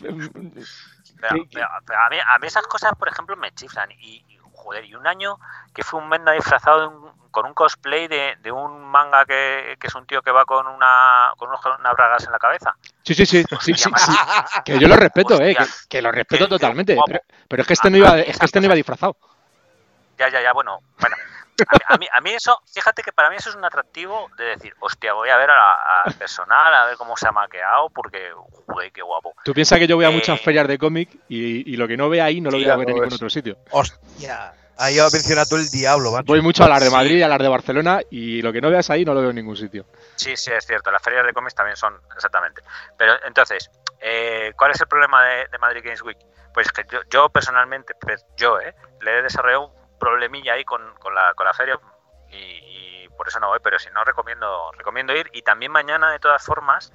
Pero, 0.00 0.16
¿Qué- 0.16 1.48
pero- 1.52 1.68
pero 1.84 1.98
a, 2.06 2.10
mí, 2.10 2.16
a 2.24 2.38
mí 2.38 2.46
esas 2.46 2.66
cosas, 2.68 2.92
por 2.96 3.08
ejemplo, 3.08 3.36
me 3.36 3.50
chiflan. 3.52 3.90
Y, 4.00 4.24
joder, 4.62 4.84
y 4.84 4.94
un 4.94 5.06
año 5.06 5.38
que 5.74 5.82
fue 5.82 6.00
un 6.00 6.08
Menda 6.08 6.32
disfrazado 6.32 6.80
de 6.80 6.86
un- 6.88 7.12
con 7.32 7.46
un 7.46 7.54
cosplay 7.54 8.08
de, 8.08 8.36
de 8.40 8.52
un 8.52 8.84
manga 8.84 9.24
que, 9.24 9.76
que 9.80 9.86
es 9.86 9.94
un 9.94 10.06
tío 10.06 10.20
que 10.20 10.30
va 10.30 10.44
con 10.44 10.66
una 10.66 11.32
con 11.38 11.48
unos- 11.48 11.64
unas 11.78 11.94
bragas 11.94 12.24
en 12.26 12.32
la 12.32 12.38
cabeza. 12.38 12.76
sí, 13.02 13.14
sí, 13.14 13.24
sí, 13.24 13.42
sí, 13.60 13.74
sí, 13.74 13.90
sí, 13.96 14.12
que 14.64 14.78
yo 14.78 14.86
lo 14.86 14.96
respeto, 14.96 15.40
eh, 15.40 15.56
que, 15.88 16.02
lo 16.02 16.12
respeto 16.12 16.46
totalmente, 16.48 16.98
pero, 17.06 17.20
pero 17.48 17.62
es 17.62 17.66
que 17.66 17.72
este 17.74 17.90
no 17.90 17.96
iba, 17.96 18.18
es 18.20 18.38
que 18.38 18.44
este 18.46 18.60
no 18.60 18.66
iba 18.66 18.74
disfrazado. 18.74 19.16
Ya, 20.18 20.28
ya, 20.28 20.42
ya, 20.42 20.52
bueno, 20.52 20.80
bueno. 21.00 21.16
A 21.88 21.96
mí, 21.98 22.06
a 22.10 22.20
mí 22.20 22.30
eso, 22.30 22.58
fíjate 22.72 23.02
que 23.02 23.12
para 23.12 23.28
mí 23.30 23.36
eso 23.36 23.50
es 23.50 23.56
un 23.56 23.64
atractivo 23.64 24.30
de 24.36 24.44
decir, 24.44 24.74
hostia, 24.80 25.12
voy 25.12 25.28
a 25.28 25.36
ver 25.36 25.50
a- 25.50 26.02
al 26.04 26.14
personal, 26.14 26.74
a 26.74 26.86
ver 26.86 26.96
cómo 26.96 27.16
se 27.16 27.28
ha 27.28 27.32
maqueado, 27.32 27.88
porque, 27.90 28.30
joder, 28.66 28.90
qué 28.90 29.02
guapo. 29.02 29.34
Tú 29.44 29.52
piensas 29.52 29.78
que 29.78 29.86
yo 29.86 29.96
voy 29.96 30.04
a 30.06 30.08
Eh, 30.08 30.12
muchas 30.14 30.40
ferias 30.40 30.66
de 30.66 30.78
cómic 30.78 31.10
y, 31.28 31.72
y 31.72 31.76
lo 31.76 31.86
que 31.86 31.96
no 31.96 32.08
ve 32.08 32.20
ahí 32.22 32.40
no 32.40 32.50
lo 32.50 32.56
voy 32.56 32.68
a 32.68 32.76
ver 32.76 32.88
en 32.88 32.94
ningún 32.94 33.08
ves. 33.10 33.14
otro 33.14 33.28
sitio. 33.30 33.58
Hostia. 33.70 34.54
Ahí 34.78 34.96
va 34.98 35.06
a 35.06 35.10
mencionar 35.10 35.46
tú 35.46 35.56
el 35.56 35.68
diablo, 35.68 36.10
macho. 36.10 36.24
Voy 36.26 36.40
mucho 36.40 36.64
a 36.64 36.68
las 36.68 36.82
de. 36.82 36.90
Madrid 36.90 37.18
y 37.18 37.22
a 37.22 37.28
las 37.28 37.38
de 37.38 37.46
Barcelona 37.48 38.00
y 38.10 38.40
lo 38.42 38.52
que 38.52 38.60
no 38.60 38.70
veas 38.70 38.88
ahí 38.90 39.04
no 39.04 39.12
lo 39.14 39.20
veo 39.20 39.30
en 39.30 39.36
ningún 39.36 39.54
sitio. 39.56 39.84
Sí, 40.16 40.34
sí, 40.36 40.50
es 40.50 40.66
cierto, 40.66 40.90
las 40.90 41.02
ferias 41.02 41.24
de 41.26 41.32
cómics 41.34 41.54
también 41.54 41.76
son, 41.76 42.00
exactamente. 42.16 42.62
Pero 42.96 43.12
entonces, 43.26 43.70
eh, 44.00 44.52
¿cuál 44.56 44.70
es 44.72 44.80
el 44.80 44.86
problema 44.88 45.22
de, 45.24 45.46
de 45.48 45.58
Madrid 45.58 45.82
Games 45.84 46.02
Week? 46.02 46.18
Pues 46.54 46.72
que 46.72 46.84
yo, 46.90 47.00
yo 47.10 47.28
personalmente, 47.28 47.94
pues, 48.00 48.24
yo, 48.36 48.58
eh, 48.60 48.74
le 49.02 49.18
he 49.18 49.22
desarrollado 49.22 49.66
un 49.68 49.81
problemilla 50.02 50.54
ahí 50.54 50.64
con, 50.64 50.94
con 50.96 51.14
la, 51.14 51.32
con 51.34 51.46
la 51.46 51.54
feria 51.54 51.78
y, 52.28 53.04
y 53.04 53.08
por 53.16 53.28
eso 53.28 53.38
no 53.40 53.48
voy, 53.48 53.60
pero 53.62 53.78
si 53.78 53.88
no, 53.90 54.02
recomiendo, 54.04 54.72
recomiendo 54.76 55.14
ir. 55.14 55.30
Y 55.32 55.42
también 55.42 55.70
mañana, 55.70 56.10
de 56.10 56.18
todas 56.18 56.44
formas, 56.44 56.92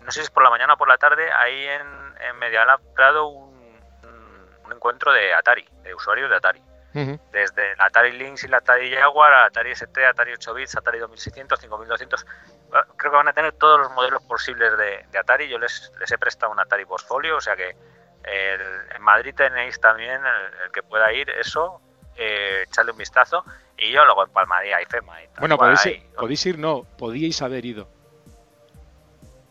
no 0.00 0.10
sé 0.10 0.20
si 0.20 0.24
es 0.24 0.30
por 0.30 0.42
la 0.42 0.50
mañana 0.50 0.74
o 0.74 0.76
por 0.78 0.88
la 0.88 0.96
tarde, 0.96 1.30
ahí 1.32 1.66
en, 1.66 2.14
en 2.20 2.36
Medialab 2.38 2.80
Prado 2.94 3.26
un, 3.28 3.78
un- 4.04 4.72
encuentro 4.72 5.12
de 5.12 5.34
Atari, 5.34 5.68
de 5.82 5.94
usuarios 5.94 6.30
de 6.30 6.36
Atari 6.36 6.62
desde 7.32 7.72
el 7.72 7.80
Atari 7.80 8.12
Lynx 8.12 8.44
y 8.44 8.48
la 8.48 8.58
Atari 8.58 8.94
Jaguar, 8.94 9.32
Atari 9.34 9.72
ST, 9.72 10.06
Atari 10.06 10.32
8 10.32 10.54
bits, 10.54 10.76
Atari 10.76 10.98
2600, 11.00 11.60
5200. 11.60 12.26
Bueno, 12.70 12.86
Creo 12.96 13.10
que 13.12 13.16
van 13.18 13.28
a 13.28 13.32
tener 13.34 13.52
todos 13.52 13.78
los 13.80 13.90
modelos 13.92 14.22
posibles 14.24 14.76
de, 14.78 15.04
de 15.10 15.18
Atari. 15.18 15.48
Yo 15.48 15.58
les, 15.58 15.92
les 15.98 16.10
he 16.10 16.16
prestado 16.18 16.50
un 16.52 16.60
Atari 16.60 16.84
Portfolio, 16.86 17.36
o 17.36 17.40
sea 17.40 17.54
que 17.56 17.76
el- 18.24 18.92
en 18.94 19.02
Madrid 19.02 19.34
tenéis 19.34 19.78
también 19.80 20.24
el, 20.24 20.54
el 20.64 20.70
que 20.72 20.82
pueda 20.82 21.12
ir, 21.12 21.28
eso, 21.30 21.80
eh, 22.18 22.64
echarle 22.66 22.92
un 22.92 22.98
vistazo. 22.98 23.44
Y 23.78 23.92
yo 23.92 24.04
luego 24.04 24.24
en 24.26 24.32
Palmaría 24.32 24.82
y 24.82 24.84
FEMA. 24.86 25.22
Y 25.22 25.26
tal 25.28 25.36
Bueno, 25.40 25.56
cual, 25.56 25.70
podéis 25.74 25.86
ahí. 25.86 25.92
ir, 26.04 26.14
podéis 26.16 26.46
ir, 26.46 26.58
no, 26.58 26.82
podíais 26.98 27.40
haber 27.42 27.64
ido. 27.64 27.88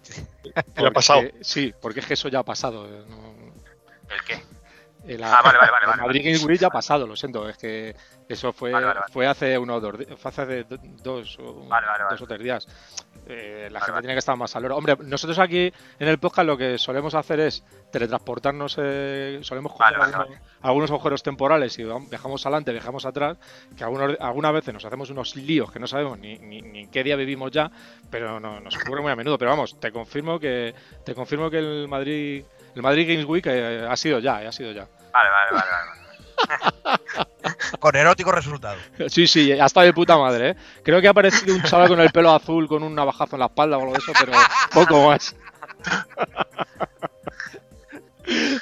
¿Qué 0.03 0.51
le 0.53 0.59
ha 0.59 0.63
Porque- 0.75 0.91
pasado? 0.91 1.21
Sí, 1.41 1.73
porque 1.81 1.99
es 2.01 2.05
que 2.05 2.13
eso 2.13 2.29
ya 2.29 2.39
ha 2.39 2.43
pasado. 2.43 2.85
eh, 2.87 3.03
no- 3.07 3.37
¿El 4.09 4.21
qué? 4.23 4.41
el- 5.05 5.23
Ah, 5.23 5.41
vale, 5.43 5.57
vale, 5.57 5.71
vale, 5.71 6.01
Madrid 6.01 6.21
Games 6.23 6.43
Week 6.45 6.59
ya 6.59 6.67
ha 6.67 6.71
pasado, 6.71 7.05
lo 7.07 7.15
siento. 7.15 7.47
Es 7.47 7.57
que 7.57 7.95
eso 8.27 8.51
fue, 8.53 8.71
Vale, 8.71 8.85
vale, 8.85 8.99
vale. 9.01 9.13
fue 9.13 9.27
hace 9.27 9.57
unos 9.57 9.81
dos, 9.81 9.95
fue 10.17 10.29
hace 10.31 10.63
dos, 10.65 11.37
o, 11.39 11.65
Vale, 11.67 11.87
vale, 11.87 12.03
dos 12.09 12.21
o 12.21 12.27
tres 12.27 12.39
días. 12.41 12.67
Eh, 13.29 13.67
la 13.71 13.81
gente 13.81 13.99
tiene 14.01 14.13
que 14.13 14.19
estar 14.19 14.37
más 14.37 14.55
al 14.55 14.63
loro. 14.63 14.77
Hombre, 14.77 14.95
nosotros 15.03 15.37
aquí 15.39 15.71
en 15.99 16.07
el 16.07 16.17
podcast 16.17 16.47
lo 16.47 16.57
que 16.57 16.77
solemos 16.77 17.13
hacer 17.13 17.41
es 17.41 17.63
teletransportarnos, 17.91 18.77
eh, 18.79 19.39
solemos 19.41 19.77
Vale, 19.77 19.97
vale, 19.97 20.39
algunos, 20.61 20.89
agujeros 20.91 21.23
temporales 21.23 21.77
y 21.77 21.83
viajamos 22.09 22.45
adelante, 22.45 22.71
viajamos 22.71 23.05
atrás, 23.05 23.37
que 23.75 23.83
algunos, 23.83 24.15
algunas 24.19 24.53
veces 24.53 24.73
nos 24.73 24.85
hacemos 24.85 25.09
unos 25.09 25.35
líos 25.35 25.71
que 25.71 25.79
no 25.79 25.87
sabemos 25.87 26.17
ni, 26.19 26.37
ni, 26.37 26.61
ni 26.61 26.81
en 26.81 26.91
qué 26.91 27.03
día 27.03 27.15
vivimos 27.15 27.51
ya, 27.51 27.69
pero 28.09 28.39
no, 28.39 28.59
nos 28.59 28.75
ocurre 28.77 29.01
muy 29.01 29.11
a 29.11 29.15
menudo. 29.15 29.37
Pero 29.37 29.51
vamos, 29.51 29.79
te 29.79 29.91
confirmo 29.91 30.39
que 30.39 30.73
te 31.03 31.13
confirmo 31.13 31.49
que 31.49 31.57
el 31.59 31.87
Madrid 31.87 32.45
el 32.77 32.83
Madrid 32.83 33.07
Games 33.07 33.25
Week 33.25 33.45
eh, 33.47 33.87
ha 33.89 33.95
sido 33.97 34.19
ya, 34.19 34.43
eh, 34.43 34.47
ha 34.47 34.51
sido 34.51 34.71
ya. 34.71 34.87
Vale, 35.11 35.29
vale, 35.29 35.51
vale. 35.51 35.67
vale. 35.71 36.71
Con 37.79 37.95
erótico 37.95 38.31
resultado. 38.31 38.77
Sí, 39.07 39.27
sí, 39.27 39.51
ha 39.51 39.65
estado 39.65 39.85
de 39.85 39.93
puta 39.93 40.17
madre, 40.17 40.49
¿eh? 40.51 40.55
Creo 40.83 40.99
que 41.01 41.07
ha 41.07 41.11
aparecido 41.11 41.55
un 41.55 41.63
chaval 41.63 41.87
con 41.87 41.99
el 41.99 42.11
pelo 42.11 42.31
azul 42.33 42.67
con 42.67 42.83
un 42.83 42.93
navajazo 42.95 43.35
en 43.35 43.39
la 43.41 43.45
espalda 43.47 43.77
o 43.77 43.81
algo 43.81 43.93
de 43.93 43.99
eso, 43.99 44.11
pero 44.19 44.33
poco 44.73 45.07
más. 45.07 45.35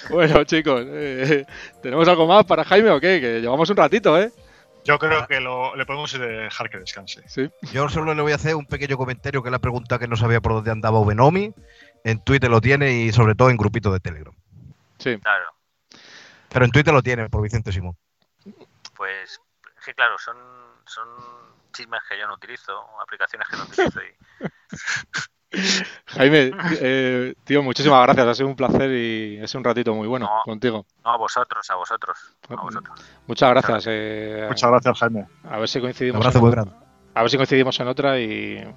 Bueno, 0.10 0.44
chicos, 0.44 0.84
eh, 0.88 1.46
¿tenemos 1.82 2.08
algo 2.08 2.28
más 2.28 2.46
para 2.46 2.64
Jaime 2.64 2.92
o 2.92 3.00
qué? 3.00 3.20
Que 3.20 3.42
llevamos 3.42 3.68
un 3.70 3.76
ratito, 3.78 4.20
¿eh? 4.20 4.32
Yo 4.84 5.00
creo 5.00 5.26
que 5.26 5.40
lo- 5.40 5.76
le 5.76 5.86
podemos 5.88 6.12
dejar 6.14 6.70
que 6.70 6.78
descanse. 6.78 7.24
Sí. 7.28 7.50
Yo 7.74 7.90
solo 7.90 8.14
le 8.14 8.22
voy 8.22 8.34
a 8.34 8.36
hacer 8.36 8.56
un 8.56 8.68
pequeño 8.68 8.98
comentario 8.98 9.42
que 9.42 9.50
la 9.50 9.58
pregunta 9.58 9.98
que 9.98 10.08
no 10.08 10.16
sabía 10.16 10.42
por 10.42 10.54
dónde 10.54 10.70
andaba 10.70 11.00
Ubenomi. 11.00 11.52
En 12.04 12.20
Twitter 12.24 12.52
lo 12.52 12.62
tiene 12.62 12.92
y 12.92 13.12
sobre 13.12 13.34
todo 13.34 13.50
en 13.50 13.58
grupito 13.58 13.92
de 13.92 14.00
Telegram. 14.00 14.36
Sí. 15.00 15.18
Claro. 15.18 15.46
Pero 16.50 16.66
en 16.66 16.72
Twitter 16.72 16.94
lo 16.94 17.02
tiene 17.02 17.28
por 17.30 17.42
Vicente 17.42 17.72
Simón. 17.72 17.98
Pues 18.96 19.40
es 19.78 19.86
que 19.86 19.94
claro, 19.94 20.18
son, 20.18 20.38
son 20.86 21.08
chismes 21.74 22.02
que 22.08 22.18
yo 22.18 22.28
no 22.28 22.34
utilizo, 22.36 22.74
aplicaciones 23.02 23.48
que 23.48 23.58
no 23.58 23.64
utilizo 23.64 24.00
y 24.02 24.16
Jaime, 26.08 26.52
eh, 26.82 27.34
tío, 27.46 27.64
muchísimas 27.64 28.04
gracias. 28.04 28.28
Ha 28.28 28.34
sido 28.36 28.50
un 28.50 28.56
placer 28.58 28.92
y 28.92 29.38
es 29.42 29.56
un 29.56 29.64
ratito 29.64 29.94
muy 29.94 30.08
bueno 30.08 30.26
No. 30.26 30.42
contigo. 30.44 30.86
no 31.04 31.12
a 31.12 31.18
vosotros, 31.18 31.70
a 31.70 31.76
vosotros, 31.76 32.18
a 32.50 32.56
vosotros. 32.56 33.00
Muchas 33.28 33.50
gracias. 33.52 33.86
eh, 33.88 34.46
Muchas 34.50 34.70
gracias, 34.70 35.00
Jaime. 35.00 35.28
a 35.50 35.58
ver 35.60 35.70
si 35.70 35.78
Un 35.80 35.84
coincidimos. 35.84 36.18
abrazo 36.22 36.38
en- 36.40 36.44
muy 36.44 36.52
grande. 36.52 36.72
a 37.14 37.22
ver 37.22 37.30
si 37.32 37.38
coincidimos 37.38 37.80
en 37.80 37.88
otra 37.88 38.20
y 38.20 38.76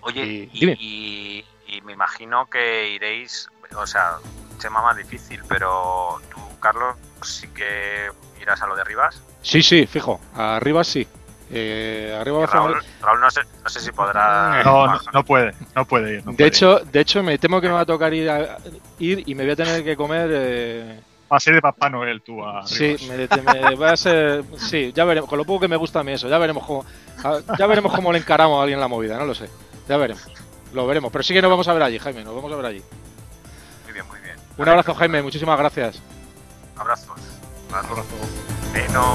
Oye, 0.00 0.24
Y- 0.24 0.50
y, 0.52 0.60
dime. 0.60 0.76
y- 0.80 1.44
y 1.66 1.80
me 1.82 1.92
imagino 1.92 2.46
que 2.48 2.88
iréis, 2.90 3.48
o 3.76 3.86
sea, 3.86 4.16
tema 4.60 4.80
más 4.80 4.96
difícil, 4.96 5.42
pero 5.46 6.18
tú, 6.30 6.40
Carlos, 6.60 6.96
sí 7.22 7.48
que 7.48 8.08
irás 8.40 8.60
a 8.62 8.66
lo 8.66 8.76
de 8.76 8.84
Rivas. 8.84 9.20
sí, 9.42 9.62
sí, 9.62 9.86
fijo. 9.86 10.20
Arriba 10.34 10.84
sí. 10.84 11.06
Eh, 11.50 12.14
arriba 12.20 12.36
Y 12.36 12.40
va 12.40 12.44
a 12.44 12.46
hacer- 12.48 12.60
Raúl, 12.60 12.82
Raúl 13.00 13.20
no, 13.20 13.30
sé, 13.30 13.40
no 13.64 13.70
sé 13.70 13.80
si 13.80 13.90
podrá. 13.92 14.62
No, 14.64 14.86
no, 14.86 15.00
no 15.14 15.24
puede, 15.24 15.54
no 15.74 15.84
puede 15.86 16.16
ir. 16.16 16.24
no 16.26 16.32
De 16.32 16.36
puede 16.36 16.48
hecho, 16.48 16.78
de 16.80 17.00
hecho, 17.00 17.22
me 17.22 17.38
temo 17.38 17.58
que 17.60 17.68
me 17.68 17.74
va 17.74 17.80
a 17.80 17.86
tocar 17.86 18.12
ir, 18.12 18.28
a- 18.28 18.58
ir 18.98 19.22
y 19.26 19.34
me 19.34 19.44
voy 19.44 19.52
a 19.52 19.56
tener 19.56 19.82
que 19.82 19.96
comer. 19.96 20.28
eh. 20.32 21.00
Va 21.32 21.36
a 21.38 21.40
ser 21.40 21.54
de 21.54 21.62
Papá 21.62 21.88
Noel 21.90 22.20
tú 22.22 22.44
a 22.44 22.66
sí, 22.66 22.96
Rivas. 22.96 23.42
me, 23.44 23.60
me 23.70 23.74
va 23.76 23.92
a 23.92 23.96
ser. 23.96 24.44
Sí, 24.58 24.92
ya 24.94 25.04
veremos. 25.04 25.28
Con 25.28 25.38
lo 25.38 25.44
poco 25.46 25.60
que 25.60 25.68
me 25.68 25.76
gusta 25.76 26.00
a 26.00 26.04
mí 26.04 26.12
eso, 26.12 26.28
ya 26.28 26.36
veremos 26.38 26.66
cómo, 26.66 26.84
a- 27.24 27.40
ya 27.58 27.66
veremos 27.66 27.94
cómo 27.94 28.12
le 28.12 28.18
encaramos 28.18 28.58
a 28.58 28.62
alguien 28.62 28.78
la 28.80 28.88
movida, 28.88 29.16
no 29.18 29.24
lo 29.24 29.34
sé. 29.34 29.48
Ya 29.88 29.96
veremos. 29.96 30.22
Lo 30.74 30.86
veremos. 30.86 31.10
Pero 31.10 31.24
sí 31.24 31.32
que 31.32 31.40
nos 31.40 31.50
vamos 31.50 31.66
a 31.66 31.72
ver 31.72 31.82
allí, 31.82 31.98
Jaime. 31.98 32.24
Nos 32.24 32.34
vamos 32.34 32.52
a 32.52 32.56
ver 32.56 32.66
allí. 32.66 32.82
Muy 33.84 33.92
bien, 33.94 34.06
muy 34.06 34.20
bien. 34.20 34.36
Un 34.58 34.68
abrazo, 34.68 34.94
Jaime. 34.94 35.22
Muchísimas 35.22 35.58
gracias. 35.58 36.02
Abrazos. 36.78 37.20
Abrazos. 37.72 37.90
Abrazo. 37.90 38.16
Bueno, 38.72 39.14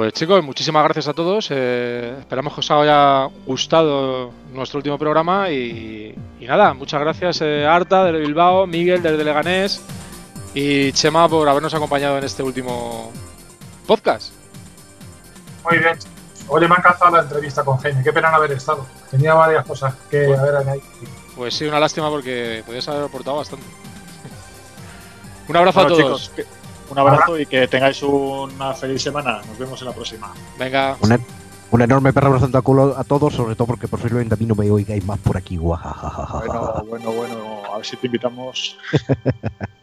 Pues 0.00 0.14
chicos, 0.14 0.42
muchísimas 0.42 0.82
gracias 0.84 1.08
a 1.08 1.12
todos. 1.12 1.48
eh, 1.50 2.16
esperamos 2.20 2.54
que 2.54 2.60
os 2.60 2.70
haya 2.70 3.26
gustado 3.44 4.30
nuestro 4.50 4.78
último 4.78 4.96
programa 4.96 5.50
y, 5.50 6.14
y 6.40 6.46
nada, 6.46 6.72
muchas 6.72 7.02
gracias 7.02 7.42
eh, 7.42 7.66
Arta 7.66 8.04
desde 8.04 8.20
Bilbao, 8.20 8.66
Miguel 8.66 9.02
desde 9.02 9.22
Leganés 9.22 9.82
y 10.54 10.90
Chema 10.92 11.28
por 11.28 11.46
habernos 11.46 11.74
acompañado 11.74 12.16
en 12.16 12.24
este 12.24 12.42
último 12.42 13.12
podcast. 13.86 14.32
Muy 15.68 15.76
bien. 15.76 15.98
Oye, 16.48 16.66
me 16.66 16.76
ha 16.76 16.78
encantado 16.78 17.14
la 17.14 17.20
entrevista 17.22 17.62
con 17.62 17.76
Jaime. 17.76 18.02
Qué 18.02 18.10
pena 18.14 18.30
no 18.30 18.36
haber 18.38 18.52
estado. 18.52 18.86
Tenía 19.10 19.34
varias 19.34 19.66
cosas 19.66 19.94
que 20.10 20.34
haber 20.34 20.56
añadido. 20.56 20.86
Pues 21.36 21.52
sí, 21.52 21.66
una 21.66 21.78
lástima 21.78 22.08
porque 22.08 22.62
podías 22.64 22.88
haber 22.88 23.04
aportado 23.04 23.36
bastante. 23.36 23.66
Un 25.48 25.56
abrazo 25.58 25.80
Bueno, 25.82 25.94
a 25.94 25.98
todos. 25.98 26.30
chicos, 26.34 26.46
un 26.90 26.98
abrazo 26.98 27.38
y 27.38 27.46
que 27.46 27.66
tengáis 27.68 28.02
una 28.02 28.74
feliz 28.74 29.02
semana. 29.02 29.40
Nos 29.46 29.58
vemos 29.58 29.80
en 29.80 29.88
la 29.88 29.94
próxima. 29.94 30.32
Venga, 30.58 30.96
Un, 31.00 31.18
un 31.70 31.82
enorme 31.82 32.12
perro 32.12 32.28
abrazo 32.28 32.56
a 32.56 32.62
culo 32.62 32.94
a 32.98 33.04
todos, 33.04 33.34
sobre 33.34 33.54
todo 33.54 33.66
porque 33.66 33.88
posiblemente 33.88 34.34
a 34.34 34.36
mí 34.36 34.46
no 34.46 34.54
me 34.54 34.70
oigáis 34.70 35.04
más 35.04 35.18
por 35.18 35.36
aquí. 35.36 35.56
Bueno, 35.56 36.84
bueno, 36.88 37.12
bueno. 37.12 37.62
A 37.72 37.76
ver 37.76 37.86
si 37.86 37.96
te 37.96 38.06
invitamos. 38.06 38.76